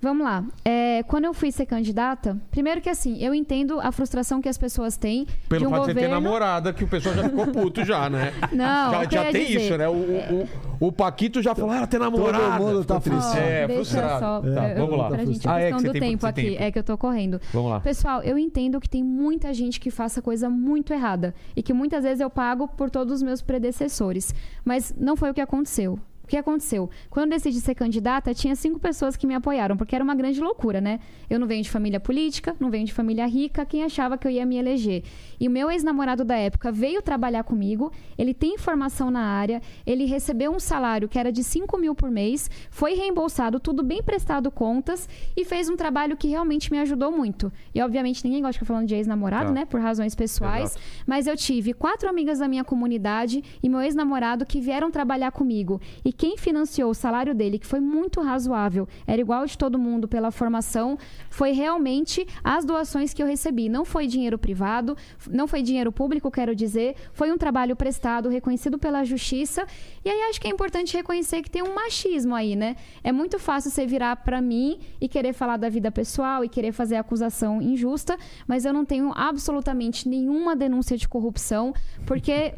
[0.00, 0.44] Vamos lá.
[0.64, 4.56] É, quando eu fui ser candidata, primeiro que assim, eu entendo a frustração que as
[4.56, 6.14] pessoas têm Pelo de um fato de você ter governo.
[6.24, 8.32] namorada, que o pessoal já ficou puto já, né?
[8.52, 9.88] Não, já o que eu já ia tem dizer- isso, né?
[9.88, 10.48] O, o,
[10.86, 12.62] o, Paquito já falou, ah, tem namorada.
[12.62, 13.36] mundo tá triste.
[13.36, 14.20] Ó, É, frustrado.
[14.20, 15.08] só, Tá, eu- vamos lá.
[15.08, 16.62] Pra gente, a Ah, é que questão você do tem- tempo aqui, tem tempo.
[16.62, 17.40] é que eu tô correndo.
[17.52, 17.80] Vamos lá.
[17.80, 22.04] Pessoal, eu entendo que tem muita gente que faça coisa muito errada e que muitas
[22.04, 24.32] vezes eu pago por todos os meus predecessores.
[24.64, 25.98] Mas não foi o que aconteceu.
[26.28, 26.90] O que aconteceu?
[27.08, 30.38] Quando eu decidi ser candidata, tinha cinco pessoas que me apoiaram, porque era uma grande
[30.42, 31.00] loucura, né?
[31.30, 34.30] Eu não venho de família política, não venho de família rica, quem achava que eu
[34.30, 35.04] ia me eleger?
[35.40, 40.04] E o meu ex-namorado da época veio trabalhar comigo, ele tem formação na área, ele
[40.04, 44.50] recebeu um salário que era de 5 mil por mês, foi reembolsado, tudo bem prestado
[44.50, 47.50] contas e fez um trabalho que realmente me ajudou muito.
[47.74, 49.52] E obviamente ninguém gosta de ficar falando de ex-namorado, Tá.
[49.52, 49.64] né?
[49.64, 50.72] Por razões pessoais.
[50.72, 50.84] Exato.
[51.06, 55.80] Mas eu tive quatro amigas da minha comunidade e meu ex-namorado que vieram trabalhar comigo.
[56.04, 60.08] E quem financiou o salário dele, que foi muito razoável, era igual de todo mundo
[60.08, 60.98] pela formação,
[61.30, 63.68] foi realmente as doações que eu recebi.
[63.68, 64.96] Não foi dinheiro privado,
[65.30, 66.96] não foi dinheiro público, quero dizer.
[67.12, 69.64] Foi um trabalho prestado, reconhecido pela justiça.
[70.04, 72.74] E aí acho que é importante reconhecer que tem um machismo aí, né?
[73.04, 76.72] É muito fácil você virar pra mim e querer falar da vida pessoal e querer
[76.72, 81.72] fazer acusação injusta, mas eu não tenho absolutamente nenhuma denúncia de corrupção,
[82.04, 82.54] porque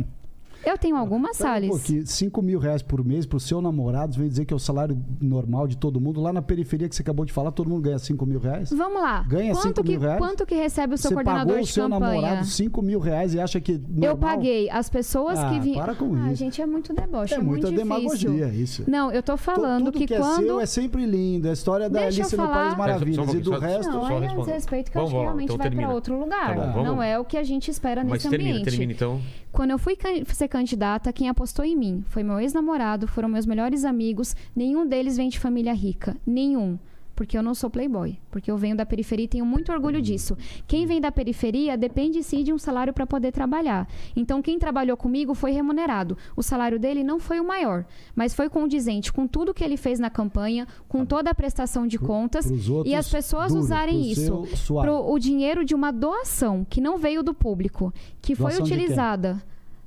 [0.64, 1.70] Eu tenho algumas, um Salles.
[1.70, 2.06] pouquinho.
[2.06, 5.66] 5 mil reais por mês pro seu namorado, vem dizer que é o salário normal
[5.66, 6.20] de todo mundo.
[6.20, 8.70] Lá na periferia que você acabou de falar, todo mundo ganha 5 mil reais.
[8.70, 9.22] Vamos lá.
[9.28, 10.18] Ganha quanto cinco que, mil reais?
[10.18, 12.20] Quanto que recebe o seu você coordenador pagou o de seu campanha?
[12.22, 13.72] namorado 5 mil reais e acha que.
[13.72, 13.80] Eu
[14.10, 14.16] normal?
[14.16, 15.82] paguei as pessoas Ah, que vinham.
[15.82, 16.36] para com ah, isso.
[16.36, 18.30] gente, é muito deboche, é, É muita muito difícil.
[18.30, 18.84] demagogia isso.
[18.86, 20.42] Não, eu tô falando tudo que, que, quando.
[20.42, 21.46] é seu é sempre lindo.
[21.46, 22.48] É a história da Deixa eu Alice no.
[22.48, 23.34] País Maravilhas.
[23.34, 23.92] E do só- resto.
[23.92, 26.56] Não, é um desrespeito que eu acho que realmente então vai para outro lugar.
[26.56, 28.68] Tá não é o que a gente espera Mas nesse termina, ambiente.
[28.70, 29.20] termina então.
[29.52, 33.46] Quando eu fui can- ser candidata, quem apostou em mim foi meu ex-namorado, foram meus
[33.46, 34.34] melhores amigos.
[34.54, 36.16] Nenhum deles vem de família rica.
[36.26, 36.78] Nenhum.
[37.20, 38.18] Porque eu não sou playboy.
[38.30, 40.38] Porque eu venho da periferia e tenho muito orgulho disso.
[40.66, 43.86] Quem vem da periferia depende sim de um salário para poder trabalhar.
[44.16, 46.16] Então, quem trabalhou comigo foi remunerado.
[46.34, 47.84] O salário dele não foi o maior,
[48.16, 51.98] mas foi condizente com tudo que ele fez na campanha, com toda a prestação de
[51.98, 52.46] contas.
[52.86, 57.22] e as pessoas duro, usarem isso pro o dinheiro de uma doação que não veio
[57.22, 57.92] do público,
[58.22, 58.78] que foi Doação quem?
[58.78, 59.42] utilizada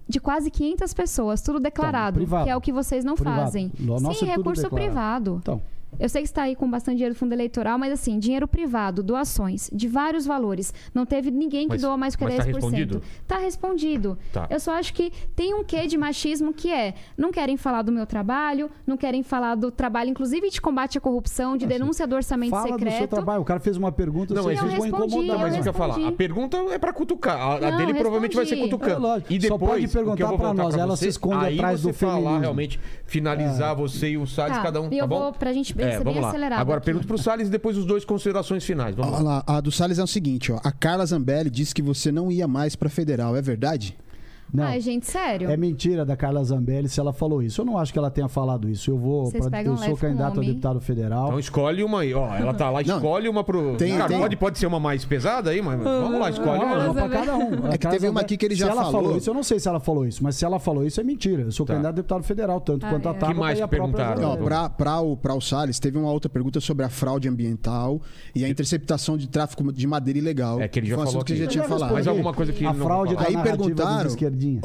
[0.07, 2.43] de quase 500 pessoas, tudo declarado, privado.
[2.43, 3.41] que é o que vocês não Privado.
[3.41, 3.71] fazem.
[3.79, 4.85] No- nosso Sim, é recurso declarado.
[4.91, 5.37] privado.
[5.41, 5.61] Então,
[5.99, 9.01] Eu sei que está aí com bastante dinheiro do fundo eleitoral, mas assim, dinheiro privado,
[9.03, 10.73] doações, de vários valores.
[10.93, 12.53] Não teve ninguém que Mas- doa mais que mas tá 10%.
[12.55, 13.01] respondido?
[13.27, 14.17] Tá respondido.
[14.31, 14.47] Tá.
[14.49, 17.91] Eu só acho que tem um quê de machismo que é, não querem falar do
[17.91, 22.15] meu trabalho, não querem falar do trabalho, inclusive de combate à corrupção, de denúncia do
[22.15, 23.09] orçamento fala do seu secreto.
[23.09, 23.41] trabalho.
[23.41, 25.35] O cara fez uma pergunta, Não, vocês mas vão eu respondi, incomodar.
[25.35, 26.07] Não, mas eu isso que eu falar.
[26.07, 27.37] A pergunta é pra cutucar.
[27.39, 29.07] A, a Não, dele provavelmente vai ser cutucando.
[29.07, 29.23] É.
[29.29, 31.09] E Só depois, pode o que eu perguntar vou pra voltar nós, ela você, se
[31.09, 32.39] esconde aí atrás você do falar feminismo.
[32.41, 35.19] realmente, finalizar você e o Salles, Tá, cada um, e tá eu bom?
[35.19, 36.29] vou, pra gente bem, É, ser vamos bem lá.
[36.29, 36.85] acelerado Agora aqui.
[36.85, 38.95] pergunta pro Salles e depois os dois considerações finais.
[38.95, 39.17] Vamos lá.
[39.17, 40.59] Olha lá, a do Salles é o seguinte, ó.
[40.63, 43.97] A Carla Zambelli disse que você não ia mais pra federal, é verdade?
[44.51, 44.63] Não.
[44.65, 45.49] Ai, gente, sério.
[45.49, 47.61] É mentira da Carla Zambelli se ela falou isso.
[47.61, 48.89] Eu não acho que ela tenha falado isso.
[48.91, 49.31] Eu vou.
[49.31, 51.25] Pra- eu sou candidato a deputado federal.
[51.27, 52.35] Então escolhe uma aí, ó.
[52.35, 53.75] Ela tá lá, Não, escolhe uma pro.
[53.77, 56.65] tem- Cara, tem- Pode, pode ser uma mais pesada aí, mas vamos lá, escolhe Não,
[56.67, 56.85] uma.
[56.85, 57.65] uma pra cada um.
[57.65, 59.17] A É que teve uma aqui que ele já se ela falou.
[59.17, 61.43] isso, eu não sei se ela falou isso, mas se ela falou isso é mentira.
[61.43, 61.73] Eu sou Tá.
[61.73, 63.13] candidato a deputado federal, tanto Ah, quanto a é.
[63.13, 64.69] Tabata Que mais e a que própria perguntaram?
[64.77, 67.99] Pra, o, pra o Salles, teve uma outra pergunta sobre a fraude ambiental
[68.35, 70.61] e a interceptação de tráfico de madeira ilegal.
[70.61, 71.91] É que ele já Foi um falou assunto que já tinha falado.
[71.93, 74.09] Mais alguma coisa que A ele não fraude Aí perguntaram,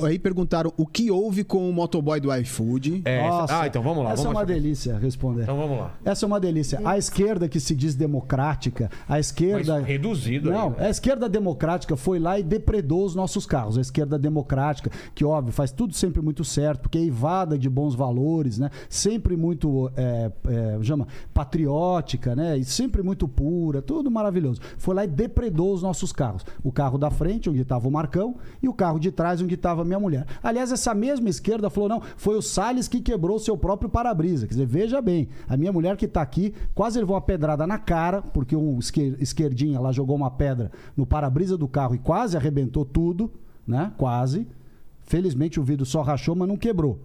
[0.04, 3.02] aí perguntaram o que houve com o motoboy do iFood.
[3.04, 4.12] É, Nossa, Ah, então vamos lá.
[4.12, 5.42] Essa vamos é uma delícia responder.
[5.42, 5.94] Então vamos lá.
[6.04, 6.80] Essa é uma delícia.
[6.84, 9.78] A esquerda que se diz democrática, a esquerda.
[9.78, 10.86] Mas reduzido Não, aí.
[10.86, 13.78] a esquerda democrática foi lá e depredou os nossos carros.
[13.78, 17.94] A esquerda democrática, que óbvio, faz tudo sempre muito certo, porque é evada de bons
[17.94, 18.70] valores, né?
[18.88, 22.56] Sempre muito é, é, chama, patriótica, né?
[22.58, 24.60] E sempre muito pura, tudo maravilhoso.
[24.76, 26.44] Foi lá e depredou os nossos carros.
[26.62, 29.82] O carro da frente, onde estava o Marcão, e o carro de trás, onde estava
[29.82, 30.26] a minha mulher.
[30.42, 34.46] Aliás, essa mesma esquerda falou: não, foi o Salles que quebrou o seu próprio para-brisa.
[34.46, 37.78] Quer dizer, veja bem, a minha mulher que está aqui quase levou uma pedrada na
[37.78, 42.36] cara, porque um esquer- esquerdinha lá jogou uma pedra no para-brisa do carro e quase
[42.36, 43.30] arrebentou tudo,
[43.66, 43.92] né?
[43.98, 44.46] Quase.
[45.02, 46.98] Felizmente o vidro só rachou, mas não quebrou.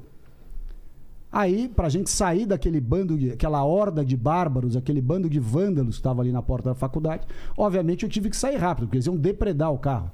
[1.32, 5.95] Aí, pra gente sair daquele bando, de, aquela horda de bárbaros, aquele bando de vândalos
[5.95, 7.25] que estava ali na porta da faculdade,
[7.57, 10.11] obviamente eu tive que sair rápido, porque eles iam depredar o carro.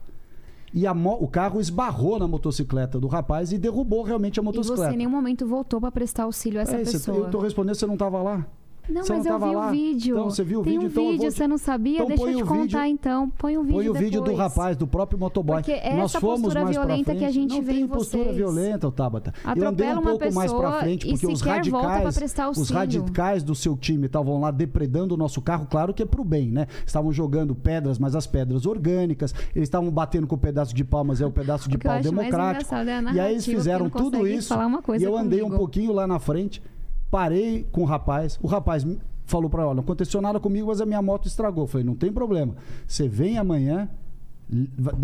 [0.73, 0.85] E
[1.19, 4.89] o carro esbarrou na motocicleta do rapaz e derrubou realmente a E motocicleta.
[4.89, 7.17] você em nenhum momento voltou pra prestar auxílio a essa É, pessoa.
[7.17, 8.45] eu tô respondendo, você não estava lá.
[8.89, 9.67] Não, Você mas não eu vi lá?
[9.67, 10.15] o vídeo.
[10.17, 10.87] Então, você viu o Tem vídeo?
[10.87, 11.93] um Então vídeo, te- você não sabia?
[11.95, 13.29] Então Deixa põe eu te o contar vídeo- então.
[13.37, 15.61] Põe o vídeo Põe o vídeo do rapaz, do próprio motoboy.
[15.61, 17.33] Porque Nós fomos postura mais pra violenta que a frente.
[17.33, 18.35] gente não vê tem em postura vocês.
[18.35, 19.33] violenta, Tabata.
[19.45, 22.17] Eu andei Atropela um pouco mais pra frente porque os radicais,
[22.57, 26.23] os radicais do seu time estavam lá depredando o nosso carro, claro que é pro
[26.23, 26.67] bem, né?
[26.85, 31.03] Estavam jogando pedras, mas as pedras orgânicas, eles estavam batendo com o pedaço de pau,
[31.03, 32.73] mas é o pedaço de O pau democrático.
[32.75, 34.53] é e aí eles fizeram tudo isso.
[34.97, 36.61] e eu andei um pouquinho lá na frente,
[37.09, 38.39] parei com o rapaz.
[38.41, 38.85] O rapaz
[39.25, 41.63] falou para olha, não aconteceu nada comigo, mas a minha moto estragou.
[41.63, 42.55] Eu falei, não tem problema.
[42.87, 43.89] Você vem amanhã,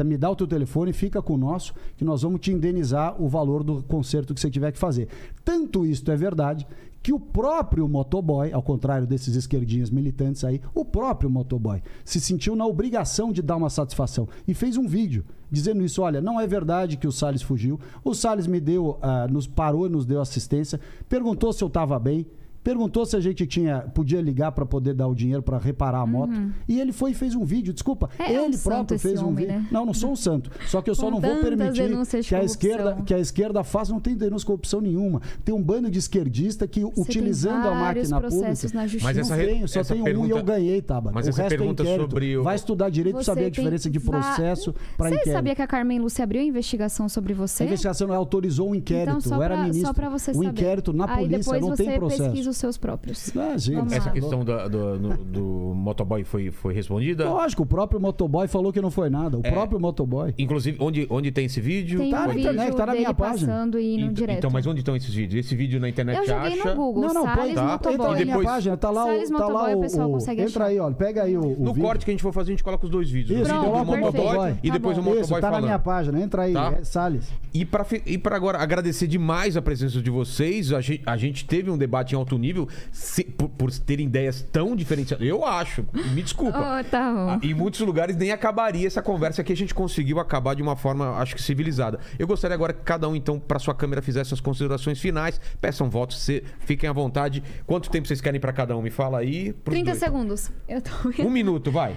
[0.04, 3.28] me dá o teu telefone, fica com o nosso, que nós vamos te indenizar o
[3.28, 5.08] valor do conserto que você tiver que fazer.
[5.44, 6.68] Tanto isto é verdade
[7.04, 12.56] que o próprio motoboy, ao contrário desses esquerdinhas militantes aí, o próprio motoboy se sentiu
[12.56, 15.24] na obrigação de dar uma satisfação e fez um vídeo
[15.56, 17.80] dizendo isso, olha, não é verdade que o Salles fugiu.
[18.04, 22.28] O Salles me deu, ah, nos parou, nos deu assistência, perguntou se eu estava bem,
[22.66, 26.06] perguntou se a gente tinha podia ligar para poder dar o dinheiro para reparar a
[26.06, 26.34] moto.
[26.68, 28.26] E ele foi e fez um vídeo, desculpa, Uhum.
[28.26, 29.60] É, é um ele santo próprio fez um homem, vídeo.
[29.62, 29.68] né?
[29.72, 31.90] Não, não sou um santo, só que eu só Com não vou permitir
[32.28, 35.22] que a esquerda, que a esquerda faça, não tem denúncia de corrupção nenhuma.
[35.44, 38.74] Tem um bando de esquerdista que Você utilizando a máquina pública.
[38.74, 39.04] na justiça.
[39.04, 41.14] Mas Não essa re- tenho, só essa tenho um e pergunta- eu ganhei, Tabata.
[41.14, 42.02] Mas o essa resto é pergunta inquérito.
[42.10, 45.16] sobre o- Vai estudar direito para Você saber a diferença de va- processo para Você
[45.16, 45.34] inquérito.
[45.34, 47.62] sabia que a Carmen Lúcia abriu a investigação sobre você?
[47.64, 49.10] A investigação autorizou um inquérito.
[49.10, 49.88] Então, só eu era pra- ministro.
[49.88, 50.48] só pra você o saber.
[50.48, 52.24] inquérito na polícia não você tem processo.
[52.56, 53.36] O os seus próprios.
[53.36, 57.30] Ah, sim, Vamos Essa questão do, do, do motoboy foi, foi respondida?
[57.30, 59.38] Lógico, o próprio motoboy falou que não foi nada.
[59.38, 59.52] O É.
[59.52, 60.34] próprio motoboy.
[60.38, 62.00] Inclusive, onde, onde tem esse vídeo?
[62.00, 63.52] Tem Tá na internet, tá na minha página.
[63.54, 64.38] passando e indo Ent- direto.
[64.38, 65.46] Então, mas onde estão esses vídeos?
[65.46, 66.70] Esse vídeo na internet Eu joguei acha?
[66.70, 67.74] no Google, Não, não, Salles tá.
[67.74, 67.98] entra Motoboy.
[68.08, 70.14] na minha Depois- página, tá lá, o- Salles tá lá Motoboy, o, o pessoal o-
[70.14, 70.72] consegue Entra achar.
[70.72, 71.82] aí, ó, pega aí o, o No vídeo.
[71.84, 73.42] corte que a gente for fazer, a gente coloca os dois vídeos.
[73.42, 76.22] Isso, o vídeo Pronto, do motoboy e Tá depois o motoboy tá na minha página,
[76.22, 76.74] entra aí, Tá.
[76.80, 77.28] é Salles.
[77.54, 81.46] E para e pra agora agradecer demais a presença de vocês, a gente, a gente
[81.46, 82.45] teve um debate em alto nível
[82.92, 85.26] se- por, por terem ideias tão diferenciadas.
[85.28, 86.56] Eu acho, me desculpa.
[86.66, 87.30] Oh, tá bom.
[87.30, 90.76] Ah, Em muitos lugares nem acabaria essa conversa que a gente conseguiu acabar de uma
[90.76, 92.00] forma, acho que civilizada.
[92.20, 95.40] Eu gostaria agora que cada um, então, para sua câmera, fizesse suas considerações finais.
[95.62, 97.44] Peçam votos, se- fiquem à vontade.
[97.66, 98.82] Quanto tempo vocês querem para cada um?
[98.82, 99.54] Me fala aí.
[99.54, 100.00] pros 30 dois.
[100.00, 100.52] segundos.
[100.68, 100.92] Eu tô...
[101.24, 101.96] Um minuto, vai.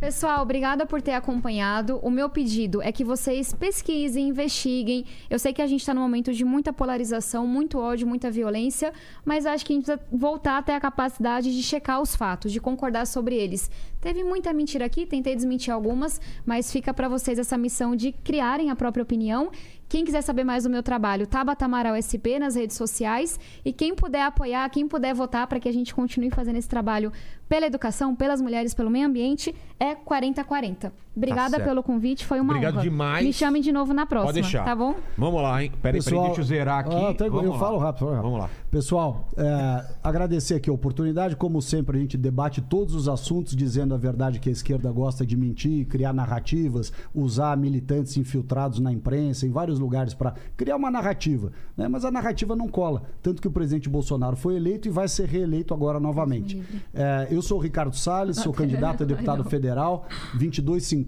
[0.00, 1.98] Pessoal, obrigada por ter acompanhado.
[2.04, 5.04] O meu pedido é que vocês pesquisem, investiguem.
[5.28, 8.92] Eu sei que a gente está num momento de muita polarização, muito ódio, muita violência,
[9.24, 12.52] mas acho que a gente precisa voltar a ter a capacidade de checar os fatos,
[12.52, 13.68] de concordar sobre eles.
[14.00, 18.70] Teve muita mentira aqui, tentei desmentir algumas, mas fica para vocês essa missão de criarem
[18.70, 19.50] a própria opinião.
[19.88, 23.40] Quem quiser saber mais do meu trabalho, Tabata Amaral SP nas redes sociais.
[23.64, 27.10] E quem puder apoiar, quem puder votar para que a gente continue fazendo esse trabalho
[27.48, 30.92] pela educação, pelas mulheres, pelo meio ambiente, é 4040.
[31.18, 31.64] Obrigada certo.
[31.68, 32.82] pelo convite, foi uma Obrigado honra.
[32.84, 33.24] demais.
[33.26, 34.64] Me chamem de novo na próxima, Pode deixar.
[34.64, 34.94] tá bom?
[35.16, 35.70] Vamos lá, hein?
[35.82, 36.94] Peraí, peraí, deixa eu zerar aqui.
[36.94, 37.58] Ah, tem- Vamos eu lá.
[37.58, 38.22] falo rápido, falo rápido.
[38.24, 38.50] Vamos lá.
[38.70, 41.34] Pessoal, é, agradecer aqui a oportunidade.
[41.36, 45.24] Como sempre, a gente debate todos os assuntos, dizendo a verdade que a esquerda gosta
[45.26, 50.90] de mentir, criar narrativas, usar militantes infiltrados na imprensa, em vários lugares, para criar uma
[50.90, 51.50] narrativa.
[51.76, 51.88] Né?
[51.88, 53.02] Mas a narrativa não cola.
[53.22, 56.62] Tanto que o presidente Bolsonaro foi eleito e vai ser reeleito agora novamente.
[56.94, 61.07] É, eu sou o Ricardo Salles, sou candidato a deputado federal, 2250,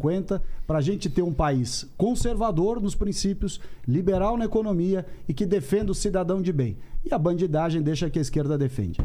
[0.67, 5.93] para a gente ter um país conservador nos princípios, liberal na economia e que defenda
[5.93, 6.77] o cidadão de bem.
[7.05, 9.01] E a bandidagem deixa que a esquerda defende.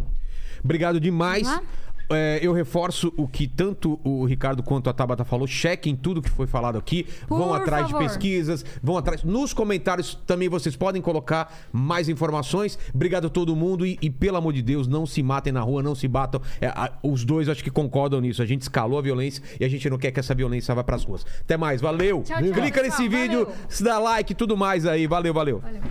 [0.64, 1.48] Obrigado demais.
[1.48, 1.64] Vamos
[2.10, 5.48] É, eu reforço o que tanto o Ricardo quanto a Tabata falou.
[5.48, 7.08] Chequem tudo que foi falado aqui.
[7.28, 8.02] Por vão atrás favor.
[8.02, 9.24] de pesquisas, vão atrás.
[9.24, 12.78] Nos comentários também vocês podem colocar mais informações.
[12.94, 15.82] Obrigado a todo mundo e, e, pelo amor de Deus, não se matem na rua,
[15.82, 16.42] não se batam.
[16.62, 18.42] É, a- os dois acho que concordam nisso.
[18.42, 21.04] A gente escalou a violência e a gente não quer que essa violência vá pras
[21.04, 21.26] ruas.
[21.42, 22.22] Até mais, valeu.
[22.24, 22.52] Tchau, tchau.
[22.54, 23.56] Clica nesse Pessoal, vídeo, valeu.
[23.70, 25.08] se dá like e tudo mais aí.
[25.08, 25.60] Valeu, valeu.
[25.60, 25.82] Valeu.